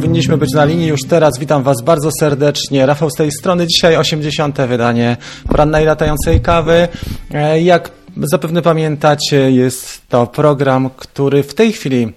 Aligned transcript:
powinniśmy 0.00 0.36
być 0.36 0.52
na 0.52 0.64
linii 0.64 0.86
już 0.86 1.00
teraz. 1.08 1.38
Witam 1.38 1.62
Was 1.62 1.82
bardzo 1.84 2.10
serdecznie. 2.20 2.86
Rafał 2.86 3.10
z 3.10 3.14
tej 3.14 3.32
strony. 3.32 3.66
Dzisiaj 3.66 3.96
80. 3.96 4.58
wydanie 4.58 5.16
porannej 5.48 5.84
latającej 5.84 6.40
kawy. 6.40 6.88
E, 7.30 7.62
Jak 7.62 7.90
zapewne 8.16 8.62
pamiętacie, 8.62 9.50
jest 9.50 10.08
to 10.08 10.26
program, 10.26 10.90
który 10.96 11.42
w 11.42 11.54
tej 11.54 11.72
chwili 11.72 12.12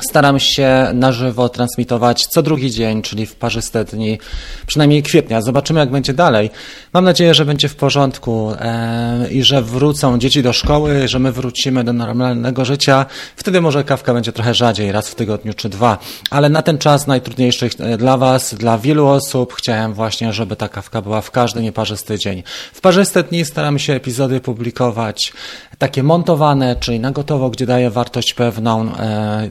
Staram 0.00 0.40
się 0.40 0.90
na 0.94 1.12
żywo 1.12 1.48
transmitować 1.48 2.26
co 2.26 2.42
drugi 2.42 2.70
dzień, 2.70 3.02
czyli 3.02 3.26
w 3.26 3.34
parzyste 3.34 3.84
dni, 3.84 4.18
przynajmniej 4.66 5.02
kwietnia. 5.02 5.42
Zobaczymy, 5.42 5.80
jak 5.80 5.90
będzie 5.90 6.14
dalej. 6.14 6.50
Mam 6.92 7.04
nadzieję, 7.04 7.34
że 7.34 7.44
będzie 7.44 7.68
w 7.68 7.76
porządku 7.76 8.52
e, 8.58 9.28
i 9.30 9.42
że 9.42 9.62
wrócą 9.62 10.18
dzieci 10.18 10.42
do 10.42 10.52
szkoły, 10.52 11.08
że 11.08 11.18
my 11.18 11.32
wrócimy 11.32 11.84
do 11.84 11.92
normalnego 11.92 12.64
życia. 12.64 13.06
Wtedy 13.36 13.60
może 13.60 13.84
kawka 13.84 14.14
będzie 14.14 14.32
trochę 14.32 14.54
rzadziej, 14.54 14.92
raz 14.92 15.08
w 15.08 15.14
tygodniu 15.14 15.54
czy 15.54 15.68
dwa. 15.68 15.98
Ale 16.30 16.48
na 16.48 16.62
ten 16.62 16.78
czas 16.78 17.06
najtrudniejszy 17.06 17.70
e, 17.78 17.96
dla 17.96 18.16
Was, 18.16 18.54
dla 18.54 18.78
wielu 18.78 19.06
osób, 19.06 19.54
chciałem 19.54 19.94
właśnie, 19.94 20.32
żeby 20.32 20.56
ta 20.56 20.68
kawka 20.68 21.02
była 21.02 21.20
w 21.20 21.30
każdy 21.30 21.62
nieparzysty 21.62 22.18
dzień. 22.18 22.42
W 22.72 22.80
parzyste 22.80 23.22
dni 23.22 23.44
staram 23.44 23.78
się 23.78 23.92
epizody 23.92 24.40
publikować 24.40 25.32
takie 25.78 26.02
montowane, 26.02 26.76
czyli 26.76 27.00
na 27.00 27.10
gotowo, 27.10 27.50
gdzie 27.50 27.66
daję 27.66 27.90
wartość 27.90 28.34
pewną, 28.34 28.96
e, 28.96 29.48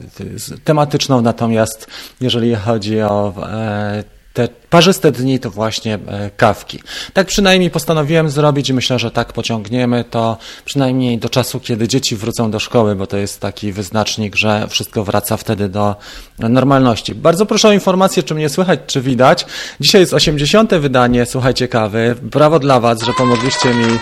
tematyczną, 0.64 1.20
natomiast 1.20 1.86
jeżeli 2.20 2.54
chodzi 2.54 3.02
o 3.02 3.34
e, 3.46 4.04
te 4.34 4.48
parzyste 4.70 5.12
dni 5.12 5.40
to 5.40 5.50
właśnie 5.50 5.94
e, 5.94 6.30
kawki. 6.30 6.80
Tak 7.12 7.26
przynajmniej 7.26 7.70
postanowiłem 7.70 8.30
zrobić 8.30 8.68
i 8.68 8.74
myślę, 8.74 8.98
że 8.98 9.10
tak 9.10 9.32
pociągniemy 9.32 10.04
to 10.04 10.36
przynajmniej 10.64 11.18
do 11.18 11.28
czasu, 11.28 11.60
kiedy 11.60 11.88
dzieci 11.88 12.16
wrócą 12.16 12.50
do 12.50 12.60
szkoły, 12.60 12.96
bo 12.96 13.06
to 13.06 13.16
jest 13.16 13.40
taki 13.40 13.72
wyznacznik, 13.72 14.36
że 14.36 14.66
wszystko 14.68 15.04
wraca 15.04 15.36
wtedy 15.36 15.68
do 15.68 15.96
normalności. 16.38 17.14
Bardzo 17.14 17.46
proszę 17.46 17.68
o 17.68 17.72
informację, 17.72 18.22
czy 18.22 18.34
mnie 18.34 18.48
słychać, 18.48 18.80
czy 18.86 19.00
widać. 19.00 19.46
Dzisiaj 19.80 20.00
jest 20.00 20.14
80. 20.14 20.74
wydanie, 20.74 21.26
słuchajcie 21.26 21.68
kawy. 21.68 22.16
Brawo 22.22 22.58
dla 22.58 22.80
Was, 22.80 23.02
że 23.02 23.12
pomogliście 23.12 23.74
mi 23.74 23.98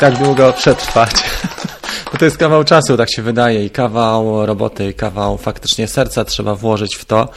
tak 0.00 0.18
długo 0.18 0.52
przetrwać. 0.52 1.10
To 2.18 2.24
jest 2.24 2.36
kawał 2.38 2.64
czasu, 2.64 2.96
tak 2.96 3.12
się 3.12 3.22
wydaje, 3.22 3.64
i 3.64 3.70
kawał 3.70 4.46
roboty, 4.46 4.88
i 4.88 4.94
kawał 4.94 5.38
faktycznie 5.38 5.88
serca 5.88 6.24
trzeba 6.24 6.54
włożyć 6.54 6.96
w 6.96 7.04
to, 7.04 7.28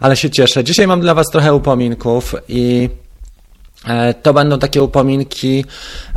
ale 0.00 0.16
się 0.16 0.30
cieszę. 0.30 0.64
Dzisiaj 0.64 0.86
mam 0.86 1.00
dla 1.00 1.14
Was 1.14 1.26
trochę 1.26 1.54
upominków 1.54 2.34
i 2.48 2.90
e, 3.86 4.14
to 4.14 4.34
będą 4.34 4.58
takie 4.58 4.82
upominki, 4.82 5.64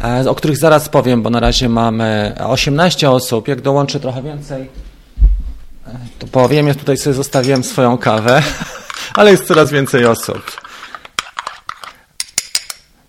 e, 0.04 0.30
o 0.30 0.36
których 0.36 0.58
zaraz 0.58 0.90
powiem, 0.90 1.24
bo 1.24 1.30
na 1.30 1.40
razie 1.40 1.70
mamy 1.70 2.36
18 2.48 3.12
osób. 3.12 3.48
Jak 3.48 3.62
dołączę 3.62 4.00
trochę 4.00 4.22
więcej, 4.22 4.70
e, 5.88 5.92
to 6.20 6.28
powiem. 6.28 6.68
Ja 6.68 6.76
tutaj 6.76 6.98
sobie 6.98 7.14
zostawiłem 7.14 7.64
swoją 7.64 7.98
kawę, 7.98 8.44
ale 9.14 9.32
jest 9.32 9.48
coraz 9.48 9.72
więcej 9.72 10.06
osób. 10.06 10.65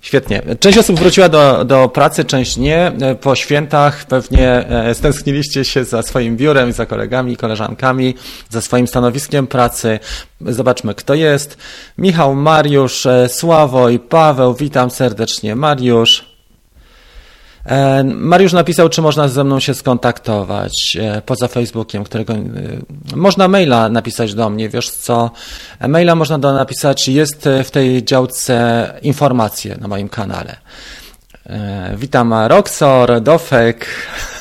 Świetnie. 0.06 0.42
Część 0.60 0.78
osób 0.78 0.98
wróciła 0.98 1.28
do, 1.28 1.64
do 1.64 1.88
pracy, 1.88 2.24
część 2.24 2.56
nie. 2.56 2.92
Po 3.20 3.34
świętach 3.34 4.04
pewnie 4.04 4.68
e, 4.68 4.94
stęskniliście 4.94 5.64
się 5.64 5.84
za 5.84 6.02
swoim 6.02 6.36
biurem, 6.36 6.72
za 6.72 6.86
kolegami 6.86 7.36
koleżankami, 7.36 8.14
za 8.50 8.60
swoim 8.60 8.86
stanowiskiem 8.86 9.46
pracy. 9.46 9.98
Zobaczmy, 10.40 10.94
kto 10.94 11.14
jest. 11.14 11.58
Michał, 11.98 12.34
Mariusz, 12.34 13.06
e, 13.06 13.28
Sławo 13.28 13.88
i 13.88 13.98
Paweł. 13.98 14.54
Witam 14.54 14.90
serdecznie. 14.90 15.56
Mariusz. 15.56 16.35
E, 17.66 18.04
Mariusz 18.04 18.52
napisał, 18.52 18.88
czy 18.88 19.02
można 19.02 19.28
ze 19.28 19.44
mną 19.44 19.60
się 19.60 19.74
skontaktować 19.74 20.96
e, 21.00 21.22
poza 21.22 21.48
Facebookiem, 21.48 22.04
którego 22.04 22.32
e, 22.32 22.38
można 23.16 23.48
maila 23.48 23.88
napisać 23.88 24.34
do 24.34 24.50
mnie. 24.50 24.68
Wiesz 24.68 24.90
co? 24.90 25.30
Maila 25.88 26.14
można 26.14 26.38
do 26.38 26.52
napisać, 26.52 27.08
jest 27.08 27.48
w 27.64 27.70
tej 27.70 28.04
działce 28.04 28.92
informacje 29.02 29.76
na 29.80 29.88
moim 29.88 30.08
kanale. 30.08 30.56
Witam 31.96 32.34
Roxor, 32.34 33.20
Dofek, 33.20 33.86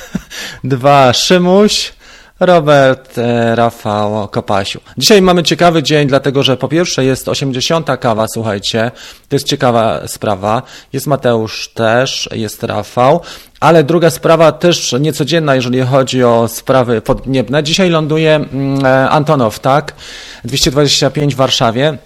dwa 0.63 1.13
Szymuś, 1.13 1.94
Robert, 2.40 3.18
e, 3.18 3.56
Rafał, 3.56 4.28
Kopasiu. 4.28 4.79
Dzisiaj 4.97 5.22
mamy 5.22 5.44
ciekawy 5.44 5.84
dzień, 5.84 6.07
dlatego 6.07 6.44
że 6.44 6.57
po 6.57 6.68
pierwsze 6.68 7.06
jest 7.06 7.29
80. 7.29 7.97
kawa, 7.97 8.28
słuchajcie, 8.28 8.91
to 9.29 9.35
jest 9.35 9.47
ciekawa 9.47 10.07
sprawa. 10.07 10.62
Jest 10.94 11.07
Mateusz 11.07 11.69
też, 11.73 12.29
jest 12.31 12.63
Rafał, 12.63 13.22
ale 13.59 13.84
druga 13.84 14.09
sprawa 14.09 14.51
też 14.51 14.96
niecodzienna, 15.00 15.56
jeżeli 15.56 15.81
chodzi 15.81 16.23
o 16.23 16.47
sprawy 16.47 17.01
podniebne. 17.01 17.63
Dzisiaj 17.63 17.90
ląduje 17.90 18.35
mm, 18.35 18.85
e, 18.85 19.09
Antonow, 19.09 19.59
tak? 19.59 19.94
225 20.44 21.34
w 21.35 21.38
Warszawie. 21.38 21.97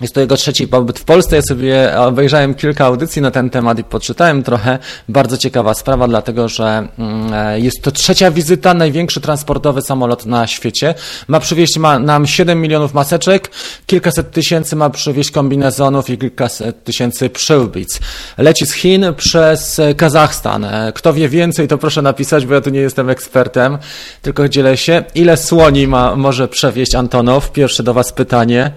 Jest 0.00 0.14
to 0.14 0.20
jego 0.20 0.36
trzeci 0.36 0.68
pobyt 0.68 0.98
w 0.98 1.04
Polsce. 1.04 1.36
Ja 1.36 1.42
sobie 1.42 1.98
obejrzałem 1.98 2.54
kilka 2.54 2.86
audycji 2.86 3.22
na 3.22 3.30
ten 3.30 3.50
temat 3.50 3.78
i 3.78 3.84
poczytałem 3.84 4.42
trochę. 4.42 4.78
Bardzo 5.08 5.38
ciekawa 5.38 5.74
sprawa, 5.74 6.08
dlatego 6.08 6.48
że 6.48 6.88
mm, 6.98 7.34
e, 7.34 7.60
jest 7.60 7.82
to 7.82 7.90
trzecia 7.90 8.30
wizyta, 8.30 8.74
największy 8.74 9.20
transportowy 9.20 9.82
samolot 9.82 10.26
na 10.26 10.46
świecie. 10.46 10.94
Ma 11.28 11.40
przywieźć 11.40 11.78
ma 11.78 11.98
nam 11.98 12.26
7 12.26 12.60
milionów 12.60 12.94
maseczek, 12.94 13.50
kilkaset 13.86 14.30
tysięcy 14.30 14.76
ma 14.76 14.90
przywieźć 14.90 15.30
kombinezonów 15.30 16.10
i 16.10 16.18
kilkaset 16.18 16.84
tysięcy 16.84 17.30
przyłbic. 17.30 18.00
Leci 18.38 18.66
z 18.66 18.72
Chin 18.72 19.04
przez 19.16 19.80
Kazachstan. 19.96 20.64
E, 20.64 20.92
kto 20.94 21.12
wie 21.12 21.28
więcej, 21.28 21.68
to 21.68 21.78
proszę 21.78 22.02
napisać, 22.02 22.46
bo 22.46 22.54
ja 22.54 22.60
tu 22.60 22.70
nie 22.70 22.80
jestem 22.80 23.10
ekspertem, 23.10 23.78
tylko 24.22 24.48
dzielę 24.48 24.76
się. 24.76 25.04
Ile 25.14 25.36
słoni 25.36 25.86
ma, 25.86 26.16
może 26.16 26.48
przewieźć 26.48 26.94
Antonow? 26.94 27.52
Pierwsze 27.52 27.82
do 27.82 27.94
Was 27.94 28.12
pytanie. 28.12 28.72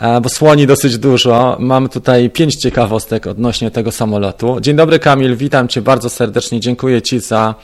E, 0.00 0.20
bo 0.20 0.28
słoni 0.28 0.59
dosyć 0.66 0.98
dużo. 0.98 1.56
Mam 1.60 1.88
tutaj 1.88 2.30
pięć 2.30 2.56
ciekawostek 2.56 3.26
odnośnie 3.26 3.70
tego 3.70 3.92
samolotu. 3.92 4.60
Dzień 4.60 4.76
dobry 4.76 4.98
Kamil, 4.98 5.36
witam 5.36 5.68
Cię 5.68 5.82
bardzo 5.82 6.10
serdecznie. 6.10 6.60
Dziękuję 6.60 7.02
Ci 7.02 7.20
za, 7.20 7.54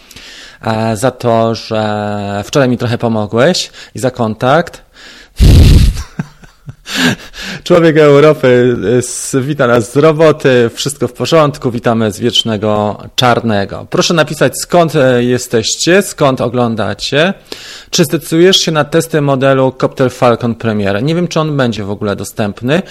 e, 0.62 0.96
za 0.96 1.10
to, 1.10 1.54
że 1.54 2.42
wczoraj 2.46 2.68
mi 2.68 2.78
trochę 2.78 2.98
pomogłeś 2.98 3.70
i 3.94 3.98
za 3.98 4.10
kontakt. 4.10 4.82
Człowiek 7.64 7.96
Europy 7.96 8.76
wita 9.40 9.66
nas 9.66 9.92
z 9.92 9.96
roboty, 9.96 10.70
wszystko 10.74 11.08
w 11.08 11.12
porządku, 11.12 11.70
witamy 11.70 12.12
z 12.12 12.20
wiecznego 12.20 12.98
czarnego. 13.14 13.86
Proszę 13.90 14.14
napisać 14.14 14.58
skąd 14.58 14.96
e, 14.96 15.24
jesteście, 15.24 16.02
skąd 16.02 16.40
oglądacie, 16.40 17.34
czy 17.90 18.04
zdecydujesz 18.04 18.56
się 18.56 18.72
na 18.72 18.84
testy 18.84 19.20
modelu 19.20 19.72
Copter 19.72 20.10
Falcon 20.12 20.54
Premier. 20.54 21.02
Nie 21.02 21.14
wiem, 21.14 21.28
czy 21.28 21.40
on 21.40 21.56
będzie 21.56 21.84
w 21.84 21.90
ogóle 21.90 22.16
dostępny, 22.16 22.82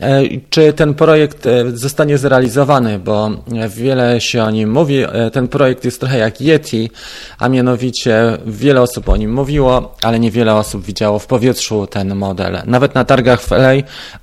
e, 0.00 0.22
czy 0.50 0.72
ten 0.72 0.94
projekt 0.94 1.46
e, 1.46 1.70
zostanie 1.74 2.18
zrealizowany, 2.18 2.98
bo 2.98 3.30
wiele 3.68 4.20
się 4.20 4.42
o 4.42 4.50
nim 4.50 4.72
mówi. 4.72 5.04
Ten 5.32 5.48
projekt 5.48 5.84
jest 5.84 6.00
trochę 6.00 6.18
jak 6.18 6.40
Yeti, 6.40 6.90
a 7.38 7.48
mianowicie 7.48 8.38
wiele 8.46 8.82
osób 8.82 9.08
o 9.08 9.16
nim 9.16 9.32
mówiło, 9.32 9.94
ale 10.02 10.20
niewiele 10.20 10.54
osób 10.54 10.84
widziało 10.84 11.18
w 11.18 11.26
powietrzu 11.26 11.86
ten 11.86 12.14
model. 12.14 12.58
Nawet 12.66 12.94
na 12.94 13.04
targach 13.04 13.43
w 13.44 13.52
LA 13.52 13.72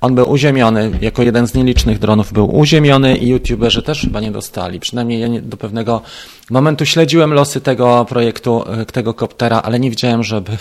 on 0.00 0.14
był 0.14 0.30
uziemiony, 0.30 0.90
jako 1.00 1.22
jeden 1.22 1.46
z 1.46 1.54
nielicznych 1.54 1.98
dronów 1.98 2.32
był 2.32 2.56
uziemiony 2.56 3.16
i 3.16 3.28
youtuberzy 3.28 3.82
też 3.82 4.00
chyba 4.00 4.20
nie 4.20 4.30
dostali. 4.30 4.80
Przynajmniej 4.80 5.20
ja 5.20 5.28
nie, 5.28 5.42
do 5.42 5.56
pewnego 5.56 6.02
momentu 6.50 6.86
śledziłem 6.86 7.32
losy 7.32 7.60
tego 7.60 8.04
projektu, 8.08 8.64
e, 8.80 8.86
tego 8.86 9.14
koptera, 9.14 9.62
ale 9.64 9.80
nie 9.80 9.90
widziałem, 9.90 10.22
żeby 10.22 10.52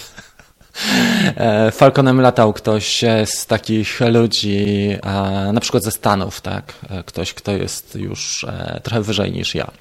Falconem 1.72 2.22
latał 2.22 2.54
ktoś 2.54 3.04
z 3.26 3.46
takich 3.46 4.00
ludzi, 4.00 4.66
na 5.54 5.60
przykład 5.60 5.84
ze 5.84 5.92
Stanów, 5.92 6.42
tak? 6.42 6.74
E, 6.90 7.04
ktoś, 7.04 7.34
kto 7.34 7.52
jest 7.52 7.96
już 7.96 8.46
trochę 8.84 9.02
wyżej 9.02 9.32
niż 9.32 9.56
ja, 9.56 9.72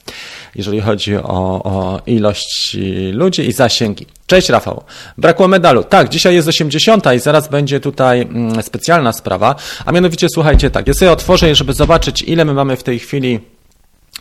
jeżeli 0.55 0.81
chodzi 0.81 1.17
o, 1.17 1.62
o 1.65 2.01
ilość 2.06 2.77
ludzi 3.12 3.49
i 3.49 3.53
zasięgi. 3.53 4.07
Cześć 4.27 4.48
Rafał. 4.48 4.84
Brakło 5.19 5.48
medalu. 5.48 5.84
Tak, 5.84 6.09
dzisiaj 6.09 6.34
jest 6.34 6.48
80 6.48 7.04
i 7.16 7.19
zaraz 7.19 7.48
będzie 7.48 7.81
tutaj 7.81 8.21
mm, 8.21 8.63
specjalna 8.63 9.13
sprawa. 9.13 9.54
A 9.84 9.93
mianowicie 9.93 10.27
słuchajcie 10.34 10.71
tak, 10.71 10.89
ja 10.89 10.95
sobie 10.95 11.13
otworzę, 11.13 11.54
żeby 11.54 11.72
zobaczyć 11.72 12.22
ile 12.22 12.45
my 12.45 12.54
mamy 12.54 12.77
w 12.77 12.83
tej 12.83 12.98
chwili 12.98 13.41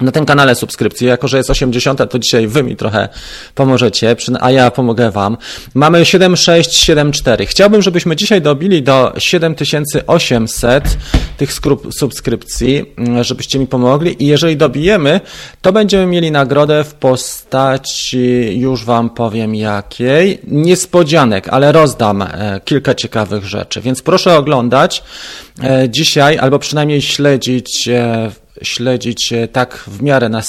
na 0.02 0.12
tym 0.12 0.26
kanale 0.26 0.56
subskrypcji, 0.56 1.08
jako 1.08 1.28
że 1.28 1.38
jest 1.38 1.50
80, 1.50 2.10
to 2.10 2.20
dzisiaj 2.20 2.48
wy 2.48 2.64
mi 2.64 2.76
trochę 2.76 3.10
pomożecie, 3.56 4.16
a 4.40 4.52
ja 4.52 4.72
pomogę 4.72 5.12
wam. 5.12 5.38
Mamy 5.74 6.06
7674. 6.06 7.46
Chciałbym, 7.46 7.82
żebyśmy 7.82 8.16
dzisiaj 8.16 8.42
dobili 8.42 8.84
do 8.84 9.14
7800 9.18 10.98
tych 11.38 11.52
subskrypcji, 11.92 12.86
mm, 12.98 13.24
żebyście 13.24 13.60
mi 13.60 13.68
pomogli 13.68 14.24
i 14.24 14.28
jeżeli 14.28 14.58
dobijemy, 14.58 15.22
to 15.62 15.74
będziemy 15.74 16.06
mieli 16.06 16.32
nagrodę 16.32 16.84
w 16.84 16.94
postaci, 16.94 18.60
już 18.60 18.86
wam 18.86 19.10
powiem 19.10 19.56
jakiej, 19.56 20.40
niespodzianek, 20.48 21.50
ale 21.50 21.72
rozdam 21.72 22.22
e, 22.22 22.62
kilka 22.66 22.96
ciekawych 22.96 23.46
rzeczy, 23.46 23.82
więc 23.82 24.02
proszę 24.02 24.38
oglądać 24.38 25.04
e, 25.64 25.90
dzisiaj, 25.90 26.38
albo 26.38 26.60
przynajmniej 26.60 27.02
śledzić 27.02 27.88
e, 27.88 28.32
śledzić 28.62 29.34
tak 29.52 29.84
w 29.88 30.02
miarę 30.02 30.30
na 30.30 30.42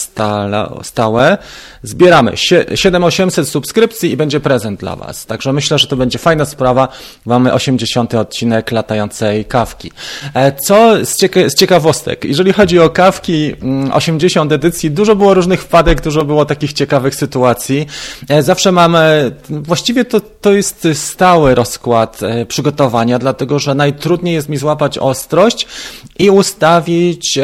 stałe, 0.83 1.39
zbieramy 1.83 2.33
7800 2.75 3.49
subskrypcji 3.49 4.11
i 4.11 4.17
będzie 4.17 4.41
prezent 4.41 4.81
dla 4.81 4.97
Was. 4.97 5.27
Także 5.27 5.53
myślę, 5.53 5.79
że 5.79 5.87
to 5.87 5.97
będzie 5.97 6.19
fajna 6.19 6.45
sprawa. 6.45 6.89
Mamy 7.27 7.53
80 7.53 8.15
odcinek 8.15 8.73
latającej 8.73 9.45
kawki. 9.45 9.93
E, 10.35 10.53
co 10.53 11.05
z, 11.05 11.17
cieka 11.17 11.49
z 11.49 11.55
ciekawostek? 11.55 12.25
Jeżeli 12.25 12.53
chodzi 12.53 12.79
o 12.79 12.91
kawki, 12.91 13.55
80 13.93 14.53
mm, 14.53 14.61
edycji, 14.61 14.91
dużo 14.91 15.17
było 15.17 15.35
różnych 15.35 15.63
wpadek, 15.63 16.01
dużo 16.01 16.25
było 16.25 16.45
takich 16.45 16.73
ciekawych 16.73 17.15
sytuacji. 17.15 17.87
E, 18.29 18.43
zawsze 18.43 18.73
mamy, 18.73 19.33
właściwie 19.49 20.05
to, 20.05 20.21
to 20.21 20.53
jest 20.53 20.89
stały 20.95 21.55
rozkład 21.55 22.23
e, 22.23 22.47
przygotowania, 22.47 23.19
dlatego 23.19 23.59
że 23.59 23.75
najtrudniej 23.75 24.35
jest 24.35 24.49
mi 24.49 24.57
złapać 24.57 24.99
ostrość 24.99 25.67
i 26.19 26.31
ustawić 26.31 27.39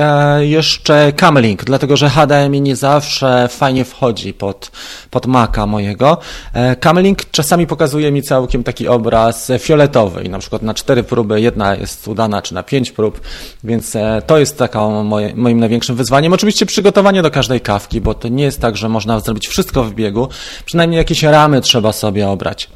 jeszcze 0.56 1.12
camlink, 1.12 1.64
dlatego 1.64 1.96
że 1.96 2.10
HDMI 2.10 2.60
nie 2.60 2.76
zawsze 2.76 3.48
fajnie 3.48 3.84
wchodzi 3.84 4.34
pod, 4.34 4.70
pod 5.10 5.26
Maca 5.26 5.66
mojego. 5.66 6.18
Camlink 6.80 7.30
czasami 7.30 7.66
pokazuje 7.66 8.12
mi 8.12 8.22
całkiem 8.22 8.64
taki 8.64 8.88
obraz 8.88 9.52
fioletowy 9.58 10.22
i 10.22 10.28
na 10.28 10.38
przykład 10.38 10.62
na 10.62 10.74
cztery 10.74 11.02
próby 11.02 11.40
jedna 11.40 11.74
jest 11.74 12.08
udana, 12.08 12.42
czy 12.42 12.54
na 12.54 12.62
pięć 12.62 12.92
prób, 12.92 13.20
więc 13.64 13.96
e, 13.96 14.22
to 14.26 14.38
jest 14.38 14.58
taką 14.58 15.04
moje, 15.04 15.32
moim 15.34 15.60
największym 15.60 15.96
wyzwaniem. 15.96 16.32
Oczywiście 16.32 16.66
przygotowanie 16.66 17.22
do 17.22 17.30
każdej 17.30 17.60
kawki, 17.60 18.00
bo 18.00 18.14
to 18.14 18.28
nie 18.28 18.44
jest 18.44 18.60
tak, 18.60 18.76
że 18.76 18.88
można 18.88 19.20
zrobić 19.20 19.48
wszystko 19.48 19.84
w 19.84 19.94
biegu, 19.94 20.28
przynajmniej 20.64 20.98
jakieś 20.98 21.22
ramy 21.22 21.60
trzeba 21.60 21.92
sobie 21.92 22.28
obrać. 22.28 22.68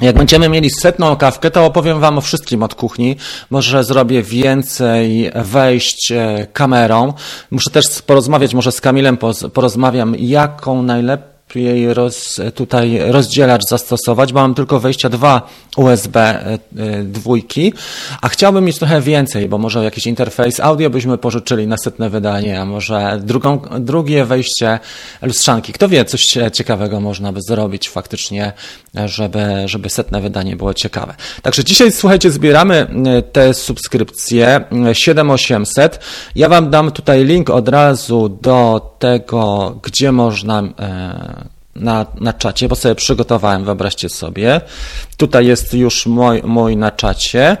Jak 0.00 0.16
będziemy 0.16 0.48
mieli 0.48 0.70
setną 0.70 1.16
kawkę, 1.16 1.50
to 1.50 1.64
opowiem 1.64 2.00
Wam 2.00 2.18
o 2.18 2.20
wszystkim 2.20 2.62
od 2.62 2.74
kuchni. 2.74 3.16
Może 3.50 3.84
zrobię 3.84 4.22
więcej 4.22 5.30
wejść 5.34 6.12
e, 6.12 6.46
kamerą. 6.52 7.12
Muszę 7.50 7.70
też 7.70 8.02
porozmawiać 8.02 8.54
może 8.54 8.72
z 8.72 8.80
Kamilem, 8.80 9.18
porozmawiam 9.52 10.14
jaką 10.18 10.82
najlepiej 10.82 11.37
jej 11.56 11.94
roz, 11.94 12.36
tutaj 12.54 13.00
rozdzielacz 13.06 13.62
zastosować, 13.68 14.32
bo 14.32 14.40
mam 14.40 14.54
tylko 14.54 14.80
wejścia 14.80 15.08
dwa 15.08 15.48
USB 15.76 16.20
e, 16.20 16.52
e, 16.52 16.58
dwójki, 17.04 17.72
a 18.22 18.28
chciałbym 18.28 18.64
mieć 18.64 18.78
trochę 18.78 19.00
więcej, 19.00 19.48
bo 19.48 19.58
może 19.58 19.84
jakiś 19.84 20.06
interfejs 20.06 20.60
audio 20.60 20.90
byśmy 20.90 21.18
pożyczyli 21.18 21.66
na 21.66 21.76
setne 21.76 22.10
wydanie, 22.10 22.60
a 22.60 22.64
może 22.64 23.20
drugą, 23.22 23.60
drugie 23.80 24.24
wejście 24.24 24.78
lustrzanki. 25.22 25.72
Kto 25.72 25.88
wie, 25.88 26.04
coś 26.04 26.24
ciekawego 26.52 27.00
można 27.00 27.32
by 27.32 27.42
zrobić 27.42 27.88
faktycznie, 27.88 28.52
żeby, 29.06 29.62
żeby 29.66 29.90
setne 29.90 30.20
wydanie 30.20 30.56
było 30.56 30.74
ciekawe. 30.74 31.14
Także 31.42 31.64
dzisiaj, 31.64 31.92
słuchajcie, 31.92 32.30
zbieramy 32.30 32.86
e, 33.06 33.22
te 33.22 33.54
subskrypcje 33.54 34.64
7800. 34.92 36.00
Ja 36.34 36.48
Wam 36.48 36.70
dam 36.70 36.90
tutaj 36.90 37.24
link 37.24 37.50
od 37.50 37.68
razu 37.68 38.38
do 38.42 38.90
tego, 38.98 39.74
gdzie 39.82 40.12
można 40.12 40.62
na, 41.78 42.06
na 42.20 42.32
czacie, 42.32 42.68
bo 42.68 42.74
sobie 42.74 42.94
przygotowałem, 42.94 43.64
wyobraźcie 43.64 44.08
sobie. 44.08 44.60
Tutaj 45.16 45.46
jest 45.46 45.74
już 45.74 46.06
mój, 46.06 46.42
mój 46.42 46.76
na 46.76 46.90
czacie 46.90 47.56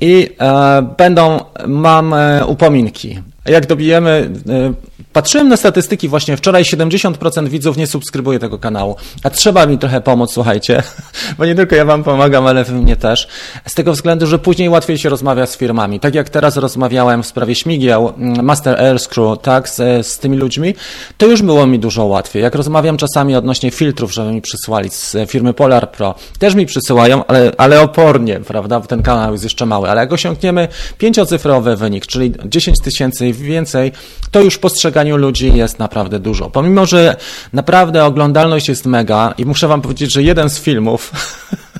i 0.00 0.28
e, 0.40 0.82
będą, 0.96 1.40
mam 1.66 2.14
e, 2.14 2.46
upominki. 2.46 3.18
Jak 3.46 3.66
dobijemy 3.66 4.30
e, 4.48 4.89
Patrzyłem 5.12 5.48
na 5.48 5.56
statystyki 5.56 6.08
właśnie 6.08 6.36
wczoraj, 6.36 6.62
70% 6.62 7.48
widzów 7.48 7.76
nie 7.76 7.86
subskrybuje 7.86 8.38
tego 8.38 8.58
kanału, 8.58 8.96
a 9.22 9.30
trzeba 9.30 9.66
mi 9.66 9.78
trochę 9.78 10.00
pomóc, 10.00 10.32
słuchajcie, 10.32 10.82
bo 11.38 11.46
nie 11.46 11.54
tylko 11.54 11.76
ja 11.76 11.84
wam 11.84 12.04
pomagam, 12.04 12.46
ale 12.46 12.64
wy 12.64 12.72
mnie 12.72 12.96
też, 12.96 13.28
z 13.66 13.74
tego 13.74 13.92
względu, 13.92 14.26
że 14.26 14.38
później 14.38 14.68
łatwiej 14.68 14.98
się 14.98 15.08
rozmawia 15.08 15.46
z 15.46 15.56
firmami. 15.56 16.00
Tak 16.00 16.14
jak 16.14 16.28
teraz 16.28 16.56
rozmawiałem 16.56 17.22
w 17.22 17.26
sprawie 17.26 17.54
śmigieł, 17.54 18.12
mm, 18.16 18.44
Master 18.44 18.80
Air 18.80 18.98
Screw, 18.98 19.38
tak, 19.42 19.68
z, 19.68 20.06
z 20.06 20.18
tymi 20.18 20.36
ludźmi, 20.36 20.74
to 21.18 21.26
już 21.26 21.42
było 21.42 21.66
mi 21.66 21.78
dużo 21.78 22.04
łatwiej. 22.04 22.42
Jak 22.42 22.54
rozmawiam 22.54 22.96
czasami 22.96 23.36
odnośnie 23.36 23.70
filtrów, 23.70 24.12
żeby 24.12 24.32
mi 24.32 24.42
przysłali 24.42 24.90
z 24.90 25.16
firmy 25.26 25.54
Polar 25.54 25.90
Pro, 25.90 26.14
też 26.38 26.54
mi 26.54 26.66
przysyłają, 26.66 27.26
ale, 27.26 27.52
ale 27.58 27.80
opornie, 27.80 28.40
prawda, 28.40 28.80
bo 28.80 28.86
ten 28.86 29.02
kanał 29.02 29.32
jest 29.32 29.44
jeszcze 29.44 29.66
mały, 29.66 29.90
ale 29.90 30.00
jak 30.00 30.12
osiągniemy 30.12 30.68
pięciocyfrowy 30.98 31.76
wynik, 31.76 32.06
czyli 32.06 32.32
10 32.44 32.76
tysięcy 32.84 33.28
i 33.28 33.32
więcej, 33.32 33.92
to 34.30 34.40
już 34.40 34.58
postrzegamy 34.58 35.16
ludzi 35.16 35.52
jest 35.54 35.78
naprawdę 35.78 36.18
dużo. 36.18 36.50
Pomimo, 36.50 36.86
że 36.86 37.16
naprawdę 37.52 38.04
oglądalność 38.04 38.68
jest 38.68 38.86
mega 38.86 39.34
i 39.38 39.44
muszę 39.44 39.68
wam 39.68 39.82
powiedzieć, 39.82 40.12
że 40.12 40.22
jeden 40.22 40.50
z 40.50 40.60
filmów 40.60 41.12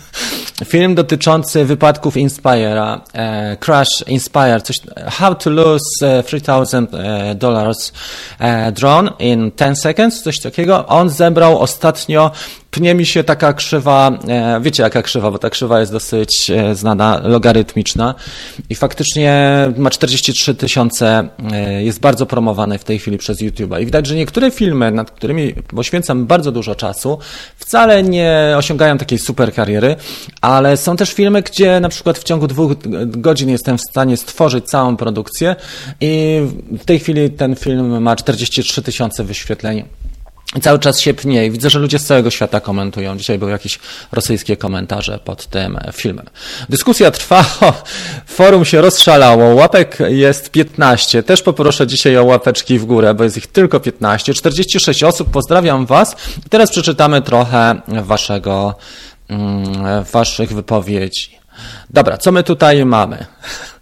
Film 0.64 0.94
dotyczący 0.94 1.64
wypadków 1.64 2.14
Inspire'a, 2.14 3.00
e, 3.14 3.56
Crash 3.56 4.04
Inspire, 4.06 4.60
coś, 4.62 4.76
How 5.10 5.34
to 5.34 5.50
Lose 5.50 6.22
3000 6.26 6.86
e, 6.92 7.34
Dollars 7.34 7.92
e, 8.38 8.72
Drone 8.72 9.12
in 9.18 9.50
10 9.56 9.80
Seconds, 9.80 10.22
coś 10.22 10.40
takiego. 10.40 10.86
On 10.86 11.10
zebrał 11.10 11.58
ostatnio 11.58 12.30
pnie 12.70 12.94
mi 12.94 13.06
się 13.06 13.24
taka 13.24 13.52
krzywa, 13.52 14.18
e, 14.28 14.60
wiecie 14.60 14.82
jaka 14.82 15.02
krzywa, 15.02 15.30
bo 15.30 15.38
ta 15.38 15.50
krzywa 15.50 15.80
jest 15.80 15.92
dosyć 15.92 16.50
e, 16.50 16.74
znana, 16.74 17.20
logarytmiczna 17.24 18.14
i 18.70 18.74
faktycznie 18.74 19.56
ma 19.76 19.90
43 19.90 20.54
tysiące, 20.54 21.28
e, 21.52 21.84
jest 21.84 22.00
bardzo 22.00 22.26
promowany 22.26 22.78
w 22.78 22.84
tej 22.84 22.98
chwili 22.98 23.18
przez 23.18 23.42
YouTube'a. 23.42 23.82
I 23.82 23.84
widać, 23.84 24.06
że 24.06 24.14
niektóre 24.14 24.50
filmy, 24.50 24.90
nad 24.90 25.10
którymi 25.10 25.52
poświęcam 25.52 26.26
bardzo 26.26 26.52
dużo 26.52 26.74
czasu, 26.74 27.18
wcale 27.56 28.02
nie 28.02 28.54
osiągają 28.56 28.98
takiej 28.98 29.18
super 29.18 29.54
kariery, 29.54 29.96
ale 30.40 30.76
są 30.76 30.96
też 30.96 31.12
filmy, 31.12 31.42
gdzie 31.42 31.80
na 31.80 31.88
przykład 31.88 32.18
w 32.18 32.24
ciągu 32.24 32.46
dwóch 32.46 32.72
godzin 33.06 33.48
jestem 33.48 33.78
w 33.78 33.82
stanie 33.90 34.16
stworzyć 34.16 34.64
całą 34.64 34.96
produkcję 34.96 35.56
i 36.00 36.40
w 36.78 36.84
tej 36.84 36.98
chwili 36.98 37.30
ten 37.30 37.56
film 37.56 38.02
ma 38.02 38.16
43 38.16 38.82
tysiące 38.82 39.24
wyświetleń 39.24 39.84
cały 40.62 40.78
czas 40.78 41.00
się 41.00 41.14
pnie 41.14 41.46
i 41.46 41.50
widzę, 41.50 41.70
że 41.70 41.78
ludzie 41.78 41.98
z 41.98 42.04
całego 42.04 42.30
świata 42.30 42.60
komentują. 42.60 43.16
Dzisiaj 43.16 43.38
były 43.38 43.50
jakieś 43.50 43.78
rosyjskie 44.12 44.56
komentarze 44.56 45.18
pod 45.18 45.46
tym 45.46 45.78
filmem. 45.92 46.26
Dyskusja 46.68 47.10
trwa, 47.10 47.44
forum 48.26 48.64
się 48.64 48.80
rozszalało, 48.80 49.54
łapek 49.54 49.98
jest 50.08 50.50
15. 50.50 51.22
Też 51.22 51.42
poproszę 51.42 51.86
dzisiaj 51.86 52.16
o 52.16 52.24
łapeczki 52.24 52.78
w 52.78 52.84
górę, 52.84 53.14
bo 53.14 53.24
jest 53.24 53.36
ich 53.36 53.46
tylko 53.46 53.80
15. 53.80 54.34
46 54.34 55.04
osób, 55.04 55.30
pozdrawiam 55.30 55.86
Was. 55.86 56.16
teraz 56.48 56.70
przeczytamy 56.70 57.22
trochę 57.22 57.80
waszego, 57.88 58.74
mm, 59.28 60.04
waszych 60.12 60.52
wypowiedzi. 60.52 61.40
Dobra, 61.90 62.18
co 62.18 62.32
my 62.32 62.42
tutaj 62.42 62.84
mamy? 62.84 63.26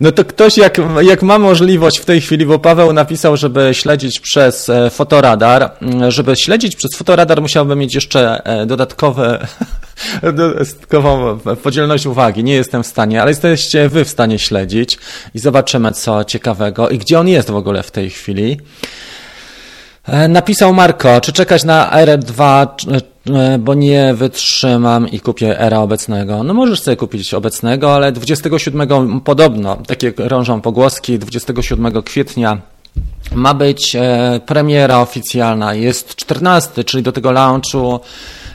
No 0.00 0.12
to 0.12 0.24
ktoś, 0.24 0.56
jak, 0.56 0.80
jak 1.02 1.22
ma 1.22 1.38
możliwość 1.38 1.98
w 1.98 2.04
tej 2.04 2.20
chwili, 2.20 2.46
bo 2.46 2.58
Paweł 2.58 2.92
napisał, 2.92 3.36
żeby 3.36 3.70
śledzić 3.72 4.20
przez 4.20 4.68
e, 4.68 4.90
fotoradar, 4.90 5.70
mm, 5.82 6.10
żeby 6.10 6.36
śledzić 6.36 6.76
przez 6.76 6.96
fotoradar 6.96 7.42
musiałby 7.42 7.76
mieć 7.76 7.94
jeszcze 7.94 8.44
e, 8.44 8.66
dodatkowe, 8.66 9.46
dodatkową 10.22 11.38
podzielność 11.62 12.06
uwagi. 12.06 12.44
Nie 12.44 12.54
jestem 12.54 12.82
w 12.82 12.86
stanie, 12.86 13.22
ale 13.22 13.30
jesteście 13.30 13.88
wy 13.88 14.04
w 14.04 14.08
stanie 14.08 14.38
śledzić 14.38 14.98
i 15.34 15.38
zobaczymy 15.38 15.92
co 15.92 16.24
ciekawego 16.24 16.88
i 16.88 16.98
gdzie 16.98 17.20
on 17.20 17.28
jest 17.28 17.50
w 17.50 17.56
ogóle 17.56 17.82
w 17.82 17.90
tej 17.90 18.10
chwili. 18.10 18.60
E, 20.08 20.28
napisał 20.28 20.74
Marko, 20.74 21.20
czy 21.20 21.32
czekać 21.32 21.64
na 21.64 21.90
R2, 21.90 22.66
e, 23.34 23.58
bo 23.58 23.74
nie 23.74 24.14
wytrzymam 24.14 25.08
i 25.08 25.20
kupię 25.20 25.60
era 25.60 25.78
obecnego. 25.78 26.42
No 26.42 26.54
możesz 26.54 26.82
sobie 26.82 26.96
kupić 26.96 27.34
obecnego, 27.34 27.94
ale 27.94 28.12
27 28.12 29.20
podobno, 29.20 29.76
takie 29.86 30.12
rążą 30.18 30.60
pogłoski, 30.60 31.18
27 31.18 32.02
kwietnia 32.02 32.60
ma 33.34 33.54
być 33.54 33.96
e, 33.96 34.40
premiera 34.46 35.00
oficjalna. 35.00 35.74
Jest 35.74 36.14
14, 36.14 36.84
czyli 36.84 37.02
do 37.02 37.12
tego 37.12 37.32
launchu 37.32 38.00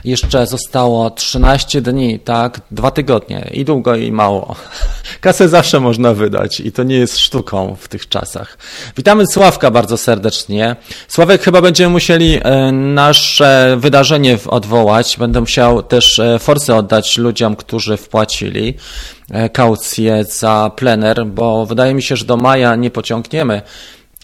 jeszcze 0.04 0.46
zostało 0.46 1.10
13 1.10 1.82
dni, 1.82 2.20
tak? 2.20 2.60
Dwa 2.70 2.90
tygodnie. 2.90 3.50
I 3.52 3.64
długo, 3.64 3.96
i 3.96 4.12
mało. 4.12 4.56
Kasę 5.20 5.48
zawsze 5.48 5.80
można 5.80 6.14
wydać 6.14 6.60
i 6.60 6.72
to 6.72 6.82
nie 6.82 6.96
jest 6.96 7.18
sztuką 7.18 7.76
w 7.80 7.88
tych 7.88 8.08
czasach. 8.08 8.58
Witamy 8.96 9.24
Sławka 9.26 9.70
bardzo 9.70 9.96
serdecznie. 9.96 10.76
Sławek, 11.08 11.42
chyba 11.42 11.62
będziemy 11.62 11.92
musieli 11.92 12.40
e, 12.42 12.72
nasze 12.72 13.76
wydarzenie 13.80 14.38
odwołać. 14.48 15.16
Będę 15.18 15.40
musiał 15.40 15.82
też 15.82 16.18
e, 16.18 16.38
forsy 16.38 16.74
oddać 16.74 17.18
ludziom, 17.18 17.56
którzy 17.56 17.96
wpłacili 17.96 18.74
kaucję 19.52 20.24
za 20.24 20.70
plener, 20.76 21.26
bo 21.26 21.66
wydaje 21.66 21.94
mi 21.94 22.02
się, 22.02 22.16
że 22.16 22.24
do 22.24 22.36
maja 22.36 22.76
nie 22.76 22.90
pociągniemy 22.90 23.62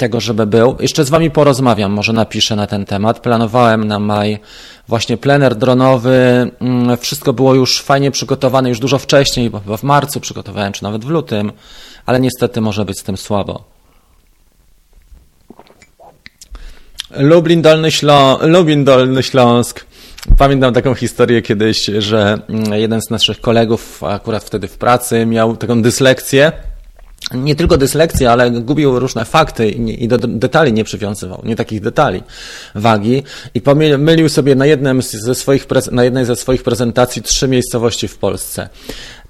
tego, 0.00 0.20
żeby 0.20 0.46
był. 0.46 0.76
Jeszcze 0.80 1.04
z 1.04 1.10
Wami 1.10 1.30
porozmawiam, 1.30 1.92
może 1.92 2.12
napiszę 2.12 2.56
na 2.56 2.66
ten 2.66 2.84
temat. 2.84 3.20
Planowałem 3.20 3.84
na 3.84 3.98
maj 3.98 4.38
właśnie 4.88 5.16
plener 5.16 5.56
dronowy. 5.56 6.50
Mm, 6.60 6.96
wszystko 6.96 7.32
było 7.32 7.54
już 7.54 7.82
fajnie 7.82 8.10
przygotowane, 8.10 8.68
już 8.68 8.78
dużo 8.78 8.98
wcześniej, 8.98 9.50
bo 9.50 9.60
chyba 9.60 9.76
w 9.76 9.82
marcu 9.82 10.20
przygotowałem, 10.20 10.72
czy 10.72 10.82
nawet 10.82 11.04
w 11.04 11.08
lutym, 11.08 11.52
ale 12.06 12.20
niestety 12.20 12.60
może 12.60 12.84
być 12.84 12.98
z 12.98 13.02
tym 13.02 13.16
słabo. 13.16 13.64
Lublin 17.10 17.62
Dolny, 17.62 17.90
Ślą 17.90 18.38
Lublin 18.42 18.84
Dolny 18.84 19.22
Śląsk. 19.22 19.86
Pamiętam 20.38 20.74
taką 20.74 20.94
historię 20.94 21.42
kiedyś, 21.42 21.84
że 21.98 22.38
mm, 22.48 22.72
jeden 22.80 23.02
z 23.02 23.10
naszych 23.10 23.40
kolegów, 23.40 24.04
akurat 24.04 24.44
wtedy 24.44 24.68
w 24.68 24.78
pracy, 24.78 25.26
miał 25.26 25.56
taką 25.56 25.82
dyslekcję 25.82 26.52
nie 27.34 27.54
tylko 27.54 27.76
dyslekcję, 27.76 28.30
ale 28.30 28.50
gubił 28.50 28.98
różne 28.98 29.24
fakty 29.24 29.68
i, 29.68 30.08
do 30.08 30.18
detali 30.18 30.72
nie 30.72 30.84
przywiązywał, 30.84 31.42
nie 31.44 31.56
takich 31.56 31.80
detali 31.80 32.22
wagi 32.74 33.22
i 33.54 33.60
pomylił 33.60 34.28
sobie 34.28 34.54
na, 34.54 34.66
jednym 34.66 35.02
ze 35.02 35.34
swoich, 35.34 35.66
na 35.92 36.04
jednej 36.04 36.24
ze 36.24 36.36
swoich 36.36 36.62
prezentacji 36.62 37.22
trzy 37.22 37.48
miejscowości 37.48 38.08
w 38.08 38.18
Polsce. 38.18 38.68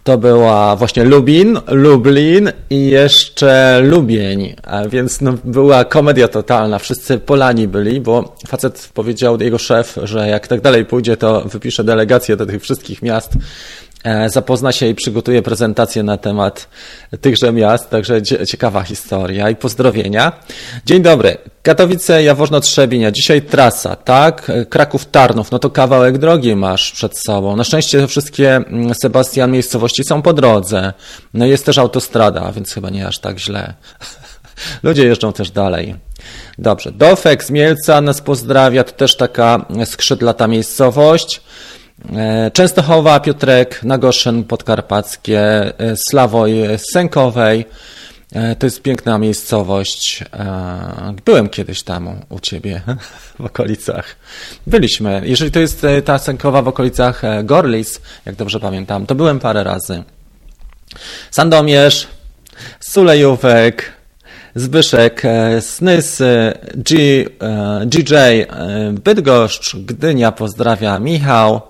To 0.04 0.18
była 0.18 0.76
właśnie 0.76 1.04
Lubin, 1.04 1.58
Lublin 1.68 2.52
i 2.70 2.86
jeszcze 2.86 3.80
Lubień, 3.84 4.54
a 4.62 4.88
więc 4.88 5.20
no, 5.20 5.34
była 5.44 5.84
komedia 5.84 6.28
totalna. 6.28 6.78
Wszyscy 6.78 7.18
Polani 7.18 7.68
byli, 7.68 8.00
bo 8.00 8.36
facet 8.48 8.90
powiedział, 8.94 9.40
jego 9.40 9.58
szef, 9.58 9.98
że 10.02 10.28
jak 10.28 10.48
tak 10.48 10.60
dalej 10.60 10.84
pójdzie, 10.84 11.16
to 11.16 11.40
wypisze 11.40 11.84
delegację 11.84 12.36
do 12.36 12.46
tych 12.46 12.62
wszystkich 12.62 13.02
miast 13.02 13.32
zapozna 14.26 14.72
się 14.72 14.86
i 14.86 14.94
przygotuje 14.94 15.42
prezentację 15.42 16.02
na 16.02 16.16
temat 16.16 16.68
tychże 17.20 17.52
miast, 17.52 17.90
także 17.90 18.22
ciekawa 18.22 18.82
historia 18.82 19.50
i 19.50 19.56
pozdrowienia. 19.56 20.32
Dzień 20.86 21.02
dobry. 21.02 21.36
Katowice, 21.62 22.22
Jaworzno, 22.22 22.60
Trzebin, 22.60 23.06
a 23.06 23.10
dzisiaj 23.10 23.42
trasa, 23.42 23.96
tak? 23.96 24.52
Kraków, 24.68 25.06
Tarnów, 25.06 25.50
no 25.50 25.58
to 25.58 25.70
kawałek 25.70 26.18
drogi 26.18 26.56
masz 26.56 26.92
przed 26.92 27.18
sobą. 27.18 27.56
Na 27.56 27.64
szczęście 27.64 28.06
wszystkie, 28.06 28.56
mm, 28.56 28.94
Sebastian, 29.02 29.50
miejscowości 29.50 30.04
są 30.04 30.22
po 30.22 30.32
drodze. 30.32 30.92
No 31.34 31.46
jest 31.46 31.66
też 31.66 31.78
autostrada, 31.78 32.52
więc 32.52 32.72
chyba 32.72 32.90
nie 32.90 33.06
aż 33.06 33.18
tak 33.18 33.38
źle. 33.38 33.74
Ludzie 34.82 35.04
jeżdżą 35.04 35.32
też 35.32 35.50
dalej. 35.50 35.94
Dobrze. 36.58 36.92
Dofek 36.92 37.44
z 37.44 37.50
Mielca 37.50 38.00
nas 38.00 38.20
pozdrawia, 38.20 38.84
to 38.84 38.92
też 38.92 39.16
taka 39.16 39.66
skrzydlata 39.84 40.46
miejscowość. 40.46 41.40
E, 42.08 42.50
Częstochowa, 42.50 43.20
Piotrek, 43.20 43.84
Nagoszyn 43.84 44.44
Podkarpackie, 44.44 45.40
e, 45.40 45.96
Slawoj 46.08 46.54
Sękowej. 46.92 47.66
E, 48.32 48.56
to 48.56 48.66
jest 48.66 48.82
piękna 48.82 49.18
miejscowość. 49.18 50.24
Byłem 51.24 51.48
kiedyś 51.48 51.82
tam 51.82 52.20
u 52.28 52.40
ciebie 52.40 52.80
w 53.40 53.44
okolicach. 53.44 54.16
Byliśmy. 54.66 55.22
Jeżeli 55.24 55.50
to 55.50 55.60
jest 55.60 55.86
ta 56.04 56.18
Sękowa 56.18 56.62
w 56.62 56.68
okolicach 56.68 57.22
Gorlic, 57.44 58.00
jak 58.26 58.34
dobrze 58.34 58.60
pamiętam, 58.60 59.06
to 59.06 59.14
byłem 59.14 59.40
parę 59.40 59.64
razy. 59.64 60.02
Sandomierz, 61.30 62.08
Sulejówek, 62.80 63.92
Zbyszek, 64.54 65.22
Snys, 65.60 66.22
G, 66.74 67.24
GJ, 67.86 68.14
Bydgoszcz, 68.92 69.76
Gdynia 69.76 70.32
pozdrawia 70.32 70.98
Michał, 70.98 71.69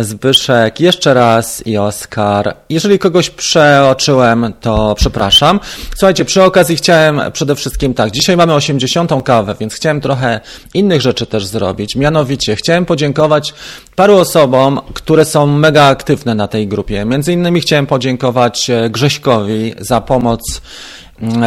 Zbyszek, 0.00 0.80
jeszcze 0.80 1.14
raz 1.14 1.66
i 1.66 1.78
Oskar. 1.78 2.56
Jeżeli 2.68 2.98
kogoś 2.98 3.30
przeoczyłem, 3.30 4.52
to 4.60 4.94
przepraszam. 4.94 5.60
Słuchajcie, 5.96 6.24
przy 6.24 6.42
okazji 6.42 6.76
chciałem 6.76 7.20
przede 7.32 7.54
wszystkim 7.54 7.94
tak, 7.94 8.10
dzisiaj 8.10 8.36
mamy 8.36 8.54
80. 8.54 9.10
kawę, 9.24 9.54
więc 9.60 9.74
chciałem 9.74 10.00
trochę 10.00 10.40
innych 10.74 11.00
rzeczy 11.00 11.26
też 11.26 11.46
zrobić. 11.46 11.96
Mianowicie 11.96 12.56
chciałem 12.56 12.86
podziękować 12.86 13.54
paru 13.96 14.16
osobom, 14.16 14.80
które 14.94 15.24
są 15.24 15.46
mega 15.46 15.84
aktywne 15.84 16.34
na 16.34 16.48
tej 16.48 16.68
grupie. 16.68 17.04
Między 17.04 17.32
innymi 17.32 17.60
chciałem 17.60 17.86
podziękować 17.86 18.70
e, 18.70 18.90
Grześkowi 18.90 19.74
za 19.78 20.00
pomoc 20.00 20.40
E, 20.52 21.01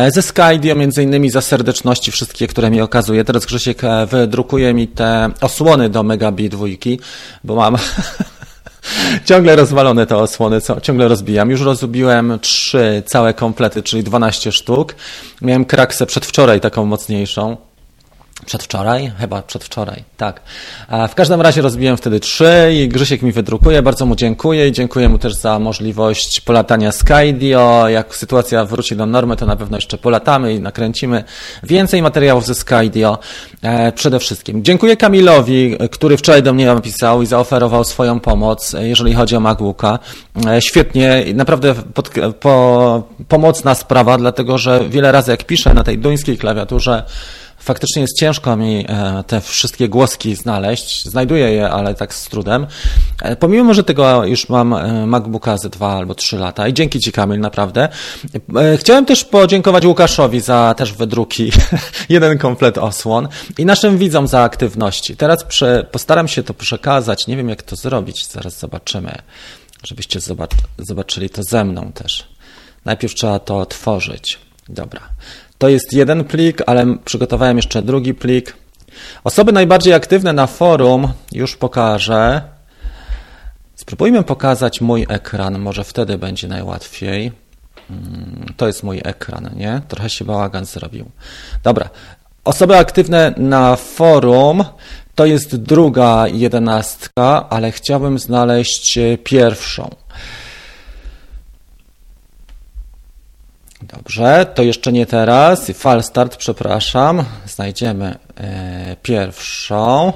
ze 0.10 0.22
Skydio, 0.22 0.76
między 0.76 1.04
innymi 1.04 1.30
za 1.30 1.42
serdeczności 1.42 2.12
wszystkie, 2.12 2.48
które 2.48 2.70
mi 2.70 2.82
okazuje. 2.82 3.24
Teraz 3.24 3.46
Grzesiek 3.46 3.84
e, 3.84 4.06
wydrukuje 4.06 4.74
mi 4.74 4.88
te 4.88 5.30
osłony 5.42 5.90
do 5.90 6.04
Megabi 6.04 6.50
dwójki, 6.50 7.00
bo 7.44 7.56
mam 7.56 7.76
ciągle 9.26 9.56
rozwalone 9.56 10.06
te 10.06 10.18
osłony, 10.18 10.62
co, 10.62 10.82
ciągle 10.82 11.08
rozbijam. 11.08 11.50
Już 11.50 11.62
rozbiłem 11.62 12.40
trzy 12.42 13.04
całe 13.06 13.34
komplety, 13.34 13.84
czyli 13.84 14.04
12 14.04 14.52
sztuk. 14.52 14.96
Miałem 15.42 15.66
kraksę 15.66 16.06
przedwczoraj 16.06 16.62
taką 16.62 16.86
mocniejszą. 16.86 17.58
Przedwczoraj? 18.46 19.12
Chyba 19.20 19.42
przedwczoraj, 19.42 20.04
tak. 20.18 20.42
W 21.10 21.16
każdym 21.16 21.42
razie 21.42 21.62
rozbiłem 21.62 21.98
wtedy 21.98 22.20
trzy 22.20 22.72
i 22.74 22.88
Grzesiek 22.88 23.22
mi 23.22 23.32
wydrukuje, 23.32 23.82
bardzo 23.82 24.06
mu 24.06 24.16
dziękuję 24.16 24.68
i 24.68 24.72
dziękuję 24.72 25.10
mu 25.10 25.18
też 25.18 25.34
za 25.34 25.60
możliwość 25.60 26.42
polatania 26.42 26.92
Skydio. 26.92 27.90
Jak 27.90 28.16
sytuacja 28.16 28.66
wróci 28.66 28.96
do 28.96 29.06
normy, 29.06 29.36
to 29.36 29.46
na 29.46 29.56
pewno 29.56 29.78
jeszcze 29.78 29.98
polatamy 29.98 30.54
i 30.54 30.60
nakręcimy 30.60 31.24
więcej 31.64 32.02
materiałów 32.02 32.46
ze 32.46 32.56
Skydio. 32.56 33.18
E, 33.62 33.92
przede 33.92 34.20
wszystkim 34.20 34.64
dziękuję 34.64 34.98
Kamilowi, 34.98 35.78
który 35.92 36.18
wczoraj 36.18 36.44
do 36.44 36.54
mnie 36.54 36.66
napisał 36.66 37.22
i 37.22 37.26
zaoferował 37.26 37.84
swoją 37.84 38.20
pomoc, 38.20 38.76
jeżeli 38.80 39.14
chodzi 39.14 39.36
o 39.36 39.40
MacBooka. 39.40 40.00
E, 40.48 40.62
świetnie, 40.62 41.24
naprawdę 41.34 41.76
pod, 41.76 42.10
po, 42.40 43.04
pomocna 43.28 43.76
sprawa, 43.76 44.18
dlatego 44.18 44.58
że 44.58 44.90
wiele 44.90 45.12
razy 45.12 45.32
jak 45.32 45.44
piszę 45.44 45.74
na 45.74 45.84
tej 45.84 45.98
duńskiej 45.98 46.38
klawiaturze, 46.38 47.04
faktycznie 47.66 48.02
jest 48.02 48.20
ciężko 48.20 48.58
mi 48.58 48.86
e, 48.90 49.24
te 49.28 49.42
wszystkie 49.42 49.90
głoski 49.90 50.36
znaleźć. 50.36 51.06
Znajduję 51.06 51.52
je, 51.52 51.70
ale 51.70 51.96
tak 51.96 52.14
z 52.14 52.30
trudem. 52.30 52.68
E, 53.22 53.36
pomimo, 53.36 53.74
że 53.74 53.84
tego 53.84 54.26
już 54.26 54.50
mam 54.50 54.74
e, 54.74 55.08
MacBooka 55.08 55.58
ze 55.58 55.70
dwa 55.70 55.94
albo 55.94 56.16
trzy 56.16 56.38
lata 56.38 56.68
i 56.68 56.74
dzięki 56.74 57.00
Ci 57.00 57.12
Kamil, 57.12 57.40
naprawdę. 57.40 57.90
Chciałem 58.78 59.06
też 59.06 59.24
podziękować 59.24 59.86
Łukaszowi 59.86 60.40
za 60.40 60.76
też 60.78 60.94
wydruki, 60.94 61.52
jeden 62.10 62.38
komplet 62.38 62.78
osłon 62.78 63.28
i 63.58 63.66
naszym 63.66 63.98
widzom 63.98 64.28
za 64.28 64.42
aktywności. 64.42 65.18
Teraz 65.18 65.44
prze, 65.44 65.88
postaram 65.92 66.28
się 66.28 66.44
to 66.44 66.54
przekazać, 66.54 67.28
nie 67.28 67.38
wiem 67.38 67.50
jak 67.50 67.64
to 67.64 67.76
zrobić, 67.76 68.28
zaraz 68.28 68.60
zobaczymy, 68.60 69.18
żebyście 69.84 70.20
zobaczyli 70.78 71.30
to 71.30 71.44
ze 71.44 71.66
mną 71.66 71.92
też. 71.92 72.28
Najpierw 72.86 73.14
trzeba 73.14 73.40
to 73.40 73.58
otworzyć. 73.58 74.40
Dobra. 74.70 75.02
To 75.66 75.70
jest 75.70 75.94
jeden 75.94 76.24
plik, 76.24 76.62
ale 76.66 76.98
przygotowałem 77.06 77.58
jeszcze 77.58 77.82
drugi 77.82 78.14
plik. 78.14 78.56
Osoby 79.24 79.52
najbardziej 79.52 79.94
aktywne 79.94 80.34
na 80.34 80.48
forum 80.48 81.08
już 81.32 81.56
pokażę. 81.56 82.42
Spróbujmy 83.76 84.24
pokazać 84.24 84.82
mój 84.82 85.06
ekran, 85.10 85.60
może 85.60 85.84
wtedy 85.84 86.18
będzie 86.18 86.48
najłatwiej. 86.48 87.32
Mm, 87.90 88.46
to 88.58 88.68
jest 88.68 88.84
mój 88.84 89.02
ekran, 89.04 89.50
nie? 89.56 89.82
Trochę 89.88 90.10
się 90.10 90.26
bałagan 90.26 90.66
zrobił. 90.66 91.06
Dobra. 91.64 91.90
Osoby 92.44 92.78
aktywne 92.78 93.34
na 93.38 93.76
forum 93.76 94.64
to 95.16 95.26
jest 95.26 95.56
druga 95.56 96.28
jedenastka, 96.28 97.50
ale 97.50 97.72
chciałbym 97.72 98.20
znaleźć 98.20 99.00
pierwszą. 99.24 99.96
Dobrze, 103.88 104.46
to 104.56 104.64
jeszcze 104.64 104.92
nie 104.92 105.06
teraz. 105.06 105.72
Fal 105.72 106.04
start, 106.04 106.38
przepraszam. 106.38 107.26
Znajdziemy 107.46 108.16
e, 108.38 108.96
pierwszą. 109.02 110.14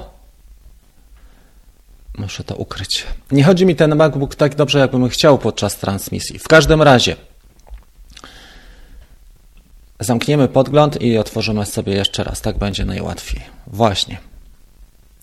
Muszę 2.18 2.44
to 2.44 2.56
ukryć. 2.56 3.06
Nie 3.30 3.44
chodzi 3.44 3.66
mi 3.66 3.76
ten 3.76 3.96
MacBook 3.96 4.34
tak 4.34 4.54
dobrze, 4.54 4.78
jakbym 4.78 5.08
chciał 5.08 5.38
podczas 5.38 5.76
transmisji. 5.76 6.38
W 6.38 6.48
każdym 6.48 6.82
razie 6.82 7.16
zamkniemy 10.00 10.48
podgląd 10.48 11.02
i 11.02 11.18
otworzymy 11.18 11.66
sobie 11.66 11.92
jeszcze 11.92 12.24
raz. 12.24 12.40
Tak 12.40 12.58
będzie 12.58 12.84
najłatwiej. 12.84 13.42
Właśnie. 13.66 14.18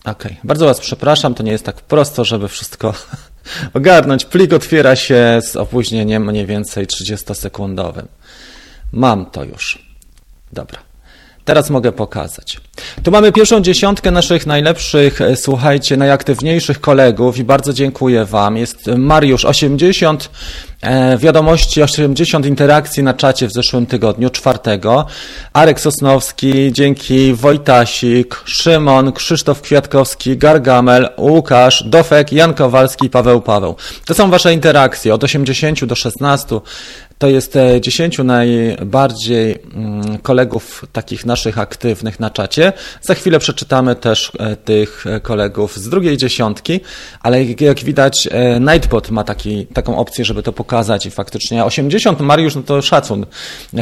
Ok. 0.04 0.24
Bardzo 0.44 0.66
Was 0.66 0.80
przepraszam, 0.80 1.34
to 1.34 1.42
nie 1.42 1.52
jest 1.52 1.64
tak 1.64 1.76
prosto, 1.76 2.24
żeby 2.24 2.48
wszystko 2.48 2.94
ogarnąć. 3.74 4.24
Plik 4.24 4.52
otwiera 4.52 4.96
się 4.96 5.40
z 5.42 5.56
opóźnieniem 5.56 6.26
mniej 6.26 6.46
więcej 6.46 6.86
30-sekundowym. 6.86 8.06
Mam 8.92 9.26
to 9.26 9.44
już. 9.44 9.78
Dobra. 10.52 10.78
Teraz 11.44 11.70
mogę 11.70 11.92
pokazać. 11.92 12.60
Tu 13.02 13.10
mamy 13.10 13.32
pierwszą 13.32 13.60
dziesiątkę 13.60 14.10
naszych 14.10 14.46
najlepszych, 14.46 15.20
e, 15.20 15.36
słuchajcie, 15.36 15.96
najaktywniejszych 15.96 16.80
kolegów 16.80 17.38
i 17.38 17.44
bardzo 17.44 17.72
dziękuję 17.72 18.24
Wam. 18.24 18.56
Jest 18.56 18.86
Mariusz 18.86 19.44
80, 19.44 20.30
e, 20.82 21.18
wiadomości 21.18 21.82
80 21.82 22.46
interakcji 22.46 23.02
na 23.02 23.14
czacie 23.14 23.48
w 23.48 23.52
zeszłym 23.52 23.86
tygodniu, 23.86 24.30
czwartego. 24.30 25.06
Arek 25.52 25.80
Sosnowski, 25.80 26.72
dzięki 26.72 27.34
Wojtasik, 27.34 28.42
Szymon, 28.44 29.12
Krzysztof 29.12 29.62
Kwiatkowski, 29.62 30.36
Gargamel, 30.36 31.08
Łukasz, 31.18 31.84
Dofek, 31.86 32.32
Jan 32.32 32.54
Kowalski, 32.54 33.10
Paweł 33.10 33.40
Paweł. 33.40 33.76
To 34.06 34.14
są 34.14 34.30
Wasze 34.30 34.52
interakcje 34.52 35.14
od 35.14 35.24
80 35.24 35.84
do 35.84 35.94
16 35.94 36.60
to 37.18 37.28
jest 37.28 37.54
10 37.80 38.18
najbardziej 38.18 39.58
mm, 39.74 40.18
kolegów 40.18 40.84
takich 40.92 41.26
naszych 41.26 41.58
aktywnych 41.58 42.20
na 42.20 42.30
czacie. 42.30 42.72
Za 43.02 43.14
chwilę 43.14 43.38
przeczytamy 43.38 43.96
też 43.96 44.32
e, 44.38 44.56
tych 44.56 45.04
kolegów 45.22 45.76
z 45.76 45.88
drugiej 45.88 46.16
dziesiątki, 46.16 46.80
ale 47.20 47.44
jak 47.44 47.80
widać 47.80 48.28
e, 48.30 48.60
Nightbot 48.60 49.10
ma 49.10 49.24
taki, 49.24 49.66
taką 49.66 49.98
opcję, 49.98 50.24
żeby 50.24 50.42
to 50.42 50.52
pokazać 50.52 50.67
i 51.06 51.10
faktycznie 51.10 51.64
80 51.64 52.20
Mariusz, 52.20 52.54
no 52.54 52.62
to 52.62 52.82
szacun. 52.82 53.26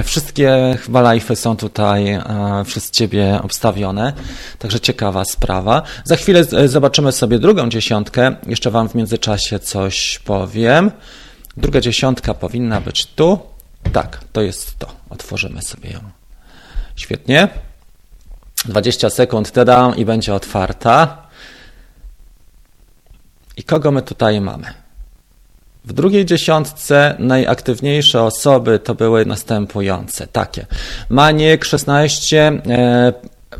Wszystkie 0.04 0.78
chyba 0.84 1.02
live'y 1.02 1.36
są 1.36 1.56
tutaj 1.56 2.10
e, 2.10 2.22
przez 2.66 2.90
Ciebie 2.90 3.38
obstawione, 3.42 4.12
także 4.58 4.80
ciekawa 4.80 5.24
sprawa. 5.24 5.82
Za 6.04 6.16
chwilę 6.16 6.44
zobaczymy 6.68 7.12
sobie 7.12 7.38
drugą 7.38 7.68
dziesiątkę. 7.68 8.36
Jeszcze 8.46 8.70
Wam 8.70 8.88
w 8.88 8.94
międzyczasie 8.94 9.58
coś 9.58 10.18
powiem. 10.18 10.90
Druga 11.56 11.80
dziesiątka 11.80 12.34
powinna 12.34 12.80
być 12.80 13.06
tu. 13.06 13.38
Tak, 13.92 14.20
to 14.32 14.42
jest 14.42 14.78
to. 14.78 14.86
Otworzymy 15.10 15.62
sobie 15.62 15.90
ją. 15.90 16.00
Świetnie. 16.96 17.48
20 18.64 19.10
sekund 19.10 19.52
dodam 19.52 19.96
i 19.96 20.04
będzie 20.04 20.34
otwarta. 20.34 21.26
I 23.56 23.64
kogo 23.64 23.90
my 23.90 24.02
tutaj 24.02 24.40
mamy? 24.40 24.85
W 25.86 25.92
drugiej 25.92 26.24
dziesiątce 26.24 27.16
najaktywniejsze 27.18 28.22
osoby 28.22 28.78
to 28.78 28.94
były 28.94 29.26
następujące, 29.26 30.26
takie. 30.26 30.66
Maniek 31.10 31.64
16, 31.64 32.52
e, 32.68 33.12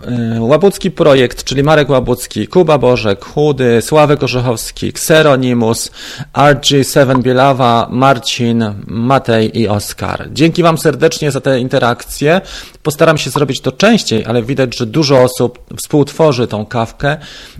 E, 0.05 0.41
Łabucki 0.41 0.91
Projekt, 0.91 1.45
czyli 1.45 1.63
Marek 1.63 1.89
Łabucki, 1.89 2.47
Kuba 2.47 2.79
Bożek, 2.79 3.25
Chudy, 3.25 3.83
Sławek 3.83 4.23
Orzechowski, 4.23 4.89
Xeronimus, 4.89 5.91
RG7 6.35 7.23
Bielawa, 7.23 7.89
Marcin, 7.91 8.65
Matej 8.87 9.61
i 9.61 9.69
Oskar. 9.69 10.29
Dzięki 10.33 10.63
Wam 10.63 10.79
serdecznie 10.79 11.31
za 11.31 11.41
te 11.41 11.61
interakcje. 11.61 12.41
Postaram 12.83 13.19
się 13.19 13.31
zrobić 13.31 13.61
to 13.61 13.73
częściej, 13.73 14.25
ale 14.25 14.43
widać, 14.43 14.77
że 14.77 14.87
dużo 14.87 15.23
osób 15.23 15.59
współtworzy 15.77 16.47
tą 16.47 16.67
kawkę 16.67 17.17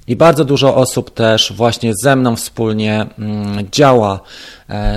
i 0.07 0.17
bardzo 0.17 0.45
dużo 0.45 0.77
osób 0.77 1.11
też 1.11 1.53
właśnie 1.53 1.93
ze 2.03 2.17
mną 2.17 2.37
wspólnie 2.37 3.07
mm, 3.19 3.67
działa 3.73 4.21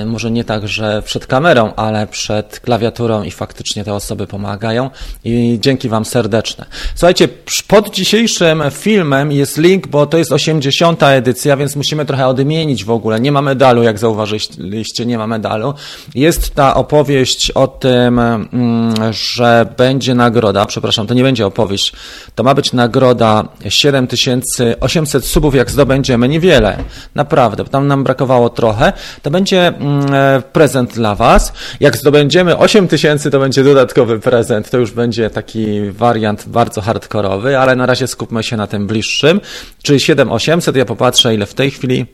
może 0.06 0.32
nie 0.32 0.44
tak, 0.44 0.68
że 0.68 1.02
przed 1.06 1.28
kamerą, 1.28 1.74
ale 1.76 2.08
przed 2.08 2.60
klawiaturą 2.60 3.24
i 3.24 3.32
faktycznie 3.32 3.84
te 3.84 3.94
osoby 3.94 4.28
pomagają 4.28 4.90
i 5.24 5.58
dzięki 5.62 5.90
Wam 5.90 6.06
serdeczne. 6.06 6.66
Słuchajcie, 6.96 7.28
pod 7.68 7.96
dzisiejszym 7.96 8.64
filmem 8.72 9.32
jest 9.32 9.58
link, 9.58 9.88
bo 9.88 10.06
to 10.06 10.18
jest 10.18 10.32
80. 10.32 11.04
edycja, 11.04 11.58
więc 11.58 11.76
musimy 11.76 12.06
trochę 12.06 12.28
odmienić 12.28 12.86
w 12.86 12.92
ogóle. 12.92 13.20
Nie 13.20 13.32
ma 13.32 13.42
medalu, 13.42 13.84
jak 13.84 14.00
zauważyliście, 14.00 15.06
nie 15.06 15.18
ma 15.18 15.28
medalu. 15.28 15.74
Jest 16.16 16.56
ta 16.56 16.76
opowieść 16.76 17.52
o 17.52 17.68
tym, 17.68 18.20
mm, 18.20 18.94
że 19.14 19.74
będzie 19.78 20.16
nagroda, 20.16 20.66
przepraszam, 20.66 21.08
to 21.08 21.14
nie 21.14 21.24
będzie 21.24 21.46
opowieść, 21.46 21.94
to 22.36 22.44
ma 22.44 22.54
być 22.54 22.74
nagroda 22.74 23.48
7800 23.70 25.26
subów, 25.26 25.56
jak 25.56 25.72
zdobędziemy, 25.72 26.28
niewiele, 26.28 26.78
naprawdę, 27.16 27.66
tam 27.66 27.88
nam 27.88 28.04
brakowało 28.04 28.50
trochę, 28.50 28.94
to 29.22 29.32
będzie 29.32 29.59
będzie 29.60 29.86
mm, 29.86 30.14
e, 30.14 30.42
prezent 30.42 30.94
dla 30.94 31.16
Was. 31.16 31.54
Jak 31.80 31.98
zdobędziemy 31.98 32.58
8 32.58 32.88
tysięcy, 32.88 33.32
to 33.32 33.40
będzie 33.40 33.64
dodatkowy 33.64 34.20
prezent. 34.20 34.70
To 34.70 34.78
już 34.78 34.92
będzie 34.92 35.30
taki 35.30 35.92
wariant 35.92 36.50
bardzo 36.50 36.82
hardkorowy, 36.82 37.58
ale 37.58 37.76
na 37.76 37.86
razie 37.86 38.08
skupmy 38.08 38.44
się 38.44 38.58
na 38.58 38.68
tym 38.68 38.88
bliższym, 38.88 39.42
czyli 39.84 40.00
7800. 40.00 40.76
Ja 40.76 40.86
popatrzę, 40.86 41.36
ile 41.36 41.46
w 41.46 41.54
tej 41.54 41.72
chwili 41.72 42.06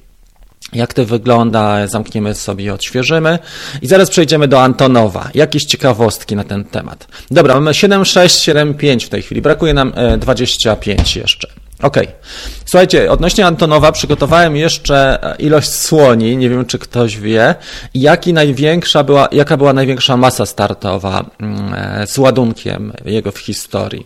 jak 0.73 0.93
to 0.93 1.05
wygląda, 1.05 1.87
zamkniemy 1.87 2.35
sobie, 2.35 2.73
odświeżymy 2.73 3.39
i 3.81 3.87
zaraz 3.87 4.09
przejdziemy 4.09 4.47
do 4.47 4.61
Antonowa. 4.61 5.29
Jakieś 5.33 5.65
ciekawostki 5.65 6.35
na 6.35 6.43
ten 6.43 6.63
temat. 6.63 7.07
Dobra, 7.31 7.53
mamy 7.53 7.71
7,6, 7.71 8.53
7,5 8.53 9.05
w 9.05 9.09
tej 9.09 9.21
chwili, 9.21 9.41
brakuje 9.41 9.73
nam 9.73 9.93
25 10.19 11.17
e, 11.17 11.21
jeszcze. 11.83 11.87
Ok. 11.87 11.97
Słuchajcie, 12.65 13.11
odnośnie 13.11 13.45
Antonowa 13.45 13.91
przygotowałem 13.91 14.55
jeszcze 14.55 15.23
e, 15.23 15.35
ilość 15.35 15.69
słoni, 15.69 16.37
nie 16.37 16.49
wiem 16.49 16.65
czy 16.65 16.79
ktoś 16.79 17.17
wie, 17.17 17.55
jaki 17.93 18.33
największa 18.33 19.03
była, 19.03 19.27
jaka 19.31 19.57
była 19.57 19.73
największa 19.73 20.17
masa 20.17 20.45
startowa 20.45 21.25
mm, 21.39 21.73
e, 21.73 22.07
z 22.07 22.17
ładunkiem 22.17 22.93
jego 23.05 23.31
w 23.31 23.37
historii. 23.39 24.05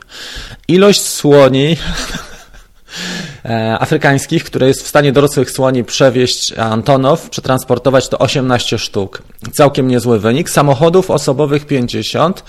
Ilość 0.68 1.02
słoni 1.02 1.78
e, 3.46 3.80
afrykańskich, 3.80 4.44
które 4.44 4.68
jest 4.68 4.84
w 4.84 4.88
stanie 4.88 5.12
dorosłych 5.12 5.52
słoni 5.52 5.84
przewieźć 5.84 6.54
Antonow, 6.54 7.30
przetransportować 7.30 8.10
to 8.10 8.20
18 8.20 8.78
sztuk. 8.78 9.22
Całkiem 9.54 9.88
niezły 9.88 10.20
wynik. 10.20 10.50
Samochodów 10.50 11.12
osobowych 11.12 11.66
50, 11.66 12.44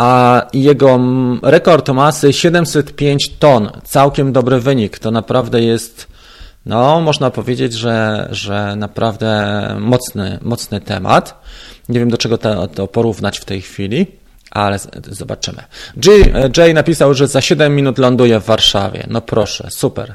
a 0.00 0.42
jego 0.52 1.00
rekord 1.42 1.88
masy 1.88 2.32
705 2.32 3.28
ton. 3.38 3.70
Całkiem 3.84 4.32
dobry 4.32 4.60
wynik. 4.60 4.98
To 4.98 5.10
naprawdę 5.10 5.62
jest, 5.62 6.06
no, 6.66 7.00
można 7.00 7.30
powiedzieć, 7.30 7.72
że, 7.72 8.28
że 8.30 8.76
naprawdę 8.76 9.76
mocny, 9.80 10.38
mocny 10.42 10.80
temat. 10.80 11.42
Nie 11.88 11.98
wiem, 11.98 12.10
do 12.10 12.18
czego 12.18 12.38
to, 12.38 12.68
to 12.68 12.86
porównać 12.86 13.38
w 13.38 13.44
tej 13.44 13.60
chwili 13.60 14.06
ale 14.50 14.78
zobaczymy. 15.08 15.62
Jay, 16.56 16.74
napisał, 16.74 17.14
że 17.14 17.28
za 17.28 17.40
7 17.40 17.76
minut 17.76 17.98
ląduje 17.98 18.40
w 18.40 18.44
Warszawie. 18.44 19.06
No 19.10 19.20
proszę, 19.20 19.68
super. 19.70 20.14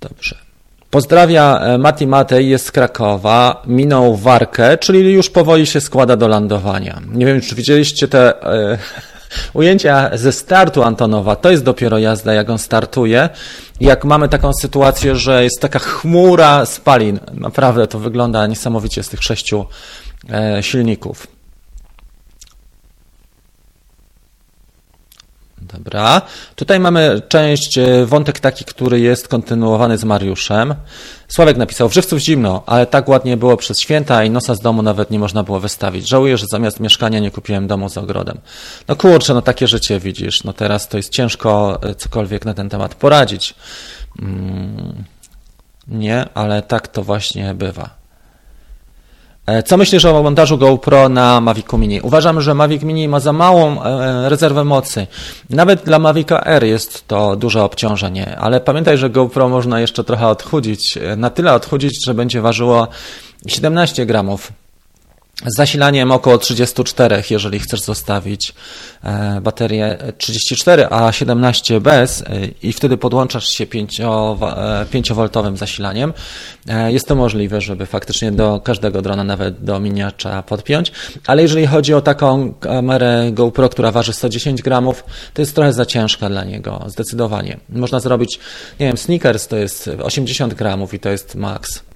Dobrze. 0.00 0.49
Pozdrawia 0.90 1.58
e, 1.60 1.78
Mati 1.78 2.06
Matej, 2.06 2.48
jest 2.48 2.66
z 2.66 2.72
Krakowa, 2.72 3.62
minął 3.66 4.16
Warkę, 4.16 4.78
czyli 4.78 5.12
już 5.12 5.30
powoli 5.30 5.66
się 5.66 5.80
składa 5.80 6.16
do 6.16 6.28
lądowania. 6.28 7.00
Nie 7.12 7.26
wiem, 7.26 7.40
czy 7.40 7.54
widzieliście 7.54 8.08
te 8.08 8.42
e, 8.42 8.78
ujęcia 9.54 10.10
ze 10.14 10.32
startu 10.32 10.82
Antonowa. 10.82 11.36
To 11.36 11.50
jest 11.50 11.64
dopiero 11.64 11.98
jazda, 11.98 12.34
jak 12.34 12.50
on 12.50 12.58
startuje. 12.58 13.28
Jak 13.80 14.04
mamy 14.04 14.28
taką 14.28 14.50
sytuację, 14.60 15.16
że 15.16 15.44
jest 15.44 15.60
taka 15.60 15.78
chmura 15.78 16.66
spalin. 16.66 17.18
Naprawdę 17.34 17.86
to 17.86 17.98
wygląda 17.98 18.46
niesamowicie 18.46 19.02
z 19.02 19.08
tych 19.08 19.22
sześciu 19.22 19.66
e, 20.30 20.62
silników. 20.62 21.26
Dobra. 25.72 26.22
Tutaj 26.56 26.80
mamy 26.80 27.22
część, 27.28 27.78
e, 27.78 28.06
wątek 28.06 28.40
taki, 28.40 28.64
który 28.64 29.00
jest 29.00 29.28
kontynuowany 29.28 29.98
z 29.98 30.04
Mariuszem. 30.04 30.74
Sławek 31.28 31.56
napisał, 31.56 31.88
w 31.88 31.94
Żywców 31.94 32.18
zimno, 32.18 32.62
ale 32.66 32.86
tak 32.86 33.08
ładnie 33.08 33.36
było 33.36 33.56
przez 33.56 33.80
święta 33.80 34.24
i 34.24 34.30
nosa 34.30 34.54
z 34.54 34.60
domu 34.60 34.82
nawet 34.82 35.10
nie 35.10 35.18
można 35.18 35.42
było 35.42 35.60
wystawić. 35.60 36.08
Żałuję, 36.08 36.36
że 36.36 36.46
zamiast 36.46 36.80
mieszkania 36.80 37.18
nie 37.18 37.30
kupiłem 37.30 37.66
domu 37.66 37.88
z 37.88 37.98
ogrodem. 37.98 38.38
No 38.88 38.96
kurczę, 38.96 39.34
no 39.34 39.42
takie 39.42 39.66
życie 39.66 40.00
widzisz. 40.00 40.44
No 40.44 40.52
teraz 40.52 40.88
to 40.88 40.96
jest 40.96 41.12
ciężko 41.12 41.78
e, 41.82 41.94
cokolwiek 41.94 42.44
na 42.44 42.54
ten 42.54 42.68
temat 42.68 42.94
poradzić. 42.94 43.54
Mm, 44.22 45.04
nie, 45.88 46.24
ale 46.34 46.62
tak 46.62 46.88
to 46.88 47.02
właśnie 47.02 47.54
bywa. 47.54 47.99
E, 49.50 49.62
co 49.62 49.76
myślisz 49.76 50.04
o 50.04 50.22
montażu 50.22 50.58
GoPro 50.58 51.08
na 51.08 51.40
Mavicu 51.40 51.78
Mini? 51.78 52.00
Uważam, 52.00 52.40
że 52.40 52.54
Mavic 52.54 52.82
Mini 52.82 53.08
ma 53.08 53.20
za 53.20 53.32
małą 53.32 53.82
e, 53.82 54.28
rezerwę 54.28 54.64
mocy. 54.64 55.06
Nawet 55.50 55.84
dla 55.84 55.98
Mavica 55.98 56.44
R 56.44 56.64
jest 56.64 57.08
to 57.08 57.36
duże 57.36 57.64
obciążenie, 57.64 58.36
ale 58.38 58.60
pamiętaj, 58.60 58.98
że 58.98 59.10
GoPro 59.10 59.48
można 59.48 59.80
jeszcze 59.80 60.04
trochę 60.04 60.26
odchudzić. 60.28 60.96
E, 60.96 61.16
na 61.16 61.30
tyle 61.30 61.54
odchudzić, 61.54 62.06
że 62.06 62.14
będzie 62.14 62.40
ważyło 62.40 62.88
17 63.46 64.06
gramów 64.06 64.52
z 65.46 65.56
zasilaniem 65.56 66.12
około 66.12 66.38
34, 66.38 67.22
jeżeli 67.30 67.58
chcesz 67.58 67.80
zostawić 67.80 68.54
e, 69.04 69.40
baterię 69.40 69.98
34, 70.18 70.86
a 70.90 71.12
17 71.12 71.80
bez 71.80 72.22
e, 72.22 72.26
i 72.62 72.72
wtedy 72.72 72.96
podłączasz 72.96 73.48
się 73.48 73.66
5V 73.66 75.52
e, 75.54 75.56
zasilaniem. 75.56 76.12
Jest 76.88 77.08
to 77.08 77.14
możliwe, 77.14 77.60
żeby 77.60 77.86
faktycznie 77.86 78.32
do 78.32 78.60
każdego 78.60 79.02
drona, 79.02 79.24
nawet 79.24 79.64
do 79.64 79.80
miniacza 79.80 80.42
podpiąć, 80.42 80.92
ale 81.26 81.42
jeżeli 81.42 81.66
chodzi 81.66 81.94
o 81.94 82.00
taką 82.00 82.54
kamerę 82.54 83.30
GoPro, 83.32 83.68
która 83.68 83.90
waży 83.90 84.12
110 84.12 84.62
gramów, 84.62 85.04
to 85.34 85.42
jest 85.42 85.54
trochę 85.54 85.72
za 85.72 85.86
ciężka 85.86 86.28
dla 86.28 86.44
niego, 86.44 86.84
zdecydowanie. 86.86 87.56
Można 87.68 88.00
zrobić, 88.00 88.38
nie 88.80 88.86
wiem, 88.86 88.96
sneakers 88.96 89.48
to 89.48 89.56
jest 89.56 89.90
80 90.02 90.54
gramów 90.54 90.94
i 90.94 90.98
to 90.98 91.08
jest 91.08 91.34
max 91.34 91.89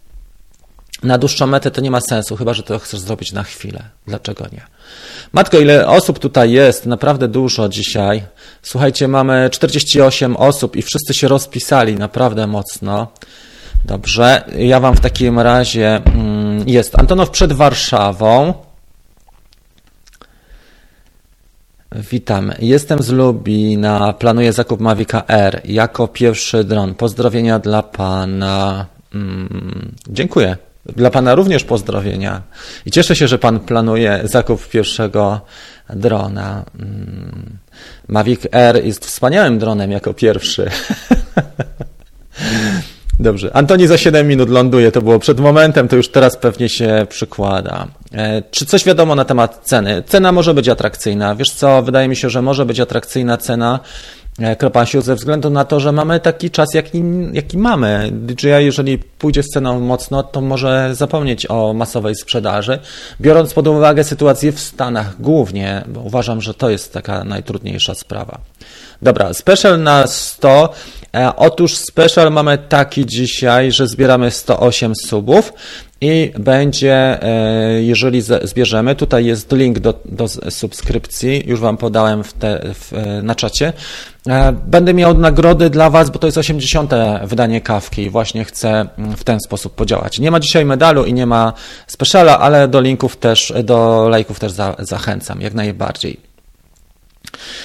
na 1.04 1.18
dłuższą 1.18 1.46
metę 1.46 1.70
to 1.70 1.80
nie 1.80 1.90
ma 1.90 2.00
sensu, 2.00 2.36
chyba 2.36 2.54
że 2.54 2.62
to 2.62 2.78
chcesz 2.78 3.00
zrobić 3.00 3.32
na 3.32 3.42
chwilę. 3.42 3.82
Dlaczego 4.06 4.44
nie? 4.52 4.62
Matko, 5.32 5.58
ile 5.58 5.86
osób 5.86 6.18
tutaj 6.18 6.52
jest? 6.52 6.86
Naprawdę 6.86 7.28
dużo 7.28 7.68
dzisiaj. 7.68 8.22
Słuchajcie, 8.62 9.08
mamy 9.08 9.50
48 9.50 10.36
osób 10.36 10.76
i 10.76 10.82
wszyscy 10.82 11.14
się 11.14 11.28
rozpisali 11.28 11.94
naprawdę 11.94 12.46
mocno. 12.46 13.12
Dobrze, 13.84 14.44
ja 14.58 14.80
Wam 14.80 14.96
w 14.96 15.00
takim 15.00 15.40
razie 15.40 15.96
mm, 15.96 16.68
jest 16.68 16.98
Antonow 16.98 17.30
przed 17.30 17.52
Warszawą. 17.52 18.54
Witam. 21.94 22.52
Jestem 22.58 23.02
z 23.02 23.08
Lubina. 23.10 24.12
Planuję 24.12 24.52
zakup 24.52 24.80
Mavica 24.80 25.22
R 25.28 25.60
jako 25.64 26.08
pierwszy 26.08 26.64
dron. 26.64 26.94
Pozdrowienia 26.94 27.58
dla 27.58 27.82
Pana. 27.82 28.86
Mm, 29.14 29.94
dziękuję. 30.08 30.56
Dla 30.86 31.10
Pana 31.10 31.34
również 31.34 31.64
pozdrowienia 31.64 32.42
i 32.86 32.90
cieszę 32.90 33.16
się, 33.16 33.28
że 33.28 33.38
Pan 33.38 33.60
planuje 33.60 34.20
zakup 34.24 34.68
pierwszego 34.68 35.40
drona. 35.90 36.64
Mm. 36.80 37.58
Mavic 38.08 38.40
Air 38.52 38.84
jest 38.84 39.06
wspaniałym 39.06 39.58
dronem 39.58 39.90
jako 39.90 40.14
pierwszy. 40.14 40.70
Dobrze. 43.20 43.56
Antoni 43.56 43.86
za 43.86 43.98
7 43.98 44.28
minut 44.28 44.50
ląduje, 44.50 44.92
to 44.92 45.02
było 45.02 45.18
przed 45.18 45.40
momentem, 45.40 45.88
to 45.88 45.96
już 45.96 46.08
teraz 46.08 46.36
pewnie 46.36 46.68
się 46.68 47.06
przykłada. 47.08 47.86
E, 48.12 48.42
czy 48.50 48.66
coś 48.66 48.84
wiadomo 48.84 49.14
na 49.14 49.24
temat 49.24 49.60
ceny? 49.64 50.02
Cena 50.06 50.32
może 50.32 50.54
być 50.54 50.68
atrakcyjna. 50.68 51.34
Wiesz 51.34 51.50
co, 51.50 51.82
wydaje 51.82 52.08
mi 52.08 52.16
się, 52.16 52.30
że 52.30 52.42
może 52.42 52.66
być 52.66 52.80
atrakcyjna 52.80 53.36
cena 53.36 53.80
Kropasiu 54.58 55.02
ze 55.02 55.14
względu 55.14 55.50
na 55.50 55.64
to, 55.64 55.80
że 55.80 55.92
mamy 55.92 56.20
taki 56.20 56.50
czas, 56.50 56.74
jaki, 56.74 57.02
jaki 57.32 57.58
mamy. 57.58 58.08
DJI, 58.12 58.48
jeżeli 58.48 58.98
pójdzie 58.98 59.42
z 59.42 59.48
ceną 59.48 59.80
mocno, 59.80 60.22
to 60.22 60.40
może 60.40 60.94
zapomnieć 60.94 61.46
o 61.50 61.72
masowej 61.72 62.14
sprzedaży, 62.14 62.78
biorąc 63.20 63.54
pod 63.54 63.68
uwagę 63.68 64.04
sytuację 64.04 64.52
w 64.52 64.60
Stanach 64.60 65.20
głównie, 65.20 65.84
bo 65.88 66.00
uważam, 66.00 66.40
że 66.40 66.54
to 66.54 66.70
jest 66.70 66.92
taka 66.92 67.24
najtrudniejsza 67.24 67.94
sprawa. 67.94 68.40
Dobra, 69.02 69.34
special 69.34 69.82
na 69.82 70.06
100. 70.06 70.72
E, 71.14 71.36
otóż 71.36 71.76
special 71.76 72.32
mamy 72.32 72.58
taki 72.58 73.06
dzisiaj, 73.06 73.72
że 73.72 73.86
zbieramy 73.86 74.30
108 74.30 74.94
subów 74.94 75.52
i 76.04 76.32
będzie, 76.38 77.22
e, 77.22 77.82
jeżeli 77.82 78.22
zbierzemy, 78.42 78.94
tutaj 78.94 79.24
jest 79.24 79.52
link 79.52 79.78
do, 79.78 79.94
do 80.04 80.28
subskrypcji, 80.28 81.42
już 81.46 81.60
Wam 81.60 81.76
podałem 81.76 82.24
w 82.24 82.32
te, 82.32 82.60
w, 82.74 82.92
e, 82.92 83.22
na 83.22 83.34
czacie. 83.34 83.72
Będę 84.66 84.94
miał 84.94 85.18
nagrody 85.18 85.70
dla 85.70 85.90
Was, 85.90 86.10
bo 86.10 86.18
to 86.18 86.26
jest 86.26 86.38
80. 86.38 86.92
wydanie 87.24 87.60
kawki 87.60 88.02
i 88.02 88.10
właśnie 88.10 88.44
chcę 88.44 88.86
mm, 88.98 89.16
w 89.16 89.24
ten 89.24 89.40
sposób 89.40 89.74
podziałać. 89.74 90.18
Nie 90.18 90.30
ma 90.30 90.40
dzisiaj 90.40 90.64
medalu 90.64 91.04
i 91.04 91.12
nie 91.12 91.26
ma 91.26 91.52
speciala, 91.86 92.38
ale 92.38 92.68
do 92.68 92.80
linków 92.80 93.16
też, 93.16 93.52
do 93.64 94.08
lajków 94.08 94.40
też 94.40 94.52
za, 94.52 94.76
zachęcam, 94.78 95.40
jak 95.40 95.54
najbardziej. 95.54 96.20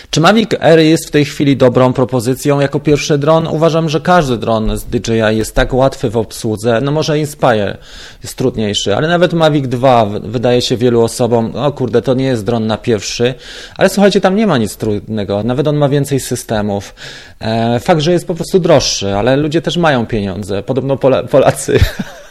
Czy 0.10 0.22
Mavic 0.22 0.50
Air 0.60 0.80
jest 0.80 1.08
w 1.08 1.12
tej 1.12 1.26
chwili 1.26 1.58
dobrą 1.58 1.94
propozycją 1.94 2.60
jako 2.60 2.80
pierwszy 2.80 3.18
dron? 3.18 3.48
Uważam, 3.48 3.90
że 3.90 4.02
każdy 4.02 4.38
dron 4.38 4.78
z 4.78 4.86
DJI 4.86 5.38
jest 5.38 5.56
tak 5.56 5.74
łatwy 5.74 6.10
w 6.10 6.18
obsłudze. 6.18 6.82
No 6.82 6.92
może 6.92 7.20
Inspire 7.20 7.78
jest 8.24 8.36
trudniejszy, 8.36 8.96
ale 8.96 9.08
nawet 9.08 9.34
Mavic 9.34 9.68
2 9.68 10.06
wydaje 10.06 10.62
się 10.62 10.78
wielu 10.78 11.02
osobom, 11.02 11.56
o 11.56 11.72
kurde, 11.72 12.02
to 12.02 12.14
nie 12.14 12.26
jest 12.26 12.46
dron 12.46 12.68
na 12.68 12.78
pierwszy, 12.78 13.34
ale 13.78 13.90
słuchajcie, 13.90 14.22
tam 14.22 14.36
nie 14.36 14.48
ma 14.48 14.58
nic 14.58 14.76
trudnego, 14.76 15.44
nawet 15.44 15.68
on 15.68 15.76
ma 15.76 15.90
więcej 15.90 16.20
systemów. 16.20 16.96
E, 17.40 17.80
fakt, 17.80 18.02
że 18.02 18.12
jest 18.12 18.28
po 18.28 18.36
prostu 18.36 18.60
droższy, 18.60 19.16
ale 19.16 19.36
ludzie 19.36 19.62
też 19.62 19.78
mają 19.78 20.06
pieniądze. 20.06 20.64
Podobno 20.64 20.98
Polacy 21.30 21.80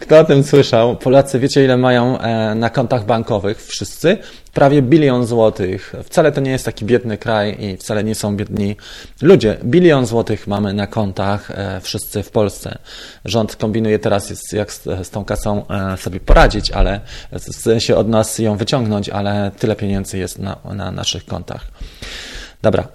Kto 0.00 0.18
o 0.18 0.24
tym 0.24 0.44
słyszał? 0.44 0.96
Polacy 0.96 1.38
wiecie 1.38 1.64
ile 1.64 1.76
mają 1.76 2.18
e, 2.18 2.54
na 2.54 2.70
kontach 2.70 3.06
bankowych 3.06 3.66
wszyscy? 3.66 4.18
Prawie 4.54 4.82
bilion 4.82 5.26
złotych. 5.26 5.92
Wcale 6.04 6.32
to 6.32 6.40
nie 6.40 6.50
jest 6.50 6.64
taki 6.64 6.84
biedny 6.84 7.18
kraj 7.18 7.56
i 7.60 7.76
wcale 7.76 8.04
nie 8.04 8.14
są 8.14 8.36
biedni 8.36 8.76
ludzie. 9.22 9.56
Bilion 9.64 10.06
złotych 10.06 10.46
mamy 10.46 10.74
na 10.74 10.86
kontach 10.86 11.50
e, 11.50 11.80
wszyscy 11.80 12.22
w 12.22 12.30
Polsce. 12.30 12.78
Rząd 13.24 13.56
kombinuje 13.56 13.98
teraz, 13.98 14.52
jak 14.52 14.72
z, 14.72 15.10
tą 15.10 15.24
kasą 15.24 15.66
e, 15.68 15.96
sobie 15.96 16.20
poradzić, 16.20 16.70
ale 16.70 17.00
chce 17.50 17.80
się 17.80 17.96
od 17.96 18.08
nas 18.08 18.38
ją 18.38 18.56
wyciągnąć, 18.56 19.08
ale 19.08 19.50
tyle 19.58 19.76
pieniędzy 19.76 20.18
jest 20.18 20.38
na, 20.38 20.56
na 20.74 20.90
naszych 20.90 21.26
kontach. 21.26 21.66
Dobra. 22.62 22.88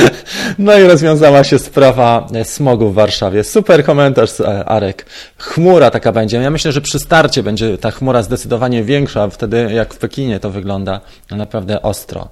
No 0.58 0.78
i 0.78 0.82
rozwiązała 0.82 1.44
się 1.44 1.58
sprawa 1.58 2.26
smogu 2.44 2.90
w 2.90 2.94
Warszawie. 2.94 3.44
Super 3.44 3.84
komentarz, 3.84 4.40
e, 4.40 4.64
Arek. 4.64 5.06
Chmura 5.38 5.90
taka 5.90 6.12
będzie. 6.12 6.36
Ja 6.36 6.50
myślę, 6.50 6.72
że 6.72 6.80
przy 6.80 6.98
starcie 6.98 7.42
będzie 7.42 7.78
ta 7.78 7.90
chmura 7.90 8.22
zdecydowanie 8.22 8.84
większa, 8.84 9.28
wtedy 9.28 9.72
jak 9.72 9.94
w 9.94 9.98
Pekinie 9.98 10.40
to 10.40 10.50
wygląda 10.50 11.00
naprawdę 11.30 11.82
ostro. 11.82 12.28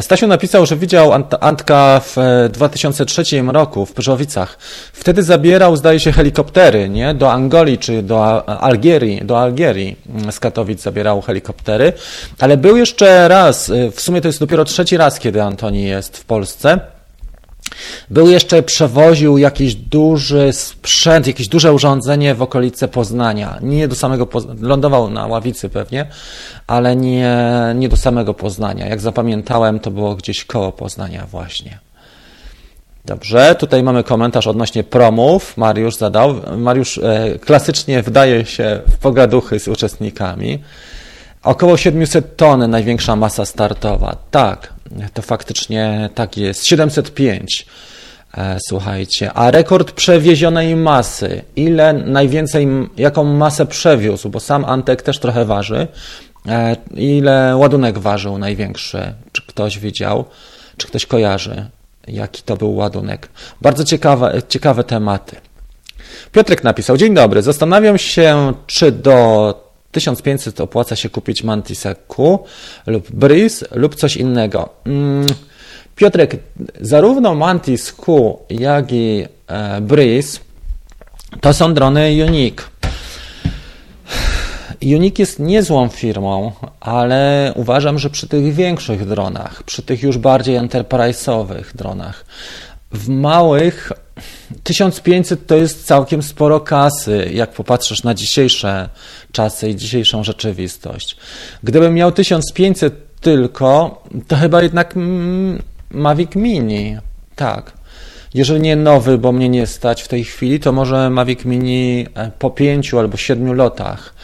Stasiu 0.00 0.26
napisał, 0.26 0.66
że 0.66 0.76
widział 0.76 1.12
Antka 1.40 2.00
w 2.04 2.16
2003 2.52 3.22
e, 3.36 3.52
roku 3.52 3.86
w 3.86 3.92
Pyrzowicach. 3.92 4.58
Wtedy 4.92 5.22
zabierał, 5.22 5.76
zdaje 5.76 6.00
się, 6.00 6.12
helikoptery, 6.12 6.88
nie? 6.88 7.14
Do 7.14 7.32
Angolii 7.32 7.78
czy 7.78 8.02
do 8.02 8.48
Algierii, 8.48 9.24
do 9.24 9.40
Algierii 9.40 9.96
mm, 10.08 10.32
z 10.32 10.40
Katowic 10.40 10.82
zabierał 10.82 11.20
helikoptery. 11.20 11.92
Ale 12.38 12.56
był 12.56 12.76
jeszcze 12.76 13.28
raz, 13.28 13.70
e, 13.70 13.90
w 13.90 14.00
sumie 14.00 14.20
to 14.20 14.28
jest 14.28 14.40
dopiero 14.40 14.64
trzeci 14.64 14.96
raz, 14.96 15.18
kiedy 15.18 15.42
Antoni 15.42 15.84
jest 15.84 16.18
w 16.18 16.24
Polsce. 16.24 16.80
Był 18.10 18.28
jeszcze, 18.28 18.62
przewoził 18.62 19.38
jakiś 19.38 19.74
duży 19.74 20.52
sprzęt, 20.52 21.26
jakieś 21.26 21.48
duże 21.48 21.72
urządzenie 21.72 22.34
w 22.34 22.42
okolice 22.42 22.88
Poznania. 22.88 23.58
Nie 23.62 23.88
do 23.88 23.94
samego, 23.94 24.28
lądował 24.60 25.10
na 25.10 25.26
ławicy 25.26 25.68
pewnie, 25.68 26.06
ale 26.66 26.96
nie, 26.96 27.38
nie 27.74 27.88
do 27.88 27.96
samego 27.96 28.34
Poznania. 28.34 28.86
Jak 28.86 29.00
zapamiętałem, 29.00 29.80
to 29.80 29.90
było 29.90 30.14
gdzieś 30.14 30.44
koło 30.44 30.72
Poznania 30.72 31.26
właśnie. 31.26 31.78
Dobrze, 33.04 33.54
tutaj 33.58 33.82
mamy 33.82 34.04
komentarz 34.04 34.46
odnośnie 34.46 34.84
promów. 34.84 35.56
Mariusz 35.56 35.96
zadał. 35.96 36.34
Mariusz 36.56 36.98
e, 36.98 37.38
klasycznie 37.38 38.02
wdaje 38.02 38.46
się 38.46 38.80
w 38.90 38.98
pogaduchy 38.98 39.60
z 39.60 39.68
uczestnikami. 39.68 40.58
Około 41.42 41.76
700 41.76 42.36
ton 42.36 42.70
największa 42.70 43.16
masa 43.16 43.44
startowa. 43.44 44.16
Tak, 44.30 44.72
to 45.14 45.22
faktycznie 45.22 46.10
tak 46.14 46.36
jest. 46.36 46.66
705. 46.66 47.66
E, 48.38 48.56
słuchajcie, 48.68 49.32
a 49.32 49.50
rekord 49.50 49.92
przewiezionej 49.92 50.76
masy, 50.76 51.42
ile 51.56 51.92
najwięcej, 51.92 52.68
jaką 52.96 53.24
masę 53.24 53.66
przewiózł, 53.66 54.28
bo 54.28 54.40
sam 54.40 54.64
Antek 54.64 55.02
też 55.02 55.18
trochę 55.18 55.44
waży, 55.44 55.88
e, 56.48 56.76
ile 56.94 57.56
ładunek 57.56 57.98
ważył 57.98 58.38
największy, 58.38 59.14
czy 59.32 59.42
ktoś 59.46 59.78
widział, 59.78 60.24
czy 60.76 60.86
ktoś 60.86 61.06
kojarzy, 61.06 61.66
jaki 62.08 62.42
to 62.42 62.56
był 62.56 62.76
ładunek. 62.76 63.28
Bardzo 63.60 63.84
ciekawe, 63.84 64.42
ciekawe 64.48 64.84
tematy. 64.84 65.36
Piotrek 66.32 66.64
napisał, 66.64 66.96
dzień 66.96 67.14
dobry, 67.14 67.42
zastanawiam 67.42 67.98
się, 67.98 68.52
czy 68.66 68.92
do 68.92 69.54
1500 69.92 70.60
opłaca 70.60 70.96
się 70.96 71.10
kupić 71.10 71.42
Mantisa 71.42 71.94
Q 71.94 72.38
lub 72.86 73.10
Breeze 73.10 73.66
lub 73.70 73.94
coś 73.94 74.16
innego. 74.16 74.68
Mm, 74.86 75.26
Piotrek, 75.96 76.36
zarówno 76.80 77.34
Mantis 77.34 77.92
Q, 77.92 78.38
jak 78.50 78.92
i 78.92 79.26
e, 79.46 79.80
Breeze 79.80 80.40
to 81.40 81.54
są 81.54 81.74
drony 81.74 82.24
Unique. 82.28 82.70
Unique 84.82 85.18
jest 85.18 85.38
niezłą 85.38 85.88
firmą, 85.88 86.52
ale 86.80 87.52
uważam, 87.56 87.98
że 87.98 88.10
przy 88.10 88.28
tych 88.28 88.54
większych 88.54 89.08
dronach, 89.08 89.62
przy 89.62 89.82
tych 89.82 90.02
już 90.02 90.18
bardziej 90.18 90.58
enterprise'owych 90.58 91.76
dronach, 91.76 92.24
w 92.92 93.08
małych 93.08 93.92
1500 94.62 95.46
to 95.46 95.56
jest 95.56 95.86
całkiem 95.86 96.22
sporo 96.22 96.60
kasy, 96.60 97.30
jak 97.34 97.52
popatrzysz 97.52 98.02
na 98.02 98.14
dzisiejsze 98.14 98.88
czasy 99.32 99.68
i 99.68 99.76
dzisiejszą 99.76 100.24
rzeczywistość. 100.24 101.16
Gdybym 101.62 101.94
miał 101.94 102.12
1500 102.12 103.20
tylko, 103.20 104.02
to 104.28 104.36
chyba 104.36 104.62
jednak 104.62 104.94
Mavic 105.90 106.34
Mini. 106.36 106.96
Tak. 107.36 107.72
Jeżeli 108.34 108.60
nie 108.60 108.76
nowy, 108.76 109.18
bo 109.18 109.32
mnie 109.32 109.48
nie 109.48 109.66
stać 109.66 110.02
w 110.02 110.08
tej 110.08 110.24
chwili, 110.24 110.60
to 110.60 110.72
może 110.72 111.10
Mavic 111.10 111.44
Mini 111.44 112.06
e, 112.14 112.30
po 112.38 112.50
pięciu 112.50 112.98
albo 112.98 113.16
siedmiu 113.16 113.52
lotach. 113.52 114.14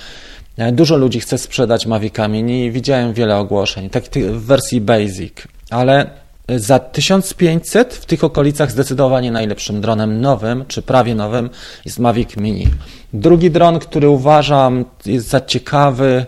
E, 0.56 0.72
dużo 0.72 0.96
ludzi 0.96 1.20
chce 1.20 1.38
sprzedać 1.38 1.86
Mavica 1.86 2.28
Mini. 2.28 2.70
Widziałem 2.70 3.12
wiele 3.12 3.36
ogłoszeń, 3.36 3.90
tak 3.90 4.04
w 4.04 4.44
wersji 4.44 4.80
basic, 4.80 5.32
ale 5.70 6.10
za 6.56 6.78
1500 6.78 7.94
w 7.94 8.06
tych 8.06 8.24
okolicach 8.24 8.70
zdecydowanie 8.70 9.30
najlepszym 9.30 9.80
dronem 9.80 10.20
nowym, 10.20 10.64
czy 10.68 10.82
prawie 10.82 11.14
nowym 11.14 11.50
jest 11.84 11.98
Mavic 11.98 12.37
Mini. 12.37 12.68
Drugi 13.12 13.50
dron, 13.50 13.78
który 13.78 14.08
uważam 14.08 14.84
jest 15.06 15.28
za 15.28 15.40
ciekawy 15.40 16.26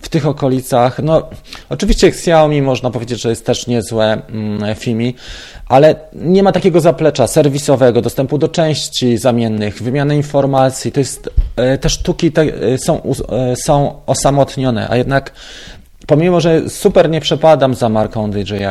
w 0.00 0.08
tych 0.08 0.26
okolicach, 0.26 0.98
no 1.02 1.28
oczywiście 1.68 2.06
Xiaomi 2.06 2.62
można 2.62 2.90
powiedzieć, 2.90 3.20
że 3.20 3.30
jest 3.30 3.46
też 3.46 3.66
niezłe 3.66 4.22
mm, 4.28 4.74
FIMI, 4.74 5.14
ale 5.68 5.94
nie 6.12 6.42
ma 6.42 6.52
takiego 6.52 6.80
zaplecza 6.80 7.26
serwisowego, 7.26 8.02
dostępu 8.02 8.38
do 8.38 8.48
części 8.48 9.18
zamiennych, 9.18 9.82
wymiany 9.82 10.16
informacji, 10.16 10.92
to 10.92 11.00
jest, 11.00 11.30
e, 11.56 11.78
te 11.78 11.90
sztuki 11.90 12.32
te 12.32 12.42
e, 12.42 12.78
są, 12.78 13.02
e, 13.02 13.56
są 13.56 14.00
osamotnione, 14.06 14.88
a 14.90 14.96
jednak 14.96 15.32
pomimo, 16.06 16.40
że 16.40 16.70
super 16.70 17.10
nie 17.10 17.20
przepadam 17.20 17.74
za 17.74 17.88
marką 17.88 18.30
DJI, 18.30 18.64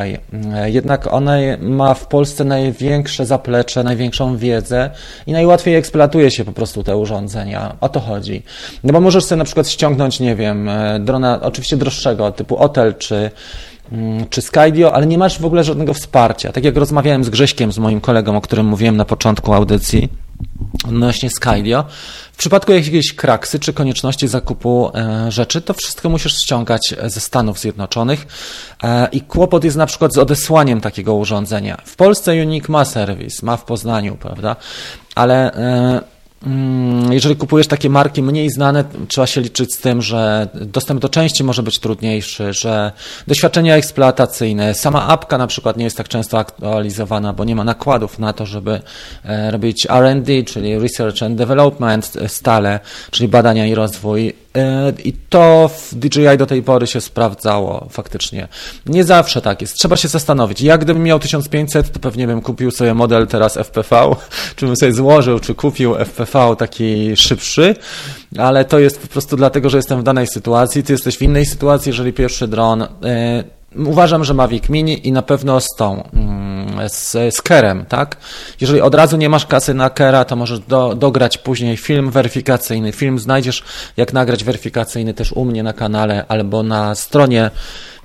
e, 0.54 0.72
jednak 0.72 1.14
ona 1.14 1.36
ma 1.62 1.94
w 1.94 2.08
Polsce 2.08 2.44
największe 2.44 3.26
zaplecze, 3.26 3.84
największą 3.84 4.38
wiedzę 4.38 4.90
i 5.28 5.32
najłatwiej 5.32 5.76
eksploatuje 5.76 6.32
się 6.32 6.46
po 6.46 6.52
prostu 6.52 6.84
te 6.84 6.98
urządzenia. 6.98 7.76
O 7.82 7.90
to 7.90 8.00
chodzi. 8.00 8.44
No 8.84 8.94
bo 8.94 9.02
możesz 9.02 9.26
sobie 9.26 9.40
na 9.40 9.46
przykład 9.46 9.68
ściągnąć, 9.68 10.20
nie 10.20 10.36
wiem, 10.36 10.70
e, 10.70 11.00
drona 11.00 11.40
oczywiście 11.42 11.78
droższego, 11.78 12.32
typu 12.32 12.58
Otel 12.58 12.96
czy 12.96 13.32
mm, 13.92 14.26
czy 14.30 14.42
Skydio, 14.42 14.94
ale 14.94 15.06
nie 15.06 15.18
masz 15.18 15.40
w 15.40 15.46
ogóle 15.46 15.64
żadnego 15.64 15.94
wsparcia. 15.94 16.52
Tak 16.52 16.64
jak 16.64 16.78
rozmawiałem 16.78 17.24
z 17.24 17.30
Grześkiem, 17.30 17.72
z 17.72 17.78
moim 17.78 18.02
kolegą, 18.02 18.38
o 18.38 18.42
którym 18.42 18.66
mówiłem 18.66 18.98
na 18.98 19.06
początku 19.06 19.54
audycji, 19.54 20.10
odnośnie 20.88 21.30
Skydio. 21.30 21.86
W 22.34 22.38
przypadku 22.38 22.72
jakiejś 22.72 23.16
kraksy 23.16 23.60
czy 23.60 23.74
konieczności 23.74 24.28
zakupu 24.28 24.92
e, 24.96 25.32
rzeczy, 25.32 25.62
to 25.62 25.74
wszystko 25.74 26.10
musisz 26.10 26.38
ściągać 26.38 26.96
ze 27.06 27.20
Stanów 27.20 27.60
Zjednoczonych 27.60 28.28
e, 28.84 29.08
i 29.12 29.22
kłopot 29.22 29.64
jest 29.64 29.78
na 29.78 29.86
przykład 29.86 30.14
z 30.14 30.18
odesłaniem 30.18 30.82
takiego 30.82 31.16
urządzenia. 31.16 31.78
W 31.86 31.96
Polsce 31.96 32.32
Unique 32.32 32.70
ma 32.70 32.86
serwis, 32.86 33.44
ma 33.44 33.58
w 33.58 33.66
Poznaniu, 33.66 34.16
prawda? 34.16 34.56
Ale 35.16 35.54
e, 35.54 36.15
jeżeli 37.10 37.36
kupujesz 37.36 37.68
takie 37.68 37.90
marki 37.90 38.24
mniej 38.24 38.50
znane, 38.50 38.84
trzeba 39.08 39.28
się 39.28 39.42
liczyć 39.42 39.74
z 39.74 39.78
tym, 39.78 40.02
że 40.02 40.48
dostęp 40.54 41.02
do 41.02 41.10
części 41.10 41.44
może 41.44 41.64
być 41.64 41.80
trudniejszy, 41.80 42.54
że 42.54 42.92
doświadczenia 43.28 43.76
eksploatacyjne, 43.76 44.74
sama 44.74 45.08
apka 45.08 45.38
na 45.38 45.48
przykład 45.48 45.78
nie 45.78 45.84
jest 45.84 45.98
tak 45.98 46.08
często 46.08 46.40
aktualizowana, 46.40 47.34
bo 47.34 47.44
nie 47.44 47.56
ma 47.56 47.64
nakładów 47.64 48.20
na 48.20 48.34
to, 48.34 48.46
żeby 48.46 48.82
e, 49.26 49.52
robić 49.52 49.88
R&D, 49.90 50.44
czyli 50.44 50.80
Research 50.80 51.24
and 51.24 51.36
Development 51.36 52.14
stale, 52.28 52.80
czyli 53.12 53.28
badania 53.28 53.66
i 53.66 53.76
rozwój 53.76 54.34
E, 54.56 54.94
I 55.04 55.14
to 55.14 55.70
w 55.70 55.96
DJI 55.96 56.38
do 56.38 56.46
tej 56.46 56.64
pory 56.64 56.88
się 56.88 57.02
sprawdzało 57.02 57.88
faktycznie. 57.90 58.48
Nie 58.86 59.04
zawsze 59.04 59.42
tak 59.42 59.62
jest. 59.62 59.74
Trzeba 59.74 59.98
się 59.98 60.08
zastanowić. 60.08 60.62
Jak 60.62 60.82
gdybym 60.82 61.04
miał 61.04 61.20
1500, 61.20 61.92
to 61.92 62.00
pewnie 62.00 62.28
bym 62.28 62.42
kupił 62.42 62.72
sobie 62.72 62.94
model 62.94 63.28
teraz 63.28 63.58
FPV, 63.58 64.16
czy 64.56 64.66
bym 64.66 64.76
sobie 64.76 64.94
złożył, 64.94 65.40
czy 65.40 65.56
kupił 65.56 65.96
FPV 65.96 66.35
taki 66.58 67.16
szybszy, 67.16 67.76
ale 68.38 68.66
to 68.66 68.80
jest 68.80 69.02
po 69.02 69.08
prostu 69.08 69.36
dlatego, 69.36 69.70
że 69.70 69.78
jestem 69.78 70.00
w 70.00 70.04
danej 70.04 70.28
sytuacji. 70.28 70.84
Ty 70.84 70.94
jesteś 70.94 71.18
w 71.18 71.22
innej 71.22 71.46
sytuacji, 71.46 71.90
jeżeli 71.90 72.14
pierwszy 72.14 72.48
dron. 72.48 72.82
E, 72.82 72.88
uważam, 73.76 74.24
że 74.24 74.34
Mavic 74.34 74.70
Mini 74.70 75.08
i 75.08 75.12
na 75.12 75.22
pewno 75.22 75.62
z 75.62 75.68
tą 75.78 76.10
mm, 76.14 76.90
z, 76.90 77.36
z 77.36 77.42
Kerem, 77.42 77.86
tak? 77.86 78.18
Jeżeli 78.62 78.82
od 78.82 78.96
razu 78.96 79.18
nie 79.18 79.30
masz 79.30 79.46
kasy 79.46 79.74
na 79.74 79.90
Kera, 79.90 80.26
to 80.26 80.36
możesz 80.36 80.60
do, 80.60 80.96
dograć 80.96 81.38
później 81.38 81.78
film 81.78 82.12
weryfikacyjny. 82.12 82.92
Film 82.92 83.20
znajdziesz, 83.20 83.64
jak 83.98 84.14
nagrać 84.14 84.44
weryfikacyjny 84.44 85.14
też 85.14 85.32
u 85.32 85.46
mnie 85.46 85.64
na 85.64 85.74
kanale 85.74 86.26
albo 86.28 86.64
na 86.64 86.96
stronie 86.96 87.52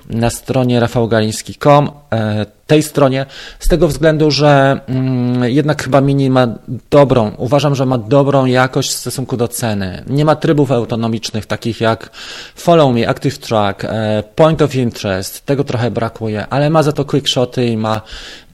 na 0.09 0.29
stronie 0.29 0.79
rafałgaliński.com, 0.79 1.91
e, 2.13 2.45
tej 2.67 2.83
stronie, 2.83 3.25
z 3.59 3.67
tego 3.67 3.87
względu, 3.87 4.31
że 4.31 4.79
mm, 4.87 5.43
jednak 5.43 5.83
chyba 5.83 6.01
Mini 6.01 6.29
ma 6.29 6.47
dobrą, 6.91 7.31
uważam, 7.37 7.75
że 7.75 7.85
ma 7.85 7.97
dobrą 7.97 8.45
jakość 8.45 8.89
w 8.89 8.95
stosunku 8.95 9.37
do 9.37 9.47
ceny. 9.47 10.03
Nie 10.07 10.25
ma 10.25 10.35
trybów 10.35 10.71
autonomicznych 10.71 11.45
takich 11.45 11.81
jak 11.81 12.09
Follow 12.55 12.95
Me, 12.95 13.09
Active 13.09 13.39
Track, 13.39 13.85
e, 13.85 14.23
Point 14.35 14.61
of 14.61 14.75
Interest, 14.75 15.45
tego 15.45 15.63
trochę 15.63 15.91
brakuje, 15.91 16.47
ale 16.47 16.69
ma 16.69 16.83
za 16.83 16.91
to 16.91 17.05
quickshoty 17.05 17.65
i 17.65 17.77
ma 17.77 18.01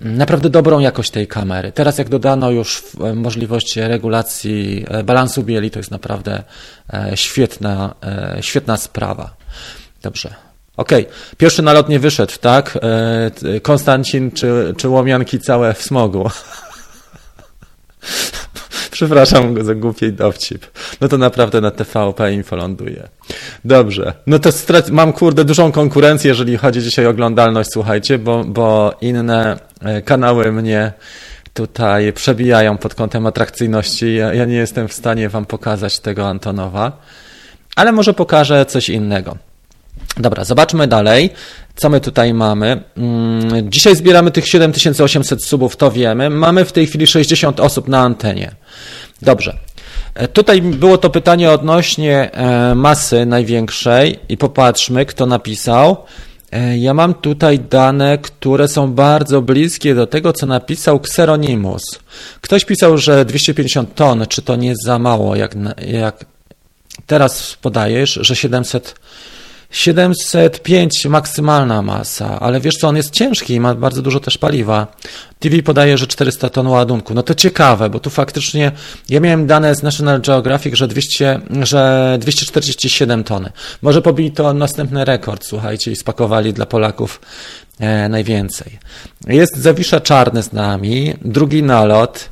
naprawdę 0.02 0.50
dobrą 0.50 0.80
jakość 0.80 1.12
tej 1.12 1.28
kamery. 1.28 1.72
Teraz 1.72 1.98
jak 1.98 2.10
dodano 2.10 2.52
już 2.52 2.84
e, 3.04 3.14
możliwość 3.14 3.78
regulacji 3.78 4.86
balansu 5.04 5.44
bieli, 5.44 5.72
to 5.72 5.80
jest 5.80 5.92
naprawdę 5.92 6.44
świetna, 7.16 7.94
świetna 8.42 8.78
sprawa. 8.78 9.34
Dobrze. 10.02 10.47
Okej, 10.78 11.08
okay. 11.08 11.36
pierwszy 11.38 11.62
nalot 11.62 11.90
nie 11.90 12.00
wyszedł, 12.00 12.34
tak? 12.42 12.78
E, 13.56 13.60
Konstancin 13.60 14.32
czy, 14.32 14.74
czy 14.78 14.90
Łomianki 14.90 15.40
całe 15.40 15.74
w 15.74 15.82
smogu. 15.82 16.30
Przepraszam 18.92 19.54
go 19.54 19.64
za 19.64 19.76
głupiej 19.76 20.14
dowcip. 20.14 20.66
No 21.02 21.08
to 21.08 21.18
naprawdę 21.18 21.62
na 21.62 21.72
TVP 21.72 22.34
Info 22.34 22.56
ląduje. 22.56 23.08
Dobrze. 23.66 24.14
No 24.28 24.40
to 24.40 24.50
mam 24.92 25.14
kurde 25.14 25.46
dużą 25.46 25.72
konkurencję, 25.72 26.30
jeżeli 26.30 26.58
chodzi 26.58 26.82
dzisiaj 26.82 27.08
o 27.08 27.10
oglądalność, 27.10 27.70
słuchajcie, 27.74 28.20
bo, 28.20 28.44
bo 28.44 28.98
inne 29.02 29.60
e, 29.82 30.02
kanały 30.02 30.52
mnie 30.52 30.94
tutaj 31.54 32.14
przebijają 32.14 32.78
pod 32.78 32.96
kątem 32.96 33.26
atrakcyjności. 33.26 34.16
Ja, 34.16 34.34
ja 34.34 34.46
nie 34.46 34.56
jestem 34.56 34.88
w 34.88 34.94
stanie 34.94 35.30
wam 35.30 35.46
pokazać 35.46 36.00
tego 36.00 36.28
Antonowa, 36.28 37.02
ale 37.76 37.92
może 37.92 38.14
pokażę 38.14 38.66
coś 38.66 38.90
innego. 38.90 39.38
Dobra, 40.18 40.44
zobaczmy 40.44 40.88
dalej, 40.88 41.30
co 41.76 41.90
my 41.90 42.02
tutaj 42.02 42.34
mamy. 42.34 42.84
Mm, 42.98 43.72
dzisiaj 43.72 43.96
zbieramy 43.96 44.32
tych 44.32 44.48
7800 44.48 45.44
subów, 45.44 45.76
to 45.76 45.92
wiemy. 45.92 46.30
Mamy 46.30 46.66
w 46.66 46.72
tej 46.72 46.88
chwili 46.88 47.08
60 47.08 47.60
osób 47.60 47.88
na 47.88 48.00
antenie. 48.00 48.52
Dobrze. 49.22 49.58
E, 50.14 50.28
tutaj 50.28 50.62
było 50.62 50.98
to 50.98 51.10
pytanie 51.10 51.52
odnośnie 51.52 52.32
e, 52.32 52.76
masy 52.76 53.26
największej 53.26 54.20
i 54.30 54.38
popatrzmy, 54.38 55.06
kto 55.06 55.26
napisał. 55.26 55.98
E, 56.52 56.78
ja 56.78 56.94
mam 56.94 57.14
tutaj 57.14 57.60
dane, 57.60 58.18
które 58.18 58.68
są 58.68 58.94
bardzo 58.94 59.42
bliskie 59.42 59.96
do 59.96 60.08
tego, 60.08 60.34
co 60.34 60.46
napisał 60.46 60.98
Xeronimus. 60.98 61.84
Ktoś 62.42 62.66
pisał, 62.66 62.98
że 62.98 63.26
250 63.26 63.96
ton, 63.96 64.26
czy 64.30 64.42
to 64.42 64.56
nie 64.56 64.74
za 64.86 65.00
mało, 65.00 65.36
jak, 65.36 65.56
jak 65.88 66.26
teraz 67.08 67.58
podajesz, 67.62 68.20
że 68.22 68.36
700 68.36 68.96
705 69.70 71.06
maksymalna 71.06 71.82
masa, 71.82 72.40
ale 72.40 72.60
wiesz 72.60 72.76
co, 72.76 72.88
on 72.88 72.96
jest 72.96 73.12
ciężki 73.12 73.54
i 73.54 73.60
ma 73.60 73.76
bardzo 73.76 74.02
dużo 74.02 74.20
też 74.20 74.38
paliwa. 74.38 74.88
TV 75.40 75.64
podaje, 75.64 75.98
że 75.98 76.08
400 76.08 76.50
ton 76.50 76.68
ładunku. 76.68 77.14
No 77.14 77.24
to 77.24 77.36
ciekawe, 77.36 77.90
bo 77.90 78.00
tu 78.00 78.10
faktycznie 78.10 78.72
ja 79.10 79.20
miałem 79.20 79.48
dane 79.48 79.76
z 79.76 79.84
National 79.84 80.22
Geographic, 80.22 80.76
że, 80.76 80.88
200, 80.88 81.40
że 81.62 82.18
247 82.22 83.24
tony. 83.24 83.52
Może 83.82 84.02
pobili 84.02 84.32
to 84.32 84.54
następny 84.54 85.06
rekord, 85.06 85.46
słuchajcie, 85.46 85.92
i 85.92 85.96
spakowali 85.96 86.54
dla 86.54 86.66
Polaków 86.66 87.22
e, 87.80 88.10
najwięcej. 88.10 88.80
Jest 89.28 89.58
Zawisza 89.58 90.00
Czarny 90.00 90.44
z 90.44 90.54
nami, 90.54 91.14
drugi 91.22 91.64
nalot. 91.64 92.30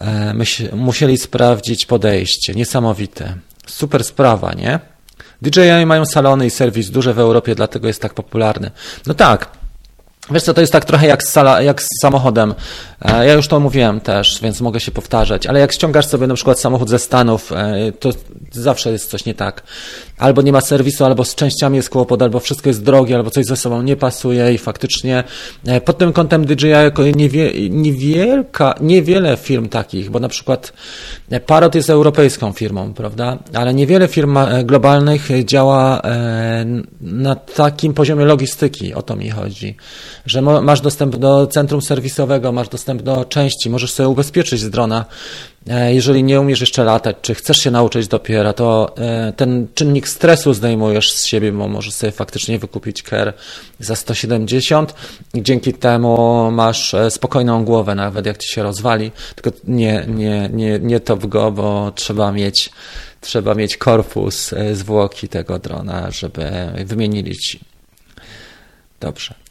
E, 0.00 0.34
musieli 0.76 1.18
sprawdzić 1.18 1.86
podejście. 1.86 2.54
Niesamowite. 2.54 3.34
Super 3.66 4.04
sprawa, 4.04 4.52
nie? 4.52 4.97
DJI 5.42 5.86
mają 5.86 6.06
salony 6.06 6.46
i 6.46 6.50
serwis 6.50 6.90
duże 6.90 7.14
w 7.14 7.18
Europie, 7.18 7.54
dlatego 7.54 7.86
jest 7.86 8.02
tak 8.02 8.14
popularny. 8.14 8.70
No 9.06 9.14
tak, 9.14 9.58
Wiesz 10.30 10.42
co, 10.42 10.54
to 10.54 10.60
jest 10.60 10.72
tak 10.72 10.84
trochę 10.84 11.06
jak 11.06 11.22
z, 11.22 11.28
sala, 11.28 11.62
jak 11.62 11.82
z 11.82 11.86
samochodem. 12.00 12.54
E, 13.02 13.26
ja 13.26 13.32
już 13.32 13.48
to 13.48 13.60
mówiłem 13.60 14.00
też, 14.00 14.40
więc 14.42 14.60
mogę 14.60 14.80
się 14.80 14.90
powtarzać, 14.90 15.46
ale 15.46 15.60
jak 15.60 15.72
ściągasz 15.72 16.06
sobie 16.06 16.26
na 16.26 16.34
przykład 16.34 16.60
samochód 16.60 16.88
ze 16.88 16.98
Stanów, 16.98 17.52
e, 17.52 17.92
to 17.92 18.10
zawsze 18.52 18.92
jest 18.92 19.10
coś 19.10 19.24
nie 19.24 19.34
tak. 19.34 19.62
Albo 20.18 20.42
nie 20.42 20.52
ma 20.52 20.60
serwisu, 20.60 21.04
albo 21.04 21.24
z 21.24 21.34
częściami 21.34 21.76
jest 21.76 21.90
kłopot, 21.90 22.22
albo 22.22 22.40
wszystko 22.40 22.68
jest 22.68 22.82
drogie, 22.82 23.16
albo 23.16 23.30
coś 23.30 23.44
ze 23.44 23.56
sobą 23.56 23.82
nie 23.82 23.96
pasuje 23.96 24.54
i 24.54 24.58
faktycznie 24.58 25.24
e, 25.66 25.80
pod 25.80 25.98
tym 25.98 26.12
kątem 26.12 26.44
DJI 26.44 26.68
jako 26.68 27.02
niewie, 27.02 27.70
niewielka, 27.70 28.74
niewiele 28.80 29.36
firm 29.36 29.68
takich, 29.68 30.10
bo 30.10 30.20
na 30.20 30.28
przykład 30.28 30.72
Parrot 31.46 31.74
jest 31.74 31.90
europejską 31.90 32.52
firmą, 32.52 32.94
prawda, 32.94 33.38
ale 33.54 33.74
niewiele 33.74 34.08
firm 34.08 34.38
globalnych 34.64 35.28
działa 35.44 36.02
na 37.00 37.34
takim 37.34 37.94
poziomie 37.94 38.24
logistyki, 38.24 38.94
o 38.94 39.02
to 39.02 39.16
mi 39.16 39.30
chodzi 39.30 39.76
że 40.28 40.42
masz 40.42 40.80
dostęp 40.80 41.16
do 41.16 41.46
centrum 41.46 41.82
serwisowego, 41.82 42.52
masz 42.52 42.68
dostęp 42.68 43.02
do 43.02 43.24
części, 43.24 43.70
możesz 43.70 43.92
sobie 43.92 44.08
ubezpieczyć 44.08 44.60
z 44.60 44.70
drona. 44.70 45.04
E, 45.70 45.94
jeżeli 45.94 46.24
nie 46.24 46.40
umiesz 46.40 46.60
jeszcze 46.60 46.84
latać, 46.84 47.16
czy 47.22 47.34
chcesz 47.34 47.58
się 47.58 47.70
nauczyć 47.70 48.08
dopiero, 48.08 48.52
to 48.52 48.94
e, 48.98 49.32
ten 49.32 49.68
czynnik 49.74 50.08
stresu 50.08 50.54
zdejmujesz 50.54 51.12
z 51.12 51.26
siebie, 51.26 51.52
bo 51.52 51.68
możesz 51.68 51.94
sobie 51.94 52.12
faktycznie 52.12 52.58
wykupić 52.58 53.02
KER 53.02 53.32
za 53.80 53.96
170 53.96 54.94
i 55.34 55.42
dzięki 55.42 55.74
temu 55.74 56.50
masz 56.50 56.94
e, 56.94 57.10
spokojną 57.10 57.64
głowę, 57.64 57.94
nawet 57.94 58.26
jak 58.26 58.38
ci 58.38 58.48
się 58.48 58.62
rozwali. 58.62 59.10
Tylko 59.34 59.58
nie, 59.64 60.04
nie, 60.08 60.50
nie, 60.52 60.78
nie 60.78 61.00
top 61.00 61.26
go, 61.26 61.52
bo 61.52 61.92
trzeba 61.94 62.32
mieć, 62.32 62.70
trzeba 63.20 63.54
mieć 63.54 63.76
korpus 63.76 64.54
zwłoki 64.72 65.28
tego 65.28 65.58
drona, 65.58 66.10
żeby 66.10 66.50
wymienili 66.84 67.36
ci. 67.36 67.60
Dobrze. 69.00 69.47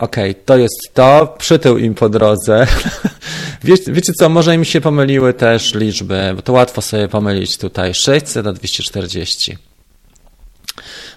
Okej, 0.00 0.30
okay, 0.30 0.42
to 0.44 0.56
jest 0.56 0.90
to. 0.94 1.34
Przytył 1.38 1.78
im 1.78 1.94
po 1.94 2.08
drodze. 2.08 2.66
wiecie, 3.64 3.92
wiecie 3.92 4.12
co, 4.12 4.28
może 4.28 4.54
im 4.54 4.64
się 4.64 4.80
pomyliły 4.80 5.34
też 5.34 5.74
liczby, 5.74 6.32
bo 6.36 6.42
to 6.42 6.52
łatwo 6.52 6.82
sobie 6.82 7.08
pomylić 7.08 7.58
tutaj. 7.58 7.94
600 7.94 8.46
a 8.46 8.52
240. 8.52 9.56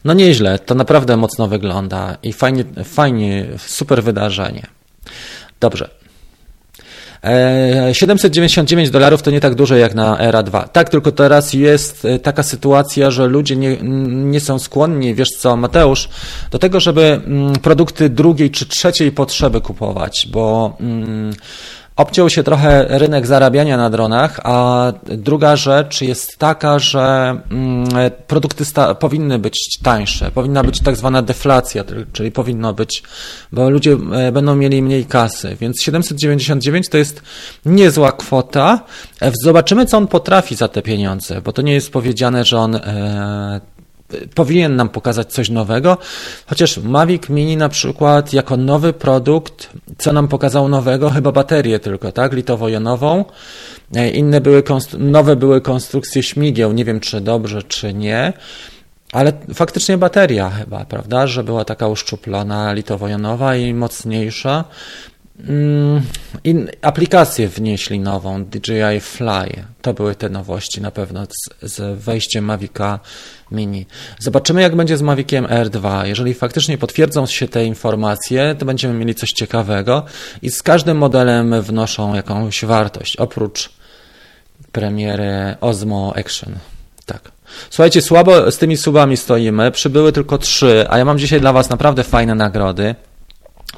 No 0.06 0.13
nieźle, 0.13 0.60
to 0.60 0.76
naprawdę 0.76 1.17
mocno 1.17 1.48
wygląda 1.48 2.17
i 2.24 2.34
fajnie, 2.34 2.63
fajnie 2.84 3.48
super 3.58 4.04
wydarzenie. 4.04 4.67
Dobrze, 5.60 5.89
799 7.24 8.90
e, 8.90 8.92
dolarów 8.92 9.22
to 9.22 9.32
nie 9.32 9.40
tak 9.40 9.56
dużo 9.56 9.76
jak 9.76 9.96
na 9.96 10.20
ERA 10.20 10.44
2. 10.44 10.68
Tak, 10.68 10.90
tylko 10.90 11.12
teraz 11.12 11.54
jest 11.54 12.06
e, 12.06 12.20
taka 12.20 12.44
sytuacja, 12.44 13.12
że 13.12 13.28
ludzie 13.28 13.56
nie, 13.56 13.78
nie 14.08 14.40
są 14.40 14.60
skłonni, 14.60 15.16
wiesz 15.16 15.30
co, 15.30 15.58
Mateusz, 15.58 16.10
do 16.52 16.60
tego, 16.60 16.80
żeby 16.80 17.02
mm, 17.02 17.54
produkty 17.54 18.10
drugiej 18.10 18.52
czy 18.52 18.66
trzeciej 18.66 19.12
potrzeby 19.12 19.62
kupować, 19.62 20.28
bo 20.32 20.78
mm, 20.80 21.34
Obciął 21.95 22.29
się 22.29 22.43
trochę 22.43 22.86
rynek 22.89 23.27
zarabiania 23.27 23.77
na 23.77 23.89
dronach, 23.89 24.39
a 24.43 24.93
druga 25.03 25.56
rzecz 25.56 26.01
jest 26.01 26.38
taka, 26.38 26.79
że 26.79 27.38
mm, 27.51 27.88
produkty 28.27 28.63
powinny 28.99 29.39
być 29.39 29.79
tańsze, 29.84 30.32
powinna 30.32 30.63
być 30.63 30.79
tak 30.82 30.95
zwana 30.95 31.21
deflacja, 31.21 31.84
czyli 32.13 32.32
powinno 32.32 32.73
być, 32.73 33.03
bo 33.51 33.69
ludzie 33.69 33.97
e, 34.13 34.32
będą 34.32 34.56
mieli 34.56 34.82
mniej 34.82 35.06
kasy, 35.06 35.58
więc 35.60 35.82
799 35.82 36.89
to 36.89 36.97
jest 36.97 37.21
niezła 37.65 38.12
kwota. 38.12 38.79
E, 39.21 39.32
zobaczymy, 39.43 39.86
co 39.86 39.97
on 39.97 40.08
potrafi 40.08 40.56
za 40.56 40.67
te 40.67 40.82
pieniądze, 40.82 41.41
bo 41.41 41.53
to 41.53 41.62
nie 41.62 41.73
jest 41.73 41.91
powiedziane, 41.91 42.45
że 42.45 42.58
on 42.58 42.75
e, 42.75 43.62
powinien 44.36 44.76
nam 44.76 44.89
pokazać 44.89 45.34
coś 45.34 45.49
nowego, 45.49 45.97
chociaż 46.45 46.78
Mavic 46.78 47.30
Mini 47.30 47.58
na 47.58 47.69
przykład 47.69 48.34
jako 48.34 48.58
nowy 48.58 48.93
produkt, 48.93 49.69
co 49.97 50.13
nam 50.13 50.28
pokazał 50.28 50.69
nowego? 50.69 51.10
Chyba 51.10 51.32
baterię 51.32 51.80
tylko, 51.80 52.12
tak? 52.12 52.34
Litowo-jonową. 52.34 53.26
E, 53.95 54.10
inne 54.10 54.41
były, 54.41 54.63
nowe 54.99 55.36
były 55.36 55.62
konstrukcje 55.62 56.23
śmigieł, 56.23 56.71
nie 56.71 56.86
wiem 56.86 56.99
czy 56.99 57.21
dobrze, 57.21 57.63
czy 57.63 57.93
nie. 57.93 58.34
Ale 59.12 59.34
faktycznie 59.54 59.97
bateria 59.97 60.49
chyba, 60.49 60.86
prawda, 60.86 61.28
że 61.28 61.43
była 61.43 61.65
taka 61.65 61.88
uszczuplona, 61.88 62.73
litowo-jonowa 62.73 63.56
i 63.56 63.73
mocniejsza. 63.73 64.63
Mm, 65.39 66.02
I 66.43 66.56
aplikację 66.82 67.47
wnieśli 67.47 67.99
nową, 67.99 68.45
DJI 68.45 68.99
Fly. 68.99 69.63
To 69.82 69.93
były 69.93 70.15
te 70.15 70.30
nowości 70.30 70.82
na 70.82 70.91
pewno 70.91 71.26
z, 71.26 71.71
z 71.73 71.99
wejściem 71.99 72.45
Mavica 72.45 72.99
Mini. 73.54 73.86
Zobaczymy, 74.20 74.62
jak 74.62 74.76
będzie 74.76 74.98
z 74.98 75.02
Maviciem 75.02 75.46
R2. 75.46 76.06
Jeżeli 76.06 76.34
faktycznie 76.34 76.78
potwierdzą 76.78 77.26
się 77.26 77.48
te 77.48 77.66
informacje, 77.66 78.56
to 78.60 78.66
będziemy 78.66 78.94
mieli 78.94 79.16
coś 79.16 79.32
ciekawego 79.32 80.06
i 80.42 80.52
z 80.52 80.63
każdym 80.63 80.98
modelem 80.98 81.62
wnoszą 81.62 82.16
jakąś 82.16 82.66
wartość, 82.66 83.18
oprócz 83.18 83.70
premiery 84.72 85.56
Osmo 85.62 86.13
Action. 86.16 86.54
Tak. 87.06 87.32
Słuchajcie, 87.70 88.02
słabo 88.02 88.52
z 88.52 88.58
tymi 88.58 88.78
subami 88.78 89.18
stoimy. 89.18 89.72
Przybyły 89.72 90.12
tylko 90.12 90.38
trzy, 90.38 90.86
a 90.89 90.98
ja 90.98 91.06
mam 91.06 91.20
dzisiaj 91.20 91.42
dla 91.42 91.54
Was 91.54 91.70
naprawdę 91.70 92.04
fajne 92.04 92.36
nagrody. 92.36 92.96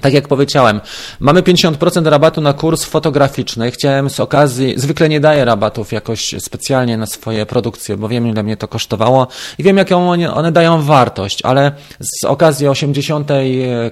Tak 0.02 0.14
jak 0.14 0.28
powiedziałem, 0.28 0.82
mamy 1.20 1.42
50% 1.42 2.08
rabatu 2.10 2.42
na 2.42 2.54
kurs 2.54 2.84
fotograficzny. 2.84 3.72
Chciałem 3.72 4.10
z 4.10 4.20
okazji, 4.20 4.74
zwykle 4.78 5.10
nie 5.10 5.20
daję 5.20 5.46
rabatów 5.46 5.92
jakoś 5.92 6.36
specjalnie 6.40 6.98
na 6.98 7.06
swoje 7.06 7.46
produkcje, 7.46 7.98
bo 7.98 8.08
wiem 8.08 8.28
ile 8.28 8.44
mnie 8.44 8.58
to 8.58 8.68
kosztowało 8.68 9.28
i 9.58 9.64
wiem 9.64 9.78
jaką 9.78 10.12
one, 10.12 10.34
one 10.34 10.52
dają 10.52 10.82
wartość, 10.82 11.40
ale 11.44 11.72
z 12.00 12.26
okazji 12.26 12.68
80. 12.68 13.30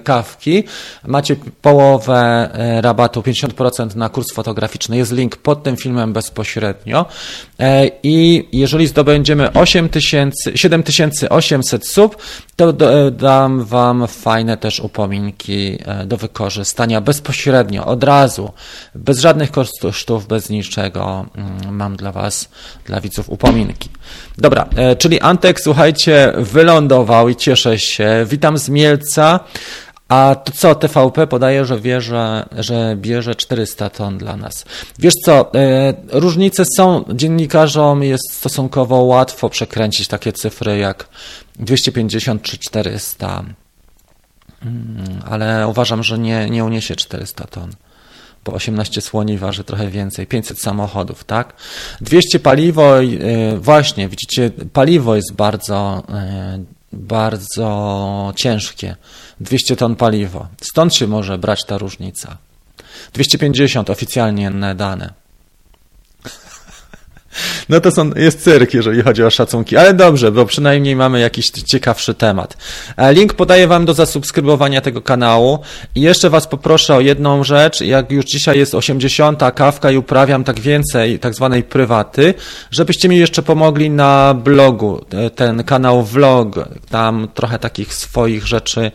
kawki 0.04 0.64
macie 1.06 1.36
połowę 1.62 2.50
e, 2.52 2.80
rabatu, 2.80 3.20
50% 3.20 3.96
na 3.96 4.08
kurs 4.08 4.32
fotograficzny. 4.32 4.96
Jest 4.96 5.12
link 5.12 5.36
pod 5.36 5.62
tym 5.62 5.76
filmem 5.76 6.12
bezpośrednio 6.12 7.06
e, 7.58 7.90
i 8.02 8.48
jeżeli 8.52 8.86
zdobędziemy 8.86 9.52
8 9.52 9.88
tysięcy, 9.88 10.52
7800 10.54 11.86
sub, 11.86 12.16
to 12.56 12.68
e, 12.68 13.10
dam 13.10 13.64
Wam 13.64 14.08
fajne 14.08 14.56
też 14.56 14.80
upominki 14.80 15.78
do 16.06 16.16
wykorzystania 16.16 17.00
bezpośrednio, 17.00 17.86
od 17.86 18.04
razu, 18.04 18.52
bez 18.94 19.18
żadnych 19.18 19.50
kosztów, 19.50 20.26
bez 20.26 20.50
niczego. 20.50 21.26
Mm, 21.36 21.76
mam 21.76 21.96
dla 21.96 22.12
Was, 22.12 22.48
dla 22.86 23.00
widzów 23.00 23.30
upominki. 23.30 23.88
Dobra, 24.38 24.68
e, 24.76 24.96
czyli 24.96 25.20
Antek, 25.20 25.60
słuchajcie, 25.60 26.32
wylądował 26.36 27.28
i 27.28 27.36
cieszę 27.36 27.78
się. 27.78 28.26
Witam 28.28 28.58
z 28.58 28.68
Mielca. 28.68 29.40
A 30.08 30.36
to 30.44 30.52
co, 30.52 30.74
TVP 30.74 31.26
podaje, 31.26 31.64
że 31.64 31.80
wie, 31.80 32.00
że, 32.00 32.48
że 32.58 32.96
bierze 32.96 33.34
400 33.34 33.90
ton 33.90 34.18
dla 34.18 34.36
nas. 34.36 34.64
Wiesz 34.98 35.14
co, 35.24 35.54
e, 35.54 35.94
różnice 36.08 36.64
są, 36.76 37.04
dziennikarzom 37.12 38.02
jest 38.02 38.32
stosunkowo 38.32 39.02
łatwo 39.02 39.50
przekręcić 39.50 40.08
takie 40.08 40.32
cyfry 40.32 40.78
jak 40.78 41.08
250 41.58 42.42
czy 42.42 42.58
400. 42.58 43.44
Mm, 44.64 45.22
ale 45.26 45.68
uważam, 45.68 46.02
że 46.02 46.18
nie, 46.18 46.50
nie 46.50 46.64
uniesie 46.64 46.96
400 46.96 47.44
ton 47.44 47.70
bo 48.44 48.52
18 48.52 49.00
słoni 49.00 49.38
waży 49.38 49.64
trochę 49.64 49.88
więcej, 49.90 50.26
500 50.26 50.60
samochodów, 50.60 51.24
tak? 51.24 51.54
200 52.00 52.40
paliwo, 52.40 53.02
y, 53.02 53.18
właśnie, 53.58 54.08
widzicie, 54.08 54.50
paliwo 54.72 55.16
jest 55.16 55.32
bardzo, 55.32 56.02
y, 56.58 56.64
bardzo 56.92 58.32
ciężkie. 58.36 58.96
200 59.40 59.76
ton 59.76 59.96
paliwo. 59.96 60.46
Stąd 60.60 60.94
się 60.94 61.06
może 61.06 61.38
brać 61.38 61.64
ta 61.64 61.78
różnica. 61.78 62.36
250 63.12 63.90
oficjalnie 63.90 64.50
dane. 64.74 65.23
No 67.68 67.80
to 67.80 67.90
są, 67.90 68.10
jest 68.16 68.42
cyrk, 68.42 68.74
jeżeli 68.74 69.02
chodzi 69.02 69.24
o 69.24 69.30
szacunki, 69.30 69.76
ale 69.76 69.94
dobrze, 69.94 70.32
bo 70.32 70.46
przynajmniej 70.46 70.96
mamy 70.96 71.20
jakiś 71.20 71.50
ciekawszy 71.50 72.14
temat. 72.14 72.56
E, 72.96 73.14
link 73.14 73.34
podaję 73.34 73.66
Wam 73.66 73.84
do 73.84 73.94
zasubskrybowania 73.94 74.80
tego 74.80 75.02
kanału. 75.02 75.58
I 75.94 76.00
jeszcze 76.00 76.30
Was 76.30 76.46
poproszę 76.46 76.94
o 76.94 77.00
jedną 77.00 77.44
rzecz, 77.44 77.80
jak 77.80 78.10
już 78.10 78.24
dzisiaj 78.24 78.58
jest 78.58 78.74
80 78.74 79.40
kawka 79.54 79.90
i 79.90 79.96
uprawiam 79.96 80.44
tak 80.44 80.60
więcej 80.60 81.18
tak 81.18 81.34
zwanej 81.34 81.62
prywaty, 81.62 82.34
żebyście 82.70 83.08
mi 83.08 83.16
jeszcze 83.16 83.42
pomogli 83.42 83.90
na 83.90 84.34
blogu, 84.34 85.04
e, 85.12 85.30
ten 85.30 85.64
kanał 85.64 86.02
vlog, 86.02 86.68
tam 86.90 87.28
trochę 87.34 87.58
takich 87.58 87.94
swoich 87.94 88.46
rzeczy 88.46 88.92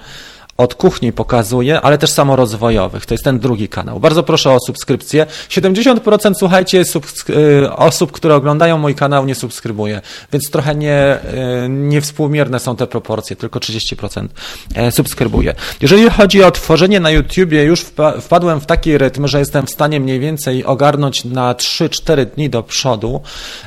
od 0.59 0.75
kuchni 0.75 1.13
pokazuje, 1.13 1.81
ale 1.81 1.97
też 1.97 2.09
samorozwojowych. 2.09 3.05
To 3.05 3.13
jest 3.13 3.23
ten 3.23 3.39
drugi 3.39 3.69
kanał. 3.69 3.99
Bardzo 3.99 4.23
proszę 4.23 4.51
o 4.51 4.57
subskrypcję. 4.67 5.25
70% 5.49 6.33
słuchajcie, 6.39 6.83
y, 7.29 7.71
osób, 7.71 8.11
które 8.11 8.35
oglądają 8.35 8.77
mój 8.77 8.95
kanał 8.95 9.25
nie 9.25 9.35
subskrybuje, 9.35 10.01
więc 10.33 10.49
trochę 10.51 10.75
nie, 10.75 11.17
y, 11.65 11.69
niewspółmierne 11.69 12.59
są 12.59 12.75
te 12.75 12.87
proporcje, 12.87 13.35
tylko 13.35 13.59
30% 13.59 14.27
e, 14.75 14.91
subskrybuje. 14.91 15.55
Jeżeli 15.81 16.09
chodzi 16.09 16.43
o 16.43 16.51
tworzenie 16.51 16.99
na 16.99 17.11
YouTubie, 17.11 17.63
już 17.63 17.85
wpadłem 18.21 18.61
w 18.61 18.65
taki 18.65 18.97
rytm, 18.97 19.27
że 19.27 19.39
jestem 19.39 19.65
w 19.65 19.69
stanie 19.69 19.99
mniej 19.99 20.19
więcej 20.19 20.65
ogarnąć 20.65 21.25
na 21.25 21.53
3-4 21.53 22.25
dni 22.25 22.49
do 22.49 22.63
przodu. 22.63 23.21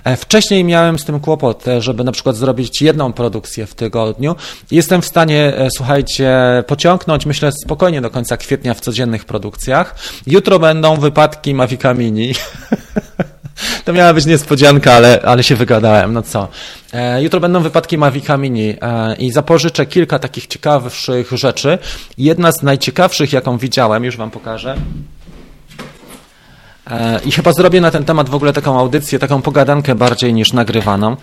E, 0.05 0.17
wcześniej 0.17 0.65
miałem 0.65 0.99
z 0.99 1.05
tym 1.05 1.21
kłopot, 1.21 1.69
e, 1.69 1.81
żeby 1.81 2.05
na 2.05 2.13
przykład 2.13 2.37
zrobić 2.37 2.83
jedną 2.83 3.13
produkcję 3.13 3.67
w 3.67 3.75
tygodniu. 3.75 4.37
Jestem 4.71 5.03
w 5.03 5.07
stanie, 5.07 5.53
słuchajcie, 5.77 6.33
pociągnąć, 6.83 7.27
myślę, 7.27 7.53
spokojnie 7.64 8.01
do 8.01 8.11
końca 8.11 8.37
kwietnia 8.37 8.75
w 8.75 8.81
codziennych 8.81 9.25
produkcjach. 9.25 9.95
Jutro 10.27 10.59
będą 10.59 10.97
wypadki 10.97 11.55
Mavica 11.55 11.95
Mini. 11.95 12.33
To 13.85 13.92
miała 13.92 14.14
być 14.14 14.27
niespodzianka, 14.27 14.92
ale, 14.92 15.21
ale 15.25 15.42
się 15.42 15.57
wygadałem. 15.57 16.12
No 16.12 16.23
co? 16.23 16.49
E, 16.92 17.23
jutro 17.23 17.40
będą 17.40 17.61
wypadki 17.61 17.99
Mavica 17.99 18.37
Mini 18.37 18.75
e, 18.81 19.14
i 19.14 19.33
zapożyczę 19.33 19.87
kilka 19.87 20.18
takich 20.18 20.47
ciekawszych 20.47 21.31
rzeczy. 21.33 21.79
Jedna 22.18 22.53
z 22.53 22.62
najciekawszych, 22.62 23.33
jaką 23.33 23.59
widziałem, 23.59 24.05
już 24.05 24.16
Wam 24.16 24.31
pokażę. 24.31 24.77
E, 26.90 27.21
I 27.25 27.33
chyba 27.33 27.53
zrobię 27.53 27.81
na 27.81 27.90
ten 27.90 28.05
temat 28.05 28.29
w 28.29 28.35
ogóle 28.35 28.53
taką 28.53 28.79
audycję, 28.79 29.18
taką 29.18 29.42
pogadankę 29.42 29.95
bardziej 29.95 30.35
niż 30.35 30.53
nagrywaną. 30.53 31.16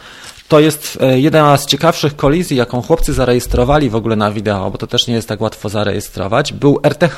To 0.50 0.60
jest 0.60 0.98
e, 1.02 1.20
jedna 1.20 1.58
z 1.58 1.66
ciekawszych 1.66 2.16
kolizji, 2.16 2.58
jaką 2.58 2.82
chłopcy 2.82 3.14
zarejestrowali 3.14 3.90
w 3.90 3.96
ogóle 3.96 4.16
na 4.16 4.32
wideo, 4.32 4.72
bo 4.72 4.78
to 4.78 4.88
też 4.88 5.08
nie 5.08 5.14
jest 5.14 5.28
tak 5.28 5.42
łatwo 5.42 5.70
zarejestrować, 5.70 6.54
był 6.54 6.80
RTH. 6.84 7.18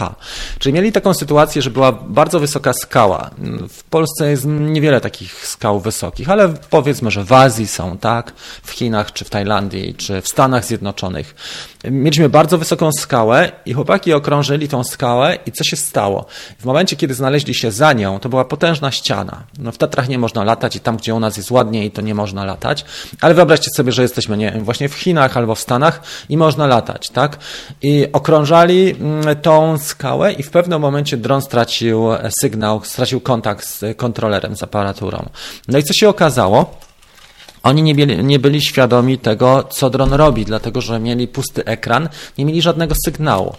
Czyli 0.59 0.73
mieli 0.73 0.91
taką 0.91 1.13
sytuację, 1.13 1.61
że 1.61 1.69
była 1.69 1.91
bardzo 1.91 2.39
wysoka 2.39 2.73
skała. 2.73 3.29
W 3.69 3.83
Polsce 3.83 4.29
jest 4.29 4.45
niewiele 4.45 5.01
takich 5.01 5.47
skał 5.47 5.79
wysokich, 5.79 6.29
ale 6.29 6.53
powiedzmy, 6.69 7.11
że 7.11 7.23
w 7.23 7.33
Azji 7.33 7.67
są, 7.67 7.97
tak? 7.97 8.33
W 8.63 8.71
Chinach, 8.71 9.13
czy 9.13 9.25
w 9.25 9.29
Tajlandii, 9.29 9.95
czy 9.95 10.21
w 10.21 10.27
Stanach 10.27 10.65
Zjednoczonych. 10.65 11.35
Mieliśmy 11.83 12.29
bardzo 12.29 12.57
wysoką 12.57 12.89
skałę 12.99 13.51
i 13.65 13.73
chłopaki 13.73 14.13
okrążyli 14.13 14.67
tą 14.67 14.83
skałę 14.83 15.37
i 15.45 15.51
co 15.51 15.63
się 15.63 15.75
stało? 15.75 16.25
W 16.59 16.65
momencie, 16.65 16.95
kiedy 16.95 17.13
znaleźli 17.13 17.53
się 17.53 17.71
za 17.71 17.93
nią, 17.93 18.19
to 18.19 18.29
była 18.29 18.45
potężna 18.45 18.91
ściana. 18.91 19.43
No 19.59 19.71
w 19.71 19.77
Tatrach 19.77 20.09
nie 20.09 20.19
można 20.19 20.43
latać 20.43 20.75
i 20.75 20.79
tam, 20.79 20.97
gdzie 20.97 21.15
u 21.15 21.19
nas 21.19 21.37
jest 21.37 21.51
ładniej, 21.51 21.91
to 21.91 22.01
nie 22.01 22.15
można 22.15 22.45
latać. 22.45 22.85
Ale 23.21 23.33
wyobraźcie 23.33 23.69
sobie, 23.75 23.91
że 23.91 24.01
jesteśmy 24.01 24.37
nie 24.37 24.51
właśnie 24.61 24.89
w 24.89 24.93
Chinach 24.93 25.37
albo 25.37 25.55
w 25.55 25.59
Stanach 25.59 26.01
i 26.29 26.37
można 26.37 26.67
latać, 26.67 27.09
tak? 27.09 27.37
I 27.81 28.07
okrążali 28.13 28.95
mm, 28.99 29.35
tą 29.35 29.77
skałę 29.77 30.33
i 30.33 30.43
w 30.43 30.49
pewnym 30.49 30.81
momencie 30.81 31.17
dron 31.17 31.41
stracił 31.41 32.07
sygnał, 32.41 32.81
stracił 32.83 33.21
kontakt 33.21 33.67
z 33.67 33.97
kontrolerem, 33.97 34.55
z 34.55 34.63
aparaturą. 34.63 35.29
No 35.67 35.77
i 35.77 35.83
co 35.83 35.93
się 35.93 36.09
okazało? 36.09 36.77
Oni 37.63 37.83
nie 37.83 37.95
byli, 37.95 38.23
nie 38.23 38.39
byli 38.39 38.61
świadomi 38.61 39.17
tego, 39.17 39.63
co 39.63 39.89
dron 39.89 40.13
robi, 40.13 40.45
dlatego 40.45 40.81
że 40.81 40.99
mieli 40.99 41.27
pusty 41.27 41.65
ekran, 41.65 42.09
nie 42.37 42.45
mieli 42.45 42.61
żadnego 42.61 42.95
sygnału. 43.05 43.55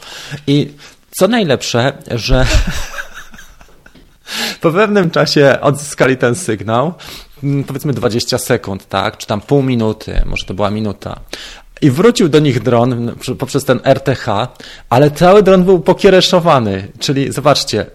I 0.46 0.72
co 1.18 1.28
najlepsze, 1.28 1.92
że 2.10 2.46
po 4.60 4.72
pewnym 4.72 5.10
czasie 5.10 5.58
odzyskali 5.60 6.16
ten 6.16 6.34
sygnał, 6.34 6.94
powiedzmy 7.66 7.92
20 7.92 8.38
sekund, 8.38 8.88
tak, 8.88 9.16
czy 9.16 9.26
tam 9.26 9.40
pół 9.40 9.62
minuty, 9.62 10.22
może 10.26 10.46
to 10.46 10.54
była 10.54 10.70
minuta. 10.70 11.20
I 11.82 11.90
wrócił 11.90 12.28
do 12.28 12.38
nich 12.38 12.62
dron 12.62 13.14
poprzez 13.38 13.64
ten 13.64 13.80
RTH, 13.84 14.26
ale 14.88 15.10
cały 15.10 15.42
dron 15.42 15.64
był 15.64 15.80
pokiereszowany, 15.80 16.88
czyli 16.98 17.32
zobaczcie, 17.32 17.86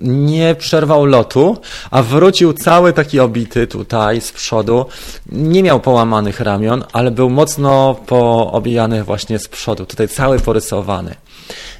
nie 0.00 0.54
przerwał 0.54 1.06
lotu, 1.06 1.56
a 1.90 2.02
wrócił 2.02 2.52
cały 2.52 2.92
taki 2.92 3.20
obity 3.20 3.66
tutaj 3.66 4.20
z 4.20 4.32
przodu. 4.32 4.86
Nie 5.32 5.62
miał 5.62 5.80
połamanych 5.80 6.40
ramion, 6.40 6.84
ale 6.92 7.10
był 7.10 7.30
mocno 7.30 7.94
poobijany 8.06 9.04
właśnie 9.04 9.38
z 9.38 9.48
przodu, 9.48 9.86
tutaj 9.86 10.08
cały 10.08 10.38
porysowany. 10.38 11.14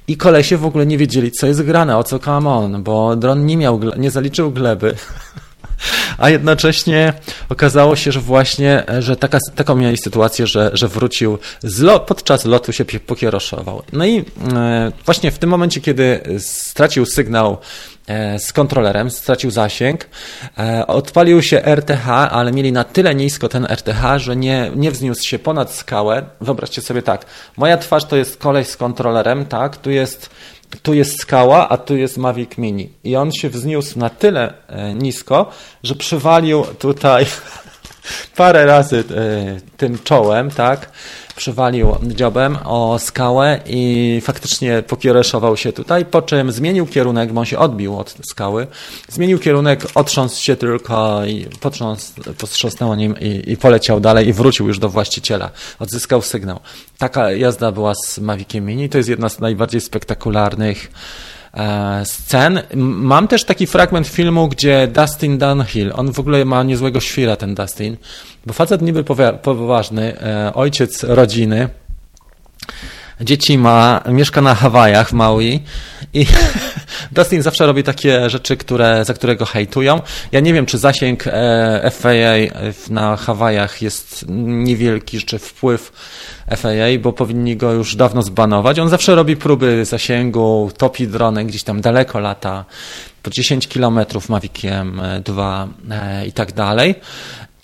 I 0.09 0.16
kolesie 0.16 0.57
w 0.57 0.66
ogóle 0.66 0.87
nie 0.87 0.99
wiedzieli, 0.99 1.33
co 1.33 1.47
jest 1.47 1.62
grane, 1.62 1.99
o 1.99 2.05
co 2.05 2.18
come 2.18 2.51
on, 2.51 2.83
bo 2.83 3.16
dron 3.16 3.47
nie 3.47 3.57
miał, 3.57 3.81
nie 3.97 4.11
zaliczył 4.11 4.51
gleby. 4.51 4.95
a 6.18 6.31
jednocześnie 6.31 7.12
okazało 7.49 7.97
się, 7.97 8.12
że 8.12 8.20
właśnie, 8.20 8.85
że 8.99 9.16
taka, 9.16 9.39
taką 9.55 9.77
mieli 9.77 9.97
sytuację, 9.97 10.47
że, 10.47 10.70
że 10.72 10.89
wrócił 10.89 11.39
lot, 11.79 12.07
podczas 12.07 12.45
lotu 12.45 12.72
się 12.72 12.85
pokieroszował. 12.85 13.83
No 13.93 14.07
i 14.07 14.24
e, 14.55 14.93
właśnie 15.05 15.31
w 15.31 15.39
tym 15.39 15.51
momencie, 15.51 15.81
kiedy 15.81 16.20
stracił 16.39 17.07
sygnał 17.07 17.59
E, 18.07 18.39
z 18.39 18.53
kontrolerem, 18.53 19.11
stracił 19.11 19.51
zasięg, 19.51 20.09
e, 20.59 20.87
odpalił 20.87 21.43
się 21.43 21.64
RTH, 21.64 22.09
ale 22.09 22.53
mieli 22.53 22.72
na 22.72 22.85
tyle 22.85 23.14
nisko 23.14 23.49
ten 23.49 23.64
RTH, 23.64 24.18
że 24.18 24.37
nie, 24.37 24.70
nie 24.77 24.91
wzniósł 24.91 25.22
się 25.22 25.39
ponad 25.39 25.72
skałę. 25.72 26.22
Wyobraźcie 26.41 26.83
sobie 26.83 27.03
tak, 27.03 27.27
moja 27.57 27.77
twarz 27.77 28.05
to 28.05 28.16
jest 28.16 28.37
koleś 28.37 28.68
z 28.68 28.77
kontrolerem, 28.77 29.47
tak, 29.47 29.77
tu 29.77 29.91
jest, 29.91 30.31
tu 30.83 30.95
jest 30.95 31.20
skała, 31.20 31.68
a 31.68 31.77
tu 31.77 31.97
jest 31.97 32.18
Mavic 32.18 32.59
Mini. 32.59 32.89
I 33.05 33.16
on 33.16 33.33
się 33.33 33.49
wzniósł 33.49 33.99
na 33.99 34.11
tyle 34.11 34.55
e, 34.68 34.95
nisko, 34.95 35.51
że 35.83 35.95
przywalił 35.95 36.64
tutaj 36.79 37.27
parę 38.36 38.66
razy 38.66 39.04
tym 39.76 39.98
czołem, 40.04 40.50
tak, 40.50 40.90
przywalił 41.36 41.96
dziobem 42.02 42.59
o 42.64 42.98
skałę 42.98 43.61
i 43.66 44.20
faktycznie 44.24 44.82
pokiereszował 44.82 45.57
się 45.57 45.72
tutaj, 45.72 46.04
po 46.04 46.22
czym 46.22 46.52
zmienił 46.52 46.86
kierunek, 46.86 47.32
bo 47.32 47.40
on 47.40 47.46
się 47.46 47.59
odbił 47.59 47.98
od 47.98 48.16
skały, 48.30 48.66
zmienił 49.09 49.38
kierunek, 49.38 49.86
otrząsł 49.94 50.42
się 50.42 50.57
tylko 50.57 51.24
i 51.24 51.46
potrząs, 51.61 52.14
postrząsnęło 52.38 52.96
nim 52.96 53.14
i, 53.20 53.52
i 53.52 53.57
poleciał 53.57 54.00
dalej 54.00 54.28
i 54.28 54.32
wrócił 54.32 54.68
już 54.68 54.78
do 54.78 54.88
właściciela. 54.88 55.50
Odzyskał 55.78 56.22
sygnał. 56.22 56.61
Taka 56.98 57.32
jazda 57.32 57.72
była 57.72 57.92
z 57.94 58.18
Maviciem 58.18 58.64
Mini. 58.64 58.88
To 58.88 58.98
jest 58.98 59.11
jedna 59.11 59.28
z 59.28 59.40
najbardziej 59.40 59.80
spektakularnych 59.80 60.90
e, 60.92 61.36
scen. 62.04 62.62
Mam 62.76 63.28
też 63.28 63.44
taki 63.44 63.66
fragment 63.66 64.07
filmu, 64.07 64.48
gdzie 64.48 64.88
Dustin 64.88 65.38
Dunhill, 65.38 65.92
on 65.94 66.12
w 66.12 66.18
ogóle 66.18 66.44
ma 66.44 66.62
niezłego 66.62 67.00
świra, 67.00 67.36
ten 67.36 67.54
Dustin, 67.54 67.96
bo 68.46 68.52
facet 68.52 68.82
niby 68.82 69.04
poważny, 69.42 70.20
e, 70.20 70.54
ojciec 70.54 71.04
rodziny, 71.04 71.68
dzieci 73.21 73.59
ma, 73.59 74.01
mieszka 74.09 74.41
na 74.41 74.55
Hawajach 74.55 75.09
w 75.09 75.12
Maui 75.12 75.62
i 76.14 76.27
Dustin 77.12 77.43
zawsze 77.43 77.67
robi 77.67 77.83
takie 77.83 78.31
rzeczy, 78.31 78.57
które, 78.57 79.05
za 79.05 79.14
które 79.14 79.37
go 79.37 79.45
hejtują. 79.45 80.01
Ja 80.33 80.41
nie 80.41 80.53
wiem, 80.53 80.67
czy 80.67 80.79
zasięg 80.79 81.25
e, 81.27 81.91
FAA 81.91 82.64
na 82.91 83.17
Hawajach 83.17 83.83
jest 83.83 84.25
niewielki, 84.29 85.23
czy 85.23 85.39
wpływ 85.39 85.93
FAA, 86.57 86.99
bo 87.03 87.12
powinni 87.12 87.57
go 87.57 87.73
już 87.73 87.97
dawno 87.97 88.23
zbanować. 88.23 88.79
On 88.79 88.89
zawsze 88.89 89.14
robi 89.14 89.37
próby 89.37 89.85
zasięgu, 89.85 90.71
topi 90.77 91.09
drony, 91.09 91.45
gdzieś 91.45 91.62
tam 91.62 91.81
daleko 91.81 92.21
lata, 92.21 92.64
po 93.23 93.31
10 93.31 93.69
kilometrów 93.69 94.29
Maviciem 94.29 95.01
2 95.25 95.69
e, 95.91 96.27
i 96.27 96.33
tak 96.33 96.53
dalej. 96.53 96.95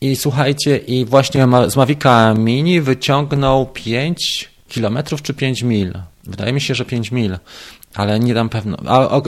I 0.00 0.16
słuchajcie, 0.16 0.76
i 0.76 1.04
właśnie 1.04 1.46
z 1.68 1.76
Mavica 1.76 2.34
Mini 2.34 2.80
wyciągnął 2.80 3.66
5 3.66 4.51
kilometrów 4.72 5.22
czy 5.22 5.34
5 5.34 5.62
mil. 5.62 5.92
Wydaje 6.24 6.52
mi 6.52 6.60
się, 6.60 6.74
że 6.74 6.84
5 6.84 7.12
mil, 7.12 7.38
ale 7.94 8.20
nie 8.20 8.34
dam 8.34 8.48
pewno. 8.48 8.76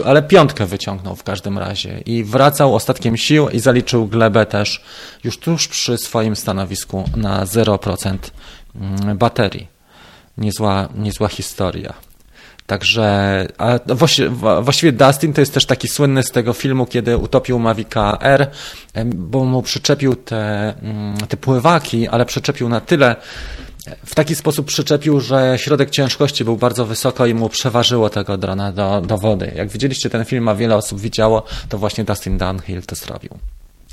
Ale 0.05 0.23
piątkę 0.23 0.65
wyciągnął 0.65 1.15
w 1.15 1.23
każdym 1.23 1.57
razie 1.57 2.01
i 2.05 2.23
wracał 2.23 2.75
ostatkiem 2.75 3.17
sił 3.17 3.49
i 3.49 3.59
zaliczył 3.59 4.07
glebę 4.07 4.45
też 4.45 4.83
już 5.23 5.37
tuż 5.37 5.67
przy 5.67 5.97
swoim 5.97 6.35
stanowisku 6.35 7.09
na 7.15 7.45
0% 7.45 8.17
mm, 8.75 9.17
baterii. 9.17 9.67
Niezła, 10.37 10.89
niezła 10.95 11.27
historia. 11.27 11.93
Także 12.67 13.47
a 13.57 13.79
właściwie 14.61 14.91
Dustin 14.91 15.33
to 15.33 15.41
jest 15.41 15.53
też 15.53 15.65
taki 15.65 15.87
słynny 15.87 16.23
z 16.23 16.31
tego 16.31 16.53
filmu, 16.53 16.85
kiedy 16.85 17.17
utopił 17.17 17.59
Mavica 17.59 18.17
R, 18.21 18.51
bo 19.05 19.45
mu 19.45 19.61
przyczepił 19.61 20.15
te, 20.15 20.73
mm, 20.81 21.17
te 21.17 21.37
pływaki, 21.37 22.07
ale 22.07 22.25
przyczepił 22.25 22.69
na 22.69 22.81
tyle, 22.81 23.15
w 24.05 24.15
taki 24.15 24.35
sposób 24.35 24.65
przyczepił, 24.65 25.19
że 25.19 25.53
środek 25.57 25.89
ciężkości 25.89 26.45
był 26.45 26.57
bardzo 26.57 26.85
wysoko 26.85 27.25
i 27.25 27.33
mu 27.33 27.49
przeważyło 27.49 28.09
tego 28.09 28.37
drona 28.37 28.71
do, 28.71 29.01
do 29.01 29.17
wody. 29.17 29.51
Jak 29.55 29.69
widzieliście 29.69 30.09
ten 30.09 30.25
film, 30.25 30.47
a 30.47 30.55
wiele 30.55 30.75
osób 30.75 30.99
widziało, 30.99 31.43
to 31.69 31.77
właśnie 31.77 32.03
Dustin 32.03 32.37
Dunhill 32.37 32.83
to 32.83 32.95
zrobił. 32.95 33.31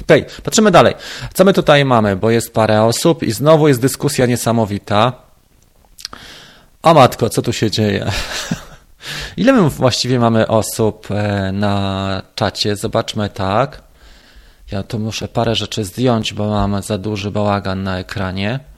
Okej, 0.02 0.22
okay, 0.22 0.42
patrzymy 0.42 0.70
dalej. 0.70 0.94
Co 1.34 1.44
my 1.44 1.52
tutaj 1.52 1.84
mamy? 1.84 2.16
Bo 2.16 2.30
jest 2.30 2.54
parę 2.54 2.82
osób 2.82 3.22
i 3.22 3.32
znowu 3.32 3.68
jest 3.68 3.80
dyskusja 3.80 4.26
niesamowita. 4.26 5.12
O 6.82 6.94
matko, 6.94 7.30
co 7.30 7.42
tu 7.42 7.52
się 7.52 7.70
dzieje? 7.70 8.10
Ile 9.36 9.52
my 9.52 9.70
właściwie 9.70 10.18
mamy 10.18 10.48
osób 10.48 11.08
e, 11.10 11.52
na 11.52 12.22
czacie? 12.34 12.76
Zobaczmy 12.76 13.30
tak. 13.30 13.82
Ja 14.70 14.82
tu 14.82 14.98
muszę 14.98 15.28
parę 15.28 15.54
rzeczy 15.54 15.84
zdjąć, 15.84 16.34
bo 16.34 16.48
mam 16.50 16.82
za 16.82 16.98
duży 16.98 17.30
bałagan 17.30 17.82
na 17.82 17.98
ekranie 17.98 18.71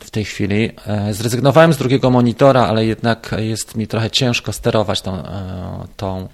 w 0.00 0.10
tej 0.10 0.24
chwili. 0.24 0.70
E, 0.86 1.14
zrezygnowałem 1.14 1.72
z 1.72 1.76
drugiego 1.76 2.10
monitora, 2.10 2.66
ale 2.66 2.86
jednak 2.86 3.34
jest 3.38 3.76
mi 3.76 3.86
trochę 3.86 4.10
ciężko 4.10 4.52
sterować 4.52 5.00
tą, 5.00 5.14
e, 5.14 5.86
tą 5.96 6.28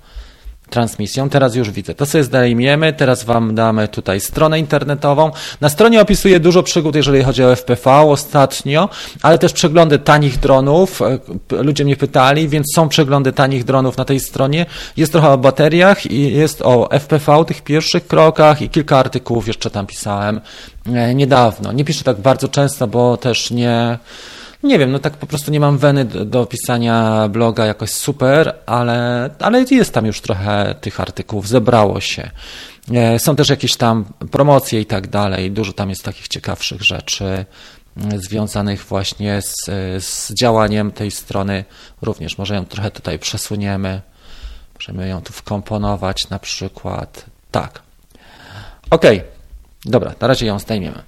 transmisją. 0.73 1.29
Teraz 1.31 1.55
już 1.55 1.71
widzę. 1.71 1.95
To 1.95 2.07
sobie 2.07 2.25
zdejmiemy. 2.25 2.93
Teraz 2.93 3.25
Wam 3.25 3.55
damy 3.55 3.89
tutaj 3.89 4.21
stronę 4.21 4.59
internetową. 4.59 5.31
Na 5.61 5.69
stronie 5.69 6.01
opisuję 6.01 6.41
dużo 6.41 6.63
przygód, 6.63 6.95
jeżeli 6.95 7.23
chodzi 7.23 7.45
o 7.45 7.57
FPV 7.57 8.01
ostatnio, 8.01 8.89
ale 9.23 9.39
też 9.39 9.53
przeglądy 9.53 9.99
tanich 9.99 10.39
dronów. 10.39 11.03
E, 11.03 11.19
ludzie 11.63 11.85
mnie 11.85 11.97
pytali, 11.97 12.49
więc 12.49 12.67
są 12.75 12.89
przeglądy 12.89 13.33
tanich 13.33 13.65
dronów 13.65 13.97
na 13.97 14.05
tej 14.05 14.21
stronie. 14.21 14.67
Jest 14.97 15.13
trochę 15.13 15.29
o 15.29 15.39
bateriach 15.39 16.07
i 16.07 16.33
jest 16.33 16.63
o 16.63 16.89
FPV, 17.01 17.45
tych 17.45 17.63
pierwszych 17.63 18.07
krokach 18.07 18.63
i 18.63 18.69
kilka 18.69 18.99
artykułów 18.99 19.47
jeszcze 19.47 19.71
tam 19.71 19.87
pisałem 19.87 20.41
e, 20.87 21.15
niedawno. 21.15 21.73
Nie 21.73 21.85
piszę 21.85 22.05
tak 22.05 22.21
bardzo 22.21 22.49
często, 22.49 22.87
bo 22.87 23.17
też 23.17 23.51
nie 23.51 23.99
nie 24.63 24.79
wiem, 24.79 24.93
no 24.93 24.99
tak 24.99 25.17
po 25.17 25.27
prostu 25.27 25.51
nie 25.51 25.61
mam 25.61 25.79
weny 25.79 26.05
do, 26.05 26.25
do 26.25 26.47
pisania 26.47 27.29
bloga 27.29 27.67
jakoś 27.67 27.91
super, 27.91 28.55
ale, 28.67 29.31
ale 29.39 29.65
jest 29.71 29.95
tam 29.95 30.07
już 30.07 30.21
trochę 30.21 30.75
tych 30.81 31.01
artykułów, 31.01 31.49
zebrało 31.49 32.01
się. 32.01 32.31
E, 32.95 33.19
są 33.19 33.37
też 33.37 33.49
jakieś 33.49 33.77
tam 33.77 34.05
promocje 34.31 34.81
i 34.81 34.87
tak 34.87 35.07
dalej, 35.07 35.51
dużo 35.51 35.73
tam 35.73 35.91
jest 35.91 36.05
takich 36.05 36.29
ciekawszych 36.29 36.83
rzeczy 36.83 37.45
mm, 37.97 38.21
związanych 38.21 38.85
właśnie 38.85 39.43
z, 39.43 39.65
z 40.05 40.33
działaniem 40.35 40.93
tej 40.93 41.11
strony 41.11 41.65
również. 42.03 42.39
Może 42.39 42.55
ją 42.55 42.65
trochę 42.65 42.91
tutaj 42.91 43.19
przesuniemy, 43.19 44.01
możemy 44.75 45.09
ją 45.09 45.23
tu 45.23 45.33
wkomponować 45.33 46.29
na 46.29 46.39
przykład. 46.39 47.25
Tak. 47.51 47.83
Ok, 48.91 49.05
dobra, 49.85 50.15
na 50.21 50.27
razie 50.27 50.47
ją 50.47 50.59
zdejmiemy. 50.59 51.03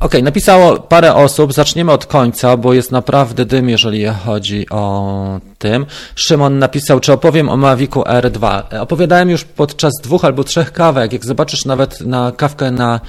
OK, 0.00 0.22
napisało 0.22 0.76
parę 0.80 1.14
osób. 1.14 1.52
Zaczniemy 1.52 1.92
od 1.92 2.06
końca, 2.06 2.56
bo 2.56 2.74
jest 2.74 2.92
naprawdę 2.92 3.44
dym, 3.44 3.68
jeżeli 3.68 4.06
chodzi 4.06 4.66
o 4.70 5.40
tym. 5.58 5.86
Szymon 6.14 6.58
napisał, 6.58 7.00
czy 7.00 7.12
opowiem 7.12 7.48
o 7.48 7.56
Mavicu 7.56 8.00
R2. 8.00 8.62
Opowiadałem 8.80 9.30
już 9.30 9.44
podczas 9.44 9.92
dwóch 10.02 10.24
albo 10.24 10.44
trzech 10.44 10.72
kawek. 10.72 11.12
Jak 11.12 11.24
zobaczysz 11.24 11.64
nawet 11.64 12.00
na 12.00 12.32
kawkę, 12.36 12.70
na, 12.70 13.00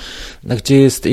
gdzie, 0.44 0.82
jest, 0.82 1.08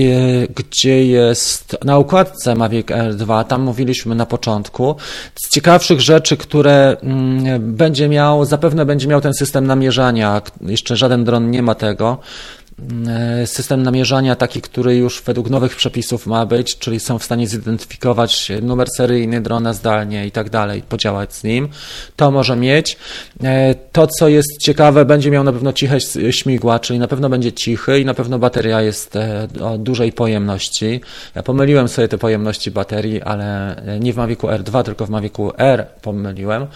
gdzie 0.57 1.05
jest 1.07 1.76
na 1.85 1.99
układce 1.99 2.55
Mavic 2.55 2.87
R2, 2.87 3.45
tam 3.45 3.62
mówiliśmy 3.62 4.14
na 4.14 4.26
początku. 4.26 4.97
Z 5.35 5.51
ciekawszych 5.51 6.01
rzeczy, 6.01 6.37
które 6.37 6.97
mm, 7.03 7.74
będzie 7.74 8.09
miał, 8.09 8.45
zapewne 8.45 8.87
będzie 8.87 9.09
miał 9.09 9.20
ten 9.20 9.35
system 9.35 9.66
namierzania. 9.66 10.43
Jeszcze 10.61 10.97
żaden 10.97 11.24
dron 11.24 11.51
nie 11.51 11.62
ma 11.62 11.74
tego. 11.74 12.18
E, 13.09 13.47
system 13.47 13.83
namierzania 13.83 14.37
taki, 14.37 14.61
który 14.61 14.97
już 14.97 15.22
według 15.22 15.51
nowych 15.51 15.76
przepisów 15.76 16.26
ma 16.26 16.47
być, 16.47 16.79
czyli 16.79 17.01
są 17.01 17.18
w 17.18 17.24
stanie 17.24 17.47
zidentyfikować 17.47 18.53
numer 18.62 18.89
seryjny 18.97 19.41
drona 19.41 19.72
zdalnie 19.72 20.26
i 20.26 20.31
tak 20.31 20.51
dalej, 20.51 20.83
podziałać 20.89 21.35
z 21.35 21.45
nim. 21.45 21.68
To 22.16 22.31
może 22.31 22.57
mieć. 22.57 22.97
E, 23.45 23.74
to, 23.74 24.07
co 24.07 24.29
jest 24.29 24.49
ciekawe, 24.61 25.05
będzie 25.05 25.31
miał 25.31 25.45
na 25.45 25.53
pewno 25.53 25.72
ciche 25.72 25.99
śmigła, 26.31 26.79
czyli 26.79 26.99
na 26.99 27.09
pewno 27.09 27.29
będzie 27.29 27.53
cichy 27.53 28.01
i 28.01 28.05
na 28.05 28.14
pewno 28.14 28.39
bateria 28.39 28.83
jest 28.83 29.16
e, 29.16 29.49
o 29.62 29.79
dużej 29.79 30.12
pojemności. 30.12 31.01
Ja 31.35 31.43
pomyliłem 31.43 31.89
sobie 31.89 32.09
te 32.09 32.18
pojemności 32.18 32.70
baterii, 32.70 33.22
ale 33.22 33.76
nie 34.01 34.12
w 34.12 34.16
Mavicu 34.16 34.47
R2, 34.47 34.83
tylko 34.83 35.07
w 35.07 35.11
Mavicu 35.11 35.53
R 35.59 35.87
pomyliłem. 36.03 36.66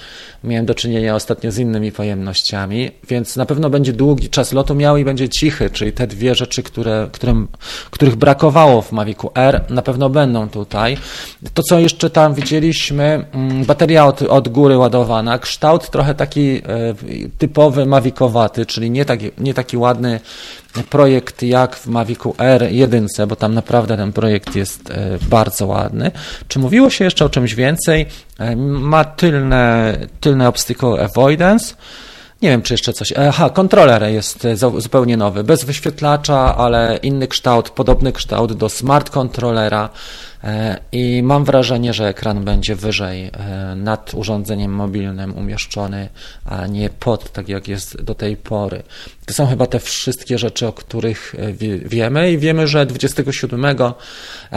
Miałem 0.45 0.67
do 0.67 0.75
czynienia 0.75 1.15
ostatnio 1.15 1.53
z 1.53 1.59
innymi 1.59 1.93
pojemnościami, 1.93 2.91
więc 3.09 3.37
na 3.37 3.47
pewno 3.47 3.71
będzie 3.71 3.93
długi 3.93 4.29
czas 4.29 4.53
lotu 4.53 4.75
miał 4.75 4.97
i 4.97 5.05
będzie 5.05 5.29
cichy, 5.29 5.71
czyli 5.71 5.92
te 5.93 6.07
dwie 6.07 6.35
rzeczy, 6.35 6.63
które, 6.63 7.09
którym, 7.13 7.49
których 7.91 8.17
brakowało 8.17 8.83
w 8.83 8.93
Mavicu 8.93 9.31
R, 9.35 9.65
na 9.71 9.83
pewno 9.83 10.11
będą 10.11 10.49
tutaj. 10.49 10.97
To, 11.55 11.63
co 11.63 11.79
jeszcze 11.79 12.11
tam 12.11 12.35
widzieliśmy, 12.35 13.27
mm, 13.33 13.65
bateria 13.65 14.07
od, 14.07 14.23
od 14.23 14.49
góry 14.49 14.79
ładowana, 14.79 15.39
kształt 15.39 15.91
trochę 15.91 16.15
taki 16.15 16.57
e, 16.57 16.63
typowy 17.39 17.87
Mavicowaty, 17.87 18.67
czyli 18.67 18.91
nie 18.91 19.05
taki, 19.05 19.31
nie 19.39 19.55
taki 19.55 19.77
ładny 19.77 20.21
projekt 20.91 21.43
jak 21.43 21.77
w 21.77 21.87
Mavicu 21.87 22.31
R1, 22.31 23.27
bo 23.27 23.37
tam 23.37 23.55
naprawdę 23.55 23.97
ten 23.97 24.13
projekt 24.13 24.57
jest 24.57 24.91
e, 24.91 25.19
bardzo 25.29 25.67
ładny. 25.67 26.11
Czy 26.49 26.59
mówiło 26.59 26.91
się 26.91 27.05
jeszcze 27.05 27.25
o 27.25 27.29
czymś 27.29 27.55
więcej? 27.55 28.07
E, 28.39 28.57
ma 28.57 29.05
tylne, 29.05 29.97
tylne 30.21 30.49
obstacle 30.49 31.05
avoidance, 31.05 31.75
Nie 32.43 32.49
wiem, 32.49 32.63
czy 32.63 32.75
jeszcze 32.75 32.93
coś. 32.93 33.13
Aha, 33.13 33.51
kontroler 33.51 34.03
jest 34.03 34.47
zupełnie 34.79 35.17
nowy, 35.17 35.45
bez 35.45 35.65
wyświetlacza, 35.65 36.57
ale 36.57 36.99
inny 37.03 37.29
kształt, 37.29 37.71
podobny 37.71 38.13
kształt 38.13 38.53
do 38.53 38.69
smart 38.69 39.11
kontrolera. 39.11 39.91
E, 40.45 40.79
I 40.93 41.23
mam 41.23 41.45
wrażenie, 41.45 41.93
że 41.93 42.09
ekran 42.09 42.45
będzie 42.45 42.77
wyżej 42.77 43.31
e, 43.33 43.75
nad 43.77 44.15
urządzeniem 44.15 44.73
mobilnym 44.73 45.37
umieszczony, 45.37 46.09
a 46.45 46.67
nie 46.67 46.91
pod, 46.91 47.33
tak 47.33 47.49
jak 47.49 47.69
jest 47.69 48.03
do 48.03 48.15
tej 48.15 48.37
pory. 48.37 48.83
To 49.33 49.37
są 49.37 49.47
chyba 49.47 49.67
te 49.67 49.81
wszystkie 49.81 50.39
rzeczy, 50.39 50.67
o 50.67 50.73
których 50.73 51.35
e, 51.39 51.53
wiemy 51.89 52.33
i 52.33 52.39
wiemy, 52.39 52.67
że 52.67 52.87
27 52.87 53.77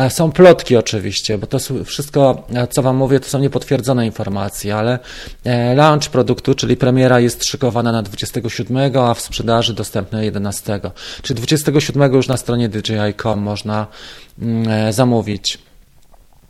są 0.10 0.32
plotki 0.32 0.78
oczywiście, 0.78 1.38
bo 1.38 1.48
to 1.48 1.58
wszystko, 1.86 2.48
co 2.70 2.82
Wam 2.82 2.96
mówię, 2.96 3.20
to 3.20 3.30
są 3.30 3.40
niepotwierdzone 3.40 4.06
informacje, 4.06 4.76
ale 4.76 5.00
launch 5.76 6.10
produktu, 6.12 6.56
czyli 6.56 6.78
premiera 6.78 7.20
jest 7.20 7.46
szykowana 7.46 7.92
na 7.92 8.02
27, 8.04 8.98
a 8.98 9.14
w 9.14 9.22
sprzedaży 9.22 9.74
dostępny 9.74 10.26
11. 10.26 10.80
Czyli 11.22 11.38
27 11.38 12.14
już 12.14 12.28
na 12.28 12.38
stronie 12.38 12.70
DJI.com 12.70 13.40
można 13.40 13.88
mm, 14.42 14.94
zamówić. 14.94 15.60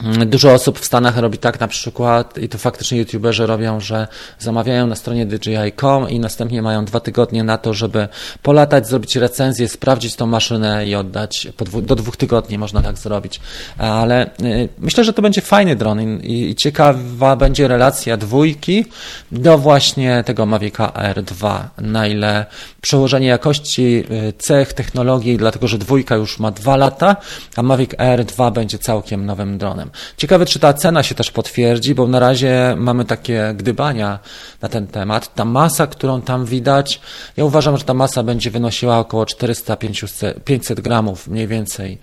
Mm, 0.03 0.29
dużo 0.29 0.53
osób 0.53 0.79
w 0.79 0.85
Stanach 0.85 1.17
robi 1.17 1.37
tak 1.37 1.59
na 1.59 1.67
przykład, 1.67 2.37
i 2.37 2.49
to 2.49 2.57
faktycznie 2.57 2.97
youtuberzy 2.97 3.47
robią, 3.47 3.79
że 3.79 4.07
zamawiają 4.39 4.87
na 4.87 4.95
stronie 4.95 5.25
DJI.com 5.25 6.09
i 6.09 6.19
następnie 6.19 6.61
mają 6.61 6.85
dwa 6.85 6.99
tygodnie 6.99 7.43
na 7.43 7.57
to, 7.57 7.73
żeby 7.73 8.07
polatać, 8.41 8.87
zrobić 8.87 9.15
recenzję, 9.15 9.69
sprawdzić 9.69 10.15
tą 10.15 10.25
maszynę 10.25 10.87
i 10.87 10.95
oddać. 10.95 11.47
Do 11.81 11.95
dwóch 11.95 12.17
tygodni 12.17 12.57
można 12.57 12.81
tak 12.81 12.97
zrobić. 12.97 13.39
Ale 13.77 14.25
y, 14.25 14.69
myślę, 14.77 15.03
że 15.03 15.13
to 15.13 15.21
będzie 15.21 15.41
fajny 15.41 15.75
dron 15.75 16.01
i, 16.01 16.55
ciekawa 16.55 17.35
będzie 17.35 17.67
relacja 17.67 18.17
dwójki 18.17 18.85
do 19.31 19.57
właśnie 19.57 20.23
tego 20.23 20.45
Mavica 20.45 20.87
R2. 20.87 21.63
Na 21.77 22.07
ile 22.07 22.45
przełożenie 22.81 23.27
jakości 23.27 24.03
y, 24.11 24.33
cech, 24.37 24.73
technologii, 24.73 25.37
dlatego 25.37 25.67
że 25.67 25.77
dwójka 25.77 26.15
już 26.15 26.39
ma 26.39 26.51
dwa 26.51 26.77
lata, 26.77 27.15
a 27.55 27.63
Mavic 27.63 27.91
R2 27.91 28.51
będzie 28.51 28.79
całkiem 28.79 29.25
nowym 29.25 29.57
dronem. 29.57 29.84
Ciekawe, 30.17 30.45
czy 30.45 30.59
ta 30.59 30.73
cena 30.73 31.03
się 31.03 31.15
też 31.15 31.31
potwierdzi, 31.31 31.95
bo 31.95 32.07
na 32.07 32.19
razie 32.19 32.75
mamy 32.77 33.05
takie 33.05 33.53
gdybania 33.57 34.19
na 34.61 34.69
ten 34.69 34.87
temat. 34.87 35.35
Ta 35.35 35.45
masa, 35.45 35.87
którą 35.87 36.21
tam 36.21 36.45
widać, 36.45 37.01
ja 37.37 37.45
uważam, 37.45 37.77
że 37.77 37.83
ta 37.83 37.93
masa 37.93 38.23
będzie 38.23 38.51
wynosiła 38.51 38.99
około 38.99 39.23
400-500 39.23 40.81
gramów 40.81 41.27
mniej 41.27 41.47
więcej. 41.47 41.99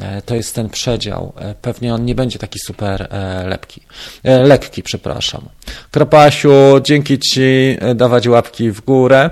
E, 0.00 0.22
to 0.22 0.34
jest 0.34 0.54
ten 0.54 0.68
przedział. 0.68 1.32
E, 1.38 1.54
pewnie 1.54 1.94
on 1.94 2.04
nie 2.04 2.14
będzie 2.14 2.38
taki 2.38 2.58
super 2.58 3.08
e, 3.10 3.46
lepki. 3.48 3.80
lekki, 4.24 4.82
przepraszam. 4.82 5.48
Kropasiu, 5.90 6.50
dzięki 6.82 7.18
Ci 7.18 7.78
dawać 7.94 8.28
łapki 8.28 8.70
w 8.70 8.80
górę. 8.80 9.30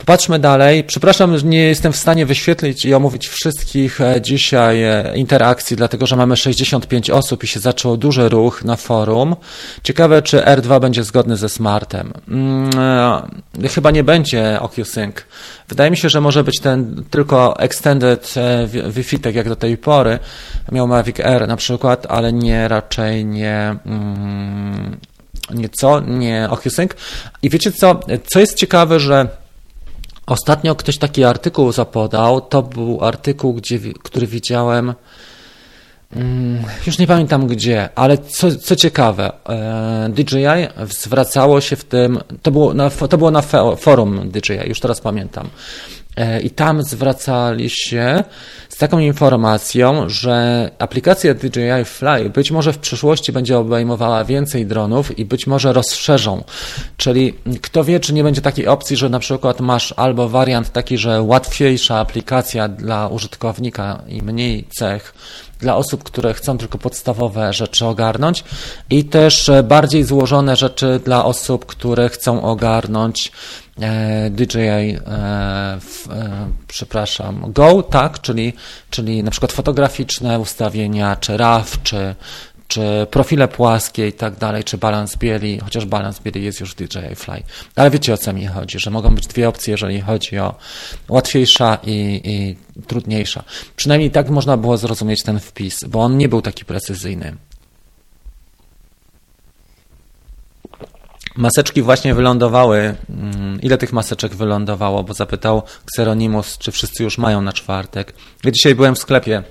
Popatrzmy 0.00 0.38
dalej. 0.38 0.84
Przepraszam, 0.84 1.38
że 1.38 1.46
nie 1.46 1.62
jestem 1.62 1.92
w 1.92 1.96
stanie 1.96 2.26
wyświetlić 2.26 2.84
i 2.84 2.94
omówić 2.94 3.28
wszystkich 3.28 4.00
e, 4.00 4.20
dzisiaj 4.20 4.84
e, 4.84 5.12
interakcji, 5.16 5.76
dlatego 5.76 6.06
że 6.06 6.16
mamy 6.16 6.36
65 6.36 7.10
osób 7.10 7.44
i 7.44 7.46
się 7.46 7.60
zaczął 7.60 7.96
duży 7.96 8.28
ruch 8.28 8.64
na 8.64 8.76
forum. 8.76 9.36
Ciekawe, 9.82 10.22
czy 10.22 10.38
R2 10.38 10.80
będzie 10.80 11.04
zgodny 11.04 11.36
ze 11.36 11.48
smartem. 11.48 12.12
Hmm, 12.28 12.70
chyba 13.74 13.90
nie 13.90 14.04
będzie 14.04 14.60
OcuSync. 14.60 15.14
Wydaje 15.68 15.90
mi 15.90 15.96
się, 15.96 16.08
że 16.08 16.20
może 16.20 16.44
być 16.44 16.60
ten 16.60 17.04
tylko 17.10 17.58
extended 17.58 18.34
Wi-Fi, 18.90 19.18
tak 19.18 19.34
jak 19.34 19.48
do 19.48 19.56
tej 19.56 19.76
pory. 19.76 20.18
Miał 20.72 20.88
Mavic 20.88 21.20
Air 21.20 21.48
na 21.48 21.56
przykład, 21.56 22.06
ale 22.08 22.32
nie 22.32 22.68
raczej 22.68 23.24
nie. 23.24 23.76
Mm, 23.86 24.96
nie 25.54 25.68
co? 25.68 26.00
Nie 26.00 26.48
OcuSync. 26.50 26.90
I 27.42 27.50
wiecie 27.50 27.72
co? 27.72 28.00
Co 28.26 28.40
jest 28.40 28.54
ciekawe, 28.54 29.00
że 29.00 29.40
Ostatnio 30.30 30.74
ktoś 30.74 30.98
taki 30.98 31.24
artykuł 31.24 31.72
zapodał. 31.72 32.40
To 32.40 32.62
był 32.62 33.04
artykuł, 33.04 33.54
gdzie, 33.54 33.78
który 34.02 34.26
widziałem. 34.26 34.94
Mm, 36.16 36.64
już 36.86 36.98
nie 36.98 37.06
pamiętam 37.06 37.46
gdzie, 37.46 37.88
ale 37.94 38.18
co, 38.18 38.56
co 38.56 38.76
ciekawe, 38.76 39.32
e, 39.48 40.08
DJI 40.08 40.84
zwracało 40.90 41.60
się 41.60 41.76
w 41.76 41.84
tym. 41.84 42.18
To 42.42 42.50
było 42.50 42.74
na, 42.74 42.90
to 42.90 43.18
było 43.18 43.30
na 43.30 43.42
forum 43.76 44.30
DJI, 44.30 44.68
już 44.68 44.80
teraz 44.80 45.00
pamiętam. 45.00 45.48
E, 46.20 46.40
I 46.40 46.50
tam 46.50 46.82
zwracali 46.82 47.70
się 47.70 48.24
z 48.68 48.76
taką 48.76 48.98
informacją, 48.98 50.08
że 50.08 50.70
aplikacja 50.78 51.34
DJI 51.34 51.84
Fly 51.84 52.30
być 52.30 52.50
może 52.50 52.72
w 52.72 52.78
przyszłości 52.78 53.32
będzie 53.32 53.58
obejmowała 53.58 54.24
więcej 54.24 54.66
dronów 54.66 55.18
i 55.18 55.24
być 55.24 55.46
może 55.46 55.72
rozszerzą. 55.72 56.44
Czyli 56.96 57.34
kto 57.62 57.84
wie, 57.84 58.00
czy 58.00 58.14
nie 58.14 58.22
będzie 58.22 58.40
takiej 58.40 58.66
opcji, 58.66 58.96
że 58.96 59.08
na 59.08 59.18
przykład 59.18 59.60
masz 59.60 59.94
albo 59.96 60.28
wariant 60.28 60.72
taki, 60.72 60.98
że 60.98 61.22
łatwiejsza 61.22 61.98
aplikacja 61.98 62.68
dla 62.68 63.08
użytkownika 63.08 64.02
i 64.08 64.22
mniej 64.22 64.64
cech 64.70 65.14
dla 65.60 65.76
osób, 65.76 66.04
które 66.04 66.34
chcą 66.34 66.58
tylko 66.58 66.78
podstawowe 66.78 67.52
rzeczy 67.52 67.86
ogarnąć 67.86 68.44
i 68.90 69.04
też 69.04 69.50
bardziej 69.64 70.04
złożone 70.04 70.56
rzeczy 70.56 71.00
dla 71.04 71.24
osób, 71.24 71.66
które 71.66 72.08
chcą 72.08 72.42
ogarnąć 72.42 73.32
E, 73.80 74.30
DJI, 74.30 74.58
e, 74.58 74.98
e, 75.06 75.78
przepraszam, 76.68 77.52
Go, 77.52 77.82
tak, 77.82 78.20
czyli, 78.20 78.52
czyli 78.90 79.22
na 79.22 79.30
przykład 79.30 79.52
fotograficzne 79.52 80.38
ustawienia, 80.38 81.16
czy 81.16 81.36
RAW, 81.36 81.82
czy, 81.82 82.14
czy 82.70 83.06
profile 83.10 83.48
płaskie 83.48 84.08
i 84.08 84.12
tak 84.12 84.36
dalej, 84.36 84.64
czy 84.64 84.78
balans 84.78 85.16
bieli, 85.16 85.58
chociaż 85.58 85.84
balans 85.86 86.20
bieli 86.20 86.44
jest 86.44 86.60
już 86.60 86.72
w 86.72 86.74
DJI 86.74 87.14
Fly. 87.16 87.42
Ale 87.76 87.90
wiecie 87.90 88.14
o 88.14 88.16
co 88.16 88.32
mi 88.32 88.46
chodzi, 88.46 88.78
że 88.78 88.90
mogą 88.90 89.14
być 89.14 89.26
dwie 89.26 89.48
opcje, 89.48 89.70
jeżeli 89.70 90.00
chodzi 90.00 90.38
o 90.38 90.54
łatwiejsza 91.08 91.78
i, 91.82 92.20
i 92.24 92.56
trudniejsza. 92.86 93.44
Przynajmniej 93.76 94.10
tak 94.10 94.30
można 94.30 94.56
było 94.56 94.76
zrozumieć 94.76 95.22
ten 95.22 95.40
wpis, 95.40 95.84
bo 95.84 96.00
on 96.00 96.18
nie 96.18 96.28
był 96.28 96.42
taki 96.42 96.64
precyzyjny. 96.64 97.36
Maseczki 101.36 101.82
właśnie 101.82 102.14
wylądowały. 102.14 102.94
Mm, 103.10 103.60
ile 103.60 103.78
tych 103.78 103.92
maseczek 103.92 104.34
wylądowało? 104.34 105.04
Bo 105.04 105.14
zapytał 105.14 105.62
Xeronimus, 105.84 106.58
czy 106.58 106.72
wszyscy 106.72 107.02
już 107.02 107.18
mają 107.18 107.42
na 107.42 107.52
czwartek. 107.52 108.14
Ja 108.44 108.50
dzisiaj 108.50 108.74
byłem 108.74 108.94
w 108.94 108.98
sklepie 108.98 109.42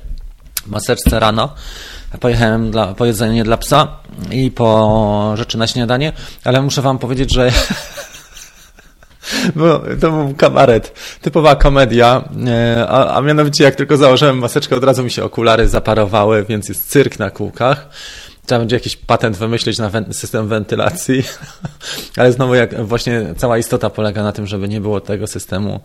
maseczce 0.68 1.20
rano. 1.20 1.56
Pojechałem 2.20 2.72
dla, 2.72 2.94
po 2.94 3.06
jedzenie 3.06 3.44
dla 3.44 3.58
psa 3.58 3.88
i 4.32 4.52
po 4.52 5.34
rzeczy 5.36 5.58
na 5.58 5.68
śniadanie, 5.68 6.14
ale 6.44 6.62
muszę 6.62 6.82
wam 6.82 7.00
powiedzieć, 7.00 7.34
że 7.34 7.52
Bo 9.56 9.82
to 10.02 10.12
był 10.12 10.36
kabaret, 10.36 10.94
typowa 11.22 11.56
komedia, 11.56 12.24
e, 12.48 12.88
a, 12.90 13.18
a 13.18 13.22
mianowicie 13.22 13.64
jak 13.64 13.76
tylko 13.76 13.98
założyłem 13.98 14.38
maseczkę, 14.38 14.76
od 14.76 14.84
razu 14.84 15.04
mi 15.04 15.12
się 15.12 15.24
okulary 15.24 15.68
zaparowały, 15.68 16.46
więc 16.50 16.70
jest 16.70 16.90
cyrk 16.90 17.20
na 17.20 17.30
kółkach. 17.30 17.90
Trzeba 18.50 18.60
będzie 18.60 18.76
jakiś 18.76 18.96
patent 18.96 19.38
wymyślić 19.38 19.78
na 19.78 19.92
system 20.12 20.48
wentylacji, 20.48 21.24
ale 22.18 22.32
znowu 22.32 22.56
jak 22.56 22.86
właśnie 22.86 23.26
cała 23.38 23.58
istota 23.58 23.90
polega 23.90 24.24
na 24.24 24.32
tym, 24.32 24.48
żeby 24.48 24.70
nie 24.70 24.82
było 24.82 25.02
tego 25.02 25.28
systemu 25.28 25.80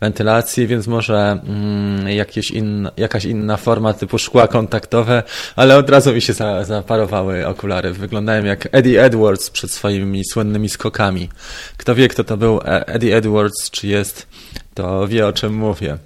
wentylacji, 0.00 0.66
więc 0.66 0.86
może 0.86 1.38
mm, 1.46 2.08
jakieś 2.08 2.52
jakaś 2.96 3.24
inna 3.24 3.56
forma 3.56 3.92
typu 3.92 4.18
szkła 4.18 4.48
kontaktowe, 4.48 5.22
ale 5.56 5.76
od 5.76 5.90
razu 5.90 6.12
mi 6.12 6.22
się 6.22 6.32
za, 6.32 6.64
zaparowały 6.64 7.46
okulary. 7.46 7.92
Wyglądałem 7.92 8.46
jak 8.46 8.68
Eddie 8.72 9.04
Edwards 9.04 9.50
przed 9.50 9.70
swoimi 9.70 10.24
słynnymi 10.24 10.68
skokami. 10.68 11.28
Kto 11.76 11.94
wie, 11.94 12.08
kto 12.08 12.24
to 12.24 12.36
był 12.36 12.60
e, 12.64 12.86
Eddie 12.86 13.16
Edwards, 13.16 13.70
czy 13.70 13.86
jest, 13.86 14.26
to 14.74 15.08
wie 15.08 15.26
o 15.26 15.32
czym 15.32 15.54
mówię. 15.54 15.98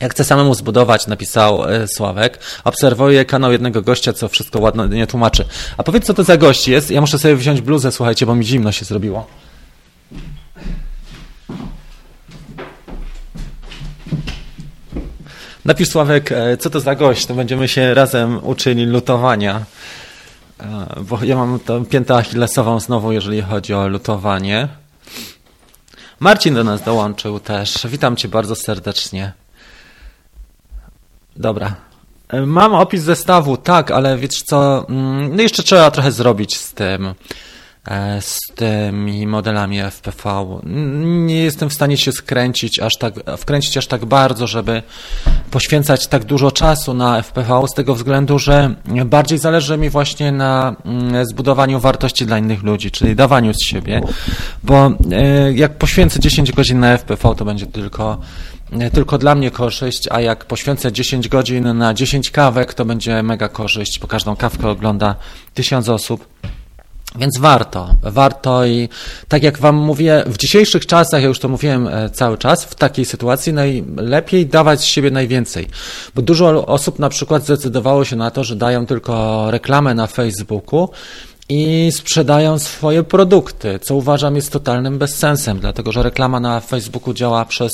Jak 0.00 0.12
chcę 0.12 0.24
samemu 0.24 0.54
zbudować, 0.54 1.06
napisał 1.06 1.64
e, 1.64 1.88
Sławek, 1.88 2.38
obserwuję 2.64 3.24
kanał 3.24 3.52
jednego 3.52 3.82
gościa, 3.82 4.12
co 4.12 4.28
wszystko 4.28 4.60
ładnie 4.60 5.06
tłumaczy. 5.06 5.44
A 5.76 5.82
powiedz, 5.82 6.04
co 6.04 6.14
to 6.14 6.24
za 6.24 6.36
gość 6.36 6.68
jest? 6.68 6.90
Ja 6.90 7.00
muszę 7.00 7.18
sobie 7.18 7.36
wziąć 7.36 7.60
bluzę, 7.60 7.92
słuchajcie, 7.92 8.26
bo 8.26 8.34
mi 8.34 8.44
zimno 8.44 8.72
się 8.72 8.84
zrobiło. 8.84 9.26
Napisz 15.64 15.88
Sławek, 15.88 16.32
e, 16.32 16.56
co 16.56 16.70
to 16.70 16.80
za 16.80 16.94
gość, 16.94 17.26
to 17.26 17.34
będziemy 17.34 17.68
się 17.68 17.94
razem 17.94 18.46
uczyli 18.46 18.86
lutowania. 18.86 19.64
E, 20.60 20.86
bo 21.02 21.24
ja 21.24 21.36
mam 21.36 21.60
tę 21.60 21.84
piętę 21.84 22.14
achillesową 22.14 22.80
znowu, 22.80 23.12
jeżeli 23.12 23.42
chodzi 23.42 23.74
o 23.74 23.88
lutowanie. 23.88 24.68
Marcin 26.20 26.54
do 26.54 26.64
nas 26.64 26.82
dołączył 26.82 27.40
też. 27.40 27.86
Witam 27.88 28.16
cię 28.16 28.28
bardzo 28.28 28.54
serdecznie. 28.54 29.32
Dobra. 31.38 31.74
E, 32.28 32.46
mam 32.46 32.74
opis 32.74 33.02
zestawu, 33.02 33.56
tak, 33.56 33.90
ale 33.90 34.18
wiesz 34.18 34.42
co, 34.42 34.88
mm, 34.88 35.36
no 35.36 35.42
jeszcze 35.42 35.62
trzeba 35.62 35.90
trochę 35.90 36.12
zrobić 36.12 36.56
z 36.56 36.74
tym, 36.74 37.14
e, 37.88 38.22
z 38.22 38.38
tymi 38.54 39.26
modelami 39.26 39.80
FPV. 39.80 40.60
Nie 41.26 41.42
jestem 41.42 41.68
w 41.68 41.74
stanie 41.74 41.96
się 41.96 42.12
skręcić 42.12 42.80
aż 42.80 42.96
tak, 42.96 43.14
wkręcić 43.38 43.76
aż 43.76 43.86
tak 43.86 44.04
bardzo, 44.04 44.46
żeby 44.46 44.82
poświęcać 45.50 46.06
tak 46.06 46.24
dużo 46.24 46.50
czasu 46.50 46.94
na 46.94 47.22
FPV 47.22 47.62
z 47.68 47.74
tego 47.74 47.94
względu, 47.94 48.38
że 48.38 48.74
bardziej 49.06 49.38
zależy 49.38 49.78
mi 49.78 49.90
właśnie 49.90 50.32
na 50.32 50.76
mm, 50.84 51.26
zbudowaniu 51.26 51.80
wartości 51.80 52.26
dla 52.26 52.38
innych 52.38 52.62
ludzi, 52.62 52.90
czyli 52.90 53.16
dawaniu 53.16 53.54
z 53.54 53.64
siebie, 53.64 54.00
bo 54.62 54.86
e, 55.12 55.52
jak 55.52 55.78
poświęcę 55.78 56.20
10 56.20 56.52
godzin 56.52 56.80
na 56.80 56.98
FPV, 56.98 57.34
to 57.36 57.44
będzie 57.44 57.66
tylko 57.66 58.18
tylko 58.92 59.18
dla 59.18 59.34
mnie 59.34 59.50
korzyść, 59.50 60.08
a 60.10 60.20
jak 60.20 60.44
poświęcę 60.44 60.92
10 60.92 61.28
godzin 61.28 61.78
na 61.78 61.94
10 61.94 62.30
kawek, 62.30 62.74
to 62.74 62.84
będzie 62.84 63.22
mega 63.22 63.48
korzyść, 63.48 63.98
bo 64.00 64.08
każdą 64.08 64.36
kawkę 64.36 64.68
ogląda 64.68 65.14
tysiąc 65.54 65.88
osób. 65.88 66.26
Więc 67.16 67.38
warto, 67.38 67.94
warto 68.02 68.66
i 68.66 68.88
tak 69.28 69.42
jak 69.42 69.58
Wam 69.58 69.76
mówię, 69.76 70.24
w 70.26 70.36
dzisiejszych 70.36 70.86
czasach, 70.86 71.22
ja 71.22 71.28
już 71.28 71.38
to 71.38 71.48
mówiłem 71.48 71.88
e, 71.88 72.10
cały 72.10 72.38
czas, 72.38 72.64
w 72.64 72.74
takiej 72.74 73.04
sytuacji 73.04 73.52
najlepiej 73.52 74.46
dawać 74.46 74.80
z 74.80 74.84
siebie 74.84 75.10
najwięcej. 75.10 75.68
Bo 76.14 76.22
dużo 76.22 76.66
osób 76.66 76.98
na 76.98 77.08
przykład 77.08 77.44
zdecydowało 77.44 78.04
się 78.04 78.16
na 78.16 78.30
to, 78.30 78.44
że 78.44 78.56
dają 78.56 78.86
tylko 78.86 79.46
reklamę 79.50 79.94
na 79.94 80.06
Facebooku 80.06 80.88
i 81.48 81.90
sprzedają 81.92 82.58
swoje 82.58 83.02
produkty, 83.02 83.78
co 83.82 83.94
uważam 83.94 84.36
jest 84.36 84.52
totalnym 84.52 84.98
bezsensem, 84.98 85.60
dlatego 85.60 85.92
że 85.92 86.02
reklama 86.02 86.40
na 86.40 86.60
Facebooku 86.60 87.14
działa 87.14 87.44
przez 87.44 87.72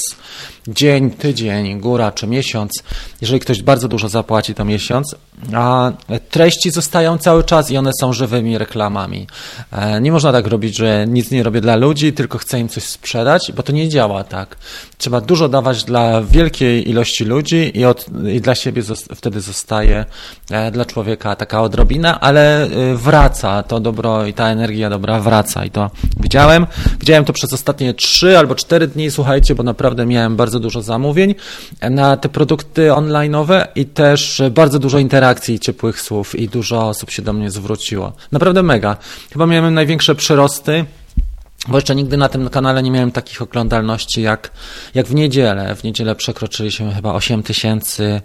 dzień, 0.68 1.10
tydzień, 1.10 1.80
góra 1.80 2.12
czy 2.12 2.26
miesiąc. 2.26 2.72
Jeżeli 3.20 3.40
ktoś 3.40 3.62
bardzo 3.62 3.88
dużo 3.88 4.08
zapłaci, 4.08 4.54
to 4.54 4.64
miesiąc, 4.64 5.14
a 5.52 5.92
treści 6.30 6.70
zostają 6.70 7.18
cały 7.18 7.44
czas 7.44 7.70
i 7.70 7.76
one 7.76 7.90
są 8.00 8.12
żywymi 8.12 8.58
reklamami. 8.58 9.26
E, 9.72 10.00
nie 10.00 10.12
można 10.12 10.32
tak 10.32 10.46
robić, 10.46 10.76
że 10.76 11.06
nic 11.08 11.30
nie 11.30 11.42
robię 11.42 11.60
dla 11.60 11.76
ludzi, 11.76 12.12
tylko 12.12 12.38
chcę 12.38 12.60
im 12.60 12.68
coś 12.68 12.82
sprzedać, 12.82 13.52
bo 13.56 13.62
to 13.62 13.72
nie 13.72 13.88
działa 13.88 14.24
tak. 14.24 14.56
Trzeba 14.98 15.20
dużo 15.20 15.48
dawać 15.48 15.84
dla 15.84 16.22
wielkiej 16.22 16.90
ilości 16.90 17.24
ludzi 17.24 17.78
i, 17.78 17.84
od, 17.84 18.06
i 18.32 18.40
dla 18.40 18.54
siebie 18.54 18.82
wtedy 19.14 19.40
zostaje 19.40 20.04
e, 20.50 20.70
dla 20.70 20.84
człowieka 20.84 21.36
taka 21.36 21.62
odrobina, 21.62 22.20
ale 22.20 22.64
e, 22.64 22.68
wraca 22.94 23.62
to 23.62 23.80
dobro 23.80 24.26
i 24.26 24.32
ta 24.32 24.48
energia 24.48 24.90
dobra 24.90 25.20
wraca 25.20 25.64
i 25.64 25.70
to 25.70 25.90
widziałem. 26.20 26.66
Widziałem 27.00 27.24
to 27.24 27.32
przez 27.32 27.52
ostatnie 27.52 27.94
trzy 27.94 28.38
albo 28.38 28.54
cztery 28.54 28.86
dni, 28.86 29.10
słuchajcie, 29.10 29.54
bo 29.54 29.62
naprawdę 29.62 30.06
miałem 30.06 30.36
bardzo 30.36 30.60
dużo 30.60 30.82
zamówień 30.82 31.34
na 31.90 32.16
te 32.16 32.28
produkty 32.28 32.88
online'owe 32.88 33.66
i 33.74 33.86
też 33.86 34.42
bardzo 34.50 34.78
dużo 34.78 34.98
interakcji 35.24 35.54
i 35.54 35.60
ciepłych 35.60 36.00
słów 36.00 36.34
i 36.34 36.48
dużo 36.48 36.88
osób 36.88 37.10
się 37.10 37.22
do 37.22 37.32
mnie 37.32 37.50
zwróciło. 37.50 38.12
Naprawdę 38.32 38.62
mega. 38.62 38.96
Chyba 39.32 39.46
miałem 39.46 39.74
największe 39.74 40.14
przyrosty 40.14 40.84
bo 41.68 41.78
jeszcze 41.78 41.94
nigdy 41.94 42.16
na 42.16 42.28
tym 42.28 42.50
kanale 42.50 42.82
nie 42.82 42.90
miałem 42.90 43.12
takich 43.12 43.42
oglądalności 43.42 44.22
jak, 44.22 44.50
jak 44.94 45.06
w 45.06 45.14
niedzielę. 45.14 45.74
W 45.74 45.84
niedzielę 45.84 46.14
przekroczyliśmy 46.14 46.94
chyba 46.94 47.12
8 47.12 47.42
tysięcy 47.42 48.20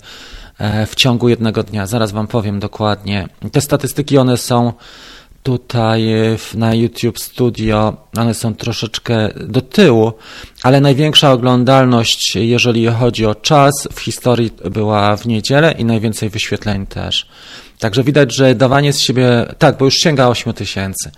e, 0.57 0.85
w 0.85 0.95
ciągu 0.95 1.29
jednego 1.29 1.63
dnia. 1.63 1.87
Zaraz 1.87 2.11
Wam 2.11 2.27
powiem 2.27 2.59
dokładnie. 2.59 3.27
Te 3.51 3.61
statystyki, 3.61 4.17
one 4.17 4.37
są 4.37 4.73
tutaj 5.49 6.03
na 6.55 6.75
YouTube 6.75 7.19
Studio, 7.19 7.97
one 8.17 8.33
są 8.33 8.55
troszeczkę 8.55 9.29
do 9.35 9.61
tyłu, 9.61 10.13
ale 10.63 10.81
największa 10.81 11.31
oglądalność, 11.31 12.35
jeżeli 12.35 12.87
chodzi 12.87 13.25
o 13.25 13.35
czas, 13.35 13.71
w 13.93 13.99
historii 13.99 14.51
była 14.71 15.17
w 15.17 15.25
niedzielę 15.25 15.71
i 15.71 15.85
najwięcej 15.85 16.29
wyświetleń 16.29 16.85
też. 16.87 17.27
Także 17.79 18.03
widać, 18.03 18.35
że 18.35 18.55
dawanie 18.55 18.93
z 18.93 18.99
siebie, 18.99 19.45
tak, 19.57 19.77
bo 19.77 19.85
już 19.85 19.95
sięga 19.95 20.27
8 20.27 20.53
tysięcy 20.53 21.11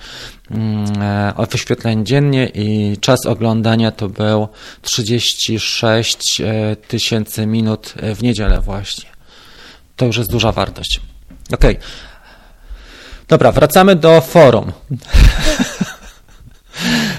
mm, 0.51 1.01
e, 1.37 1.47
wyświetleń 1.51 2.05
dziennie 2.05 2.51
i 2.53 2.97
czas 3.01 3.25
oglądania 3.25 3.91
to 3.91 4.09
był 4.09 4.47
36 4.81 6.41
e, 6.41 6.75
tysięcy 6.75 7.45
minut 7.45 7.93
w 8.15 8.23
niedzielę 8.23 8.61
właśnie. 8.61 9.09
To 9.95 10.05
już 10.05 10.17
jest 10.17 10.31
duża 10.31 10.51
wartość. 10.51 11.01
Okej. 11.53 11.77
Okay. 11.77 12.10
Dobra, 13.31 13.51
wracamy 13.51 13.95
do 13.95 14.21
forum. 14.21 14.71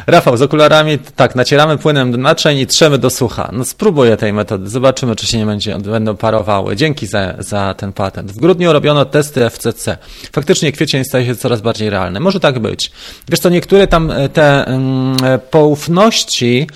Rafał, 0.07 0.37
z 0.37 0.43
okularami, 0.43 0.99
tak, 0.99 1.35
nacieramy 1.35 1.79
płynem 1.79 2.13
do 2.13 2.19
naczyń 2.19 2.59
i 2.59 2.67
trzemy 2.67 2.99
do 2.99 3.11
sucha. 3.11 3.51
No 3.53 3.65
spróbuję 3.65 4.17
tej 4.17 4.33
metody, 4.33 4.71
zobaczymy, 4.71 5.17
czy 5.17 5.27
się 5.27 5.39
nie 5.39 5.47
będzie, 5.47 5.79
będą 5.79 6.17
parowały. 6.17 6.77
Dzięki 6.77 7.07
za, 7.07 7.35
za 7.39 7.75
ten 7.75 7.93
patent. 7.93 8.33
W 8.33 8.39
grudniu 8.39 8.73
robiono 8.73 9.05
testy 9.05 9.51
FCC. 9.51 9.99
Faktycznie 10.33 10.73
kwiecień 10.73 11.05
staje 11.05 11.27
się 11.27 11.37
coraz 11.37 11.61
bardziej 11.61 11.91
realny. 11.91 12.21
Może 12.21 12.41
tak 12.41 12.59
być. 12.59 12.93
Wiesz 13.29 13.41
co, 13.41 13.49
niektóre 13.49 13.87
tam 13.87 14.11
e, 14.11 14.29
te 14.29 14.65
um, 14.69 15.17
poufności, 15.51 16.67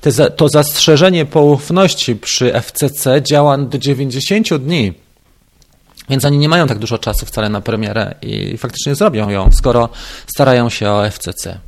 te, 0.00 0.30
to 0.30 0.48
zastrzeżenie 0.48 1.24
poufności 1.24 2.16
przy 2.16 2.52
FCC 2.60 3.22
działa 3.22 3.58
do 3.58 3.78
90 3.78 4.54
dni. 4.54 5.05
Więc 6.08 6.24
oni 6.24 6.38
nie 6.38 6.48
mają 6.48 6.66
tak 6.66 6.78
dużo 6.78 6.98
czasu 6.98 7.26
wcale 7.26 7.48
na 7.48 7.60
premierę 7.60 8.14
i 8.22 8.58
faktycznie 8.58 8.94
zrobią 8.94 9.28
ją, 9.28 9.52
skoro 9.52 9.88
starają 10.26 10.70
się 10.70 10.90
o 10.90 11.10
FCC. 11.10 11.58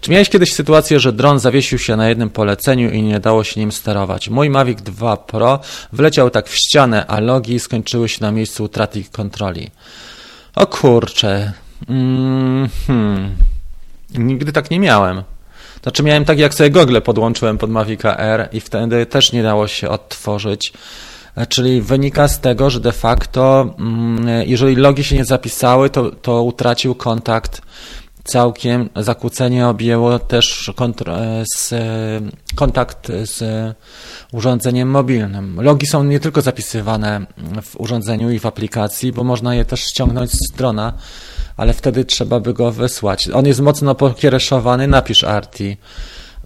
Czy 0.00 0.10
miałeś 0.10 0.28
kiedyś 0.28 0.52
sytuację, 0.52 1.00
że 1.00 1.12
dron 1.12 1.38
zawiesił 1.38 1.78
się 1.78 1.96
na 1.96 2.08
jednym 2.08 2.30
poleceniu 2.30 2.90
i 2.90 3.02
nie 3.02 3.20
dało 3.20 3.44
się 3.44 3.60
nim 3.60 3.72
sterować? 3.72 4.28
Mój 4.28 4.50
Mavic 4.50 4.82
2 4.82 5.16
Pro 5.16 5.60
wleciał 5.92 6.30
tak 6.30 6.48
w 6.48 6.56
ścianę, 6.56 7.06
a 7.06 7.20
logi 7.20 7.60
skończyły 7.60 8.08
się 8.08 8.18
na 8.20 8.32
miejscu 8.32 8.64
utraty 8.64 9.04
kontroli. 9.12 9.70
O 10.54 10.66
kurcze. 10.66 11.52
Mm 11.88 12.68
hmm. 12.86 13.36
Nigdy 14.14 14.52
tak 14.52 14.70
nie 14.70 14.80
miałem. 14.80 15.22
Znaczy 15.82 16.02
miałem 16.02 16.24
tak, 16.24 16.38
jak 16.38 16.54
sobie 16.54 16.70
gogle 16.70 17.00
podłączyłem 17.00 17.58
pod 17.58 17.70
Mavica 17.70 18.16
R 18.16 18.48
i 18.52 18.60
wtedy 18.60 19.06
też 19.06 19.32
nie 19.32 19.42
dało 19.42 19.68
się 19.68 19.88
odtworzyć. 19.88 20.72
Czyli 21.48 21.82
wynika 21.82 22.28
z 22.28 22.40
tego, 22.40 22.70
że 22.70 22.80
de 22.80 22.92
facto, 22.92 23.74
mm, 23.78 24.48
jeżeli 24.48 24.76
logi 24.76 25.04
się 25.04 25.16
nie 25.16 25.24
zapisały, 25.24 25.90
to, 25.90 26.10
to 26.10 26.42
utracił 26.42 26.94
kontakt 26.94 27.62
całkiem. 28.24 28.88
Zakłócenie 28.96 29.68
objęło 29.68 30.18
też 30.18 30.70
z, 31.56 31.74
kontakt 32.54 33.08
z 33.08 33.42
urządzeniem 34.32 34.90
mobilnym. 34.90 35.60
Logi 35.60 35.86
są 35.86 36.04
nie 36.04 36.20
tylko 36.20 36.42
zapisywane 36.42 37.26
w 37.62 37.80
urządzeniu 37.80 38.30
i 38.30 38.38
w 38.38 38.46
aplikacji, 38.46 39.12
bo 39.12 39.24
można 39.24 39.54
je 39.54 39.64
też 39.64 39.80
ściągnąć 39.80 40.30
z 40.30 40.56
drona, 40.56 40.92
ale 41.56 41.72
wtedy 41.72 42.04
trzeba 42.04 42.40
by 42.40 42.54
go 42.54 42.72
wysłać. 42.72 43.28
On 43.28 43.46
jest 43.46 43.60
mocno 43.60 43.94
pokiereszowany, 43.94 44.88
napisz 44.88 45.24
Arti 45.24 45.76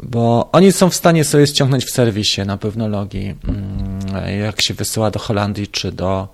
bo 0.03 0.49
oni 0.53 0.73
są 0.73 0.91
w 0.91 0.95
stanie 0.95 1.25
sobie 1.25 1.47
ściągnąć 1.47 1.85
w 1.85 1.91
serwisie 1.91 2.41
na 2.47 2.57
pewno 2.57 2.89
logi, 2.89 3.35
mm, 3.49 4.39
jak 4.41 4.63
się 4.63 4.75
wysyła 4.75 5.11
do 5.11 5.19
Holandii 5.19 5.69
czy 5.69 5.93
do, 5.93 6.29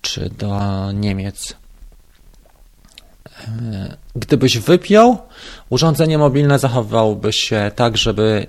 czy 0.00 0.30
do 0.30 0.92
Niemiec. 0.92 1.56
E, 3.28 3.96
gdybyś 4.16 4.58
wypiął, 4.58 5.18
urządzenie 5.70 6.18
mobilne 6.18 6.58
zachowywałoby 6.58 7.32
się 7.32 7.70
tak, 7.74 7.96
żeby 7.96 8.46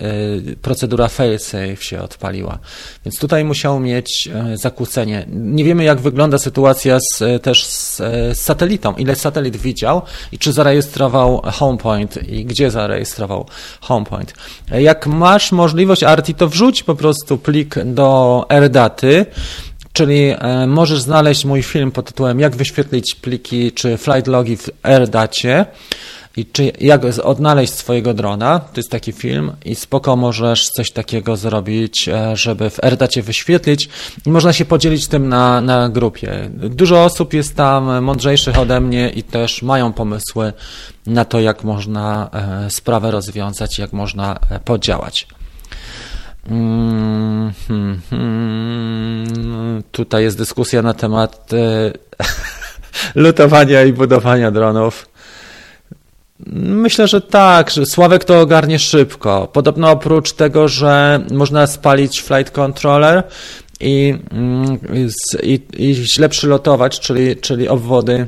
e, 0.52 0.56
procedura 0.56 1.08
failsafe 1.08 1.76
się 1.76 2.02
odpaliła. 2.02 2.60
Więc 3.06 3.20
tutaj 3.20 3.46
musiał 3.46 3.80
mieć 3.80 4.30
e, 4.34 4.58
zakłócenie. 4.58 5.26
Nie 5.30 5.64
wiemy, 5.64 5.84
jak 5.84 6.02
wygląda 6.02 6.38
sytuacja 6.38 6.98
z, 7.00 7.44
też 7.44 7.66
z, 7.66 7.98
z 7.98 8.42
satelitą. 8.42 8.94
Ile 8.94 9.16
satelit 9.16 9.58
widział 9.58 10.02
i 10.32 10.38
czy 10.38 10.54
zarejestrował 10.54 11.42
HomePoint 11.54 12.30
i 12.30 12.46
gdzie 12.46 12.72
zarejestrował 12.72 13.46
HomePoint. 13.82 14.34
Jak 14.72 15.08
masz 15.08 15.52
możliwość 15.52 16.04
ARTI, 16.04 16.34
to 16.34 16.48
wrzuć 16.48 16.84
po 16.84 16.96
prostu 16.96 17.38
plik 17.38 17.76
do 17.86 18.46
AirDaty 18.50 19.26
Czyli 19.96 20.34
e, 20.38 20.68
możesz 20.68 21.02
znaleźć 21.02 21.46
mój 21.46 21.64
film 21.64 21.92
pod 21.92 22.06
tytułem 22.06 22.40
Jak 22.40 22.56
wyświetlić 22.56 23.16
pliki 23.16 23.72
czy 23.72 23.98
flight 23.98 24.28
logi 24.28 24.58
w 24.58 24.70
AirDacie 24.84 25.66
i 26.38 26.46
czy 26.46 26.72
jak 26.82 27.02
odnaleźć 27.24 27.74
swojego 27.74 28.14
drona. 28.14 28.60
To 28.60 28.80
jest 28.80 28.92
taki 28.92 29.12
film 29.12 29.52
i 29.66 29.76
spoko 29.76 30.16
możesz 30.16 30.70
coś 30.70 30.92
takiego 30.92 31.38
zrobić, 31.38 32.10
e, 32.10 32.38
żeby 32.38 32.70
w 32.70 32.84
AirDacie 32.84 33.22
wyświetlić 33.22 33.90
i 34.26 34.30
można 34.30 34.54
się 34.54 34.66
podzielić 34.66 35.08
tym 35.08 35.30
na, 35.30 35.62
na 35.62 35.90
grupie. 35.90 36.50
Dużo 36.54 37.04
osób 37.04 37.34
jest 37.34 37.56
tam 37.56 38.04
mądrzejszych 38.04 38.60
ode 38.60 38.82
mnie 38.82 39.10
i 39.10 39.24
też 39.24 39.62
mają 39.62 39.94
pomysły 39.94 40.54
na 41.08 41.26
to, 41.26 41.40
jak 41.40 41.64
można 41.64 42.30
e, 42.34 42.72
sprawę 42.72 43.12
rozwiązać, 43.12 43.80
jak 43.80 43.94
można 43.94 44.40
podziałać. 44.66 45.28
Mm, 46.50 47.54
hmm, 47.68 48.02
hmm. 48.10 49.84
Tutaj 49.92 50.24
jest 50.24 50.38
dyskusja 50.38 50.82
na 50.82 50.94
temat 50.94 51.54
e, 51.54 51.92
lutowania 53.22 53.84
i 53.84 53.94
budowania 53.94 54.52
dronów. 54.52 55.10
Myślę, 56.56 57.08
że 57.08 57.22
tak, 57.22 57.70
że 57.70 57.86
Sławek 57.86 58.24
to 58.24 58.40
ogarnie 58.40 58.80
szybko. 58.80 59.48
Podobno 59.54 59.92
oprócz 59.92 60.34
tego, 60.34 60.68
że 60.68 61.20
można 61.32 61.68
spalić 61.68 62.22
flight 62.22 62.52
controller 62.52 63.24
i, 63.80 64.16
mm, 64.32 64.80
i, 65.44 65.62
i 65.78 65.96
źle 65.96 66.30
przylotować, 66.30 67.00
czyli, 67.00 67.36
czyli 67.36 67.70
obwody 67.70 68.28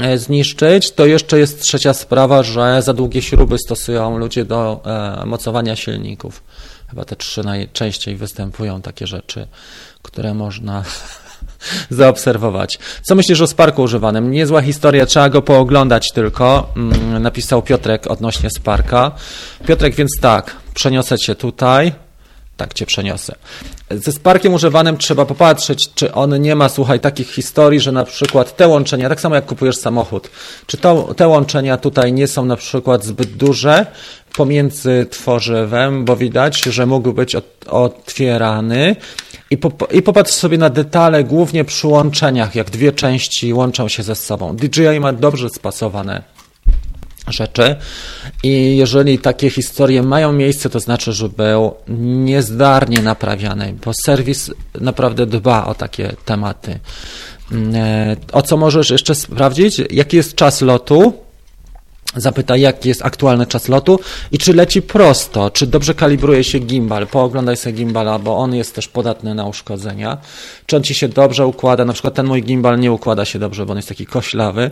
e, 0.00 0.18
zniszczyć, 0.18 0.92
to 0.92 1.06
jeszcze 1.06 1.38
jest 1.38 1.62
trzecia 1.62 1.94
sprawa, 1.94 2.42
że 2.42 2.82
za 2.82 2.92
długie 2.92 3.22
śruby 3.22 3.58
stosują 3.58 4.18
ludzie 4.18 4.44
do 4.44 4.80
e, 5.22 5.26
mocowania 5.26 5.76
silników. 5.76 6.42
Chyba 6.90 7.04
te 7.04 7.16
trzy 7.16 7.42
najczęściej 7.42 8.16
występują 8.16 8.82
takie 8.82 9.06
rzeczy, 9.06 9.46
które 10.02 10.34
można 10.34 10.84
zaobserwować. 11.90 12.78
Co 13.02 13.14
myślisz 13.14 13.40
o 13.40 13.46
Sparku 13.46 13.82
używanym? 13.82 14.30
Niezła 14.30 14.62
historia, 14.62 15.06
trzeba 15.06 15.28
go 15.28 15.42
pooglądać 15.42 16.12
tylko, 16.14 16.72
mm, 16.76 17.22
napisał 17.22 17.62
Piotrek 17.62 18.06
odnośnie 18.06 18.50
Sparka. 18.50 19.12
Piotrek, 19.66 19.94
więc 19.94 20.10
tak, 20.20 20.56
przeniosę 20.74 21.18
cię 21.18 21.34
tutaj, 21.34 21.92
tak 22.56 22.74
cię 22.74 22.86
przeniosę. 22.86 23.34
Ze 23.90 24.12
Sparkiem 24.12 24.54
używanym 24.54 24.98
trzeba 24.98 25.26
popatrzeć, 25.26 25.90
czy 25.94 26.14
on 26.14 26.40
nie 26.40 26.54
ma, 26.54 26.68
słuchaj, 26.68 27.00
takich 27.00 27.32
historii, 27.32 27.80
że 27.80 27.92
na 27.92 28.04
przykład 28.04 28.56
te 28.56 28.68
łączenia, 28.68 29.08
tak 29.08 29.20
samo 29.20 29.34
jak 29.34 29.46
kupujesz 29.46 29.76
samochód, 29.76 30.30
czy 30.66 30.76
to, 30.76 31.14
te 31.16 31.28
łączenia 31.28 31.76
tutaj 31.76 32.12
nie 32.12 32.28
są 32.28 32.44
na 32.44 32.56
przykład 32.56 33.04
zbyt 33.04 33.30
duże 33.36 33.86
pomiędzy 34.36 35.06
tworzywem, 35.10 36.04
bo 36.04 36.16
widać, 36.16 36.62
że 36.62 36.86
mógł 36.86 37.12
być 37.12 37.36
otwierany 37.66 38.96
i, 39.50 39.56
pop 39.58 39.92
i 39.92 40.02
popatrz 40.02 40.32
sobie 40.32 40.58
na 40.58 40.70
detale, 40.70 41.24
głównie 41.24 41.64
przy 41.64 41.86
łączeniach, 41.86 42.54
jak 42.54 42.70
dwie 42.70 42.92
części 42.92 43.54
łączą 43.54 43.88
się 43.88 44.02
ze 44.02 44.14
sobą. 44.14 44.56
DJI 44.56 45.00
ma 45.00 45.12
dobrze 45.12 45.48
spasowane 45.48 46.22
rzeczy 47.28 47.76
i 48.42 48.76
jeżeli 48.76 49.18
takie 49.18 49.50
historie 49.50 50.02
mają 50.02 50.32
miejsce, 50.32 50.70
to 50.70 50.80
znaczy, 50.80 51.12
że 51.12 51.28
był 51.28 51.74
niezdarnie 51.88 53.02
naprawiany, 53.02 53.74
bo 53.84 53.92
serwis 54.04 54.50
naprawdę 54.80 55.26
dba 55.26 55.64
o 55.64 55.74
takie 55.74 56.12
tematy. 56.24 56.78
Mm, 57.52 57.74
e, 57.74 58.16
o 58.32 58.42
co 58.42 58.56
możesz 58.56 58.90
jeszcze 58.90 59.14
sprawdzić? 59.14 59.82
Jaki 59.90 60.16
jest 60.16 60.34
czas 60.34 60.60
lotu? 60.62 61.25
Zapytaj, 62.16 62.60
jaki 62.60 62.88
jest 62.88 63.04
aktualny 63.04 63.46
czas 63.46 63.68
lotu 63.68 64.00
i 64.32 64.38
czy 64.38 64.52
leci 64.52 64.82
prosto, 64.82 65.50
czy 65.50 65.66
dobrze 65.66 65.94
kalibruje 65.94 66.44
się 66.44 66.58
gimbal. 66.58 67.06
Pooglądaj 67.06 67.56
sobie 67.56 67.72
gimbala, 67.72 68.18
bo 68.18 68.36
on 68.38 68.54
jest 68.54 68.74
też 68.74 68.88
podatny 68.88 69.34
na 69.34 69.46
uszkodzenia. 69.46 70.18
Czy 70.66 70.76
on 70.76 70.82
ci 70.82 70.94
się 70.94 71.08
dobrze 71.08 71.46
układa? 71.46 71.84
Na 71.84 71.92
przykład 71.92 72.14
ten 72.14 72.26
mój 72.26 72.42
gimbal 72.42 72.78
nie 72.78 72.92
układa 72.92 73.24
się 73.24 73.38
dobrze, 73.38 73.66
bo 73.66 73.72
on 73.72 73.78
jest 73.78 73.88
taki 73.88 74.06
koślawy. 74.06 74.70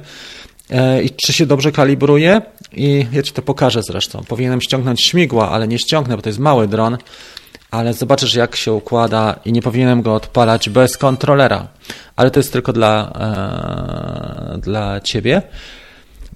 E, 0.70 1.03
I 1.03 1.11
czy 1.11 1.32
się 1.32 1.47
dobrze 1.47 1.72
kalibruje? 1.72 2.42
I 2.72 3.07
ja 3.12 3.22
ci 3.22 3.32
to 3.32 3.42
pokażę 3.42 3.82
zresztą. 3.82 4.22
Powinienem 4.28 4.61
ściągnąć 4.61 5.05
śmigła, 5.05 5.51
ale 5.51 5.68
nie 5.68 5.78
ściągnę, 5.78 6.16
bo 6.16 6.22
to 6.22 6.28
jest 6.28 6.38
mały 6.38 6.68
dron. 6.68 6.99
Ale 7.70 7.95
zobaczysz, 7.95 8.34
jak 8.34 8.57
się 8.57 8.72
układa, 8.72 9.40
i 9.45 9.53
nie 9.53 9.62
powinienem 9.62 10.03
go 10.03 10.14
odpalać 10.14 10.68
bez 10.68 10.97
kontrolera. 10.99 11.68
Ale 12.16 12.30
to 12.30 12.40
jest 12.40 12.53
tylko 12.53 12.72
dla, 12.72 13.12
e, 14.55 14.59
dla 14.59 15.01
ciebie. 15.01 15.42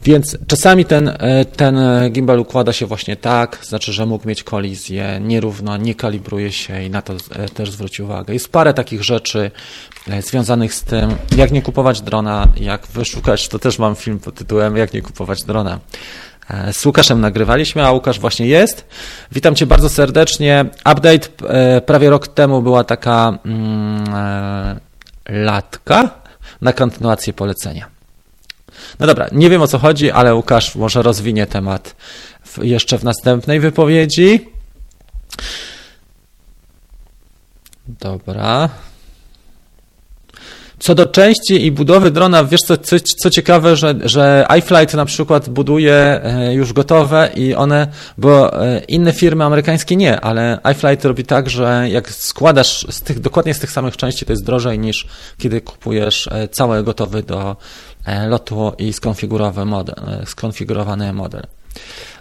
Więc 0.02 0.38
czasami 0.46 0.84
ten, 0.84 1.08
e, 1.08 1.44
ten 1.44 1.78
gimbal 2.12 2.40
układa 2.40 2.72
się 2.72 2.86
właśnie 2.86 3.16
tak, 3.16 3.58
znaczy, 3.62 3.92
że 3.92 4.06
mógł 4.06 4.28
mieć 4.28 4.42
kolizję, 4.42 5.20
nierówno, 5.22 5.76
nie 5.76 5.94
kalibruje 5.94 6.52
się 6.52 6.82
i 6.82 6.90
na 6.90 7.02
to 7.02 7.12
e, 7.12 7.48
też 7.48 7.70
zwróć 7.70 8.00
uwagę. 8.00 8.34
Jest 8.34 8.52
parę 8.52 8.74
takich 8.74 9.04
rzeczy 9.04 9.50
e, 10.08 10.22
związanych 10.22 10.74
z 10.74 10.82
tym, 10.82 11.10
jak 11.36 11.52
nie 11.52 11.62
kupować 11.62 12.00
drona, 12.00 12.48
jak 12.60 12.86
wyszukać, 12.86 13.48
to 13.48 13.58
też 13.58 13.78
mam 13.78 13.96
film 13.96 14.18
pod 14.18 14.34
tytułem 14.34 14.76
Jak 14.76 14.92
nie 14.92 15.02
kupować 15.02 15.44
drona. 15.44 15.78
Z 16.72 16.86
Łukaszem 16.86 17.20
nagrywaliśmy, 17.20 17.86
a 17.86 17.92
Łukasz 17.92 18.20
właśnie 18.20 18.46
jest. 18.46 18.84
Witam 19.32 19.54
Cię 19.54 19.66
bardzo 19.66 19.88
serdecznie. 19.88 20.64
Update 20.92 21.28
prawie 21.86 22.10
rok 22.10 22.28
temu 22.28 22.62
była 22.62 22.84
taka 22.84 23.38
mm, 23.44 24.80
latka 25.28 26.10
na 26.60 26.72
kontynuację 26.72 27.32
polecenia. 27.32 27.97
No 29.00 29.06
dobra, 29.06 29.28
nie 29.32 29.50
wiem 29.50 29.62
o 29.62 29.66
co 29.66 29.78
chodzi, 29.78 30.10
ale 30.10 30.34
Łukasz 30.34 30.74
może 30.74 31.02
rozwinie 31.02 31.46
temat 31.46 31.96
w, 32.44 32.64
jeszcze 32.64 32.98
w 32.98 33.04
następnej 33.04 33.60
wypowiedzi. 33.60 34.48
Dobra. 37.88 38.68
Co 40.78 40.94
do 40.94 41.06
części 41.06 41.66
i 41.66 41.72
budowy 41.72 42.10
drona, 42.10 42.44
wiesz 42.44 42.60
co, 42.60 42.76
co, 42.76 42.96
co 43.22 43.30
ciekawe, 43.30 43.76
że, 43.76 43.94
że 44.04 44.46
iFlight 44.58 44.94
na 44.94 45.04
przykład 45.04 45.48
buduje 45.48 45.94
e, 45.94 46.54
już 46.54 46.72
gotowe 46.72 47.30
i 47.34 47.54
one, 47.54 47.86
bo 48.18 48.62
e, 48.66 48.78
inne 48.78 49.12
firmy 49.12 49.44
amerykańskie 49.44 49.96
nie, 49.96 50.20
ale 50.20 50.58
iFlight 50.72 51.04
robi 51.04 51.24
tak, 51.24 51.50
że 51.50 51.86
jak 51.90 52.10
składasz 52.10 52.86
z 52.90 53.02
tych, 53.02 53.20
dokładnie 53.20 53.54
z 53.54 53.58
tych 53.58 53.70
samych 53.70 53.96
części, 53.96 54.26
to 54.26 54.32
jest 54.32 54.44
drożej 54.44 54.78
niż 54.78 55.06
kiedy 55.38 55.60
kupujesz 55.60 56.28
e, 56.32 56.48
cały 56.48 56.82
gotowy 56.82 57.22
do 57.22 57.56
lotu 58.28 58.72
i 58.78 58.92
model. 59.66 59.94
Skonfigurowany 60.24 61.12
model. 61.12 61.42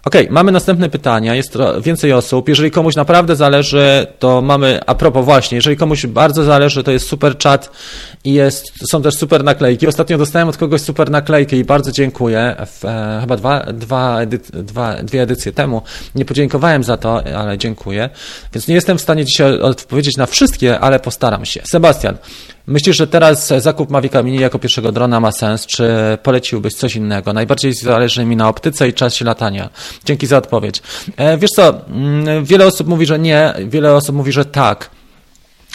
Ok, 0.06 0.16
mamy 0.30 0.52
następne 0.52 0.90
pytania. 0.90 1.36
Jest 1.36 1.58
więcej 1.82 2.14
osób. 2.14 2.50
Jeżeli 2.50 2.72
komuś 2.72 2.96
naprawdę 2.96 3.36
zależy, 3.36 4.08
to 4.20 4.42
mamy, 4.42 4.80
a 4.86 4.96
propos 4.96 5.26
właśnie, 5.26 5.56
jeżeli 5.56 5.78
komuś 5.78 6.06
bardzo 6.06 6.44
zależy, 6.44 6.84
to 6.84 6.92
jest 6.92 7.08
super 7.08 7.38
chat 7.44 7.72
i 8.28 8.34
jest, 8.34 8.72
są 8.92 9.02
też 9.02 9.16
super 9.16 9.44
naklejki. 9.44 9.88
Ostatnio 9.88 10.18
dostałem 10.18 10.48
od 10.48 10.58
kogoś 10.58 10.82
super 10.82 11.12
naklejkę 11.12 11.56
i 11.58 11.64
bardzo 11.64 11.92
dziękuję. 11.92 12.56
W, 12.66 12.86
e, 12.86 13.18
chyba 13.22 13.38
dwa, 13.38 13.60
dwa, 13.74 14.22
edy, 14.22 14.40
dwa, 14.54 15.04
dwie 15.04 15.22
edycje 15.22 15.52
temu. 15.52 15.82
Nie 16.16 16.26
podziękowałem 16.26 16.84
za 16.84 16.98
to, 16.98 17.24
ale 17.38 17.58
dziękuję. 17.58 18.10
Więc 18.54 18.68
nie 18.68 18.76
jestem 18.76 18.98
w 18.98 19.02
stanie 19.02 19.26
dzisiaj 19.26 19.62
odpowiedzieć 19.62 20.18
na 20.18 20.26
wszystkie, 20.26 20.80
ale 20.80 21.00
postaram 21.00 21.46
się. 21.46 21.62
Sebastian, 21.72 22.18
Myślisz, 22.68 22.98
że 22.98 23.08
teraz 23.08 23.48
zakup 23.58 23.90
Mavica 23.90 24.24
Mini 24.24 24.40
jako 24.40 24.60
pierwszego 24.60 24.92
drona 24.92 25.20
ma 25.20 25.32
sens, 25.32 25.66
czy 25.66 25.88
poleciłbyś 26.24 26.74
coś 26.74 26.96
innego? 26.96 27.34
Najbardziej 27.34 27.74
zależy 27.74 28.26
mi 28.26 28.36
na 28.36 28.50
optyce 28.50 28.88
i 28.88 28.94
czasie 28.94 29.26
latania. 29.26 29.70
Dzięki 30.06 30.28
za 30.28 30.38
odpowiedź. 30.38 30.82
E, 31.18 31.38
wiesz 31.38 31.52
co, 31.52 31.86
mm, 31.88 32.46
wiele 32.46 32.66
osób 32.66 32.88
mówi, 32.88 33.06
że 33.06 33.20
nie, 33.20 33.54
wiele 33.68 33.94
osób 33.94 34.16
mówi, 34.16 34.32
że 34.32 34.46
tak. 34.46 34.90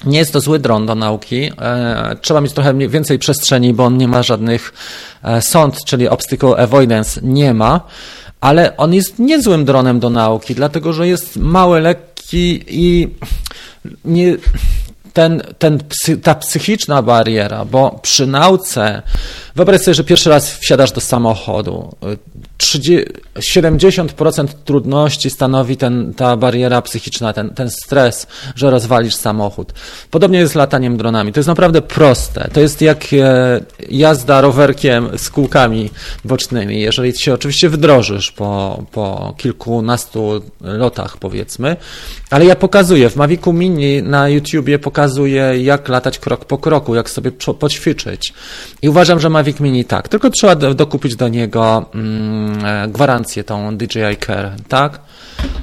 Nie 0.05 0.19
jest 0.19 0.33
to 0.33 0.41
zły 0.41 0.59
dron 0.59 0.87
do 0.87 0.95
nauki. 0.95 1.51
E, 1.61 2.17
trzeba 2.21 2.41
mieć 2.41 2.53
trochę 2.53 2.89
więcej 2.89 3.19
przestrzeni, 3.19 3.75
bo 3.75 3.85
on 3.85 3.97
nie 3.97 4.09
ma 4.09 4.23
żadnych 4.23 4.73
e, 5.23 5.43
sąd, 5.43 5.85
czyli 5.85 6.09
obstacle 6.09 6.57
avoidance 6.57 7.21
nie 7.23 7.55
ma, 7.55 7.81
ale 8.41 8.77
on 8.77 8.95
jest 8.95 9.19
niezłym 9.19 9.65
dronem 9.65 10.01
do 10.01 10.11
nauki, 10.11 10.55
dlatego 10.55 10.93
że 10.93 11.09
jest 11.09 11.37
mały, 11.37 11.81
lekki 11.81 12.65
i 12.69 13.09
nie, 14.05 14.37
ten, 15.13 15.43
ten, 15.59 15.79
ta 16.23 16.35
psychiczna 16.35 17.03
bariera, 17.03 17.65
bo 17.65 17.99
przy 18.03 18.27
nauce, 18.27 19.03
wyobraź 19.57 19.81
sobie, 19.81 19.95
że 19.95 20.05
pierwszy 20.05 20.31
raz 20.31 20.53
wsiadasz 20.53 20.93
do 20.93 21.01
samochodu, 21.01 21.97
70% 23.39 24.47
trudności 24.65 25.31
stanowi 25.31 25.77
ten, 25.77 26.15
ta 26.15 26.37
bariera 26.37 26.83
psychiczna, 26.83 27.33
ten, 27.33 27.51
ten 27.51 27.71
stres, 27.71 28.27
że 28.55 28.71
rozwalisz 28.71 29.15
samochód. 29.15 29.73
Podobnie 30.11 30.39
jest 30.39 30.53
z 30.53 30.57
lataniem 30.57 30.97
dronami. 30.97 31.33
To 31.33 31.41
jest 31.41 31.49
naprawdę 31.49 31.83
proste. 31.83 32.51
To 32.53 32.61
jest 32.61 32.81
jak 32.81 33.05
e, 33.13 33.61
jazda 33.89 34.41
rowerkiem 34.41 35.09
z 35.17 35.31
kółkami 35.31 35.91
bocznymi. 36.25 36.81
Jeżeli 36.81 37.19
się 37.19 37.35
oczywiście 37.35 37.69
wdrożysz 37.69 38.33
po, 38.33 38.83
po 38.93 39.35
kilkunastu 39.37 40.43
lotach, 40.61 41.17
powiedzmy, 41.17 41.77
ale 42.31 42.45
ja 42.45 42.57
pokazuję, 42.57 43.11
w 43.11 43.17
Mavicu 43.17 43.53
Mini 43.53 44.03
na 44.03 44.29
YouTubie 44.29 44.79
pokazuję, 44.79 45.02
jak 45.59 45.89
latać 45.89 46.19
krok 46.19 46.45
po 46.45 46.59
kroku, 46.59 46.95
jak 46.95 47.11
sobie 47.11 47.31
poćwiczyć. 47.59 48.35
I 48.83 48.89
uważam, 48.89 49.21
że 49.21 49.31
Mavic 49.31 49.61
Mini 49.61 49.85
tak, 49.85 50.09
tylko 50.09 50.31
trzeba 50.31 50.55
dokupić 50.57 51.17
do 51.17 51.29
niego 51.29 51.85
mm, 51.95 52.65
e, 52.65 52.89
gwarancję 52.89 53.45
tą 53.45 53.77
DJI 53.77 54.17
Care, 54.27 54.53
tak? 54.69 55.01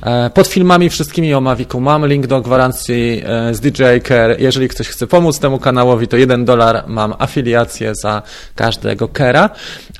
E, 0.03 0.29
pod 0.29 0.47
filmami 0.47 0.89
wszystkimi 0.89 1.33
o 1.33 1.41
Mavicu 1.41 1.79
mam 1.79 2.07
link 2.07 2.27
do 2.27 2.41
gwarancji 2.41 3.21
e, 3.25 3.53
z 3.53 3.59
DJI 3.59 4.01
Care. 4.07 4.35
Jeżeli 4.39 4.67
ktoś 4.67 4.87
chce 4.87 5.07
pomóc 5.07 5.39
temu 5.39 5.59
kanałowi, 5.59 6.07
to 6.07 6.17
1 6.17 6.45
dolar 6.45 6.83
mam 6.87 7.13
afiliację 7.19 7.93
za 7.95 8.21
każdego 8.55 9.07
Care'a, 9.07 9.49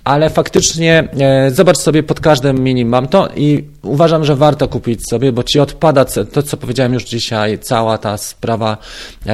ale 0.04 0.30
faktycznie 0.30 1.08
zobacz 1.52 1.78
sobie 1.78 2.04
pod 2.04 2.20
każdym 2.20 2.60
mini 2.60 2.86
mam 2.86 3.08
to 3.08 3.30
i 3.36 3.64
uważam, 3.82 4.26
że 4.26 4.36
warto 4.36 4.68
kupić 4.68 5.10
sobie, 5.10 5.32
bo 5.32 5.44
ci 5.44 5.60
odpada 5.60 6.06
to, 6.06 6.44
co 6.44 6.58
powiedziałem 6.58 6.94
już 6.94 7.04
dzisiaj, 7.04 7.60
cała 7.60 7.98
ta 7.98 8.18
sprawa 8.18 8.78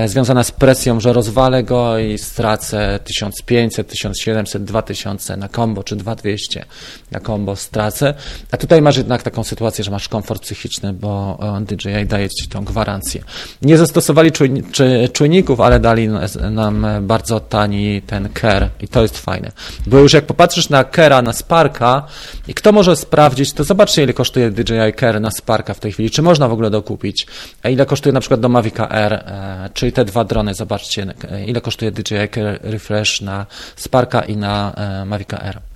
związana 0.06 0.44
z 0.44 0.52
presją, 0.52 1.00
że 1.00 1.14
rozwalę 1.14 1.64
go 1.64 2.00
i 2.00 2.18
stracę 2.18 3.00
1500, 3.04 3.88
1700, 3.88 4.64
2000 4.64 5.38
na 5.38 5.50
combo, 5.50 5.84
czy 5.84 5.96
2200 5.96 6.66
na 7.12 7.20
combo 7.20 7.56
stracę. 7.56 8.14
A 8.52 8.58
tutaj 8.58 8.82
masz 8.82 8.98
jednak 8.98 9.24
taką 9.24 9.44
sytuację, 9.44 9.84
że 9.84 9.92
masz 9.92 10.10
komfort 10.10 10.42
psychiczny, 10.42 10.94
bo 10.94 11.38
e, 11.62 11.76
DJI 11.76 12.06
daje 12.06 12.30
ci 12.30 12.48
tą 12.48 12.66
gwarancję. 12.66 13.24
Nie 13.62 13.78
zastosowali 13.78 14.32
czujni, 14.32 14.64
czy, 14.72 15.10
czujników, 15.14 15.60
ale 15.60 15.80
dali 15.80 16.10
nam 16.52 16.88
bardzo 17.02 17.40
tani 17.40 18.02
ten 18.02 18.30
care 18.42 18.70
i 18.82 18.88
to 18.88 19.02
jest 19.02 19.18
fajne. 19.18 19.52
Bo 19.88 19.98
już 19.98 20.14
jak 20.14 20.26
popatrzysz 20.26 20.70
na 20.70 20.84
Kera, 20.84 21.22
na 21.22 21.34
Sparka 21.34 22.06
i 22.48 22.54
kto 22.54 22.72
może 22.72 22.96
sprawdzić, 22.96 23.54
to 23.54 23.64
zobaczcie 23.64 24.04
ile 24.04 24.14
kosztuje 24.14 24.52
DJI 24.52 24.94
Care 25.00 25.22
na 25.22 25.32
Sparka 25.32 25.74
w 25.74 25.80
tej 25.80 25.92
chwili, 25.92 26.10
czy 26.10 26.22
można 26.22 26.48
w 26.48 26.52
ogóle 26.52 26.70
dokupić, 26.70 27.28
a 27.64 27.70
ile 27.70 27.86
kosztuje 27.86 28.14
na 28.14 28.20
przykład 28.20 28.40
do 28.40 28.50
Mavica 28.50 28.90
Air, 28.90 29.14
e, 29.14 29.70
czyli 29.86 29.94
te 29.94 30.06
dwa 30.06 30.24
drony, 30.24 30.54
zobaczcie, 30.54 31.06
e, 31.32 31.46
ile 31.46 31.62
kosztuje 31.62 31.92
DJI 31.92 32.16
Refresh 32.62 33.22
na 33.22 33.46
Sparka 33.76 34.22
i 34.22 34.38
na 34.38 34.74
e, 34.74 35.06
Mavica 35.06 35.40
Air. 35.40 35.75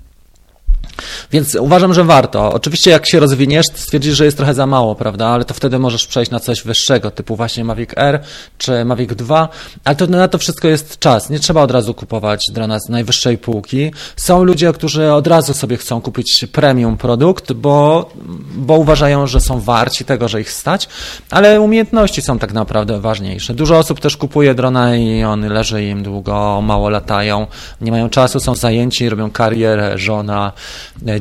Więc 1.31 1.55
uważam, 1.55 1.93
że 1.93 2.03
warto. 2.03 2.53
Oczywiście 2.53 2.91
jak 2.91 3.07
się 3.07 3.19
rozwiniesz, 3.19 3.65
stwierdzisz, 3.75 4.15
że 4.15 4.25
jest 4.25 4.37
trochę 4.37 4.53
za 4.53 4.67
mało, 4.67 4.95
prawda? 4.95 5.27
Ale 5.27 5.45
to 5.45 5.53
wtedy 5.53 5.79
możesz 5.79 6.07
przejść 6.07 6.31
na 6.31 6.39
coś 6.39 6.63
wyższego, 6.63 7.11
typu 7.11 7.35
właśnie 7.35 7.63
Mavic 7.63 7.97
Air 7.97 8.19
czy 8.57 8.85
Mavic 8.85 9.09
2, 9.13 9.49
ale 9.83 9.95
to 9.95 10.07
na 10.07 10.27
to 10.27 10.37
wszystko 10.37 10.67
jest 10.67 10.99
czas. 10.99 11.29
Nie 11.29 11.39
trzeba 11.39 11.61
od 11.61 11.71
razu 11.71 11.93
kupować 11.93 12.45
drona 12.53 12.79
z 12.79 12.89
najwyższej 12.89 13.37
półki. 13.37 13.91
Są 14.15 14.43
ludzie, 14.43 14.73
którzy 14.73 15.11
od 15.11 15.27
razu 15.27 15.53
sobie 15.53 15.77
chcą 15.77 16.01
kupić 16.01 16.45
premium 16.51 16.97
produkt, 16.97 17.53
bo, 17.53 18.09
bo 18.55 18.77
uważają, 18.77 19.27
że 19.27 19.41
są 19.41 19.59
warci 19.59 20.05
tego, 20.05 20.27
że 20.27 20.41
ich 20.41 20.51
stać, 20.51 20.87
ale 21.29 21.61
umiejętności 21.61 22.21
są 22.21 22.39
tak 22.39 22.53
naprawdę 22.53 22.99
ważniejsze. 22.99 23.53
Dużo 23.53 23.77
osób 23.77 23.99
też 23.99 24.17
kupuje 24.17 24.55
drona 24.55 24.95
i 24.95 25.23
on 25.23 25.47
leży 25.47 25.83
im 25.83 26.03
długo, 26.03 26.61
mało 26.61 26.89
latają, 26.89 27.47
nie 27.81 27.91
mają 27.91 28.09
czasu, 28.09 28.39
są 28.39 28.55
zajęci, 28.55 29.09
robią 29.09 29.31
karierę, 29.31 29.97
żona, 29.97 30.51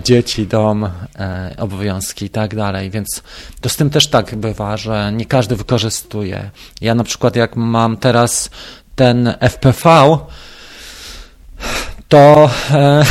dzieci, 0.03 0.47
dom, 0.47 0.85
e, 1.19 1.55
obowiązki 1.59 2.25
i 2.25 2.31
tak 2.31 2.55
dalej, 2.55 2.91
więc 2.91 3.23
to 3.61 3.69
z 3.69 3.77
tym 3.77 3.91
też 3.91 4.07
tak 4.07 4.35
bywa, 4.35 4.77
że 4.77 5.13
nie 5.13 5.27
każdy 5.27 5.57
wykorzystuje. 5.57 6.51
Ja 6.81 6.95
na 6.95 7.05
przykład 7.05 7.37
jak 7.37 7.57
mam 7.57 7.97
teraz 7.97 8.51
ten 8.97 9.35
FPV, 9.41 10.19
to 12.09 12.51
e, 12.71 13.05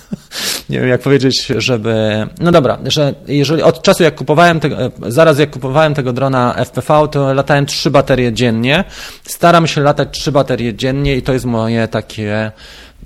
nie 0.70 0.80
wiem 0.80 0.88
jak 0.88 1.00
powiedzieć, 1.00 1.46
żeby. 1.56 2.26
No 2.40 2.52
dobra, 2.52 2.78
że 2.84 3.14
jeżeli 3.28 3.62
od 3.62 3.82
czasu 3.82 4.02
jak 4.02 4.14
kupowałem 4.14 4.60
tego, 4.60 4.76
zaraz 5.08 5.38
jak 5.38 5.50
kupowałem 5.50 5.94
tego 5.94 6.12
drona 6.12 6.54
FPV, 6.64 7.08
to 7.10 7.34
latałem 7.34 7.66
trzy 7.66 7.90
baterie 7.90 8.32
dziennie. 8.32 8.84
Staram 9.22 9.66
się 9.66 9.80
latać 9.80 10.08
trzy 10.10 10.32
baterie 10.32 10.74
dziennie 10.74 11.16
i 11.16 11.22
to 11.22 11.32
jest 11.32 11.44
moje 11.44 11.88
takie 11.88 12.52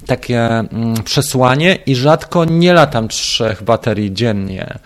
takie 0.07 0.49
mm, 0.49 0.95
przesłanie 1.05 1.75
i 1.87 1.97
rzadko 1.97 2.45
nie 2.45 2.73
latam 2.73 3.09
trzech 3.09 3.63
baterii 3.63 4.15
dziennie. 4.15 4.79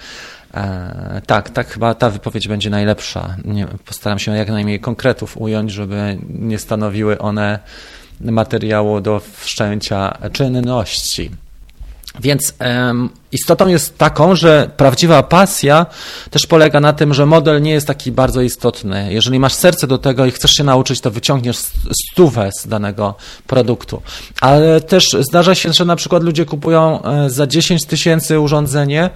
E, 0.55 1.21
tak, 1.27 1.51
tak 1.51 1.69
chyba 1.69 1.95
ta 1.95 2.11
wypowiedź 2.11 2.49
będzie 2.49 2.71
najlepsza. 2.71 3.37
Postaram 3.85 4.19
się 4.19 4.37
jak 4.37 4.49
najmniej 4.49 4.81
konkretów 4.81 5.37
ująć, 5.37 5.73
żeby 5.73 6.19
nie 6.29 6.59
stanowiły 6.59 7.19
one 7.19 7.59
materiału 8.21 9.01
do 9.01 9.21
wszczęcia 9.33 10.19
czynności. 10.33 11.31
Więc 12.21 12.55
istotą 13.35 13.69
jest 13.69 13.99
taką, 13.99 14.37
że 14.37 14.71
prawdziwa 14.77 15.23
pasja 15.23 15.87
też 16.31 16.47
polega 16.47 16.81
na 16.81 16.93
tym, 16.93 17.15
że 17.15 17.27
model 17.27 17.63
nie 17.63 17.73
jest 17.73 17.87
taki 17.87 18.13
bardzo 18.13 18.41
istotny. 18.41 19.13
Jeżeli 19.13 19.39
masz 19.39 19.55
serce 19.55 19.87
do 19.87 19.99
tego 19.99 20.27
i 20.27 20.31
chcesz 20.31 20.51
się 20.51 20.65
nauczyć, 20.65 21.01
to 21.01 21.11
wyciągniesz 21.11 21.57
stówę 22.13 22.51
z 22.61 22.69
danego 22.69 23.15
produktu. 23.47 24.03
Ale 24.41 24.81
też 24.81 25.17
zdarza 25.21 25.55
się, 25.55 25.73
że 25.73 25.85
na 25.85 25.97
przykład 25.97 26.23
ludzie 26.23 26.45
kupują 26.45 27.03
e, 27.03 27.31
za 27.31 27.47
10 27.47 27.87
tysięcy 27.87 28.41
urządzenie 28.41 29.11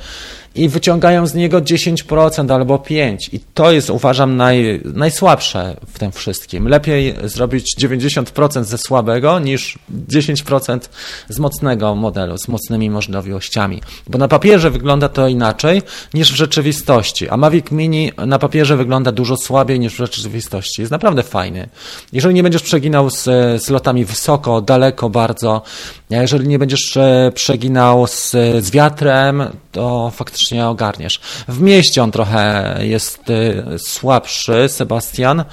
i 0.55 0.69
wyciągają 0.69 1.27
z 1.27 1.35
niego 1.35 1.61
10% 1.61 2.53
albo 2.55 2.77
5%. 2.77 3.35
I 3.35 3.41
to 3.55 3.73
jest, 3.73 3.91
uważam, 3.91 4.37
naj, 4.37 4.81
najsłabsze 4.85 5.77
w 5.87 5.99
tym 5.99 6.13
wszystkim. 6.13 6.69
Lepiej 6.69 7.15
zrobić 7.25 7.77
90% 7.81 8.65
ze 8.65 8.79
słabego 8.79 9.39
niż 9.39 9.79
10% 10.09 10.81
z 11.29 11.39
mocnego 11.39 11.95
modelu, 11.95 12.39
z 12.39 12.49
mocnymi 12.49 12.91
możliwościami. 12.91 13.81
Bo 14.09 14.19
na 14.19 14.29
papierze 14.29 14.71
wygląda 14.71 15.09
to 15.09 15.29
inaczej 15.29 15.83
niż 16.15 16.33
w 16.33 16.37
rzeczywistości. 16.37 17.29
A 17.29 17.37
Mavic 17.37 17.71
Mini 17.71 18.13
na 18.27 18.39
papierze 18.39 18.77
wygląda 18.77 19.13
dużo 19.13 19.37
słabiej 19.37 19.81
niż 19.81 19.95
w 19.95 19.97
rzeczywistości. 19.97 20.81
Jest 20.83 20.91
naprawdę 20.91 21.23
fajny. 21.23 21.69
Jeżeli 22.13 22.35
nie 22.35 22.43
będziesz 22.43 22.63
przeginał 22.63 23.11
z, 23.11 23.25
z 23.63 23.69
lotami 23.69 24.05
wysoko, 24.05 24.61
daleko 24.61 25.11
bardzo, 25.11 25.63
jeżeli 26.11 26.49
nie 26.49 26.59
będziesz 26.59 26.97
e, 26.97 27.33
przeginał 27.35 28.07
z, 28.07 28.31
z 28.61 28.71
wiatrem, 28.71 29.43
to 29.73 30.11
faktycznie 30.15 30.67
ogarniesz. 30.67 31.21
W 31.49 31.61
mieście 31.61 32.03
on 32.03 32.11
trochę 32.11 32.77
jest 32.81 33.31
e, 33.31 33.79
słabszy, 33.79 34.69
Sebastian. 34.69 35.45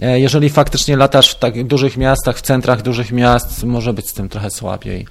E, 0.00 0.20
jeżeli 0.20 0.50
faktycznie 0.50 0.96
latasz 0.96 1.30
w 1.30 1.38
tak 1.38 1.66
dużych 1.66 1.96
miastach, 1.96 2.38
w 2.38 2.42
centrach 2.42 2.82
dużych 2.82 3.12
miast, 3.12 3.64
może 3.64 3.92
być 3.92 4.08
z 4.08 4.12
tym 4.12 4.28
trochę 4.28 4.50
słabiej. 4.50 5.06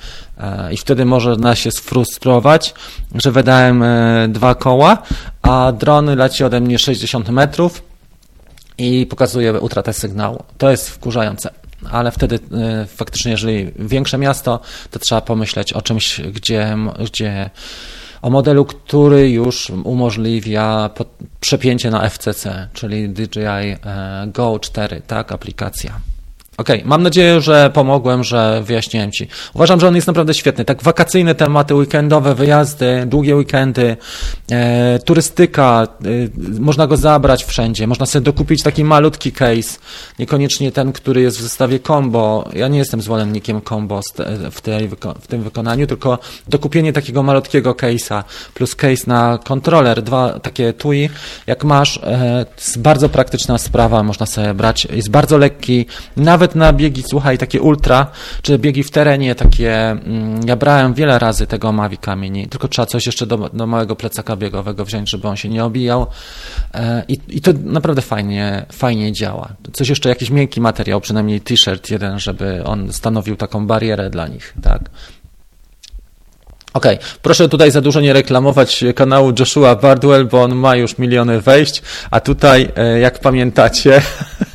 I 0.72 0.78
wtedy 0.78 1.06
może 1.06 1.36
się 1.54 1.72
sfrustrować, 1.72 2.74
że 3.16 3.32
wydałem 3.32 3.84
dwa 4.30 4.56
koła, 4.56 4.98
a 5.42 5.72
dron 5.72 6.16
leci 6.16 6.44
ode 6.44 6.62
mnie 6.62 6.80
60 6.80 7.30
metrów 7.30 7.84
i 8.78 9.06
pokazuje 9.06 9.60
utratę 9.60 9.94
sygnału. 9.94 10.44
To 10.58 10.72
jest 10.72 10.90
wkurzające 10.90 11.50
ale 11.92 12.12
wtedy 12.12 12.40
e, 12.52 12.86
faktycznie, 12.86 13.32
jeżeli 13.32 13.72
większe 13.80 14.18
miasto, 14.18 14.60
to 14.92 15.00
trzeba 15.00 15.22
pomyśleć 15.22 15.74
o 15.74 15.82
czymś, 15.82 16.22
gdzie, 16.22 16.78
gdzie 17.06 17.50
o 18.22 18.30
modelu, 18.30 18.66
który 18.66 19.30
już 19.30 19.70
umożliwia 19.70 20.90
przepięcie 21.40 21.92
na 21.92 22.10
FCC, 22.10 22.68
czyli 22.74 23.10
DJI 23.10 23.40
e, 23.46 23.78
Go 24.28 24.60
4, 24.60 25.02
tak, 25.08 25.32
aplikacja. 25.32 26.00
Okej, 26.58 26.76
okay. 26.78 26.90
mam 26.90 27.04
nadzieję, 27.04 27.42
że 27.42 27.72
pomogłem, 27.74 28.24
że 28.24 28.62
wyjaśniłem 28.64 29.12
Ci. 29.12 29.28
Uważam, 29.54 29.80
że 29.80 29.88
on 29.88 29.96
jest 29.96 30.08
naprawdę 30.08 30.34
świetny. 30.34 30.66
Tak 30.66 30.84
wakacyjne 30.84 31.36
tematy, 31.36 31.76
weekendowe 31.76 32.36
wyjazdy, 32.36 33.04
długie 33.06 33.36
weekendy, 33.36 33.98
e, 34.52 35.00
turystyka, 35.00 35.88
e, 36.06 36.60
można 36.60 36.88
go 36.88 36.98
zabrać 36.98 37.44
wszędzie. 37.44 37.88
Można 37.88 38.06
sobie 38.06 38.24
dokupić 38.24 38.64
taki 38.64 38.84
malutki 38.84 39.32
case, 39.32 39.80
niekoniecznie 40.20 40.72
ten, 40.72 40.94
który 40.94 41.22
jest 41.22 41.38
w 41.38 41.42
zestawie 41.42 41.80
combo. 41.80 42.50
Ja 42.54 42.68
nie 42.68 42.78
jestem 42.78 43.02
zwolennikiem 43.02 43.62
combo 43.62 44.02
w, 44.52 44.62
tej, 44.62 44.90
w 45.22 45.28
tym 45.28 45.44
wykonaniu, 45.44 45.88
tylko 45.88 46.20
dokupienie 46.48 46.94
takiego 46.94 47.24
malutkiego 47.24 47.74
case'a 47.74 48.24
plus 48.54 48.76
case 48.76 49.04
na 49.08 49.40
kontroler, 49.44 50.02
dwa 50.02 50.40
takie 50.40 50.74
tui. 50.74 51.10
Jak 51.48 51.64
masz, 51.64 52.00
e, 52.04 52.46
jest 52.58 52.80
bardzo 52.80 53.10
praktyczna 53.10 53.58
sprawa, 53.58 54.04
można 54.04 54.26
sobie 54.26 54.54
brać. 54.54 54.88
Jest 54.92 55.10
bardzo 55.10 55.38
lekki, 55.38 55.86
nawet 56.18 56.47
nawet 56.48 56.56
na 56.56 56.74
biegi, 56.74 57.04
słuchaj, 57.10 57.38
takie 57.38 57.62
ultra, 57.62 58.08
czy 58.42 58.60
biegi 58.60 58.84
w 58.84 58.92
terenie, 58.92 59.36
takie, 59.36 59.92
mm, 59.92 60.48
ja 60.48 60.56
brałem 60.56 60.94
wiele 60.94 61.20
razy 61.20 61.48
tego 61.48 61.72
Mavica 61.72 62.16
Mini, 62.16 62.48
tylko 62.48 62.68
trzeba 62.68 62.86
coś 62.86 63.06
jeszcze 63.06 63.26
do, 63.26 63.38
do 63.38 63.68
małego 63.68 63.96
plecaka 63.96 64.36
biegowego 64.36 64.86
wziąć, 64.86 65.10
żeby 65.10 65.28
on 65.28 65.36
się 65.36 65.50
nie 65.50 65.66
obijał 65.66 66.08
e, 66.74 67.04
i, 67.08 67.20
i 67.28 67.42
to 67.42 67.52
naprawdę 67.64 68.02
fajnie, 68.02 68.66
fajnie 68.72 69.12
działa. 69.12 69.50
Coś 69.74 69.90
jeszcze, 69.90 70.10
jakiś 70.10 70.30
miękki 70.30 70.62
materiał, 70.62 71.02
przynajmniej 71.02 71.42
t-shirt 71.42 71.90
jeden, 71.90 72.20
żeby 72.20 72.64
on 72.64 72.94
stanowił 72.94 73.36
taką 73.36 73.68
barierę 73.68 74.10
dla 74.10 74.28
nich, 74.28 74.54
tak. 74.62 74.90
Okej, 76.74 76.96
okay. 76.96 77.08
proszę 77.22 77.50
tutaj 77.50 77.72
za 77.72 77.82
dużo 77.82 78.02
nie 78.02 78.14
reklamować 78.14 78.84
kanału 78.96 79.34
Joshua 79.40 79.76
Bardwell, 79.76 80.26
bo 80.26 80.44
on 80.44 80.56
ma 80.56 80.76
już 80.76 80.98
miliony 80.98 81.42
wejść, 81.42 81.82
a 82.12 82.20
tutaj, 82.20 82.70
e, 82.76 83.00
jak 83.00 83.20
pamiętacie, 83.20 84.02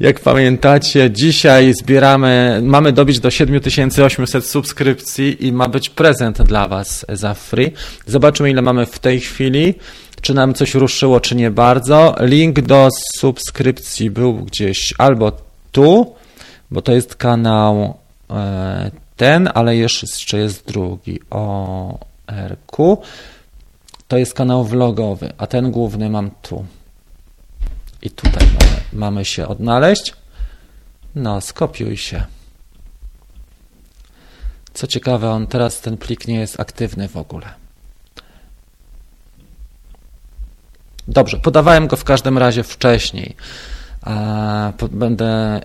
Jak 0.00 0.20
pamiętacie, 0.20 1.10
dzisiaj 1.10 1.72
zbieramy, 1.74 2.60
mamy 2.62 2.92
dobić 2.92 3.20
do 3.20 3.30
7800 3.30 4.46
subskrypcji 4.46 5.46
i 5.46 5.52
ma 5.52 5.68
być 5.68 5.90
prezent 5.90 6.42
dla 6.42 6.68
Was 6.68 7.06
za 7.08 7.34
free. 7.34 7.72
Zobaczymy, 8.06 8.50
ile 8.50 8.62
mamy 8.62 8.86
w 8.86 8.98
tej 8.98 9.20
chwili, 9.20 9.74
czy 10.20 10.34
nam 10.34 10.54
coś 10.54 10.74
ruszyło, 10.74 11.20
czy 11.20 11.36
nie 11.36 11.50
bardzo. 11.50 12.14
Link 12.20 12.60
do 12.60 12.88
subskrypcji 13.14 14.10
był 14.10 14.34
gdzieś 14.34 14.94
albo 14.98 15.32
tu, 15.72 16.14
bo 16.70 16.82
to 16.82 16.92
jest 16.92 17.14
kanał 17.14 17.94
e, 18.30 18.90
ten, 19.16 19.48
ale 19.54 19.76
jeszcze 19.76 20.38
jest 20.38 20.66
drugi 20.66 21.20
o 21.30 21.98
RQ. 22.26 22.98
To 24.08 24.18
jest 24.18 24.34
kanał 24.34 24.64
vlogowy, 24.64 25.32
a 25.38 25.46
ten 25.46 25.70
główny 25.70 26.10
mam 26.10 26.30
tu. 26.42 26.64
I 28.02 28.10
tutaj 28.10 28.46
mamy, 28.46 28.80
mamy 28.92 29.24
się 29.24 29.48
odnaleźć. 29.48 30.12
No, 31.14 31.40
skopiuj 31.40 31.96
się. 31.96 32.24
Co 34.74 34.86
ciekawe, 34.86 35.30
on 35.30 35.46
teraz 35.46 35.80
ten 35.80 35.96
plik 35.96 36.28
nie 36.28 36.40
jest 36.40 36.60
aktywny 36.60 37.08
w 37.08 37.16
ogóle. 37.16 37.46
Dobrze, 41.08 41.36
podawałem 41.36 41.86
go 41.86 41.96
w 41.96 42.04
każdym 42.04 42.38
razie 42.38 42.62
wcześniej. 42.62 43.36
Będę 44.90 45.60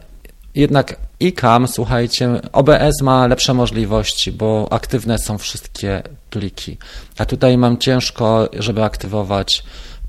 jednak 0.55 0.97
ICAM, 1.19 1.67
słuchajcie, 1.67 2.29
OBS 2.51 3.01
ma 3.01 3.27
lepsze 3.27 3.53
możliwości, 3.53 4.31
bo 4.31 4.67
aktywne 4.71 5.19
są 5.19 5.37
wszystkie 5.37 6.03
pliki. 6.29 6.77
A 7.17 7.25
tutaj 7.25 7.57
mam 7.57 7.77
ciężko, 7.77 8.49
żeby 8.59 8.83
aktywować 8.83 9.63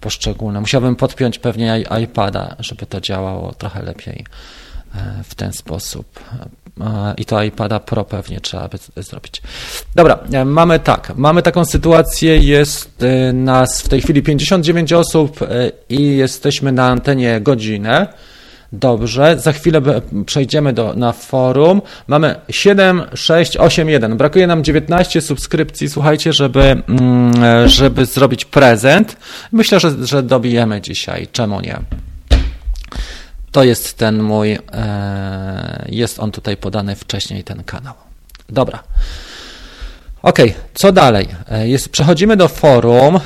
poszczególne. 0.06 0.60
Musiałbym 0.60 0.96
podpiąć 0.96 1.38
pewnie 1.38 1.84
iPada, 2.02 2.56
żeby 2.58 2.86
to 2.86 3.00
działało 3.00 3.52
trochę 3.52 3.82
lepiej 3.82 4.24
e, 4.94 5.24
w 5.24 5.34
ten 5.34 5.52
sposób. 5.52 6.20
E, 6.80 7.14
I 7.16 7.24
to 7.24 7.42
iPada 7.42 7.80
Pro 7.80 8.04
pewnie 8.04 8.40
trzeba 8.40 8.68
by 8.68 9.02
zrobić. 9.02 9.42
Dobra, 9.94 10.18
e, 10.32 10.44
mamy 10.44 10.78
tak, 10.78 11.12
mamy 11.16 11.42
taką 11.42 11.64
sytuację, 11.64 12.38
jest 12.38 13.04
nas 13.32 13.82
w 13.82 13.88
tej 13.88 14.00
chwili 14.00 14.22
59 14.22 14.92
osób 14.92 15.40
i 15.88 16.16
jesteśmy 16.16 16.72
na 16.72 16.86
antenie 16.86 17.40
godzinę. 17.40 18.06
Dobrze, 18.72 19.38
za 19.38 19.52
chwilę 19.52 19.80
przejdziemy 20.26 20.72
do, 20.72 20.94
na 20.94 21.12
forum. 21.12 21.82
Mamy 22.06 22.40
7, 22.50 23.02
6, 23.14 23.56
8, 23.56 23.88
1. 23.88 24.16
Brakuje 24.16 24.46
nam 24.46 24.64
19 24.64 25.20
subskrypcji, 25.20 25.88
słuchajcie, 25.88 26.32
żeby, 26.32 26.82
mm, 26.88 27.68
żeby 27.68 28.06
zrobić 28.06 28.44
prezent. 28.44 29.16
Myślę, 29.52 29.80
że, 29.80 30.06
że 30.06 30.22
dobijemy 30.22 30.80
dzisiaj. 30.80 31.28
Czemu 31.32 31.60
nie? 31.60 31.78
To 33.52 33.64
jest 33.64 33.98
ten 33.98 34.22
mój, 34.22 34.58
e, 34.72 35.86
jest 35.88 36.20
on 36.20 36.32
tutaj 36.32 36.56
podany 36.56 36.96
wcześniej, 36.96 37.44
ten 37.44 37.64
kanał. 37.64 37.94
Dobra. 38.48 38.82
Ok, 40.22 40.38
co 40.74 40.92
dalej? 40.92 41.28
E, 41.50 41.68
jest, 41.68 41.88
przechodzimy 41.88 42.36
do 42.36 42.48
forum. 42.48 43.20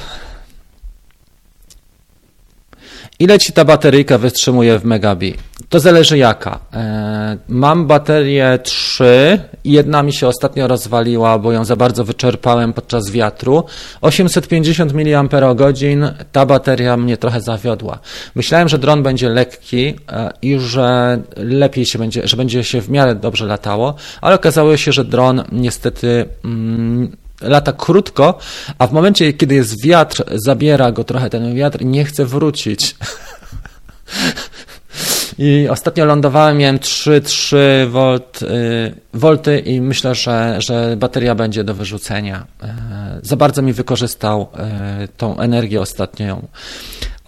Ile 3.20 3.38
ci 3.38 3.52
ta 3.52 3.64
bateryjka 3.64 4.18
wytrzymuje 4.18 4.78
w 4.78 4.84
Megabi? 4.84 5.34
To 5.68 5.80
zależy 5.80 6.18
jaka. 6.18 6.58
E, 6.72 7.38
mam 7.48 7.86
baterię 7.86 8.58
3, 8.62 9.38
jedna 9.64 10.02
mi 10.02 10.12
się 10.12 10.28
ostatnio 10.28 10.68
rozwaliła, 10.68 11.38
bo 11.38 11.52
ją 11.52 11.64
za 11.64 11.76
bardzo 11.76 12.04
wyczerpałem 12.04 12.72
podczas 12.72 13.10
wiatru. 13.10 13.64
850 14.00 14.92
mAh, 14.92 15.28
ta 16.32 16.46
bateria 16.46 16.96
mnie 16.96 17.16
trochę 17.16 17.40
zawiodła. 17.40 17.98
Myślałem, 18.34 18.68
że 18.68 18.78
dron 18.78 19.02
będzie 19.02 19.28
lekki 19.28 19.94
e, 20.12 20.30
i 20.42 20.58
że 20.58 21.18
lepiej 21.36 21.86
się 21.86 21.98
będzie, 21.98 22.28
że 22.28 22.36
będzie 22.36 22.64
się 22.64 22.80
w 22.80 22.90
miarę 22.90 23.14
dobrze 23.14 23.46
latało, 23.46 23.94
ale 24.20 24.34
okazało 24.34 24.76
się, 24.76 24.92
że 24.92 25.04
dron 25.04 25.44
niestety 25.52 26.24
mm, 26.44 27.16
lata 27.40 27.72
krótko, 27.72 28.38
a 28.78 28.86
w 28.86 28.92
momencie, 28.92 29.32
kiedy 29.32 29.54
jest 29.54 29.84
wiatr, 29.84 30.24
zabiera 30.46 30.92
go 30.92 31.04
trochę 31.04 31.30
ten 31.30 31.54
wiatr 31.54 31.82
i 31.82 31.86
nie 31.86 32.04
chce 32.04 32.24
wrócić. 32.24 32.96
I 35.38 35.68
ostatnio 35.68 36.04
lądowałem, 36.04 36.58
miałem 36.58 36.78
3,3 36.78 37.56
volt, 37.90 38.42
y, 38.42 38.46
volty 39.14 39.58
i 39.58 39.80
myślę, 39.80 40.14
że, 40.14 40.56
że 40.58 40.96
bateria 40.96 41.34
będzie 41.34 41.64
do 41.64 41.74
wyrzucenia. 41.74 42.46
E, 42.62 42.74
za 43.22 43.36
bardzo 43.36 43.62
mi 43.62 43.72
wykorzystał 43.72 44.48
e, 44.56 45.08
tą 45.16 45.38
energię 45.38 45.80
ostatnią 45.80 46.46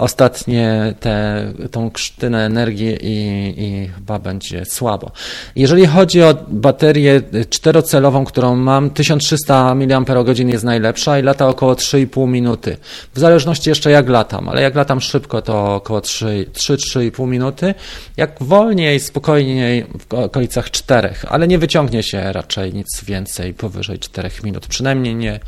ostatnie 0.02 0.94
te, 1.00 1.46
tą 1.70 1.90
krztynę 1.90 2.46
energii 2.46 2.96
i, 3.00 3.54
i 3.64 3.88
chyba 3.88 4.18
będzie 4.18 4.64
słabo. 4.64 5.10
Jeżeli 5.56 5.86
chodzi 5.86 6.22
o 6.22 6.34
baterię 6.48 7.22
czterocelową, 7.50 8.24
którą 8.24 8.56
mam, 8.56 8.90
1300 8.90 9.74
mAh 9.74 10.38
jest 10.46 10.64
najlepsza 10.64 11.18
i 11.18 11.22
lata 11.22 11.48
około 11.48 11.74
3,5 11.74 12.28
minuty. 12.28 12.76
W 13.14 13.18
zależności 13.18 13.68
jeszcze 13.68 13.90
jak 13.90 14.08
latam, 14.08 14.48
ale 14.48 14.62
jak 14.62 14.74
latam 14.74 15.00
szybko, 15.00 15.42
to 15.42 15.74
około 15.74 16.00
3-3,5 16.00 17.28
minuty. 17.28 17.74
Jak 18.16 18.36
wolniej, 18.40 19.00
spokojniej 19.00 19.84
w 20.08 20.14
okolicach 20.14 20.70
4, 20.70 21.14
ale 21.28 21.48
nie 21.48 21.58
wyciągnie 21.58 22.02
się 22.02 22.32
raczej 22.32 22.74
nic 22.74 23.04
więcej 23.04 23.54
powyżej 23.54 23.98
4 23.98 24.30
minut. 24.44 24.66
Przynajmniej 24.66 25.14
nie, 25.14 25.40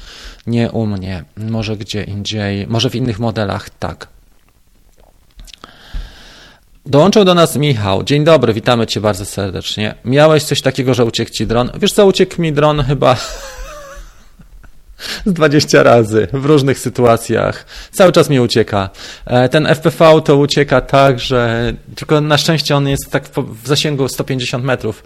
nie 0.47 0.71
u 0.71 0.87
mnie. 0.87 1.25
Może 1.37 1.77
gdzie 1.77 2.03
indziej, 2.03 2.67
może 2.67 2.91
w 2.91 2.95
innych 2.95 3.19
modelach 3.19 3.71
tak. 3.71 4.14
Dołączył 6.87 7.25
do 7.25 7.35
nas 7.35 7.57
Michał. 7.57 8.03
Dzień 8.03 8.25
dobry, 8.25 8.53
witamy 8.53 8.87
Cię 8.87 9.01
bardzo 9.01 9.25
serdecznie. 9.25 9.95
Miałeś 10.05 10.45
coś 10.45 10.63
takiego, 10.63 10.95
że 10.95 11.05
uciekł 11.05 11.31
Ci 11.31 11.47
dron? 11.47 11.71
Wiesz 11.81 11.93
co, 11.93 12.07
uciekł 12.07 12.43
mi 12.43 12.53
dron 12.53 12.83
chyba 12.83 13.17
z 15.27 15.33
20 15.33 15.83
razy 15.83 16.29
w 16.33 16.45
różnych 16.45 16.79
sytuacjach. 16.79 17.67
Cały 17.93 18.13
czas 18.13 18.31
mi 18.31 18.41
ucieka. 18.41 18.91
E, 19.27 19.49
ten 19.49 19.67
FPV 19.67 20.23
to 20.25 20.37
ucieka 20.37 20.81
tak, 20.81 21.21
że 21.21 21.73
tylko 21.97 22.21
na 22.21 22.39
szczęście 22.39 22.77
on 22.77 22.89
jest 22.89 23.11
tak 23.11 23.29
w 23.37 23.69
zasięgu 23.69 24.09
150 24.09 24.65
metrów, 24.65 25.05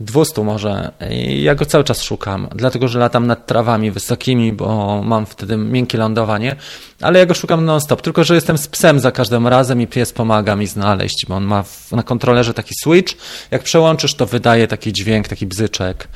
200 0.00 0.44
może. 0.44 0.92
I 1.10 1.42
ja 1.42 1.54
go 1.54 1.66
cały 1.66 1.84
czas 1.84 2.02
szukam, 2.02 2.48
dlatego 2.54 2.88
że 2.88 2.98
latam 2.98 3.26
nad 3.26 3.46
trawami 3.46 3.90
wysokimi, 3.90 4.52
bo 4.52 5.02
mam 5.04 5.26
wtedy 5.26 5.56
miękkie 5.56 5.98
lądowanie, 5.98 6.56
ale 7.00 7.18
ja 7.18 7.26
go 7.26 7.34
szukam 7.34 7.64
non-stop, 7.64 8.02
tylko 8.02 8.24
że 8.24 8.34
jestem 8.34 8.58
z 8.58 8.68
psem 8.68 9.00
za 9.00 9.12
każdym 9.12 9.46
razem 9.46 9.80
i 9.80 9.86
pies 9.86 10.12
pomaga 10.12 10.56
mi 10.56 10.66
znaleźć, 10.66 11.26
bo 11.28 11.34
on 11.34 11.44
ma 11.44 11.64
na 11.92 12.02
kontrolerze 12.02 12.54
taki 12.54 12.74
switch. 12.82 13.14
Jak 13.50 13.62
przełączysz, 13.62 14.14
to 14.14 14.26
wydaje 14.26 14.68
taki 14.68 14.92
dźwięk, 14.92 15.28
taki 15.28 15.46
bzyczek. 15.46 16.08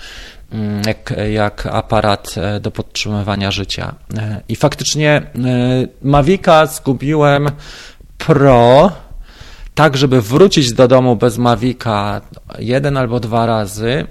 Mm, 0.52 0.82
jak, 0.86 1.14
jak 1.30 1.66
aparat 1.66 2.34
e, 2.36 2.60
do 2.60 2.70
podtrzymywania 2.70 3.50
życia. 3.50 3.94
E, 4.18 4.40
I 4.48 4.56
faktycznie 4.56 5.10
e, 5.10 5.22
Mavica 6.02 6.66
zgubiłem 6.66 7.50
Pro, 8.18 8.92
tak 9.74 9.96
żeby 9.96 10.22
wrócić 10.22 10.72
do 10.72 10.88
domu 10.88 11.16
bez 11.16 11.38
Mavica 11.38 12.20
jeden 12.58 12.96
albo 12.96 13.20
dwa 13.20 13.46
razy. 13.46 14.06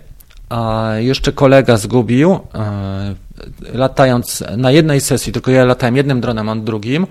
A 0.49 0.91
jeszcze 0.97 1.31
kolega 1.31 1.77
zgubił 1.77 2.39
latając 3.73 4.43
na 4.57 4.71
jednej 4.71 5.01
sesji, 5.01 5.33
tylko 5.33 5.51
ja 5.51 5.65
latałem 5.65 5.95
jednym 5.95 6.21
dronem, 6.21 6.49
on 6.49 6.63
drugim, 6.63 7.07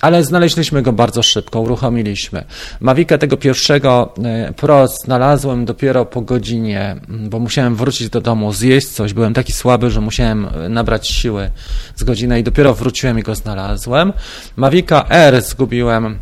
ale 0.00 0.24
znaleźliśmy 0.24 0.82
go 0.82 0.92
bardzo 0.92 1.22
szybko, 1.22 1.60
uruchomiliśmy. 1.60 2.44
Mavica 2.80 3.18
tego 3.18 3.36
pierwszego 3.36 4.14
e, 4.24 4.52
Pro 4.52 4.88
znalazłem 4.88 5.64
dopiero 5.64 6.04
po 6.04 6.20
godzinie, 6.20 6.96
bo 7.08 7.38
musiałem 7.38 7.76
wrócić 7.76 8.08
do 8.10 8.20
domu, 8.20 8.52
zjeść 8.52 8.88
coś, 8.88 9.12
byłem 9.12 9.34
taki 9.34 9.52
słaby, 9.52 9.90
że 9.90 10.00
musiałem 10.00 10.46
e, 10.46 10.68
nabrać 10.68 11.08
siły 11.08 11.50
z 11.96 12.04
godziny 12.04 12.40
i 12.40 12.42
dopiero 12.42 12.74
wróciłem 12.74 13.18
i 13.18 13.22
go 13.22 13.34
znalazłem. 13.34 14.12
Mavica 14.56 15.04
R 15.08 15.42
zgubiłem 15.42 16.18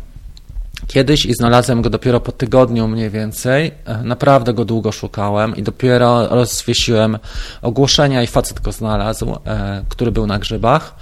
kiedyś 0.87 1.25
i 1.25 1.33
znalazłem 1.33 1.81
go 1.81 1.89
dopiero 1.89 2.19
po 2.19 2.31
tygodniu 2.31 2.87
mniej 2.87 3.09
więcej. 3.09 3.71
E, 3.85 4.03
naprawdę 4.03 4.53
go 4.53 4.65
długo 4.65 4.91
szukałem 4.91 5.55
i 5.55 5.63
dopiero 5.63 6.27
rozwiesiłem 6.27 7.17
ogłoszenia 7.61 8.23
i 8.23 8.27
facet 8.27 8.61
go 8.61 8.71
znalazł, 8.71 9.37
e, 9.45 9.83
który 9.89 10.11
był 10.11 10.27
na 10.27 10.39
grzybach. 10.39 10.95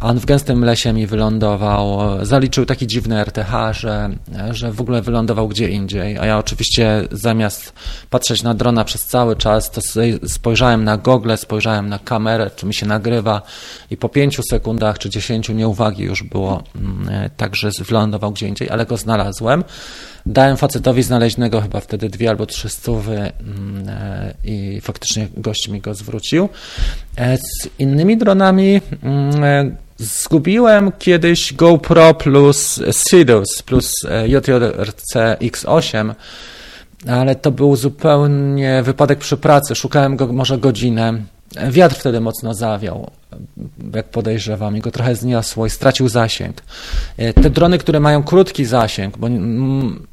On 0.00 0.20
w 0.20 0.26
gęstym 0.26 0.64
lesie 0.64 0.92
mi 0.92 1.06
wylądował, 1.06 1.98
zaliczył 2.22 2.66
taki 2.66 2.86
dziwny 2.86 3.20
RTH, 3.24 3.52
że, 3.72 4.10
że 4.50 4.72
w 4.72 4.80
ogóle 4.80 5.02
wylądował 5.02 5.48
gdzie 5.48 5.68
indziej, 5.68 6.18
a 6.18 6.26
ja 6.26 6.38
oczywiście 6.38 7.08
zamiast 7.10 7.72
patrzeć 8.10 8.42
na 8.42 8.54
drona 8.54 8.84
przez 8.84 9.04
cały 9.04 9.36
czas, 9.36 9.70
to 9.70 9.80
spojrzałem 10.28 10.84
na 10.84 10.96
gogle, 10.96 11.36
spojrzałem 11.36 11.88
na 11.88 11.98
kamerę, 11.98 12.50
czy 12.56 12.66
mi 12.66 12.74
się 12.74 12.86
nagrywa. 12.86 13.42
I 13.90 13.96
po 13.96 14.08
pięciu 14.08 14.42
sekundach 14.50 14.98
czy 14.98 15.10
dziesięciu 15.10 15.52
nieuwagi 15.52 16.02
już 16.02 16.22
było 16.22 16.62
mm, 16.76 17.30
tak, 17.36 17.56
że 17.56 17.70
wylądował 17.88 18.32
gdzie 18.32 18.48
indziej, 18.48 18.70
ale 18.70 18.86
go 18.86 18.96
znalazłem. 18.96 19.64
Dałem 20.26 20.56
facetowi 20.56 21.02
znaleźnego 21.02 21.60
chyba 21.60 21.80
wtedy 21.80 22.08
dwie 22.08 22.30
albo 22.30 22.46
trzy 22.46 22.68
stówy 22.68 23.16
mm, 23.16 23.88
e, 23.88 24.34
i 24.44 24.80
faktycznie 24.80 25.28
gość 25.36 25.68
mi 25.68 25.80
go 25.80 25.94
zwrócił. 25.94 26.48
E, 27.16 27.36
z 27.38 27.68
innymi 27.78 28.16
dronami 28.16 28.80
mm, 29.02 29.44
e, 29.44 29.76
zgubiłem 29.98 30.92
kiedyś 30.98 31.52
GoPro 31.52 32.14
plus 32.14 32.80
Sidus 32.92 33.62
plus 33.62 33.92
JJRC 34.26 35.14
X8, 35.40 36.14
ale 37.08 37.34
to 37.34 37.50
był 37.50 37.76
zupełnie 37.76 38.82
wypadek 38.82 39.18
przy 39.18 39.36
pracy. 39.36 39.74
Szukałem 39.74 40.16
go 40.16 40.32
może 40.32 40.58
godzinę. 40.58 41.14
Wiatr 41.70 41.96
wtedy 41.96 42.20
mocno 42.20 42.54
zawiał, 42.54 43.10
jak 43.94 44.06
podejrzewam, 44.08 44.76
i 44.76 44.80
go 44.80 44.90
trochę 44.90 45.14
zniosło 45.14 45.66
i 45.66 45.70
stracił 45.70 46.08
zasięg. 46.08 46.62
Te 47.42 47.50
drony, 47.50 47.78
które 47.78 48.00
mają 48.00 48.22
krótki 48.22 48.64
zasięg, 48.64 49.18
bo 49.18 49.26
mm, 49.26 50.06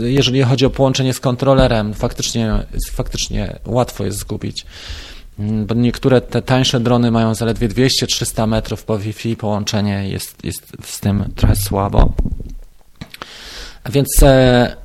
jeżeli 0.00 0.42
chodzi 0.42 0.66
o 0.66 0.70
połączenie 0.70 1.14
z 1.14 1.20
kontrolerem, 1.20 1.94
faktycznie, 1.94 2.52
faktycznie 2.92 3.58
łatwo 3.66 4.04
jest 4.04 4.18
zgubić. 4.18 4.66
Mm, 5.38 5.66
bo 5.66 5.74
niektóre 5.74 6.20
te 6.20 6.42
tańsze 6.42 6.80
drony 6.80 7.10
mają 7.10 7.34
zaledwie 7.34 7.68
200-300 7.68 8.48
metrów 8.48 8.84
po 8.84 8.98
Wi-Fi, 8.98 9.36
połączenie 9.36 10.08
jest, 10.08 10.44
jest 10.44 10.72
z 10.84 11.00
tym 11.00 11.24
trochę 11.36 11.56
słabo. 11.56 12.12
Więc 13.90 14.22
e, 14.22 14.76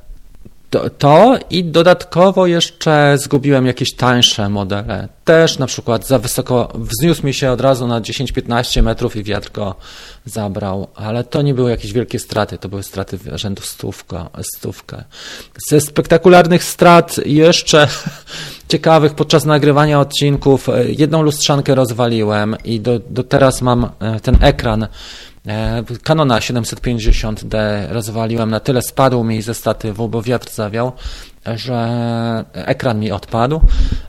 to, 0.70 0.90
to, 0.90 1.38
i 1.50 1.64
dodatkowo 1.64 2.46
jeszcze 2.46 3.18
zgubiłem 3.18 3.66
jakieś 3.66 3.94
tańsze 3.94 4.48
modele. 4.48 5.08
Też 5.24 5.58
na 5.58 5.66
przykład 5.66 6.06
za 6.06 6.18
wysoko, 6.18 6.72
wzniósł 6.74 7.26
mi 7.26 7.34
się 7.34 7.50
od 7.50 7.60
razu 7.60 7.86
na 7.86 8.00
10-15 8.00 8.82
metrów 8.82 9.16
i 9.16 9.24
wiatr 9.24 9.52
go 9.52 9.74
zabrał, 10.24 10.88
ale 10.94 11.24
to 11.24 11.42
nie 11.42 11.54
były 11.54 11.70
jakieś 11.70 11.92
wielkie 11.92 12.18
straty, 12.18 12.58
to 12.58 12.68
były 12.68 12.82
straty 12.82 13.18
rzędu 13.34 13.62
stówka, 13.62 14.30
stówkę. 14.56 15.04
Ze 15.68 15.80
spektakularnych 15.80 16.64
strat 16.64 17.26
jeszcze 17.26 17.88
ciekawych 18.68 19.14
podczas 19.14 19.44
nagrywania 19.44 20.00
odcinków, 20.00 20.68
jedną 20.88 21.22
lustrzankę 21.22 21.74
rozwaliłem 21.74 22.56
i 22.64 22.80
do, 22.80 22.98
do 22.98 23.24
teraz 23.24 23.62
mam 23.62 23.90
e, 24.00 24.20
ten 24.20 24.38
ekran 24.40 24.88
Canona 26.02 26.38
750D 26.38 27.56
rozwaliłem, 27.90 28.50
na 28.50 28.60
tyle 28.60 28.82
spadł 28.82 29.24
mi 29.24 29.42
ze 29.42 29.54
statywu, 29.54 30.08
bo 30.08 30.22
wiatr 30.22 30.50
zawiał, 30.50 30.92
że 31.56 32.44
ekran 32.54 33.00
mi 33.00 33.12
odpadł, 33.12 33.60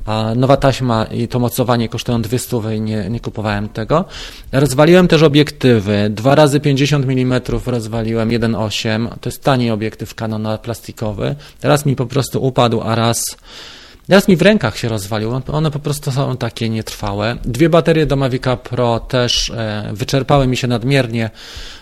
a 0.06 0.34
nowa 0.36 0.58
taśma 0.58 1.06
i 1.06 1.28
to 1.28 1.40
mocowanie 1.40 1.90
kosztują 1.90 2.22
200 2.22 2.58
i 2.76 2.82
nie, 2.82 3.10
nie 3.10 3.20
kupowałem 3.20 3.70
tego. 3.70 4.06
Rozwaliłem 4.52 5.08
też 5.08 5.24
obiektywy, 5.24 6.10
2 6.10 6.36
razy 6.36 6.60
50 6.60 7.06
mm 7.06 7.42
rozwaliłem 7.66 8.30
1.8, 8.30 9.08
to 9.22 9.30
jest 9.30 9.44
tani 9.44 9.72
obiektyw 9.72 10.16
Canona 10.16 10.58
plastikowy. 10.58 11.36
Raz 11.64 11.86
mi 11.86 11.96
po 11.96 12.06
prostu 12.06 12.44
upadł, 12.44 12.82
a 12.82 12.96
raz 12.96 13.38
Raz 14.10 14.28
mi 14.28 14.36
w 14.36 14.42
rękach 14.42 14.78
się 14.78 14.90
rozwalił, 14.90 15.42
one 15.52 15.72
po 15.72 15.80
prostu 15.80 16.12
są 16.12 16.38
takie 16.38 16.70
nietrwałe. 16.70 17.38
Dwie 17.46 17.70
baterie 17.70 18.06
do 18.06 18.16
Mavica 18.16 18.58
Pro 18.58 19.00
też 19.00 19.50
e, 19.50 19.90
wyczerpały 19.94 20.48
mi 20.48 20.58
się 20.58 20.68
nadmiernie, 20.68 21.30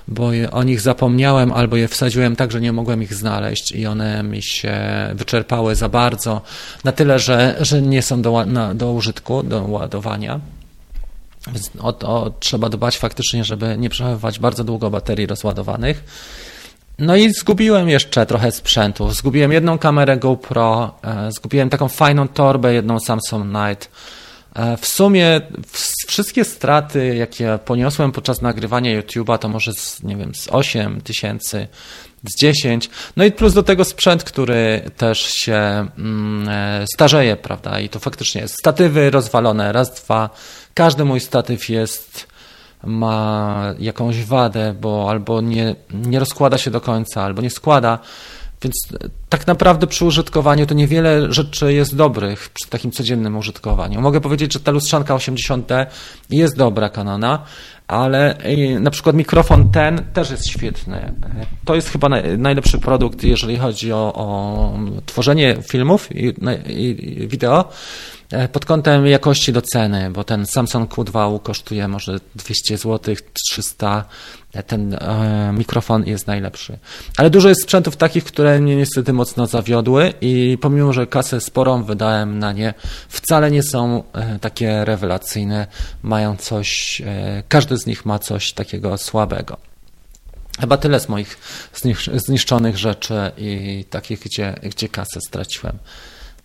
bo 0.07 0.31
o 0.51 0.63
nich 0.63 0.81
zapomniałem 0.81 1.51
albo 1.51 1.75
je 1.75 1.87
wsadziłem 1.87 2.35
tak, 2.35 2.51
że 2.51 2.61
nie 2.61 2.73
mogłem 2.73 3.03
ich 3.03 3.13
znaleźć 3.13 3.71
i 3.71 3.85
one 3.85 4.23
mi 4.23 4.43
się 4.43 4.77
wyczerpały 5.15 5.75
za 5.75 5.89
bardzo, 5.89 6.41
na 6.83 6.91
tyle, 6.91 7.19
że, 7.19 7.55
że 7.59 7.81
nie 7.81 8.01
są 8.01 8.21
do, 8.21 8.45
na, 8.45 8.73
do 8.73 8.91
użytku, 8.91 9.43
do 9.43 9.63
ładowania. 9.63 10.39
O 11.79 11.93
to 11.93 12.33
trzeba 12.39 12.69
dbać 12.69 12.97
faktycznie, 12.97 13.43
żeby 13.43 13.75
nie 13.77 13.89
przechowywać 13.89 14.39
bardzo 14.39 14.63
długo 14.63 14.89
baterii 14.89 15.27
rozładowanych. 15.27 16.03
No 16.99 17.15
i 17.15 17.33
zgubiłem 17.33 17.89
jeszcze 17.89 18.25
trochę 18.25 18.51
sprzętu. 18.51 19.11
Zgubiłem 19.11 19.51
jedną 19.51 19.77
kamerę 19.77 20.17
GoPro, 20.17 20.95
e, 21.03 21.31
zgubiłem 21.31 21.69
taką 21.69 21.87
fajną 21.87 22.27
torbę, 22.27 22.73
jedną 22.73 22.99
Samsung 22.99 23.45
Night. 23.45 23.89
E, 24.55 24.77
w 24.77 24.87
sumie 24.87 25.41
wszystkie 26.07 26.45
straty, 26.45 27.15
jakie 27.15 27.59
poniosłem 27.65 28.11
podczas 28.11 28.41
nagrywania 28.41 29.01
YouTube'a, 29.01 29.37
to 29.37 29.49
może 29.49 29.73
z, 29.73 30.03
nie 30.03 30.15
wiem, 30.15 30.35
z 30.35 30.47
8 30.47 31.01
tysięcy, 31.01 31.67
z 32.23 32.35
10. 32.35 32.89
No 33.17 33.25
i 33.25 33.31
plus 33.31 33.53
do 33.53 33.63
tego 33.63 33.85
sprzęt, 33.85 34.23
który 34.23 34.81
też 34.97 35.19
się 35.19 35.87
mm, 35.97 36.49
e, 36.49 36.85
starzeje, 36.93 37.35
prawda? 37.35 37.79
I 37.79 37.89
to 37.89 37.99
faktycznie 37.99 38.47
statywy 38.47 39.09
rozwalone, 39.09 39.71
raz, 39.71 40.03
dwa. 40.03 40.29
Każdy 40.73 41.05
mój 41.05 41.19
statyw 41.19 41.69
jest 41.69 42.27
ma 42.83 43.73
jakąś 43.79 44.25
wadę, 44.25 44.75
bo 44.81 45.09
albo 45.09 45.41
nie, 45.41 45.75
nie 45.93 46.19
rozkłada 46.19 46.57
się 46.57 46.71
do 46.71 46.81
końca, 46.81 47.23
albo 47.23 47.41
nie 47.41 47.49
składa. 47.49 47.99
Więc 48.61 48.75
tak 49.29 49.47
naprawdę 49.47 49.87
przy 49.87 50.05
użytkowaniu 50.05 50.65
to 50.65 50.73
niewiele 50.73 51.33
rzeczy 51.33 51.73
jest 51.73 51.95
dobrych 51.95 52.49
przy 52.49 52.69
takim 52.69 52.91
codziennym 52.91 53.37
użytkowaniu. 53.37 54.01
Mogę 54.01 54.21
powiedzieć, 54.21 54.53
że 54.53 54.59
ta 54.59 54.71
lustrzanka 54.71 55.15
80D 55.15 55.85
jest 56.29 56.57
dobra 56.57 56.89
Canona, 56.89 57.43
ale 57.87 58.37
na 58.79 58.91
przykład 58.91 59.15
mikrofon 59.15 59.71
ten 59.71 60.03
też 60.13 60.31
jest 60.31 60.49
świetny. 60.49 61.13
To 61.65 61.75
jest 61.75 61.89
chyba 61.89 62.09
najlepszy 62.37 62.77
produkt, 62.77 63.23
jeżeli 63.23 63.57
chodzi 63.57 63.93
o, 63.93 64.13
o 64.15 64.73
tworzenie 65.05 65.57
filmów 65.69 66.09
i, 66.15 66.33
i 66.67 67.27
wideo 67.27 67.69
pod 68.51 68.65
kątem 68.65 69.07
jakości 69.07 69.53
do 69.53 69.61
ceny, 69.61 70.09
bo 70.09 70.23
ten 70.23 70.45
Samsung 70.45 70.91
Q2 70.91 71.41
kosztuje 71.41 71.87
może 71.87 72.19
200 72.35 72.77
zł, 72.77 73.15
300, 73.33 74.05
ten 74.67 74.93
e, 74.93 75.53
mikrofon 75.53 76.05
jest 76.05 76.27
najlepszy. 76.27 76.77
Ale 77.17 77.29
dużo 77.29 77.49
jest 77.49 77.63
sprzętów 77.63 77.97
takich, 77.97 78.23
które 78.23 78.59
mnie 78.59 78.75
niestety 78.75 79.13
mocno 79.13 79.47
zawiodły 79.47 80.13
i 80.21 80.57
pomimo, 80.61 80.93
że 80.93 81.07
kasę 81.07 81.41
sporą 81.41 81.83
wydałem 81.83 82.39
na 82.39 82.51
nie, 82.51 82.73
wcale 83.09 83.51
nie 83.51 83.63
są 83.63 84.03
e, 84.13 84.39
takie 84.39 84.85
rewelacyjne, 84.85 85.67
mają 86.03 86.37
coś, 86.37 87.01
każdy 87.47 87.77
z 87.77 87.85
nich 87.85 88.05
ma 88.05 88.19
coś 88.19 88.53
takiego 88.53 88.97
słabego. 88.97 89.57
Chyba 90.59 90.77
tyle 90.77 90.99
z 90.99 91.09
moich 91.09 91.37
zniszczonych 92.15 92.77
rzeczy 92.77 93.31
i 93.37 93.85
takich, 93.89 94.19
gdzie, 94.19 94.55
gdzie 94.63 94.89
kasę 94.89 95.21
straciłem. 95.27 95.77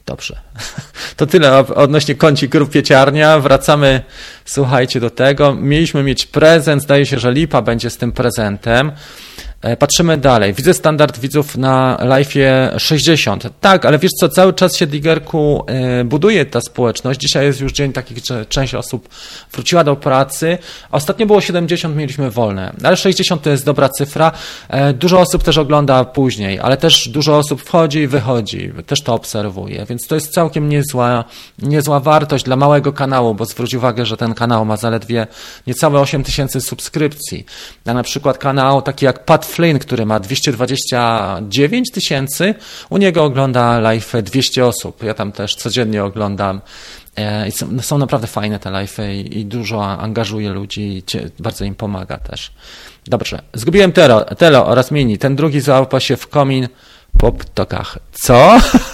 Dobrze. 0.06 0.40
To 1.16 1.26
tyle 1.26 1.58
odnośnie 1.58 2.14
kącik 2.14 2.50
grup 2.50 2.70
pieciarnia. 2.70 3.40
Wracamy, 3.40 4.02
słuchajcie, 4.44 5.00
do 5.00 5.10
tego. 5.10 5.54
Mieliśmy 5.54 6.02
mieć 6.02 6.26
prezent. 6.26 6.82
Zdaje 6.82 7.06
się, 7.06 7.18
że 7.18 7.32
Lipa 7.32 7.62
będzie 7.62 7.90
z 7.90 7.96
tym 7.96 8.12
prezentem. 8.12 8.92
E, 9.62 9.76
patrzymy 9.76 10.18
dalej. 10.18 10.54
Widzę 10.54 10.74
standard 10.74 11.18
widzów 11.18 11.56
na 11.56 11.98
live'ie 12.00 12.78
60. 12.78 13.48
Tak, 13.60 13.86
ale 13.86 13.98
wiesz 13.98 14.10
co, 14.20 14.28
cały 14.28 14.52
czas 14.52 14.76
się 14.76 14.86
Digerku 14.86 15.64
e, 15.66 16.04
buduje 16.04 16.46
ta 16.46 16.60
społeczność. 16.60 17.20
Dzisiaj 17.20 17.46
jest 17.46 17.60
już 17.60 17.72
dzień 17.72 17.92
taki, 17.92 18.14
że 18.26 18.46
część 18.46 18.74
osób 18.74 19.08
wróciła 19.52 19.84
do 19.84 19.96
pracy. 19.96 20.58
Ostatnio 20.90 21.26
było 21.26 21.40
70, 21.40 21.96
mieliśmy 21.96 22.30
wolne, 22.30 22.72
ale 22.82 22.96
60 22.96 23.42
to 23.42 23.50
jest 23.50 23.64
dobra 23.64 23.88
cyfra. 23.88 24.32
E, 24.68 24.92
dużo 24.92 25.20
osób 25.20 25.42
też 25.42 25.58
ogląda 25.58 26.04
później, 26.04 26.60
ale 26.60 26.76
też 26.76 27.08
dużo 27.08 27.38
osób 27.38 27.62
wchodzi 27.62 27.98
i 27.98 28.06
wychodzi. 28.06 28.72
Też 28.86 29.02
to 29.02 29.14
obserwuje, 29.14 29.86
więc 29.88 30.06
to 30.06 30.14
jest 30.14 30.32
całkiem 30.32 30.68
niezła, 30.68 31.24
niezła 31.58 32.00
wartość 32.00 32.44
dla 32.44 32.56
małego 32.56 32.92
kanału, 32.92 33.34
bo 33.34 33.44
zwróć 33.44 33.74
uwagę, 33.74 34.06
że 34.06 34.16
ten 34.16 34.34
kanał 34.34 34.64
ma 34.64 34.76
zaledwie 34.76 35.26
niecałe 35.66 36.00
8 36.00 36.24
tysięcy 36.24 36.60
subskrypcji. 36.60 37.46
Na 37.84 38.02
przykład 38.02 38.38
kanał 38.38 38.82
taki 38.82 39.04
jak 39.04 39.24
Pat 39.24 39.51
Flynn, 39.52 39.78
który 39.78 40.06
ma 40.06 40.20
229 40.20 41.90
tysięcy, 41.90 42.54
u 42.90 42.98
niego 42.98 43.24
ogląda 43.24 43.78
live 43.80 44.12
200 44.22 44.66
osób. 44.66 45.02
Ja 45.02 45.14
tam 45.14 45.32
też 45.32 45.54
codziennie 45.54 46.04
oglądam. 46.04 46.60
E, 47.16 47.48
I 47.48 47.52
są, 47.82 47.98
naprawdę 47.98 48.26
fajne 48.26 48.58
te 48.58 48.70
live 48.70 48.98
i, 49.30 49.44
dużo 49.44 49.84
angażuje 49.84 50.50
ludzi 50.50 51.02
bardzo 51.38 51.64
im 51.64 51.74
pomaga 51.74 52.18
też. 52.18 52.52
Dobrze, 53.06 53.42
zgubiłem 53.54 53.92
Telo, 53.92 54.20
Telo 54.20 54.66
oraz 54.66 54.90
Mini. 54.90 55.18
Ten 55.18 55.36
drugi 55.36 55.60
załapał 55.60 56.00
się 56.00 56.16
w 56.16 56.28
komin 56.28 56.68
po 57.18 57.32
ptokach. 57.32 57.98
Co? 58.12 58.60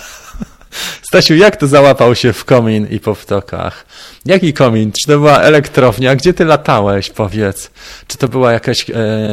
Stasiu, 1.03 1.35
jak 1.35 1.57
to 1.57 1.67
załapał 1.67 2.15
się 2.15 2.33
w 2.33 2.45
komin 2.45 2.87
i 2.91 3.01
po 3.01 3.15
ptokach? 3.15 3.87
Jaki 4.25 4.53
komin? 4.53 4.93
Czy 4.93 5.07
to 5.07 5.19
była 5.19 5.41
elektrownia? 5.41 6.17
Gdzie 6.17 6.35
ty 6.35 6.45
latałeś, 6.45 7.11
powiedz? 7.11 7.71
Czy 8.07 8.19
to 8.19 8.29
była 8.29 8.53
e, 8.53 8.59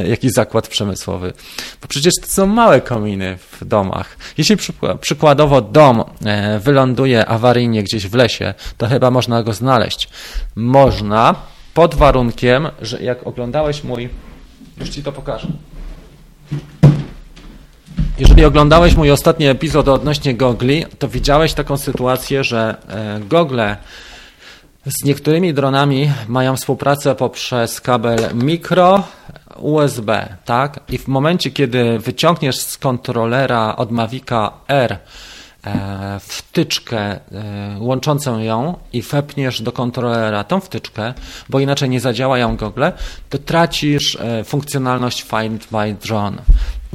jakiś 0.07 0.31
zakład 0.31 0.67
przemysłowy? 0.67 1.33
Bo 1.81 1.87
przecież 1.87 2.13
to 2.21 2.27
są 2.27 2.45
małe 2.47 2.81
kominy 2.81 3.37
w 3.51 3.65
domach. 3.65 4.17
Jeśli 4.37 4.57
przykładowo 5.01 5.61
dom 5.61 6.03
e, 6.25 6.59
wyląduje 6.59 7.25
awaryjnie 7.25 7.83
gdzieś 7.83 8.07
w 8.07 8.13
lesie, 8.13 8.53
to 8.77 8.87
chyba 8.87 9.11
można 9.11 9.43
go 9.43 9.53
znaleźć. 9.53 10.09
Można, 10.55 11.35
pod 11.73 11.95
warunkiem, 11.95 12.67
że 12.81 13.03
jak 13.03 13.27
oglądałeś 13.27 13.83
mój... 13.83 14.09
Już 14.77 14.89
ci 14.89 15.03
to 15.03 15.11
pokażę. 15.11 15.47
Jeżeli 18.17 18.45
oglądałeś 18.45 18.95
mój 18.95 19.11
ostatni 19.11 19.47
epizod 19.47 19.87
odnośnie 19.87 20.35
gogli, 20.35 20.85
to 20.99 21.07
widziałeś 21.07 21.53
taką 21.53 21.77
sytuację, 21.77 22.43
że 22.43 22.77
e, 22.87 23.19
gogle 23.19 23.77
z 24.85 25.03
niektórymi 25.03 25.53
dronami 25.53 26.11
mają 26.27 26.55
współpracę 26.55 27.15
poprzez 27.15 27.81
kabel 27.81 28.19
mikro 28.33 29.03
USB, 29.57 30.37
tak? 30.45 30.79
I 30.89 30.97
w 30.97 31.07
momencie, 31.07 31.51
kiedy 31.51 31.99
wyciągniesz 31.99 32.59
z 32.59 32.77
kontrolera 32.77 33.75
od 33.75 33.91
Mavica 33.91 34.51
R 34.67 34.97
e, 35.65 36.19
wtyczkę 36.19 36.99
e, 36.99 37.19
łączącą 37.79 38.39
ją 38.39 38.77
i 38.93 39.01
wepniesz 39.01 39.61
do 39.61 39.71
kontrolera 39.71 40.43
tą 40.43 40.59
wtyczkę, 40.59 41.13
bo 41.49 41.59
inaczej 41.59 41.89
nie 41.89 41.99
zadziałają 41.99 42.57
gogle, 42.57 42.93
to 43.29 43.37
tracisz 43.37 44.17
funkcjonalność 44.45 45.23
Find 45.23 45.71
My 45.71 45.95
Drone 46.05 46.41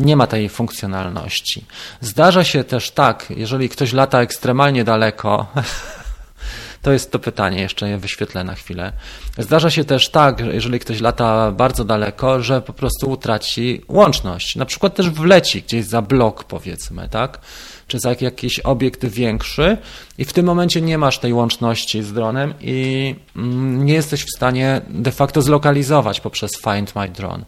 nie 0.01 0.17
ma 0.17 0.27
tej 0.27 0.49
funkcjonalności. 0.49 1.65
Zdarza 2.01 2.45
się 2.45 2.65
też 2.65 2.91
tak, 2.91 3.27
jeżeli 3.37 3.69
ktoś 3.69 3.93
lata 3.93 4.21
ekstremalnie 4.21 4.85
daleko, 4.85 5.47
to 6.83 6.93
jest 6.93 7.13
to 7.13 7.19
pytanie, 7.19 7.61
jeszcze 7.61 7.89
je 7.89 7.99
wyświetlę 7.99 8.45
na 8.45 8.55
chwilę. 8.55 8.93
Zdarza 9.39 9.71
się 9.71 9.85
też 9.85 10.09
tak, 10.09 10.45
że 10.45 10.55
jeżeli 10.55 10.79
ktoś 10.79 11.01
lata 11.01 11.53
bardzo 11.53 11.85
daleko, 11.85 12.43
że 12.43 12.63
po 12.63 12.73
prostu 12.73 13.11
utraci 13.11 13.83
łączność. 13.89 14.57
Na 14.57 14.67
przykład 14.67 14.95
też 14.95 15.11
wleci 15.11 15.63
gdzieś 15.63 15.87
za 15.87 16.03
blok, 16.03 16.45
powiedzmy, 16.45 17.09
tak? 17.09 17.41
Czy 17.87 17.99
za 17.99 18.15
jakiś 18.21 18.61
obiekt 18.61 19.05
większy 19.05 19.77
i 20.19 20.25
w 20.25 20.33
tym 20.33 20.47
momencie 20.47 20.81
nie 20.81 20.99
masz 20.99 21.19
tej 21.19 21.33
łączności 21.33 22.03
z 22.03 22.13
dronem 22.13 22.55
i 22.61 23.15
mm, 23.37 23.85
nie 23.85 23.95
jesteś 23.95 24.25
w 24.25 24.37
stanie 24.37 24.81
de 24.89 25.13
facto 25.13 25.43
zlokalizować 25.43 26.21
poprzez 26.21 26.51
Find 26.65 26.97
My 26.97 27.09
Drone. 27.09 27.45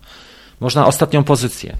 Można 0.61 0.86
ostatnią 0.86 1.24
pozycję. 1.24 1.76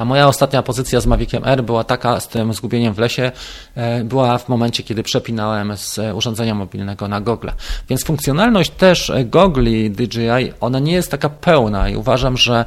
A 0.00 0.04
moja 0.04 0.28
ostatnia 0.28 0.62
pozycja 0.62 1.00
z 1.00 1.06
Maviciem 1.06 1.42
R 1.44 1.64
była 1.64 1.84
taka 1.84 2.20
z 2.20 2.28
tym 2.28 2.54
zgubieniem 2.54 2.94
w 2.94 2.98
lesie, 2.98 3.32
e, 3.74 4.04
była 4.04 4.38
w 4.38 4.48
momencie, 4.48 4.82
kiedy 4.82 5.02
przepinałem 5.02 5.76
z 5.76 5.98
urządzenia 6.14 6.54
mobilnego 6.54 7.08
na 7.08 7.20
gogle. 7.20 7.52
Więc 7.88 8.04
funkcjonalność 8.04 8.70
też 8.70 9.12
gogli 9.24 9.90
DJI, 9.90 10.52
ona 10.60 10.78
nie 10.78 10.92
jest 10.92 11.10
taka 11.10 11.28
pełna 11.28 11.88
i 11.88 11.96
uważam, 11.96 12.36
że 12.36 12.64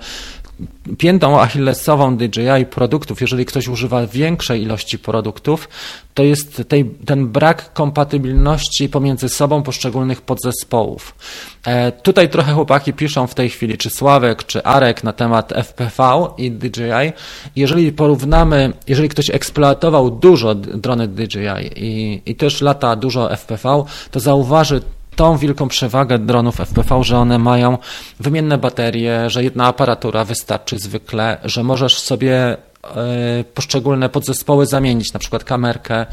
piętą 0.98 1.42
achillesową 1.42 2.18
DJI 2.18 2.66
produktów, 2.70 3.22
jeżeli 3.22 3.46
ktoś 3.46 3.68
używa 3.68 4.08
większej 4.08 4.62
ilości 4.62 5.00
produktów, 5.00 5.70
to 6.14 6.24
jest 6.24 6.64
tej, 6.68 6.86
ten 6.86 7.28
brak 7.28 7.74
kompatybilności 7.74 8.90
pomiędzy 8.90 9.30
sobą 9.30 9.64
poszczególnych 9.64 10.22
podzespołów. 10.22 11.16
E, 11.66 11.92
tutaj 11.92 12.30
trochę 12.30 12.54
chłopaki 12.54 12.94
piszą 12.94 13.28
w 13.28 13.36
tej 13.36 13.50
chwili, 13.50 13.78
czy 13.78 13.90
Sławek, 13.90 14.44
czy 14.44 14.64
Arek 14.64 15.04
na 15.04 15.14
temat 15.14 15.54
FPV 15.56 16.28
i 16.38 16.52
DJI. 16.52 17.14
Jeżeli 17.56 17.92
porównamy, 17.92 18.74
jeżeli 18.88 19.10
ktoś 19.10 19.30
eksploatował 19.30 20.12
dużo 20.12 20.56
drony 20.56 21.08
DJI 21.08 21.68
i, 21.76 22.22
i 22.26 22.36
też 22.36 22.62
lata 22.62 22.96
dużo 22.96 23.36
FPV, 23.38 23.84
to 24.12 24.20
zauważy 24.20 24.82
tą 25.16 25.38
wielką 25.38 25.68
przewagę 25.68 26.20
dronów 26.20 26.58
FPV, 26.58 27.04
że 27.04 27.18
one 27.18 27.40
mają 27.40 27.78
wymienne 28.20 28.58
baterie, 28.58 29.30
że 29.30 29.44
jedna 29.44 29.66
aparatura 29.68 30.26
wystarczy 30.26 30.80
zwykle, 30.80 31.38
że 31.44 31.64
możesz 31.64 32.00
sobie 32.00 32.36
e, 32.38 32.58
poszczególne 33.54 34.10
podzespoły 34.10 34.66
zamienić, 34.66 35.14
na 35.14 35.20
przykład 35.20 35.44
kamerkę, 35.44 36.06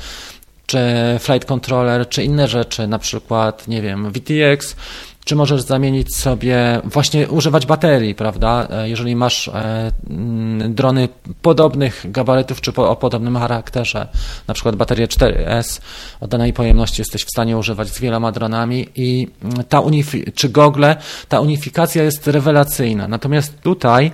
czy 0.66 0.78
flight 1.18 1.48
controller, 1.48 2.09
czy 2.09 2.24
inne 2.24 2.48
rzeczy, 2.48 2.86
na 2.86 2.98
przykład, 2.98 3.68
nie 3.68 3.82
wiem, 3.82 4.12
VTX, 4.12 4.77
czy 5.24 5.36
możesz 5.36 5.62
zamienić 5.62 6.16
sobie, 6.16 6.80
właśnie 6.84 7.28
używać 7.28 7.66
baterii, 7.66 8.14
prawda? 8.14 8.68
E, 8.70 8.88
jeżeli 8.88 9.16
masz 9.16 9.48
e, 9.48 9.92
mm, 10.10 10.74
drony 10.74 11.09
podobnych 11.42 12.05
gabarytów, 12.05 12.60
czy 12.60 12.72
o 12.74 12.97
podobnym 12.97 13.36
charakterze, 13.36 14.09
na 14.48 14.55
przykład 14.55 14.76
baterię 14.76 15.06
4S 15.06 15.80
o 16.20 16.28
danej 16.28 16.52
pojemności 16.52 17.01
jesteś 17.01 17.24
w 17.24 17.30
stanie 17.30 17.59
używać 17.59 17.88
z 17.88 18.01
wieloma 18.01 18.32
dronami 18.32 18.88
i 18.97 19.28
mm, 19.42 19.64
ta 19.68 19.80
unifikacja, 19.80 20.32
czy 20.34 20.48
gogle, 20.48 20.97
ta 21.28 21.40
unifikacja 21.40 22.02
jest 22.02 22.26
rewelacyjna. 22.26 23.09
Natomiast 23.09 23.60
tutaj 23.60 24.12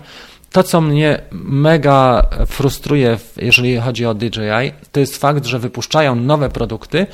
to, 0.53 0.63
co 0.63 0.81
mnie 0.81 1.21
mega 1.33 2.27
frustruje, 2.47 3.19
jeżeli 3.37 3.77
chodzi 3.77 4.07
o 4.07 4.15
DJI, 4.15 4.73
to 4.93 5.01
jest 5.01 5.17
fakt, 5.17 5.47
że 5.47 5.59
wypuszczają 5.59 6.15
nowe 6.15 6.49
produkty 6.49 7.07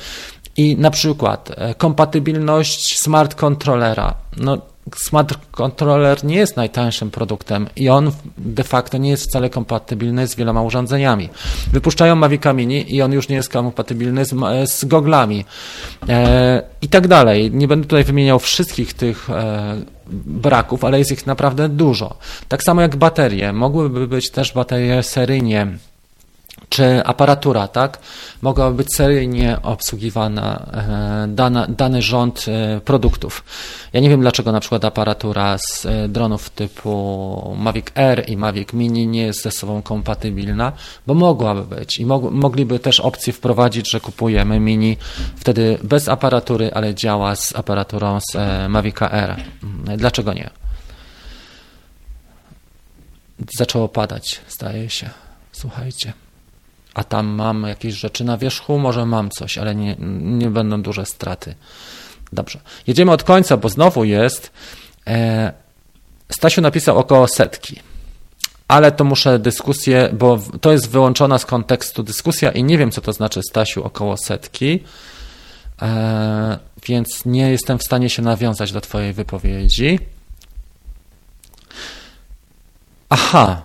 i 0.57 0.77
na 0.77 0.91
przykład 0.91 1.51
e, 1.55 1.75
kompatybilność 1.75 2.99
smart 2.99 3.35
controllera. 3.35 4.13
No, 4.37 4.57
smart 4.95 5.37
controller 5.51 6.23
nie 6.23 6.35
jest 6.35 6.57
najtańszym 6.57 7.11
produktem 7.11 7.67
i 7.75 7.89
on 7.89 8.11
de 8.37 8.63
facto 8.63 8.97
nie 8.97 9.09
jest 9.09 9.23
wcale 9.23 9.49
kompatybilny 9.49 10.27
z 10.27 10.35
wieloma 10.35 10.61
urządzeniami. 10.61 11.29
Wypuszczają 11.71 12.15
Mavica 12.15 12.53
Mini 12.53 12.95
i 12.95 13.01
on 13.01 13.11
już 13.11 13.29
nie 13.29 13.35
jest 13.35 13.49
kompatybilny 13.49 14.25
z, 14.25 14.33
z 14.71 14.85
goglami 14.85 15.45
e, 16.09 16.63
i 16.81 16.87
tak 16.87 17.07
dalej. 17.07 17.51
Nie 17.51 17.67
będę 17.67 17.87
tutaj 17.87 18.03
wymieniał 18.03 18.39
wszystkich 18.39 18.93
tych 18.93 19.29
e, 19.29 19.81
braków, 20.25 20.83
ale 20.83 20.99
jest 20.99 21.11
ich 21.11 21.25
naprawdę 21.25 21.69
dużo. 21.69 22.17
Tak 22.47 22.63
samo 22.63 22.81
jak 22.81 22.95
baterie. 22.95 23.53
Mogłyby 23.53 24.07
być 24.07 24.29
też 24.29 24.53
baterie 24.53 25.03
seryjnie 25.03 25.67
czy 26.73 27.05
aparatura, 27.05 27.67
tak, 27.67 27.99
mogłaby 28.41 28.77
być 28.77 28.95
seryjnie 28.95 29.57
obsługiwana 29.61 30.65
e, 30.73 31.27
dana, 31.27 31.67
dany 31.69 32.01
rząd 32.01 32.45
e, 32.47 32.81
produktów. 32.81 33.43
Ja 33.93 33.99
nie 33.99 34.09
wiem, 34.09 34.21
dlaczego 34.21 34.51
na 34.51 34.59
przykład 34.59 34.85
aparatura 34.85 35.57
z 35.57 35.85
e, 35.85 36.07
dronów 36.07 36.49
typu 36.49 37.55
Mavic 37.57 37.85
Air 37.95 38.29
i 38.29 38.37
Mavic 38.37 38.73
Mini 38.73 39.07
nie 39.07 39.21
jest 39.21 39.43
ze 39.43 39.51
sobą 39.51 39.81
kompatybilna, 39.81 40.71
bo 41.07 41.13
mogłaby 41.13 41.75
być 41.75 41.99
i 41.99 42.05
mog, 42.05 42.31
mogliby 42.31 42.79
też 42.79 42.99
opcję 42.99 43.33
wprowadzić, 43.33 43.91
że 43.91 43.99
kupujemy 43.99 44.59
Mini 44.59 44.97
wtedy 45.35 45.77
bez 45.83 46.09
aparatury, 46.09 46.71
ale 46.73 46.95
działa 46.95 47.35
z 47.35 47.55
aparaturą 47.55 48.19
z 48.31 48.37
Mavica 48.69 49.11
Air. 49.11 49.35
Dlaczego 49.97 50.33
nie? 50.33 50.49
Zaczęło 53.57 53.87
padać, 53.87 54.41
zdaje 54.49 54.89
się. 54.89 55.09
Słuchajcie 55.51 56.22
a 56.93 57.03
tam 57.03 57.27
mam 57.27 57.63
jakieś 57.63 57.93
rzeczy 57.93 58.23
na 58.23 58.37
wierzchu, 58.37 58.79
może 58.79 59.05
mam 59.05 59.29
coś, 59.29 59.57
ale 59.57 59.75
nie, 59.75 59.95
nie 60.21 60.49
będą 60.49 60.81
duże 60.81 61.05
straty. 61.05 61.55
Dobrze. 62.33 62.59
Jedziemy 62.87 63.11
od 63.11 63.23
końca, 63.23 63.57
bo 63.57 63.69
znowu 63.69 64.03
jest. 64.03 64.51
E, 65.07 65.53
Stasiu 66.29 66.61
napisał 66.61 66.97
około 66.97 67.27
setki. 67.27 67.79
Ale 68.67 68.91
to 68.91 69.03
muszę 69.03 69.39
dyskusję, 69.39 70.09
bo 70.13 70.39
to 70.61 70.71
jest 70.71 70.89
wyłączona 70.89 71.37
z 71.37 71.45
kontekstu 71.45 72.03
dyskusja 72.03 72.51
i 72.51 72.63
nie 72.63 72.77
wiem, 72.77 72.91
co 72.91 73.01
to 73.01 73.13
znaczy 73.13 73.41
Stasiu 73.49 73.83
około 73.83 74.17
setki. 74.17 74.83
E, 75.81 76.59
więc 76.87 77.25
nie 77.25 77.51
jestem 77.51 77.77
w 77.77 77.83
stanie 77.83 78.09
się 78.09 78.21
nawiązać 78.21 78.71
do 78.71 78.81
Twojej 78.81 79.13
wypowiedzi. 79.13 79.99
Aha, 83.09 83.61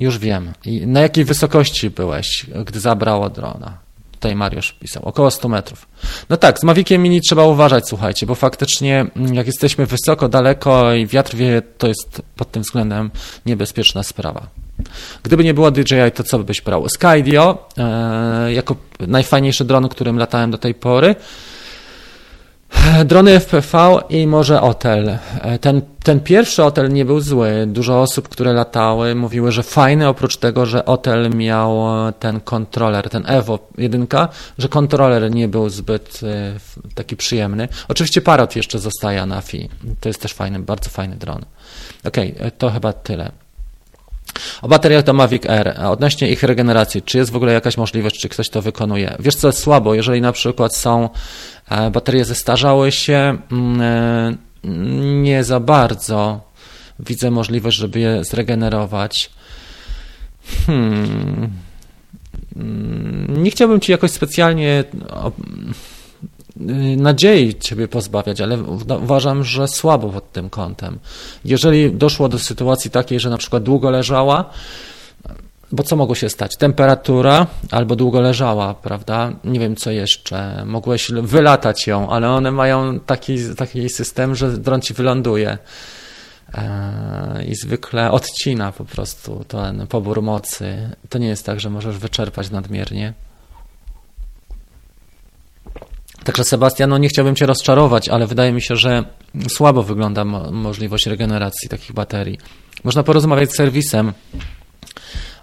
już 0.00 0.18
wiem. 0.18 0.52
I 0.64 0.86
na 0.86 1.00
jakiej 1.00 1.24
wysokości 1.24 1.90
byłeś, 1.90 2.46
gdy 2.64 2.80
zabrało 2.80 3.30
drona? 3.30 3.78
Tutaj 4.12 4.36
Mariusz 4.36 4.72
pisał, 4.72 5.02
około 5.04 5.30
100 5.30 5.48
metrów. 5.48 5.86
No 6.28 6.36
tak, 6.36 6.58
z 6.58 6.62
Maviciem 6.62 7.02
Mini 7.02 7.20
trzeba 7.20 7.44
uważać, 7.44 7.88
słuchajcie, 7.88 8.26
bo 8.26 8.34
faktycznie 8.34 9.06
mm, 9.16 9.34
jak 9.34 9.46
jesteśmy 9.46 9.86
wysoko, 9.86 10.28
daleko 10.28 10.92
i 10.92 11.06
wiatr 11.06 11.36
wieje, 11.36 11.62
to 11.62 11.88
jest 11.88 12.22
pod 12.36 12.50
tym 12.50 12.62
względem 12.62 13.10
niebezpieczna 13.46 14.02
sprawa. 14.02 14.46
Gdyby 15.22 15.44
nie 15.44 15.54
było 15.54 15.70
DJI, 15.70 16.12
to 16.14 16.24
co 16.24 16.38
byś 16.38 16.60
brał? 16.60 16.88
Skydio, 16.88 17.68
e, 17.78 18.52
jako 18.52 18.76
najfajniejszy 19.00 19.64
dron, 19.64 19.88
którym 19.88 20.18
latałem 20.18 20.50
do 20.50 20.58
tej 20.58 20.74
pory. 20.74 21.14
Drony 23.04 23.40
FPV 23.40 23.98
i 24.08 24.26
może 24.26 24.60
Otel. 24.60 25.18
Ten, 25.60 25.82
ten 26.02 26.20
pierwszy 26.20 26.64
Otel 26.64 26.92
nie 26.92 27.04
był 27.04 27.20
zły. 27.20 27.66
Dużo 27.66 28.02
osób, 28.02 28.28
które 28.28 28.52
latały, 28.52 29.14
mówiły, 29.14 29.52
że 29.52 29.62
fajny, 29.62 30.08
oprócz 30.08 30.36
tego, 30.36 30.66
że 30.66 30.84
Otel 30.84 31.30
miał 31.30 31.84
ten 32.18 32.40
kontroler, 32.40 33.10
ten 33.10 33.22
Evo 33.26 33.58
1, 33.78 34.06
że 34.58 34.68
kontroler 34.68 35.30
nie 35.30 35.48
był 35.48 35.68
zbyt 35.68 36.20
e, 36.22 36.52
taki 36.94 37.16
przyjemny. 37.16 37.68
Oczywiście 37.88 38.20
Parrot 38.20 38.56
jeszcze 38.56 38.78
zostaje 38.78 39.26
na 39.26 39.40
FI. 39.40 39.68
To 40.00 40.08
jest 40.08 40.22
też 40.22 40.32
fajny, 40.32 40.58
bardzo 40.58 40.90
fajny 40.90 41.16
dron. 41.16 41.44
Okej, 42.04 42.34
okay, 42.36 42.50
to 42.50 42.70
chyba 42.70 42.92
tyle. 42.92 43.45
O 44.66 44.68
bateriach 44.68 45.04
do 45.04 45.12
Mavic 45.12 45.46
Air, 45.46 45.74
a 45.78 45.90
odnośnie 45.90 46.30
ich 46.30 46.42
regeneracji, 46.42 47.02
czy 47.02 47.18
jest 47.18 47.30
w 47.30 47.36
ogóle 47.36 47.52
jakaś 47.52 47.76
możliwość, 47.76 48.20
czy 48.20 48.28
ktoś 48.28 48.48
to 48.48 48.62
wykonuje? 48.62 49.16
Wiesz 49.18 49.34
co, 49.34 49.52
słabo, 49.52 49.94
jeżeli 49.94 50.20
na 50.20 50.32
przykład 50.32 50.76
są 50.76 51.08
e, 51.70 51.90
baterie 51.90 52.24
zestarzały 52.24 52.92
się, 52.92 53.38
mm, 53.52 53.80
e, 53.80 54.36
nie 55.22 55.44
za 55.44 55.60
bardzo 55.60 56.40
widzę 56.98 57.30
możliwość, 57.30 57.76
żeby 57.76 58.00
je 58.00 58.24
zregenerować. 58.24 59.30
Hmm. 60.66 61.50
Mm, 62.56 63.42
nie 63.42 63.50
chciałbym 63.50 63.80
ci 63.80 63.92
jakoś 63.92 64.10
specjalnie 64.10 64.84
nadziei 66.96 67.54
Ciebie 67.54 67.88
pozbawiać, 67.88 68.40
ale 68.40 68.58
uważam, 69.02 69.44
że 69.44 69.68
słabo 69.68 70.08
pod 70.08 70.32
tym 70.32 70.50
kątem. 70.50 70.98
Jeżeli 71.44 71.92
doszło 71.92 72.28
do 72.28 72.38
sytuacji 72.38 72.90
takiej, 72.90 73.20
że 73.20 73.30
na 73.30 73.38
przykład 73.38 73.62
długo 73.62 73.90
leżała, 73.90 74.50
bo 75.72 75.82
co 75.82 75.96
mogło 75.96 76.14
się 76.14 76.28
stać? 76.28 76.56
Temperatura 76.56 77.46
albo 77.70 77.96
długo 77.96 78.20
leżała, 78.20 78.74
prawda? 78.74 79.32
Nie 79.44 79.60
wiem 79.60 79.76
co 79.76 79.90
jeszcze. 79.90 80.62
Mogłeś 80.66 81.10
wylatać 81.10 81.86
ją, 81.86 82.10
ale 82.10 82.30
one 82.30 82.50
mają 82.50 83.00
taki, 83.00 83.36
taki 83.56 83.88
system, 83.88 84.34
że 84.34 84.58
dron 84.58 84.80
ci 84.80 84.94
wyląduje 84.94 85.58
e, 86.54 87.44
i 87.44 87.54
zwykle 87.54 88.10
odcina 88.10 88.72
po 88.72 88.84
prostu 88.84 89.44
ten 89.48 89.86
pobór 89.86 90.22
mocy. 90.22 90.90
To 91.08 91.18
nie 91.18 91.28
jest 91.28 91.46
tak, 91.46 91.60
że 91.60 91.70
możesz 91.70 91.98
wyczerpać 91.98 92.50
nadmiernie. 92.50 93.14
Także 96.26 96.44
Sebastian, 96.44 96.90
no 96.90 96.98
nie 96.98 97.08
chciałbym 97.08 97.36
Cię 97.36 97.46
rozczarować, 97.46 98.08
ale 98.08 98.26
wydaje 98.26 98.52
mi 98.52 98.62
się, 98.62 98.76
że 98.76 99.04
słabo 99.48 99.82
wygląda 99.82 100.24
mo 100.24 100.50
możliwość 100.50 101.06
regeneracji 101.06 101.68
takich 101.68 101.92
baterii. 101.92 102.38
Można 102.84 103.02
porozmawiać 103.02 103.52
z 103.52 103.56
serwisem, 103.56 104.12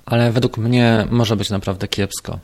ale 0.06 0.32
według 0.32 0.58
mnie 0.58 1.08
może 1.12 1.36
być 1.36 1.50
naprawdę 1.50 1.88
kiepsko. 1.88 2.40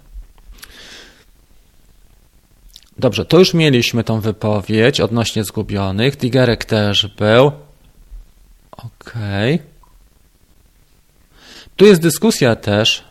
Dobrze, 2.97 3.25
to 3.25 3.39
już 3.39 3.53
mieliśmy 3.53 4.03
tą 4.03 4.19
wypowiedź 4.19 5.01
odnośnie 5.01 5.43
zgubionych. 5.43 6.15
Digerek 6.15 6.65
też 6.65 7.07
był. 7.17 7.51
Okej. 8.71 9.55
Okay. 9.55 9.67
Tu 11.75 11.85
jest 11.85 12.01
dyskusja 12.01 12.55
też. 12.55 13.03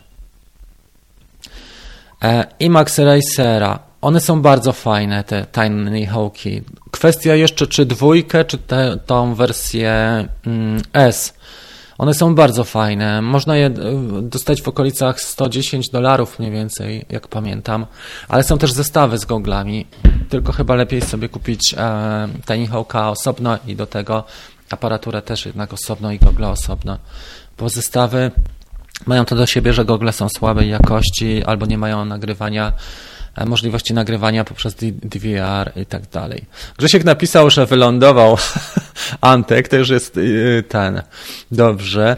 E, 2.22 2.46
IMAX 2.59 2.98
Racera. 2.98 3.88
One 4.00 4.20
są 4.20 4.42
bardzo 4.42 4.72
fajne, 4.72 5.24
te 5.24 5.46
Tiny 5.52 6.06
Hawki. 6.06 6.62
Kwestia 6.90 7.34
jeszcze, 7.34 7.66
czy 7.66 7.86
dwójkę, 7.86 8.44
czy 8.44 8.58
te, 8.58 8.98
tą 9.06 9.34
wersję 9.34 9.92
mm, 10.46 10.82
S. 10.92 11.34
One 11.98 12.14
są 12.14 12.34
bardzo 12.34 12.64
fajne. 12.64 13.22
Można 13.22 13.56
je 13.56 13.66
e, 13.66 13.72
dostać 14.22 14.62
w 14.62 14.68
okolicach 14.68 15.20
110 15.20 15.90
dolarów 15.90 16.38
mniej 16.38 16.52
więcej, 16.52 17.06
jak 17.10 17.28
pamiętam. 17.28 17.86
Ale 18.28 18.42
są 18.42 18.58
też 18.58 18.72
zestawy 18.72 19.18
z 19.18 19.24
goglami. 19.24 19.86
Tylko 20.28 20.52
chyba 20.52 20.74
lepiej 20.74 21.02
sobie 21.02 21.28
kupić 21.28 21.74
e, 21.78 22.28
Tiny 22.46 22.66
Hawka 22.66 23.10
osobno 23.10 23.58
i 23.66 23.76
do 23.76 23.86
tego 23.86 24.24
aparaturę 24.70 25.22
też 25.22 25.46
jednak 25.46 25.72
osobno 25.72 26.12
i 26.12 26.18
gogle 26.18 26.48
osobno, 26.48 26.98
bo 27.58 27.68
zestawy 27.68 28.30
mają 29.06 29.24
to 29.24 29.36
do 29.36 29.46
siebie, 29.46 29.72
że 29.72 29.84
gogle 29.84 30.12
są 30.12 30.28
słabej 30.28 30.70
jakości 30.70 31.44
albo 31.44 31.66
nie 31.66 31.78
mają 31.78 32.04
nagrywania 32.04 32.72
możliwości 33.46 33.94
nagrywania 33.94 34.44
poprzez 34.44 34.74
DVR 35.02 35.72
i 35.76 35.86
tak 35.86 36.09
dalej. 36.09 36.44
Grzesiek 36.78 37.05
napisał, 37.05 37.50
że 37.50 37.66
wylądował 37.66 38.36
Antek, 39.20 39.68
to 39.68 39.76
już 39.76 39.88
jest 39.88 40.16
y, 40.16 40.64
ten. 40.68 41.02
Dobrze. 41.52 42.16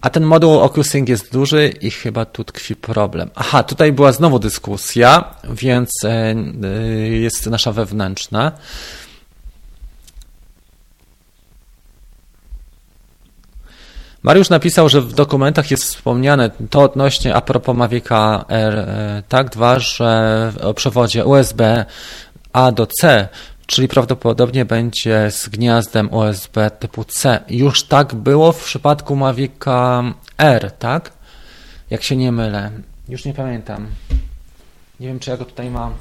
A 0.00 0.10
ten 0.10 0.24
moduł 0.24 0.58
OcuSync 0.58 1.08
jest 1.08 1.32
duży 1.32 1.68
i 1.80 1.90
chyba 1.90 2.24
tu 2.24 2.44
tkwi 2.44 2.76
problem. 2.76 3.30
Aha, 3.34 3.62
tutaj 3.62 3.92
była 3.92 4.12
znowu 4.12 4.38
dyskusja, 4.38 5.24
więc 5.50 5.90
e, 6.04 6.34
y, 6.64 7.08
jest 7.08 7.46
nasza 7.46 7.72
wewnętrzna. 7.72 8.52
Mariusz 14.24 14.50
napisał, 14.50 14.88
że 14.88 15.00
w 15.00 15.12
dokumentach 15.12 15.70
jest 15.70 15.84
wspomniane 15.84 16.50
to 16.70 16.80
odnośnie 16.80 17.34
a 17.34 17.40
propos 17.40 17.76
Mavica 17.76 18.44
R, 18.48 18.78
e, 18.78 19.22
tak, 19.28 19.50
dwa, 19.50 19.78
że 19.78 20.52
o 20.62 20.74
przewodzie 20.74 21.24
USB 21.24 21.84
A 22.52 22.72
do 22.72 22.86
C, 22.86 23.28
czyli 23.66 23.88
prawdopodobnie 23.88 24.64
będzie 24.64 25.30
z 25.30 25.48
gniazdem 25.48 26.14
USB 26.14 26.70
typu 26.70 27.04
C. 27.04 27.40
Już 27.48 27.82
tak 27.82 28.14
było 28.14 28.52
w 28.52 28.64
przypadku 28.64 29.16
Mavica 29.16 30.02
R, 30.38 30.70
tak? 30.70 31.12
Jak 31.90 32.02
się 32.02 32.16
nie 32.16 32.32
mylę. 32.32 32.70
Już 33.08 33.24
nie 33.24 33.34
pamiętam. 33.34 33.86
Nie 35.00 35.08
wiem, 35.08 35.18
czy 35.18 35.30
ja 35.30 35.36
go 35.36 35.44
tutaj 35.44 35.70
mam. 35.70 35.92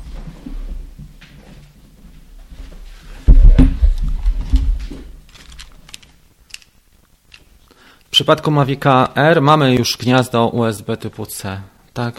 W 8.13 8.15
przypadku 8.15 8.51
Mavica 8.51 9.09
R 9.15 9.41
mamy 9.41 9.75
już 9.75 9.97
gniazdo 9.97 10.47
USB 10.47 10.97
typu 10.97 11.25
C, 11.25 11.61
tak? 11.93 12.15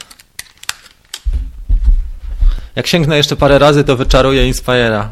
Jak 2.77 2.87
sięgnę 2.87 3.17
jeszcze 3.17 3.37
parę 3.37 3.59
razy, 3.59 3.85
to 3.85 3.97
wyczaruję 3.97 4.53
Inspire'a. 4.53 5.09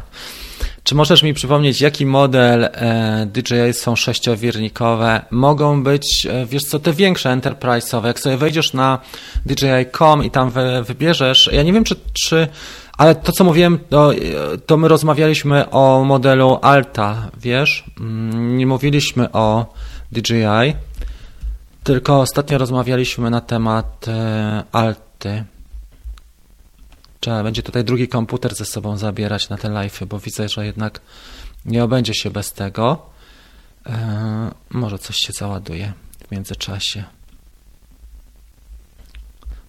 Czy 0.83 0.95
możesz 0.95 1.23
mi 1.23 1.33
przypomnieć, 1.33 1.81
jaki 1.81 2.05
model 2.05 2.63
e, 2.63 3.27
DJI 3.31 3.73
są 3.73 3.95
sześciowirnikowe? 3.95 5.25
Mogą 5.31 5.83
być, 5.83 6.27
e, 6.29 6.45
wiesz 6.45 6.63
co, 6.63 6.79
te 6.79 6.93
większe 6.93 7.29
enterprise'owe. 7.29 8.05
Jak 8.05 8.19
sobie 8.19 8.37
wejdziesz 8.37 8.73
na 8.73 8.99
DJI.com 9.45 10.23
i 10.23 10.31
tam 10.31 10.49
wy, 10.49 10.83
wybierzesz, 10.83 11.49
ja 11.53 11.63
nie 11.63 11.73
wiem, 11.73 11.83
czy, 11.83 11.95
czy 12.25 12.47
ale 12.97 13.15
to, 13.15 13.31
co 13.31 13.43
mówiłem, 13.43 13.79
to, 13.89 14.11
to 14.65 14.77
my 14.77 14.87
rozmawialiśmy 14.87 15.69
o 15.69 16.03
modelu 16.03 16.59
Alta, 16.61 17.29
wiesz? 17.37 17.83
Mm, 17.99 18.57
nie 18.57 18.67
mówiliśmy 18.67 19.31
o 19.31 19.73
DJI, 20.13 20.75
tylko 21.83 22.21
ostatnio 22.21 22.57
rozmawialiśmy 22.57 23.29
na 23.29 23.41
temat 23.41 24.07
e, 24.07 24.63
Alty. 24.71 25.43
Trzeba 27.19 27.43
będzie 27.43 27.63
tutaj 27.63 27.83
drugi 27.83 28.07
komputer 28.07 28.55
ze 28.55 28.65
sobą 28.65 28.97
zabierać 28.97 29.49
na 29.49 29.57
te 29.57 29.69
live, 29.69 29.99
bo 30.07 30.19
widzę, 30.19 30.49
że 30.49 30.65
jednak 30.65 31.01
nie 31.65 31.83
obędzie 31.83 32.13
się 32.13 32.29
bez 32.29 32.53
tego. 32.53 33.05
E, 33.85 34.51
może 34.69 34.99
coś 34.99 35.15
się 35.15 35.33
załaduje 35.33 35.93
w 36.27 36.31
międzyczasie. 36.31 37.03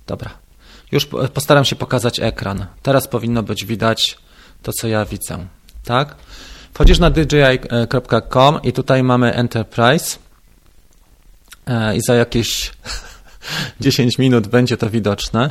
Dobra. 0.06 0.30
Już 0.92 1.06
postaram 1.34 1.64
się 1.64 1.76
pokazać 1.76 2.20
ekran. 2.20 2.66
Teraz 2.82 3.08
powinno 3.08 3.42
być 3.42 3.64
widać 3.64 4.18
to, 4.62 4.72
co 4.72 4.88
ja 4.88 5.04
widzę. 5.04 5.46
Tak? 5.84 6.16
Wchodzisz 6.74 6.98
na 6.98 7.10
dji.com 7.10 8.62
i 8.62 8.72
tutaj 8.72 9.02
mamy 9.02 9.34
Enterprise. 9.34 10.18
E, 11.66 11.96
i 11.96 12.00
za 12.08 12.14
jakieś 12.14 12.72
10 13.80 14.18
minut 14.18 14.46
będzie 14.46 14.76
to 14.76 14.90
widoczne. 14.90 15.50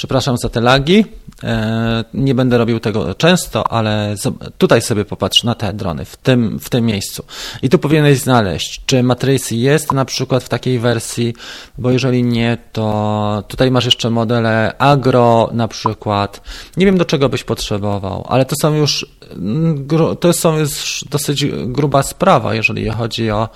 Przepraszam 0.00 0.36
za 0.38 0.48
te 0.48 0.60
lagi. 0.60 1.04
E, 1.42 2.04
nie 2.14 2.34
będę 2.34 2.58
robił 2.58 2.80
tego 2.80 3.14
często, 3.14 3.72
ale 3.72 4.14
tutaj 4.58 4.82
sobie 4.82 5.04
popatrz 5.04 5.44
na 5.44 5.54
te 5.54 5.72
drony 5.72 6.04
w 6.04 6.16
tym, 6.16 6.58
w 6.58 6.70
tym 6.70 6.86
miejscu. 6.86 7.24
I 7.62 7.68
tu 7.68 7.78
powinieneś 7.78 8.18
znaleźć, 8.18 8.82
czy 8.86 9.02
Matrix 9.02 9.50
jest 9.50 9.92
na 9.92 10.04
przykład 10.04 10.44
w 10.44 10.48
takiej 10.48 10.78
wersji, 10.78 11.34
bo 11.78 11.90
jeżeli 11.90 12.24
nie, 12.24 12.58
to 12.72 13.44
tutaj 13.48 13.70
masz 13.70 13.84
jeszcze 13.84 14.10
modele 14.10 14.78
agro 14.78 15.50
na 15.52 15.68
przykład. 15.68 16.40
Nie 16.76 16.86
wiem 16.86 16.98
do 16.98 17.04
czego 17.04 17.28
byś 17.28 17.44
potrzebował, 17.44 18.26
ale 18.28 18.44
to 18.44 18.56
są 18.60 18.74
już 18.74 19.06
mm, 19.32 19.86
to 20.20 20.32
są 20.32 20.58
już 20.58 21.04
dosyć 21.10 21.46
gruba 21.66 22.02
sprawa, 22.02 22.54
jeżeli 22.54 22.90
chodzi 22.90 23.30
o 23.30 23.48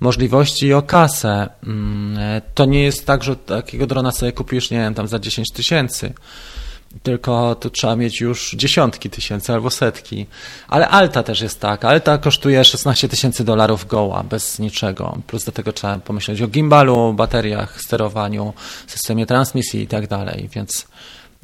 możliwości 0.00 0.66
i 0.66 0.74
o 0.74 0.82
kasę. 0.82 1.48
Mm, 1.66 2.40
to 2.54 2.64
nie 2.64 2.82
jest 2.82 3.06
tak, 3.06 3.24
że 3.24 3.36
takiego 3.36 3.86
drona 3.86 4.12
sobie 4.12 4.32
kupisz, 4.32 4.70
nie 4.70 4.78
wiem, 4.78 4.94
tam 4.94 5.08
za 5.08 5.18
10 5.18 5.52
tysięcy 5.52 5.89
tylko 7.02 7.54
tu 7.54 7.70
trzeba 7.70 7.96
mieć 7.96 8.20
już 8.20 8.54
dziesiątki 8.56 9.10
tysięcy 9.10 9.52
albo 9.52 9.70
setki. 9.70 10.26
Ale 10.68 10.88
Alta 10.88 11.22
też 11.22 11.40
jest 11.40 11.60
tak. 11.60 11.84
Alta 11.84 12.18
kosztuje 12.18 12.64
16 12.64 13.08
tysięcy 13.08 13.44
dolarów 13.44 13.86
goła, 13.86 14.22
bez 14.22 14.58
niczego. 14.58 15.18
Plus 15.26 15.44
do 15.44 15.52
tego 15.52 15.72
trzeba 15.72 15.98
pomyśleć 15.98 16.42
o 16.42 16.46
gimbalu, 16.46 17.12
bateriach, 17.12 17.80
sterowaniu, 17.80 18.52
systemie 18.86 19.26
transmisji 19.26 19.82
i 19.82 19.86
tak 19.86 20.06
dalej, 20.06 20.48
więc 20.54 20.86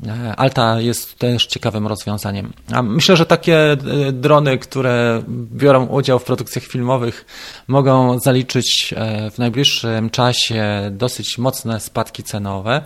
e, 0.06 0.36
Alta 0.36 0.80
jest 0.80 1.18
też 1.18 1.46
ciekawym 1.46 1.86
rozwiązaniem. 1.86 2.52
A 2.72 2.82
myślę, 2.82 3.16
że 3.16 3.26
takie 3.26 3.72
e, 3.72 3.76
drony, 4.12 4.58
które 4.58 5.22
biorą 5.28 5.86
udział 5.86 6.18
w 6.18 6.24
produkcjach 6.24 6.64
filmowych, 6.64 7.24
mogą 7.68 8.18
zaliczyć 8.18 8.94
e, 8.96 9.30
w 9.30 9.38
najbliższym 9.38 10.10
czasie 10.10 10.90
dosyć 10.90 11.38
mocne 11.38 11.80
spadki 11.80 12.22
cenowe. 12.22 12.82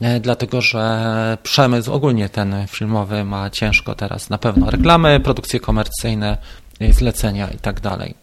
E, 0.00 0.20
dlatego 0.20 0.60
że 0.60 1.38
przemysł 1.42 1.92
ogólnie 1.92 2.28
ten 2.28 2.54
filmowy 2.68 3.24
ma 3.24 3.50
ciężko 3.50 3.94
teraz. 3.94 4.30
Na 4.30 4.38
pewno 4.38 4.70
reklamy, 4.70 5.20
produkcje 5.20 5.60
komercyjne, 5.60 6.38
zlecenia 6.90 7.48
i 7.48 7.58
tak 7.58 7.80
dalej 7.80 8.14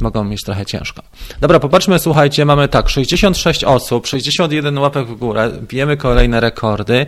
mogą 0.00 0.24
mieć 0.24 0.42
trochę 0.42 0.66
ciężko. 0.66 1.02
Dobra, 1.40 1.60
popatrzmy, 1.60 1.98
słuchajcie, 1.98 2.44
mamy 2.44 2.68
tak, 2.68 2.88
66 2.88 3.64
osób, 3.64 4.06
61 4.06 4.78
łapek 4.78 5.06
w 5.06 5.14
górę, 5.14 5.50
bijemy 5.68 5.96
kolejne 5.96 6.40
rekordy. 6.40 7.06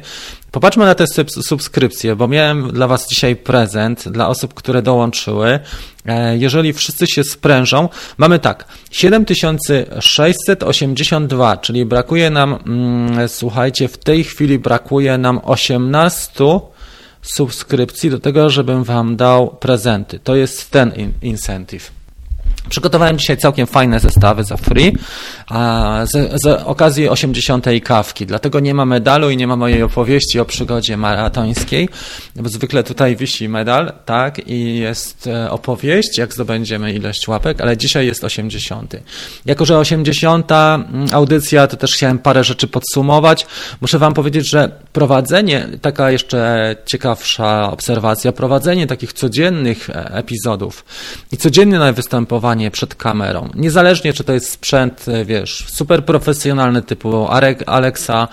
Popatrzmy 0.51 0.85
na 0.85 0.95
te 0.95 1.05
subskrypcje, 1.27 2.17
bo 2.17 2.29
miałem 2.29 2.73
dla 2.73 2.87
Was 2.87 3.09
dzisiaj 3.09 3.37
prezent 3.37 4.09
dla 4.09 4.29
osób, 4.29 4.55
które 4.55 4.83
dołączyły. 4.83 5.59
E, 6.07 6.37
jeżeli 6.37 6.73
wszyscy 6.73 7.07
się 7.07 7.25
sprężą, 7.25 7.89
mamy 8.19 8.39
tak, 8.39 8.65
7682, 8.91 11.57
czyli 11.57 11.87
brakuje 11.87 12.31
nam, 12.31 12.59
mm, 12.67 13.29
słuchajcie, 13.29 13.89
w 13.89 13.99
tej 13.99 14.25
chwili 14.25 14.59
brakuje 14.59 15.19
nam 15.19 15.41
18 15.45 16.61
subskrypcji 17.23 18.11
do 18.11 18.19
tego, 18.19 18.51
żebym 18.51 18.85
Wam 18.85 19.17
dał 19.17 19.49
prezenty. 19.49 20.19
To 20.19 20.37
jest 20.37 20.71
ten 20.71 21.13
incentive. 21.23 21.98
Przygotowałem 22.69 23.19
dzisiaj 23.19 23.37
całkiem 23.37 23.67
fajne 23.67 24.01
zestawy 24.01 24.45
za 24.45 24.57
free 24.57 24.93
z, 26.05 26.43
z 26.43 26.47
okazji 26.65 27.09
80. 27.09 27.67
kawki, 27.85 28.27
dlatego 28.27 28.61
nie 28.61 28.75
ma 28.75 28.85
medalu 28.85 29.31
i 29.31 29.37
nie 29.37 29.47
ma 29.47 29.57
mojej 29.57 29.83
opowieści 29.83 30.41
o 30.41 30.45
przygodzie 30.45 30.97
maratońskiej, 30.97 31.89
zwykle 32.45 32.85
tutaj 32.85 33.17
wisi 33.17 33.49
medal, 33.49 33.93
tak, 34.05 34.49
i 34.49 34.79
jest 34.79 35.27
e, 35.27 35.51
opowieść, 35.51 36.19
jak 36.19 36.35
zdobędziemy 36.35 36.93
ilość 36.93 37.29
łapek, 37.29 37.61
ale 37.61 37.77
dzisiaj 37.77 38.07
jest 38.07 38.25
80. 38.25 38.97
Jako, 39.47 39.65
że 39.65 39.79
80. 39.79 40.53
Mm, 40.53 41.07
audycja, 41.13 41.67
to 41.67 41.77
też 41.77 41.95
chciałem 41.95 42.19
parę 42.19 42.45
rzeczy 42.45 42.69
podsumować. 42.69 43.47
Muszę 43.81 43.99
Wam 43.99 44.15
powiedzieć, 44.15 44.51
że 44.51 44.71
prowadzenie, 44.93 45.69
taka 45.81 46.11
jeszcze 46.11 46.77
ciekawsza 46.87 47.73
obserwacja, 47.73 48.33
prowadzenie 48.33 48.87
takich 48.87 49.13
codziennych 49.13 49.91
e, 49.91 50.15
epizodów 50.15 50.85
i 51.33 51.37
codzienne 51.37 51.93
występowanie 51.93 52.58
przed 52.71 52.95
kamerą. 52.95 53.49
Niezależnie, 53.55 54.13
czy 54.13 54.25
to 54.25 54.33
jest 54.33 54.51
sprzęt, 54.51 55.09
e, 55.09 55.25
wiesz, 55.25 55.65
super 55.69 56.05
profesjonalny 56.05 56.83
typu 56.83 57.27
Alexa, 57.67 58.29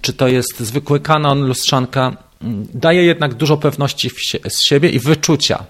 czy 0.00 0.12
to 0.12 0.28
jest 0.28 0.60
zwykły 0.60 1.00
Canon, 1.00 1.46
lustrzanka, 1.46 2.16
mm, 2.42 2.66
daje 2.74 3.04
jednak 3.04 3.34
dużo 3.34 3.56
pewności 3.56 4.10
z 4.48 4.62
siebie 4.62 4.88
i 4.90 4.98
wyczucia. 4.98 5.64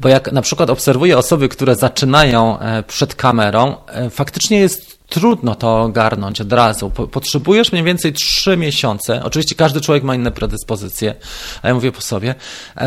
Bo 0.00 0.08
jak 0.08 0.32
na 0.32 0.42
przykład 0.42 0.70
obserwuję 0.70 1.18
osoby, 1.18 1.48
które 1.48 1.76
zaczynają 1.76 2.58
e, 2.58 2.82
przed 2.82 3.14
kamerą, 3.14 3.76
e, 3.86 4.10
faktycznie 4.10 4.58
jest 4.58 4.96
trudno 5.08 5.54
to 5.54 5.82
ogarnąć 5.82 6.40
od 6.40 6.52
razu. 6.52 6.90
Potrzebujesz 6.90 7.72
mniej 7.72 7.84
więcej 7.84 8.12
3 8.12 8.56
miesiące. 8.56 9.24
Oczywiście 9.24 9.54
każdy 9.54 9.80
człowiek 9.80 10.04
ma 10.04 10.14
inne 10.14 10.30
predyspozycje, 10.30 11.14
a 11.62 11.68
ja 11.68 11.74
mówię 11.74 11.92
po 11.92 12.00
sobie, 12.00 12.34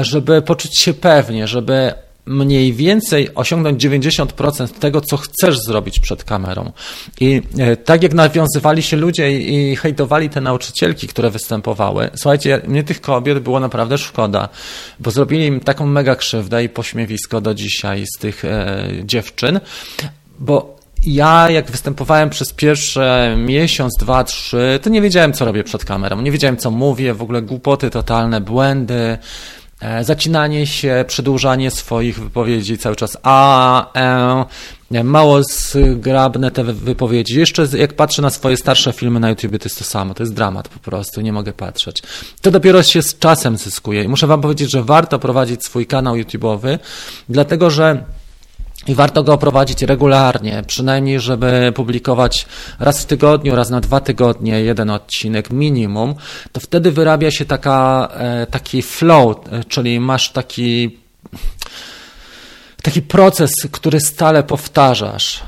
żeby 0.02 0.42
poczuć 0.42 0.80
się 0.80 0.94
pewnie, 0.94 1.48
żeby 1.48 1.94
mniej 2.26 2.74
więcej 2.74 3.30
osiągnąć 3.36 3.86
90% 3.86 4.68
tego, 4.68 5.02
co 5.02 5.18
chcesz 5.18 5.60
zrobić 5.60 6.00
przed 6.00 6.24
kamerą. 6.24 6.72
I 7.20 7.42
e, 7.58 7.76
tak 7.76 8.04
jak 8.04 8.14
nawiązywali 8.14 8.82
się 8.82 8.98
ludzie 8.98 9.40
i 9.40 9.76
hejtowali 9.76 10.30
te 10.30 10.42
nauczycielki, 10.42 11.08
które 11.08 11.30
występowały, 11.30 12.10
słuchajcie, 12.16 12.62
mnie 12.68 12.84
tych 12.84 13.02
kobiet 13.02 13.40
było 13.40 13.60
naprawdę 13.60 13.98
szkoda, 13.98 14.50
bo 15.00 15.12
zrobili 15.12 15.46
im 15.46 15.60
taką 15.60 15.86
mega 15.86 16.16
krzywdę 16.16 16.64
i 16.64 16.70
pośmiewisko 16.70 17.42
do 17.42 17.54
dzisiaj 17.54 18.06
z 18.16 18.20
tych 18.20 18.46
e, 18.46 18.88
dziewczyn, 19.04 19.60
bo 20.40 20.80
ja, 21.06 21.50
jak 21.50 21.72
występowałem 21.72 22.30
przez 22.30 22.54
pierwsze 22.54 23.36
miesiąc, 23.38 23.94
dwa, 24.00 24.24
trzy, 24.24 24.80
to 24.82 24.90
nie 24.90 25.02
wiedziałem, 25.02 25.34
co 25.34 25.46
robię 25.46 25.64
przed 25.64 25.86
kamerą. 25.86 26.22
Nie 26.22 26.32
wiedziałem, 26.32 26.58
co 26.58 26.72
mówię, 26.72 27.14
w 27.14 27.22
ogóle 27.22 27.42
głupoty 27.42 27.90
totalne, 27.90 28.42
błędy, 28.42 29.18
zacinanie 30.02 30.68
się, 30.68 31.06
przedłużanie 31.08 31.72
swoich 31.72 32.20
wypowiedzi 32.20 32.78
cały 32.78 32.96
czas 32.96 33.18
a, 33.24 33.94
e, 34.92 35.04
mało 35.04 35.44
zgrabne 35.44 36.52
te 36.52 36.64
wypowiedzi. 36.64 37.40
Jeszcze 37.40 37.68
jak 37.78 37.94
patrzę 37.94 38.22
na 38.22 38.30
swoje 38.30 38.58
starsze 38.58 38.94
filmy 38.94 39.20
na 39.20 39.30
YouTube, 39.30 39.58
to 39.58 39.66
jest 39.66 39.78
to 39.78 39.84
samo, 39.84 40.14
to 40.14 40.24
jest 40.24 40.34
dramat 40.34 40.68
po 40.68 40.80
prostu, 40.80 41.22
nie 41.22 41.34
mogę 41.34 41.54
patrzeć. 41.54 42.04
To 42.42 42.52
dopiero 42.52 42.84
się 42.84 43.02
z 43.02 43.20
czasem 43.20 43.58
zyskuje 43.58 44.04
i 44.04 44.08
muszę 44.08 44.28
wam 44.28 44.42
powiedzieć, 44.42 44.72
że 44.72 44.84
warto 44.84 45.20
prowadzić 45.20 45.66
swój 45.66 45.86
kanał 45.86 46.16
YouTube'owy, 46.16 46.80
dlatego 47.30 47.70
że 47.70 48.04
i 48.88 48.96
warto 48.96 49.24
go 49.24 49.38
prowadzić 49.38 49.82
regularnie, 49.82 50.64
przynajmniej, 50.68 51.20
żeby 51.20 51.72
publikować 51.76 52.46
raz 52.80 53.02
w 53.02 53.06
tygodniu, 53.06 53.56
raz 53.56 53.70
na 53.70 53.82
dwa 53.82 54.00
tygodnie 54.00 54.62
jeden 54.62 54.90
odcinek 54.90 55.50
minimum, 55.50 56.16
to 56.52 56.60
wtedy 56.60 56.92
wyrabia 56.92 57.32
się 57.32 57.46
taka, 57.46 58.10
e, 58.14 58.48
taki 58.48 58.82
flow, 58.82 59.38
e, 59.52 59.64
czyli 59.64 60.00
masz 60.00 60.32
taki, 60.32 60.98
taki 62.82 63.02
proces, 63.02 63.52
który 63.72 64.00
stale 64.00 64.44
powtarzasz. 64.44 65.44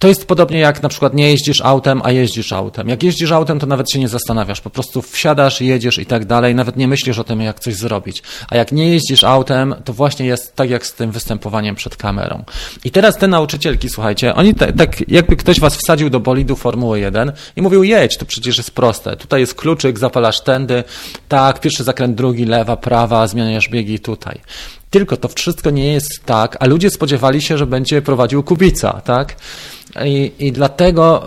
To 0.00 0.08
jest 0.08 0.26
podobnie 0.26 0.58
jak 0.58 0.82
na 0.82 0.88
przykład 0.88 1.14
nie 1.14 1.30
jeździsz 1.30 1.60
autem, 1.60 2.00
a 2.04 2.10
jeździsz 2.10 2.52
autem. 2.52 2.88
Jak 2.88 3.02
jeździsz 3.02 3.32
autem, 3.32 3.58
to 3.58 3.66
nawet 3.66 3.92
się 3.92 3.98
nie 3.98 4.08
zastanawiasz, 4.08 4.60
po 4.60 4.70
prostu 4.70 5.02
wsiadasz, 5.02 5.60
jedziesz 5.60 5.98
i 5.98 6.06
tak 6.06 6.24
dalej, 6.24 6.54
nawet 6.54 6.76
nie 6.76 6.88
myślisz 6.88 7.18
o 7.18 7.24
tym, 7.24 7.40
jak 7.40 7.60
coś 7.60 7.74
zrobić. 7.74 8.22
A 8.50 8.56
jak 8.56 8.72
nie 8.72 8.90
jeździsz 8.90 9.24
autem, 9.24 9.74
to 9.84 9.92
właśnie 9.92 10.26
jest 10.26 10.56
tak 10.56 10.70
jak 10.70 10.86
z 10.86 10.94
tym 10.94 11.10
występowaniem 11.10 11.74
przed 11.74 11.96
kamerą. 11.96 12.44
I 12.84 12.90
teraz 12.90 13.18
te 13.18 13.28
nauczycielki, 13.28 13.88
słuchajcie, 13.88 14.34
oni 14.34 14.54
te, 14.54 14.72
tak 14.72 15.08
jakby 15.08 15.36
ktoś 15.36 15.60
was 15.60 15.76
wsadził 15.76 16.10
do 16.10 16.20
bolidu 16.20 16.56
Formuły 16.56 17.00
1 17.00 17.32
i 17.56 17.62
mówił, 17.62 17.84
jedź, 17.84 18.16
to 18.16 18.24
przecież 18.24 18.56
jest 18.56 18.70
proste. 18.70 19.16
Tutaj 19.16 19.40
jest 19.40 19.54
kluczyk, 19.54 19.98
zapalasz 19.98 20.40
tędy, 20.40 20.84
tak, 21.28 21.60
pierwszy 21.60 21.84
zakręt, 21.84 22.16
drugi, 22.16 22.44
lewa, 22.44 22.76
prawa, 22.76 23.26
zmieniasz 23.26 23.68
biegi 23.68 23.98
tutaj. 23.98 24.40
Tylko 24.90 25.16
to 25.16 25.28
wszystko 25.28 25.70
nie 25.70 25.92
jest 25.92 26.24
tak, 26.26 26.56
a 26.60 26.66
ludzie 26.66 26.90
spodziewali 26.90 27.42
się, 27.42 27.58
że 27.58 27.66
będzie 27.66 28.02
prowadził 28.02 28.42
Kubica, 28.42 29.00
tak? 29.04 29.36
I, 30.04 30.32
I 30.38 30.52
dlatego 30.52 31.24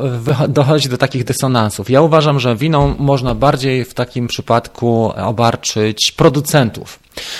dochodzi 0.49 0.89
do 0.89 0.97
takich 0.97 1.23
dysonansów. 1.23 1.89
Ja 1.89 2.01
uważam, 2.01 2.39
że 2.39 2.55
winą 2.55 2.95
można 2.99 3.35
bardziej 3.35 3.85
w 3.85 3.93
takim 3.93 4.27
przypadku 4.27 5.13
obarczyć 5.15 6.11
producentów. 6.11 6.99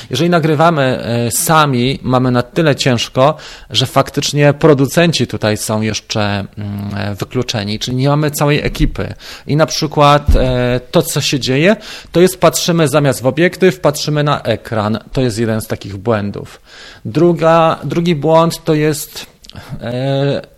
Jeżeli 0.09 0.29
nagrywamy 0.29 0.81
e, 0.81 1.31
sami, 1.31 1.99
mamy 2.01 2.31
na 2.31 2.41
tyle 2.41 2.75
ciężko, 2.75 3.35
że 3.69 3.85
faktycznie 3.85 4.53
producenci 4.53 5.27
tutaj 5.27 5.57
są 5.57 5.81
jeszcze 5.81 6.21
mm, 6.21 6.47
e, 6.95 7.15
wykluczeni, 7.15 7.79
czyli 7.79 7.97
nie 7.97 8.09
mamy 8.09 8.31
całej 8.31 8.65
ekipy. 8.65 9.13
I 9.47 9.55
na 9.55 9.65
przykład 9.65 10.35
e, 10.35 10.79
to, 10.91 11.01
co 11.01 11.21
się 11.21 11.39
dzieje, 11.39 11.75
to 12.11 12.21
jest 12.21 12.39
patrzymy 12.39 12.87
zamiast 12.87 13.21
w 13.21 13.25
obiektyw, 13.25 13.79
patrzymy 13.79 14.23
na 14.23 14.41
ekran. 14.41 14.99
To 15.11 15.21
jest 15.21 15.39
jeden 15.39 15.61
z 15.61 15.67
takich 15.67 15.97
błędów. 15.97 16.61
Druga, 17.05 17.79
drugi 17.83 18.15
błąd 18.15 18.63
to 18.63 18.73
jest 18.73 19.32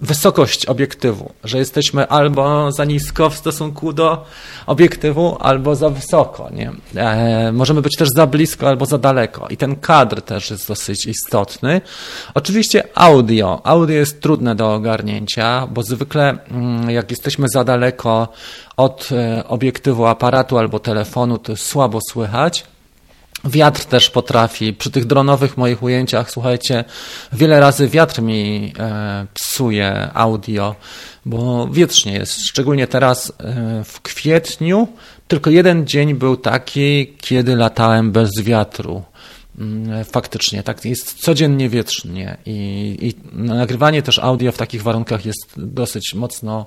wysokość 0.01 0.65
obiektywu, 0.65 1.31
że 1.43 1.57
jesteśmy 1.57 2.07
albo 2.07 2.72
za 2.72 2.85
nisko 2.85 3.30
w 3.30 3.35
stosunku 3.35 3.93
do 3.93 4.26
obiektywu, 4.65 5.38
albo 5.39 5.76
za 5.76 5.89
wysoko. 5.89 6.49
Nie? 6.49 6.72
E, 6.95 7.51
możemy 7.51 7.81
być 7.81 7.95
też 7.97 8.09
za 8.15 8.27
blisko 8.27 8.67
albo 8.67 8.85
za 8.85 8.97
daleko. 8.97 9.47
I 9.49 9.57
ten 9.57 9.76
kadr 9.76 10.22
też 10.22 10.51
jest 10.51 10.67
dosyć 10.67 11.05
istotny. 11.05 11.81
Oczywiście 12.34 12.84
audio. 12.95 13.61
Audio 13.63 13.95
jest 13.95 14.22
trudne 14.22 14.55
do 14.55 14.73
ogarnięcia, 14.73 15.67
bo 15.67 15.84
zwykle 15.84 16.38
mm, 16.51 16.89
jak 16.89 17.11
jesteśmy 17.11 17.47
za 17.53 17.63
daleko 17.63 18.27
od 18.77 19.09
e, 19.11 19.47
obiektywu 19.47 20.05
aparatu 20.05 20.57
albo 20.57 20.80
telefonu, 20.80 21.38
to 21.38 21.55
słabo 21.55 21.99
słychać. 22.11 22.74
Wiatr 23.45 23.85
też 23.85 24.09
potrafi. 24.09 24.73
Przy 24.73 24.91
tych 24.91 25.05
dronowych 25.05 25.57
moich 25.57 25.84
ujęciach, 25.84 26.31
słuchajcie, 26.31 26.84
wiele 27.34 27.59
razy 27.59 27.88
wiatr 27.88 28.22
mi 28.22 28.73
e, 28.80 29.26
psuje 29.34 30.09
audio, 30.13 30.76
bo 31.26 31.67
wietrznie 31.72 32.13
jest. 32.13 32.41
Szczególnie 32.41 32.88
teraz 32.88 33.30
e, 33.39 33.84
w 33.84 34.01
kwietniu 34.01 34.88
tylko 35.27 35.49
jeden 35.49 35.88
dzień 35.88 36.13
był 36.13 36.38
taki, 36.38 37.13
kiedy 37.17 37.55
latałem 37.55 38.11
bez 38.11 38.30
wiatru. 38.41 39.03
Mm, 39.59 40.05
faktycznie, 40.05 40.63
tak 40.63 40.85
jest 40.85 41.13
codziennie 41.13 41.69
wietrznie 41.69 42.38
i, 42.45 42.97
i 43.01 43.38
nagrywanie 43.38 44.01
też 44.01 44.19
audio 44.19 44.51
w 44.51 44.57
takich 44.57 44.84
warunkach 44.84 45.26
jest 45.26 45.53
dosyć 45.57 46.13
mocno 46.13 46.65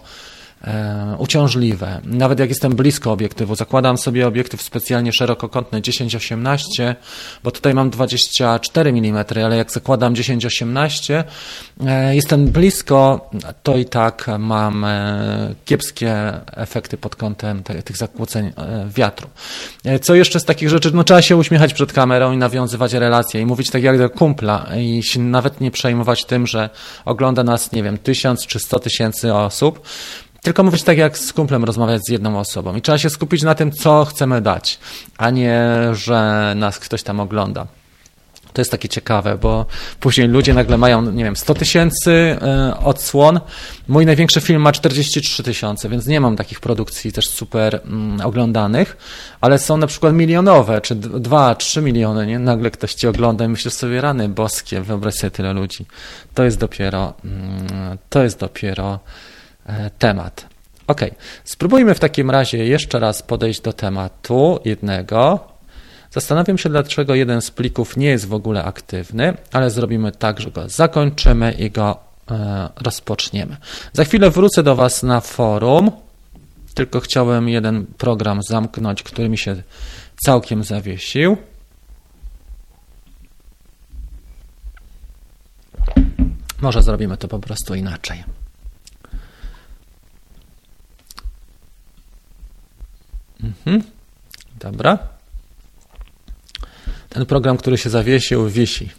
uciążliwe. 1.19 2.01
Nawet 2.05 2.39
jak 2.39 2.49
jestem 2.49 2.73
blisko 2.73 3.13
obiektywu, 3.13 3.55
zakładam 3.55 3.99
sobie 3.99 4.27
obiektyw 4.27 4.63
specjalnie 4.63 5.13
szerokokątny 5.13 5.81
10-18, 5.81 6.95
bo 7.45 7.51
tutaj 7.51 7.75
mam 7.75 7.91
24 7.91 8.91
mm, 8.91 9.25
ale 9.45 9.57
jak 9.57 9.73
zakładam 9.73 10.15
10-18, 10.15 11.25
e, 11.87 12.15
jestem 12.17 12.47
blisko, 12.47 13.31
to 13.63 13.77
i 13.77 13.85
tak 13.85 14.27
mam 14.39 14.85
e, 14.85 15.55
kiepskie 15.65 16.33
efekty 16.57 16.97
pod 16.97 17.17
kątem 17.17 17.63
tych 17.63 17.97
zakłóceń 17.97 18.53
wiatru. 18.95 19.29
Co 20.03 20.15
jeszcze 20.15 20.41
z 20.41 20.45
takich 20.45 20.69
rzeczy? 20.69 20.91
No 20.95 21.05
trzeba 21.05 21.23
się 21.23 21.37
uśmiechać 21.37 21.75
przed 21.75 21.93
kamerą 21.93 22.33
i 22.33 22.37
nawiązywać 22.37 22.93
relacje 22.93 23.41
i 23.41 23.47
mówić 23.47 23.71
tak 23.71 23.83
jak 23.83 23.99
do 23.99 24.11
kumpla 24.11 24.67
i 24.79 25.03
się 25.03 25.21
nawet 25.21 25.61
nie 25.61 25.71
przejmować 25.71 26.25
tym, 26.25 26.47
że 26.47 26.71
ogląda 27.05 27.45
nas, 27.45 27.73
nie 27.73 27.83
wiem, 27.83 27.99
tysiąc 27.99 28.47
czy 28.47 28.59
sto 28.59 28.79
tysięcy 28.79 29.35
osób, 29.35 29.81
tylko 30.43 30.63
mówić 30.63 30.83
tak 30.83 30.99
jak 30.99 31.19
z 31.19 31.33
kumplem 31.33 31.65
rozmawiać 31.65 32.03
z 32.07 32.09
jedną 32.09 32.39
osobą 32.39 32.77
i 32.77 32.83
trzeba 32.83 32.99
się 32.99 33.11
skupić 33.11 33.43
na 33.43 33.55
tym, 33.55 33.73
co 33.73 34.05
chcemy 34.05 34.41
dać, 34.41 34.79
a 35.19 35.31
nie, 35.31 35.71
że 35.93 36.53
nas 36.57 36.79
ktoś 36.79 37.03
tam 37.03 37.21
ogląda. 37.21 37.67
To 38.53 38.61
jest 38.61 38.71
takie 38.71 38.89
ciekawe, 38.89 39.39
bo 39.39 39.67
później 40.01 40.29
ludzie 40.29 40.55
nagle 40.55 40.79
mają, 40.79 41.03
nie 41.03 41.25
wiem, 41.25 41.37
100 41.37 41.55
tysięcy 41.55 42.13
e, 42.13 42.77
odsłon. 42.85 43.41
Mój 43.89 44.07
największy 44.07 44.41
film 44.41 44.63
ma 44.63 44.73
43 44.73 45.43
tysiące, 45.43 45.89
więc 45.89 46.07
nie 46.07 46.21
mam 46.21 46.37
takich 46.37 46.61
produkcji 46.61 47.13
też 47.13 47.29
super 47.29 47.81
mm, 47.85 48.21
oglądanych, 48.21 48.97
ale 49.41 49.59
są 49.59 49.77
na 49.77 49.87
przykład 49.87 50.15
milionowe, 50.15 50.81
czy 50.81 50.97
2-3 50.97 51.83
miliony, 51.83 52.27
nie? 52.27 52.39
Nagle 52.39 52.71
ktoś 52.71 52.95
ci 52.95 53.09
ogląda 53.09 53.45
i 53.45 53.49
myślisz 53.49 53.75
sobie, 53.75 54.01
rany 54.01 54.29
boskie, 54.29 54.81
wyobraź 54.81 55.15
sobie 55.15 55.31
tyle 55.31 55.53
ludzi. 55.53 55.87
To 56.35 56.45
jest 56.45 56.59
dopiero, 56.59 57.15
mm, 57.25 57.99
to 58.09 58.23
jest 58.23 58.39
dopiero 58.39 59.01
temat. 59.99 60.47
Ok, 60.87 61.01
spróbujmy 61.45 61.95
w 61.95 62.01
takim 62.01 62.31
razie 62.31 62.67
jeszcze 62.67 62.99
raz 62.99 63.23
podejść 63.23 63.61
do 63.61 63.73
tematu 63.73 64.61
jednego. 64.65 65.41
Zastanawiam 66.11 66.59
się, 66.59 66.69
dlaczego 66.69 67.15
jeden 67.15 67.43
z 67.43 67.51
plików 67.51 67.97
nie 67.97 68.07
jest 68.07 68.27
w 68.27 68.35
ogóle 68.35 68.65
aktywny, 68.65 69.37
ale 69.53 69.71
zrobimy 69.71 70.13
tak, 70.13 70.41
że 70.41 70.51
go 70.51 70.69
zakończymy 70.69 71.53
i 71.53 71.71
go 71.71 71.99
e, 72.31 72.69
rozpoczniemy. 72.77 73.57
Za 73.93 74.05
chwilę 74.05 74.31
wrócę 74.31 74.63
do 74.63 74.77
Was 74.77 75.03
na 75.03 75.21
forum, 75.21 75.91
tylko 76.75 77.01
chciałem 77.01 77.49
jeden 77.49 77.87
program 77.87 78.43
zamknąć, 78.43 79.03
który 79.03 79.29
mi 79.29 79.39
się 79.39 79.63
całkiem 80.25 80.65
zawiesił. 80.65 81.37
Może 86.61 86.83
zrobimy 86.83 87.17
to 87.17 87.29
po 87.29 87.39
prostu 87.39 87.75
inaczej. 87.75 88.25
Mhm. 93.43 93.83
Dobra. 94.61 94.99
Ten 97.09 97.27
program, 97.27 97.57
który 97.57 97.79
się 97.79 97.91
zawiesił, 97.91 98.49
wisi. 98.49 98.91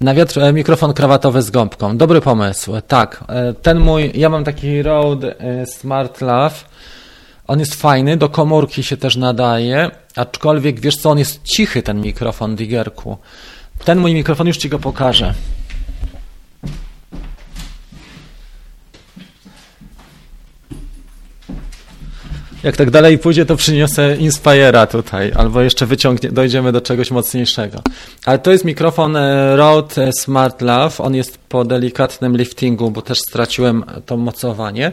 Na 0.00 0.14
wiatr 0.14 0.40
e, 0.40 0.52
mikrofon 0.52 0.92
krawatowy 0.92 1.42
z 1.42 1.50
gąbką. 1.50 1.96
Dobry 1.96 2.20
pomysł. 2.20 2.72
Tak, 2.88 3.24
e, 3.28 3.54
ten 3.54 3.80
mój, 3.80 4.12
ja 4.14 4.28
mam 4.28 4.44
taki 4.44 4.82
Rode 4.82 5.34
Smart 5.66 6.20
Love. 6.20 6.54
On 7.46 7.60
jest 7.60 7.74
fajny, 7.74 8.16
do 8.16 8.28
komórki 8.28 8.82
się 8.82 8.96
też 8.96 9.16
nadaje, 9.16 9.90
aczkolwiek 10.16 10.80
wiesz 10.80 10.96
co, 10.96 11.10
on 11.10 11.18
jest 11.18 11.42
cichy 11.42 11.82
ten 11.82 12.00
mikrofon 12.00 12.56
Digerku. 12.56 13.18
Ten 13.84 13.98
mój 13.98 14.14
mikrofon 14.14 14.46
już 14.46 14.56
ci 14.56 14.68
go 14.68 14.78
pokażę. 14.78 15.34
Jak 22.62 22.76
tak 22.76 22.90
dalej 22.90 23.18
pójdzie, 23.18 23.46
to 23.46 23.56
przyniosę 23.56 24.16
Inspire'a 24.16 24.86
tutaj, 24.86 25.32
albo 25.36 25.62
jeszcze 25.62 25.86
wyciągnie, 25.86 26.30
dojdziemy 26.30 26.72
do 26.72 26.80
czegoś 26.80 27.10
mocniejszego. 27.10 27.82
Ale 28.24 28.38
to 28.38 28.52
jest 28.52 28.64
mikrofon 28.64 29.16
e, 29.16 29.56
Rode 29.56 30.12
Smart 30.12 30.62
Love. 30.62 30.98
On 30.98 31.14
jest 31.14 31.38
po 31.48 31.64
delikatnym 31.64 32.36
liftingu, 32.36 32.90
bo 32.90 33.02
też 33.02 33.18
straciłem 33.18 33.84
to 34.06 34.16
mocowanie. 34.16 34.92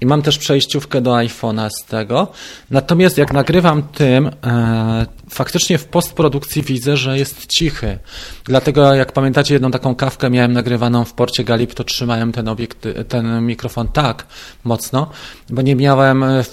I 0.00 0.06
mam 0.06 0.22
też 0.22 0.38
przejściówkę 0.38 1.00
do 1.00 1.10
iPhone'a 1.10 1.68
z 1.70 1.84
tego. 1.84 2.28
Natomiast 2.70 3.18
jak 3.18 3.32
nagrywam 3.32 3.82
tym, 3.82 4.30
e, 4.44 5.06
faktycznie 5.30 5.78
w 5.78 5.84
postprodukcji 5.84 6.62
widzę, 6.62 6.96
że 6.96 7.18
jest 7.18 7.46
cichy. 7.46 7.98
Dlatego 8.44 8.94
jak 8.94 9.12
pamiętacie 9.12 9.54
jedną 9.54 9.70
taką 9.70 9.94
kawkę 9.94 10.30
miałem 10.30 10.52
nagrywaną 10.52 11.04
w 11.04 11.12
porcie 11.12 11.44
Galip, 11.44 11.74
to 11.74 11.84
trzymałem 11.84 12.32
ten, 12.32 12.48
obiekt, 12.48 12.88
ten 13.08 13.46
mikrofon 13.46 13.88
tak 13.88 14.26
mocno, 14.64 15.10
bo 15.50 15.62
nie 15.62 15.76
miałem 15.76 16.22
e, 16.22 16.44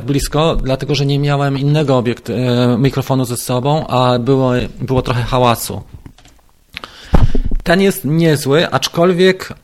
tak 0.00 0.06
blisko, 0.06 0.56
dlatego 0.56 0.94
że 0.94 1.06
nie 1.06 1.18
miałem 1.18 1.58
innego 1.58 1.98
obiekt, 1.98 2.30
e, 2.30 2.76
mikrofonu 2.78 3.24
ze 3.24 3.36
sobą, 3.36 3.86
a 3.86 4.18
było, 4.18 4.52
było 4.80 5.02
trochę 5.02 5.22
hałasu. 5.22 5.82
Ten 7.64 7.80
jest 7.80 8.04
niezły, 8.04 8.70
aczkolwiek 8.70 9.54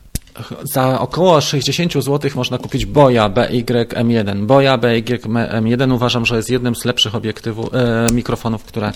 za 0.63 0.99
około 0.99 1.41
60 1.41 1.93
zł 1.93 2.31
można 2.35 2.57
kupić 2.57 2.85
Boya 2.85 3.29
BY-M1. 3.29 4.45
Boya 4.45 4.77
BY-M1 4.77 5.93
uważam, 5.93 6.25
że 6.25 6.35
jest 6.35 6.49
jednym 6.49 6.75
z 6.75 6.85
lepszych 6.85 7.15
obiektywów, 7.15 7.69
e, 7.73 8.07
mikrofonów, 8.13 8.63
które 8.63 8.91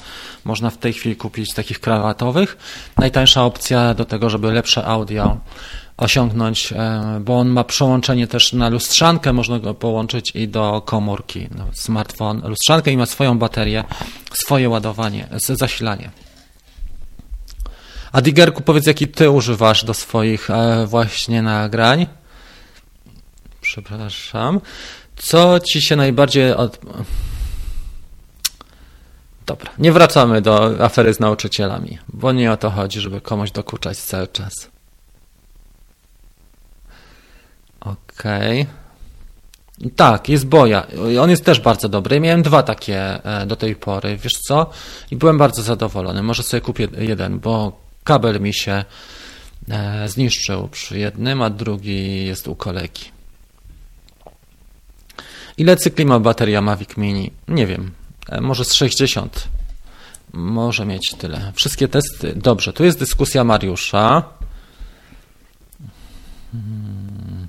można 0.45 0.69
w 0.69 0.77
tej 0.77 0.93
chwili 0.93 1.15
kupić, 1.15 1.53
takich 1.53 1.79
krawatowych. 1.79 2.57
Najtańsza 2.97 3.45
opcja 3.45 3.93
do 3.93 4.05
tego, 4.05 4.29
żeby 4.29 4.51
lepsze 4.51 4.85
audio 4.85 5.37
osiągnąć, 6.01 6.73
e, 6.73 7.19
bo 7.21 7.39
on 7.39 7.49
ma 7.49 7.63
przełączenie 7.63 8.27
też 8.27 8.53
na 8.53 8.69
lustrzankę, 8.69 9.33
można 9.33 9.59
go 9.59 9.73
połączyć 9.73 10.31
i 10.35 10.47
do 10.47 10.81
komórki, 10.85 11.47
no, 11.55 11.67
smartfon, 11.73 12.41
lustrzankę 12.45 12.91
i 12.91 12.97
ma 12.97 13.05
swoją 13.05 13.39
baterię, 13.39 13.83
swoje 14.33 14.69
ładowanie, 14.69 15.27
zasilanie. 15.31 16.11
A 18.11 18.21
Digerku, 18.21 18.61
powiedz, 18.61 18.87
jaki 18.87 19.07
ty 19.07 19.29
używasz 19.29 19.83
do 19.83 19.93
swoich 19.93 20.49
e, 20.49 20.87
właśnie 20.87 21.41
nagrań? 21.41 22.07
Przepraszam. 23.61 24.61
Co 25.15 25.59
ci 25.59 25.81
się 25.81 25.95
najbardziej 25.95 26.53
od... 26.53 26.79
Dobra, 29.45 29.71
nie 29.77 29.91
wracamy 29.91 30.41
do 30.41 30.83
afery 30.85 31.13
z 31.13 31.19
nauczycielami, 31.19 31.97
bo 32.07 32.31
nie 32.31 32.51
o 32.51 32.57
to 32.57 32.69
chodzi, 32.69 32.99
żeby 32.99 33.21
komuś 33.21 33.51
dokuczać 33.51 33.97
cały 33.97 34.27
czas. 34.27 34.71
Okej. 38.19 38.61
Okay. 38.61 38.81
Tak, 39.95 40.29
jest 40.29 40.45
Boja. 40.45 40.87
On 41.21 41.29
jest 41.29 41.45
też 41.45 41.59
bardzo 41.59 41.89
dobry. 41.89 42.19
Miałem 42.19 42.41
dwa 42.41 42.63
takie 42.63 43.25
e, 43.25 43.45
do 43.45 43.55
tej 43.55 43.75
pory, 43.75 44.17
wiesz 44.17 44.33
co? 44.47 44.69
I 45.11 45.15
byłem 45.15 45.37
bardzo 45.37 45.61
zadowolony. 45.61 46.23
Może 46.23 46.43
sobie 46.43 46.61
kupię 46.61 46.87
jeden, 46.97 47.39
bo 47.39 47.79
kabel 48.03 48.41
mi 48.41 48.53
się 48.53 48.85
e, 49.69 50.07
zniszczył 50.09 50.67
przy 50.67 50.99
jednym, 50.99 51.41
a 51.41 51.49
drugi 51.49 52.25
jest 52.25 52.47
u 52.47 52.55
kolegi. 52.55 53.11
Ile 55.57 55.77
cykli 55.77 56.05
ma 56.05 56.19
bateria 56.19 56.61
Mavic 56.61 56.97
Mini? 56.97 57.31
Nie 57.47 57.67
wiem. 57.67 57.91
E, 58.29 58.41
może 58.41 58.65
z 58.65 58.73
60. 58.73 59.47
Może 60.33 60.85
mieć 60.85 61.15
tyle. 61.17 61.51
Wszystkie 61.55 61.87
testy. 61.87 62.33
Dobrze, 62.35 62.73
tu 62.73 62.83
jest 62.83 62.99
dyskusja 62.99 63.43
Mariusza. 63.43 64.23
Hmm. 66.51 67.47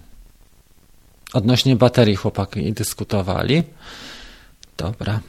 Odnośnie 1.32 1.76
baterii 1.76 2.16
chłopaki 2.16 2.72
dyskutowali. 2.72 3.62
Dobra. 4.76 5.20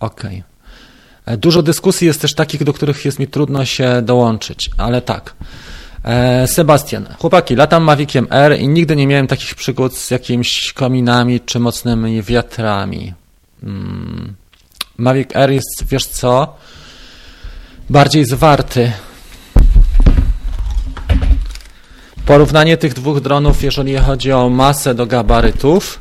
Okej. 0.00 0.42
Okay. 1.26 1.34
E, 1.34 1.36
dużo 1.36 1.62
dyskusji 1.62 2.06
jest 2.06 2.20
też 2.20 2.34
takich, 2.34 2.64
do 2.64 2.72
których 2.72 3.04
jest 3.04 3.18
mi 3.18 3.26
trudno 3.26 3.64
się 3.64 4.02
dołączyć, 4.02 4.70
ale 4.76 5.02
tak. 5.02 5.34
E, 6.04 6.46
Sebastian, 6.46 7.06
chłopaki, 7.18 7.56
latam 7.56 7.82
Maviciem 7.82 8.26
R 8.30 8.60
i 8.60 8.68
nigdy 8.68 8.96
nie 8.96 9.06
miałem 9.06 9.26
takich 9.26 9.54
przygód 9.54 9.96
z 9.96 10.10
jakimiś 10.10 10.72
kominami 10.72 11.40
czy 11.40 11.60
mocnymi 11.60 12.22
wiatrami. 12.22 13.14
Hmm. 13.60 14.34
Mavic 14.98 15.30
R 15.34 15.50
jest, 15.50 15.84
wiesz 15.86 16.06
co, 16.06 16.56
bardziej 17.90 18.24
zwarty. 18.24 18.92
Porównanie 22.28 22.76
tych 22.76 22.94
dwóch 22.94 23.20
dronów, 23.20 23.62
jeżeli 23.62 23.96
chodzi 23.96 24.32
o 24.32 24.48
masę 24.48 24.94
do 24.94 25.06
gabarytów, 25.06 26.00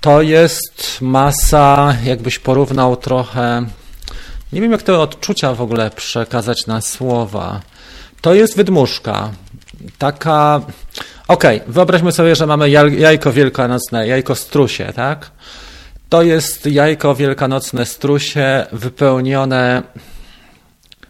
to 0.00 0.22
jest 0.22 0.98
masa, 1.00 1.96
jakbyś 2.04 2.38
porównał 2.38 2.96
trochę. 2.96 3.66
Nie 4.52 4.60
wiem, 4.60 4.72
jak 4.72 4.82
te 4.82 4.98
odczucia 4.98 5.54
w 5.54 5.60
ogóle 5.60 5.90
przekazać 5.90 6.66
na 6.66 6.80
słowa. 6.80 7.60
To 8.20 8.34
jest 8.34 8.56
wydmuszka. 8.56 9.30
Taka. 9.98 10.60
Okej, 11.28 11.60
okay, 11.60 11.72
wyobraźmy 11.72 12.12
sobie, 12.12 12.36
że 12.36 12.46
mamy 12.46 12.70
jajko 12.98 13.32
wielkanocne, 13.32 14.08
jajko 14.08 14.34
strusie, 14.34 14.92
tak? 14.96 15.30
To 16.08 16.22
jest 16.22 16.66
jajko 16.66 17.14
wielkanocne 17.14 17.86
strusie 17.86 18.66
wypełnione 18.72 19.82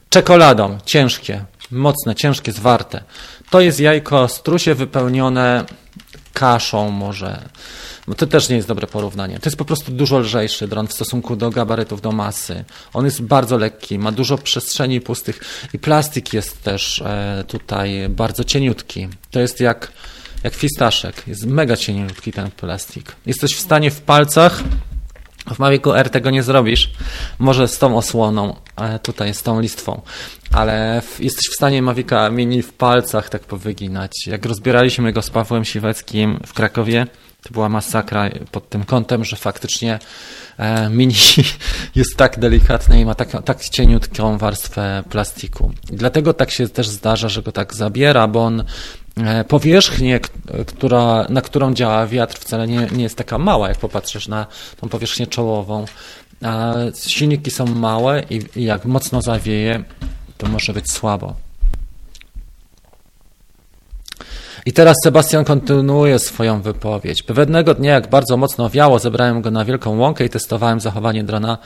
czekoladą, 0.09 0.79
ciężkie, 0.87 1.45
mocne, 1.71 2.15
ciężkie, 2.15 2.53
zwarte. 2.53 3.03
To 3.55 3.61
jest 3.61 3.81
jajko 3.81 4.29
strusie 4.29 4.75
wypełnione 4.75 5.65
kaszą 6.33 6.91
może 6.91 7.43
bo 8.07 8.15
to 8.15 8.27
też 8.27 8.49
nie 8.49 8.57
jest 8.57 8.69
dobre 8.69 8.87
porównanie. 8.87 9.39
To 9.39 9.49
jest 9.49 9.57
po 9.57 9.65
prostu 9.65 9.93
dużo 9.93 10.19
lżejszy 10.19 10.69
dron 10.69 10.87
w 10.87 10.93
stosunku 10.93 11.37
do 11.37 11.51
gabarytów, 11.51 12.01
do 12.01 12.13
masy. 12.13 12.65
On 12.93 13.05
jest 13.05 13.23
bardzo 13.23 13.59
lekki, 13.59 13.99
ma 13.99 14.13
dużo 14.13 14.39
przestrzeni 14.39 15.01
pustych 15.01 15.41
i 15.73 15.79
plastik 15.79 16.33
jest 16.33 16.63
też 16.63 17.03
e, 17.03 17.45
tutaj 17.49 18.09
bardzo 18.09 18.45
cieniutki. 18.45 19.09
To 19.31 19.41
jest 19.41 19.61
jak, 19.61 19.93
jak 20.45 20.55
fistaszek. 20.55 21.23
Jest 21.27 21.47
mega 21.47 21.77
cieniutki 21.77 22.33
ten 22.33 22.51
plastik. 22.51 23.17
Jesteś 23.27 23.55
w 23.55 23.61
stanie 23.61 23.91
w 23.91 24.01
palcach 24.01 24.63
w 25.47 25.59
Mavicu 25.59 25.95
R 25.95 26.11
tego 26.11 26.31
nie 26.31 26.43
zrobisz. 26.43 26.93
Może 27.39 27.69
z 27.69 27.79
tą 27.79 27.97
osłoną, 27.97 28.57
e, 28.77 28.99
tutaj 28.99 29.35
z 29.35 29.43
tą 29.43 29.61
listwą, 29.61 30.03
ale 30.53 31.03
w, 31.03 31.21
jesteś 31.21 31.49
w 31.51 31.55
stanie 31.55 31.83
Mavica 31.83 32.31
Mini 32.31 32.63
w 32.63 32.73
palcach 32.73 33.29
tak 33.29 33.43
powyginać. 33.43 34.27
Jak 34.27 34.47
rozbieraliśmy 34.47 35.13
go 35.13 35.23
z 35.23 35.31
Pawłem 35.31 35.65
Siweckim 35.65 36.41
w 36.47 36.53
Krakowie, 36.53 37.07
to 37.43 37.51
była 37.53 37.69
masakra 37.69 38.31
pod 38.53 38.69
tym 38.69 38.85
kątem, 38.85 39.25
że 39.25 39.37
faktycznie 39.37 39.99
e, 40.59 40.91
mini 40.91 41.15
jest 41.95 42.17
tak 42.17 42.39
delikatny 42.39 43.01
i 43.01 43.05
ma 43.05 43.15
tak, 43.15 43.45
tak 43.45 43.69
cieniutką 43.69 44.39
warstwę 44.39 45.03
plastiku. 45.11 45.73
I 45.91 45.97
dlatego 45.97 46.35
tak 46.35 46.51
się 46.51 46.69
też 46.69 46.89
zdarza, 46.89 47.29
że 47.29 47.43
go 47.43 47.53
tak 47.53 47.75
zabiera, 47.75 48.29
bo 48.29 48.45
on 48.45 48.65
powierzchnię, 49.49 50.21
która, 50.67 51.27
na 51.29 51.41
którą 51.41 51.75
działa 51.75 52.07
wiatr 52.07 52.39
wcale 52.39 52.67
nie, 52.67 52.89
nie 52.93 53.03
jest 53.03 53.17
taka 53.17 53.39
mała, 53.39 53.69
jak 53.69 53.79
popatrzysz 53.79 54.29
na 54.29 54.47
tą 54.81 54.89
powierzchnię 54.89 55.27
czołową. 55.27 55.85
Silniki 57.07 57.51
są 57.51 57.67
małe 57.67 58.23
i 58.31 58.65
jak 58.65 58.85
mocno 58.85 59.23
zawieje, 59.23 59.85
to 60.39 60.47
może 60.49 60.73
być 60.73 60.93
słabo. 60.93 61.44
I 64.67 64.73
teraz 64.73 64.97
Sebastian 65.05 65.45
kontynuuje 65.45 66.19
swoją 66.19 66.63
wypowiedź. 66.63 67.23
Pewnego 67.23 67.75
dnia, 67.75 67.93
jak 67.93 68.11
bardzo 68.11 68.37
mocno 68.37 68.71
wiało, 68.71 68.99
zebrałem 68.99 69.43
go 69.43 69.51
na 69.51 69.65
wielką 69.65 69.99
łąkę 69.99 70.25
i 70.25 70.29
testowałem 70.29 70.81
zachowanie 70.81 71.25
drona 71.25 71.59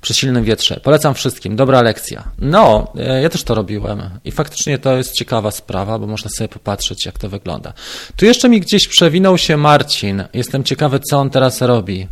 przy 0.00 0.14
silnym 0.14 0.44
wietrze. 0.44 0.80
Polecam 0.82 1.14
wszystkim, 1.14 1.56
dobra 1.56 1.82
lekcja. 1.82 2.24
No, 2.38 2.92
e, 2.98 3.22
ja 3.22 3.28
też 3.28 3.44
to 3.44 3.54
robiłem 3.54 4.02
i 4.24 4.32
faktycznie 4.32 4.78
to 4.78 4.96
jest 4.96 5.12
ciekawa 5.12 5.50
sprawa, 5.50 5.98
bo 5.98 6.06
można 6.06 6.30
sobie 6.30 6.48
popatrzeć, 6.48 7.06
jak 7.06 7.18
to 7.18 7.28
wygląda. 7.28 7.72
Tu 8.16 8.24
jeszcze 8.24 8.48
mi 8.48 8.60
gdzieś 8.60 8.88
przewinął 8.88 9.38
się 9.38 9.56
Marcin. 9.56 10.24
Jestem 10.34 10.64
ciekawy, 10.64 11.00
co 11.00 11.18
on 11.18 11.30
teraz 11.30 11.62
robi. 11.62 12.08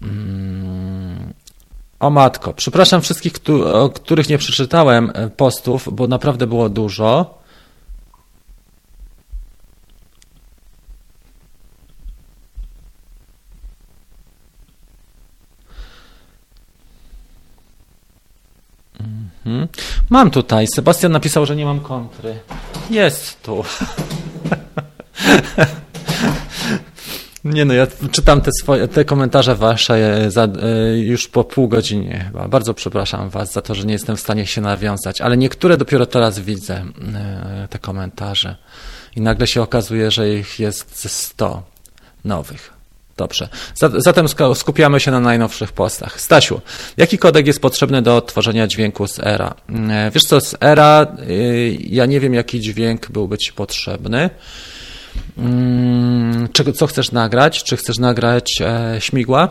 Hmm. 0.00 1.32
O 2.00 2.10
matko, 2.10 2.54
przepraszam 2.54 3.02
wszystkich, 3.02 3.32
których 3.94 4.28
nie 4.28 4.38
przeczytałem 4.38 5.12
e, 5.14 5.30
postów, 5.30 5.88
bo 5.92 6.06
naprawdę 6.06 6.46
było 6.46 6.68
dużo. 6.68 7.39
Mhm. 19.50 19.68
Mam 20.10 20.30
tutaj. 20.30 20.66
Sebastian 20.74 21.12
napisał, 21.12 21.46
że 21.46 21.56
nie 21.56 21.64
mam 21.64 21.80
kontry. 21.80 22.40
Jest 22.90 23.42
tu. 23.42 23.64
Nie 27.44 27.64
no, 27.64 27.74
ja 27.74 27.86
czytam 28.10 28.40
te, 28.40 28.50
swoje, 28.60 28.88
te 28.88 29.04
komentarze 29.04 29.54
wasze 29.54 30.30
za, 30.30 30.44
e, 30.44 30.98
już 30.98 31.28
po 31.28 31.44
pół 31.44 31.68
godziny 31.68 32.24
chyba. 32.26 32.48
Bardzo 32.48 32.74
przepraszam 32.74 33.30
was 33.30 33.52
za 33.52 33.62
to, 33.62 33.74
że 33.74 33.84
nie 33.84 33.92
jestem 33.92 34.16
w 34.16 34.20
stanie 34.20 34.46
się 34.46 34.60
nawiązać, 34.60 35.20
ale 35.20 35.36
niektóre 35.36 35.76
dopiero 35.76 36.06
teraz 36.06 36.38
widzę, 36.38 36.84
e, 37.14 37.68
te 37.70 37.78
komentarze. 37.78 38.56
i 39.16 39.20
nagle 39.20 39.46
się 39.46 39.62
okazuje, 39.62 40.10
że 40.10 40.34
ich 40.34 40.58
jest 40.58 41.02
ze 41.02 41.08
100 41.08 41.62
nowych. 42.24 42.79
Dobrze. 43.20 43.48
Zatem 43.96 44.26
skupiamy 44.54 45.00
się 45.00 45.10
na 45.10 45.20
najnowszych 45.20 45.72
postach. 45.72 46.20
Stasiu, 46.20 46.60
jaki 46.96 47.18
kodek 47.18 47.46
jest 47.46 47.60
potrzebny 47.60 48.02
do 48.02 48.16
odtworzenia 48.16 48.66
dźwięku 48.66 49.06
z 49.06 49.18
ERA? 49.18 49.54
E, 49.90 50.10
wiesz 50.10 50.22
co, 50.22 50.40
z 50.40 50.54
ERA 50.60 51.06
y, 51.28 51.78
ja 51.80 52.06
nie 52.06 52.20
wiem, 52.20 52.34
jaki 52.34 52.60
dźwięk 52.60 53.10
byłby 53.10 53.38
Ci 53.38 53.52
potrzebny. 53.52 54.30
Mm, 55.38 56.48
Czego, 56.52 56.72
co 56.72 56.86
chcesz 56.86 57.12
nagrać? 57.12 57.64
Czy 57.64 57.76
chcesz 57.76 57.98
nagrać 57.98 58.60
e, 58.60 58.96
śmigła? 58.98 59.48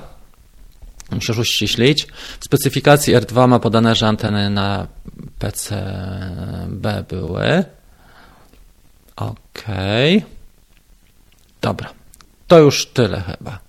Musisz 1.12 1.38
uściślić. 1.38 2.08
W 2.40 2.46
specyfikacji 2.46 3.16
R2 3.16 3.48
ma 3.48 3.60
podane, 3.60 3.96
że 3.96 4.08
anteny 4.08 4.50
na 4.50 4.88
PCB 5.40 7.04
były. 7.10 7.64
OK. 9.16 9.64
Dobra. 11.62 11.99
To 12.50 12.60
już 12.60 12.86
tyle 12.86 13.22
chyba. 13.22 13.60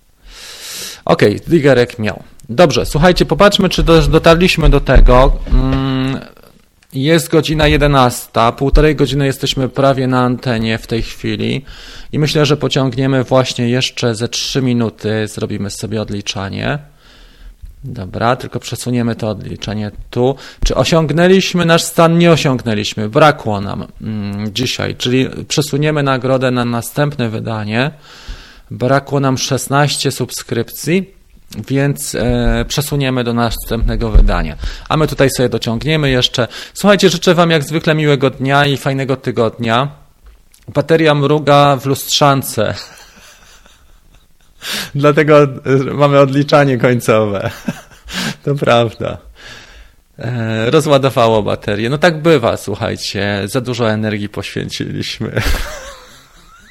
OK, 1.05 1.21
digerek 1.47 1.99
miał. 1.99 2.23
Dobrze, 2.49 2.85
słuchajcie, 2.85 3.25
popatrzmy, 3.25 3.69
czy 3.69 3.83
dotarliśmy 4.09 4.69
do 4.69 4.79
tego. 4.79 5.39
Mm, 5.51 6.19
jest 6.93 7.29
godzina 7.29 7.67
11, 7.67 8.29
półtorej 8.57 8.95
godziny 8.95 9.25
jesteśmy 9.25 9.69
prawie 9.69 10.07
na 10.07 10.21
antenie 10.21 10.77
w 10.77 10.87
tej 10.87 11.01
chwili 11.01 11.65
i 12.11 12.19
myślę, 12.19 12.45
że 12.45 12.57
pociągniemy 12.57 13.23
właśnie 13.23 13.69
jeszcze 13.69 14.15
ze 14.15 14.27
3 14.27 14.61
minuty, 14.61 15.27
zrobimy 15.27 15.69
sobie 15.69 16.01
odliczanie. 16.01 16.79
Dobra, 17.83 18.35
tylko 18.35 18.59
przesuniemy 18.59 19.15
to 19.15 19.29
odliczenie 19.29 19.91
tu. 20.09 20.35
Czy 20.65 20.75
osiągnęliśmy 20.75 21.65
nasz 21.65 21.83
stan? 21.83 22.17
Nie 22.17 22.31
osiągnęliśmy. 22.31 23.09
Brakło 23.09 23.61
nam 23.61 23.87
mm, 24.01 24.53
dzisiaj, 24.53 24.95
czyli 24.95 25.29
przesuniemy 25.47 26.03
nagrodę 26.03 26.51
na 26.51 26.65
następne 26.65 27.29
wydanie. 27.29 27.91
Brakło 28.71 29.19
nam 29.19 29.37
16 29.37 30.11
subskrypcji, 30.11 31.13
więc 31.67 32.15
e, 32.15 32.65
przesuniemy 32.67 33.23
do 33.23 33.33
następnego 33.33 34.09
wydania. 34.09 34.55
A 34.89 34.97
my 34.97 35.07
tutaj 35.07 35.29
sobie 35.29 35.49
dociągniemy 35.49 36.09
jeszcze. 36.09 36.47
Słuchajcie, 36.73 37.09
życzę 37.09 37.35
Wam 37.35 37.51
jak 37.51 37.63
zwykle 37.63 37.95
miłego 37.95 38.29
dnia 38.29 38.65
i 38.65 38.77
fajnego 38.77 39.15
tygodnia. 39.15 39.87
Bateria 40.67 41.15
mruga 41.15 41.75
w 41.75 41.85
lustrzance. 41.85 42.73
Dlatego 44.95 45.43
e, 45.43 45.47
mamy 45.93 46.19
odliczanie 46.19 46.77
końcowe. 46.77 47.49
To 48.43 48.55
prawda. 48.55 49.17
E, 50.19 50.71
rozładowało 50.71 51.43
baterię. 51.43 51.89
No 51.89 51.97
tak 51.97 52.21
bywa, 52.21 52.57
słuchajcie. 52.57 53.41
Za 53.45 53.61
dużo 53.61 53.91
energii 53.91 54.29
poświęciliśmy. 54.29 55.31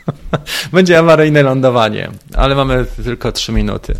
Będzie 0.73 0.99
awaryjne 0.99 1.43
lądowanie, 1.43 2.11
ale 2.37 2.55
mamy 2.55 2.85
tylko 3.05 3.33
3 3.33 3.53
minuty. 3.53 3.95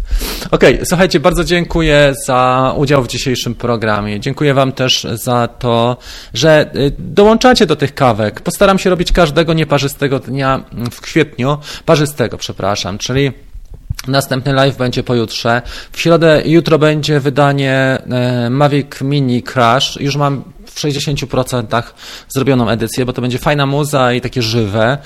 Ok, 0.51 0.65
słuchajcie, 0.85 1.21
bardzo 1.21 1.45
dziękuję 1.45 2.15
za 2.27 2.73
udział 2.77 3.03
w 3.03 3.09
dzisiejszym 3.09 3.55
programie. 3.55 4.21
Dziękuję 4.21 4.55
Wam 4.55 4.73
też 4.73 5.07
za 5.13 5.49
to, 5.49 5.97
że 6.35 6.71
y, 6.77 6.93
dołączacie 6.99 7.67
do 7.67 7.77
tych 7.77 7.95
kawek. 7.95 8.41
Postaram 8.41 8.79
się 8.79 8.91
robić 8.91 9.13
każdego 9.13 9.53
nieparzystego 9.53 10.19
dnia 10.19 10.65
w 10.91 11.01
kwietniu, 11.01 11.59
parzystego, 11.87 12.39
przepraszam, 12.39 12.99
czyli 12.99 13.33
Następny 14.09 14.53
live 14.53 14.77
będzie 14.77 15.03
pojutrze. 15.03 15.63
W 15.93 16.01
środę, 16.01 16.43
jutro 16.45 16.79
będzie 16.79 17.21
wydanie 17.21 17.75
e, 17.75 18.51
Mavic 18.51 19.01
Mini 19.01 19.43
Crash. 19.43 20.01
Już 20.01 20.17
mam 20.17 20.45
60% 20.81 21.83
zrobioną 22.29 22.69
edycję, 22.69 23.05
bo 23.05 23.13
to 23.13 23.23
będzie 23.23 23.39
fajna 23.39 23.67
muza 23.67 24.13
i 24.13 24.21
takie 24.21 24.43
żywe, 24.43 24.99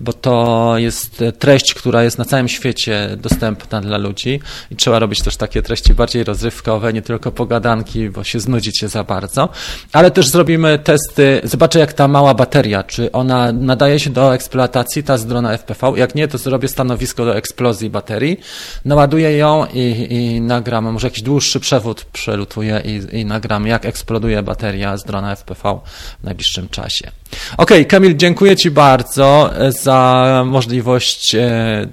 bo 0.00 0.12
to 0.12 0.74
jest 0.76 1.24
treść, 1.38 1.74
która 1.74 2.02
jest 2.02 2.18
na 2.18 2.24
całym 2.24 2.48
świecie 2.48 3.16
dostępna 3.16 3.80
dla 3.80 3.98
ludzi 3.98 4.40
i 4.70 4.76
trzeba 4.76 4.98
robić 4.98 5.22
też 5.22 5.36
takie 5.36 5.62
treści 5.62 5.94
bardziej 5.94 6.24
rozrywkowe, 6.24 6.92
nie 6.92 7.02
tylko 7.02 7.32
pogadanki, 7.32 8.10
bo 8.10 8.24
się 8.24 8.40
znudzicie 8.40 8.88
za 8.88 9.04
bardzo, 9.04 9.48
ale 9.92 10.10
też 10.10 10.28
zrobimy 10.28 10.78
testy, 10.78 11.40
zobaczę 11.44 11.78
jak 11.78 11.92
ta 11.92 12.08
mała 12.08 12.34
bateria, 12.34 12.82
czy 12.82 13.12
ona 13.12 13.52
nadaje 13.52 14.00
się 14.00 14.10
do 14.10 14.34
eksploatacji, 14.34 15.02
ta 15.02 15.18
z 15.18 15.26
drona 15.26 15.58
FPV, 15.58 15.92
jak 15.96 16.14
nie, 16.14 16.28
to 16.28 16.38
zrobię 16.38 16.68
stanowisko 16.68 17.24
do 17.24 17.36
eksplozji 17.36 17.90
baterii, 17.90 18.40
naładuję 18.84 19.36
ją 19.36 19.66
i, 19.74 20.06
i 20.10 20.40
nagram, 20.40 20.92
może 20.92 21.06
jakiś 21.06 21.22
dłuższy 21.22 21.60
przewód 21.60 22.04
przelutuję 22.12 22.82
i, 22.84 23.16
i 23.18 23.24
nagram 23.24 23.66
jak 23.66 23.86
eksploduje 23.86 24.42
bateria 24.42 24.96
z 24.96 25.04
drona 25.04 25.17
FPV 25.24 25.80
w 26.20 26.24
najbliższym 26.24 26.68
czasie. 26.68 27.10
Ok, 27.56 27.70
Kamil, 27.88 28.16
dziękuję 28.16 28.56
Ci 28.56 28.70
bardzo 28.70 29.50
za 29.68 30.42
możliwość, 30.46 31.34
e, 31.34 31.86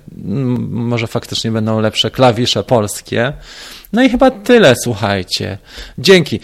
może 0.69 1.07
faktycznie 1.07 1.51
będą 1.51 1.79
lepsze 1.79 2.11
klawisze 2.11 2.63
polskie. 2.63 3.33
No 3.93 4.03
i 4.03 4.09
chyba 4.09 4.31
tyle, 4.31 4.73
słuchajcie. 4.83 5.57
Dzięki. 5.97 6.39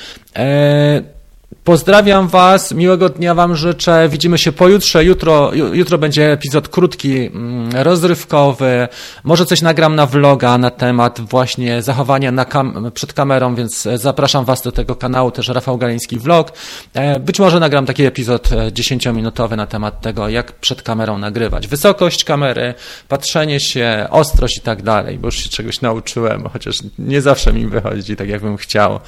Pozdrawiam 1.63 2.27
Was, 2.27 2.71
miłego 2.71 3.09
dnia 3.09 3.35
Wam 3.35 3.55
życzę. 3.55 4.09
Widzimy 4.09 4.37
się 4.37 4.51
pojutrze. 4.51 5.05
Jutro, 5.05 5.51
jutro 5.53 5.97
będzie 5.97 6.31
epizod 6.31 6.67
krótki, 6.67 7.17
mm, 7.17 7.69
rozrywkowy. 7.73 8.87
Może 9.23 9.45
coś 9.45 9.61
nagram 9.61 9.95
na 9.95 10.05
vloga 10.05 10.57
na 10.57 10.69
temat 10.69 11.21
właśnie 11.21 11.81
zachowania 11.81 12.31
na 12.31 12.45
kam 12.45 12.91
przed 12.93 13.13
kamerą, 13.13 13.55
więc 13.55 13.87
zapraszam 13.95 14.45
Was 14.45 14.61
do 14.61 14.71
tego 14.71 14.95
kanału, 14.95 15.31
też 15.31 15.47
Rafał 15.47 15.77
Galiński 15.77 16.17
Vlog. 16.19 16.51
E, 16.93 17.19
być 17.19 17.39
może 17.39 17.59
nagram 17.59 17.85
taki 17.85 18.03
epizod 18.03 18.49
10-minutowy 18.49 19.53
e, 19.53 19.55
na 19.55 19.67
temat 19.67 20.01
tego, 20.01 20.29
jak 20.29 20.51
przed 20.51 20.81
kamerą 20.81 21.17
nagrywać. 21.17 21.67
Wysokość 21.67 22.23
kamery, 22.23 22.73
patrzenie 23.07 23.59
się, 23.59 24.07
ostrość 24.09 24.57
i 24.57 24.61
tak 24.61 24.83
dalej, 24.83 25.17
bo 25.19 25.27
już 25.27 25.35
się 25.35 25.49
czegoś 25.49 25.81
nauczyłem, 25.81 26.49
chociaż 26.53 26.77
nie 26.99 27.21
zawsze 27.21 27.53
mi 27.53 27.67
wychodzi 27.67 28.15
tak, 28.15 28.29
jakbym 28.29 28.57
chciał. 28.57 28.99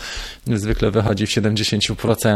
Zwykle 0.47 0.91
wychodzi 0.91 1.27
w 1.27 1.29
70%. 1.29 2.32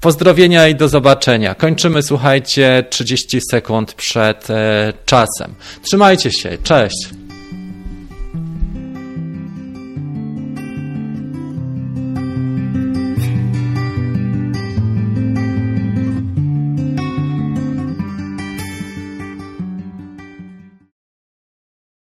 Pozdrowienia 0.00 0.68
i 0.68 0.74
do 0.74 0.88
zobaczenia. 0.88 1.54
Kończymy, 1.54 2.02
słuchajcie, 2.02 2.84
30 2.90 3.40
sekund 3.50 3.94
przed 3.94 4.50
e, 4.50 4.92
czasem. 5.06 5.54
Trzymajcie 5.82 6.32
się, 6.32 6.58
cześć. 6.62 7.17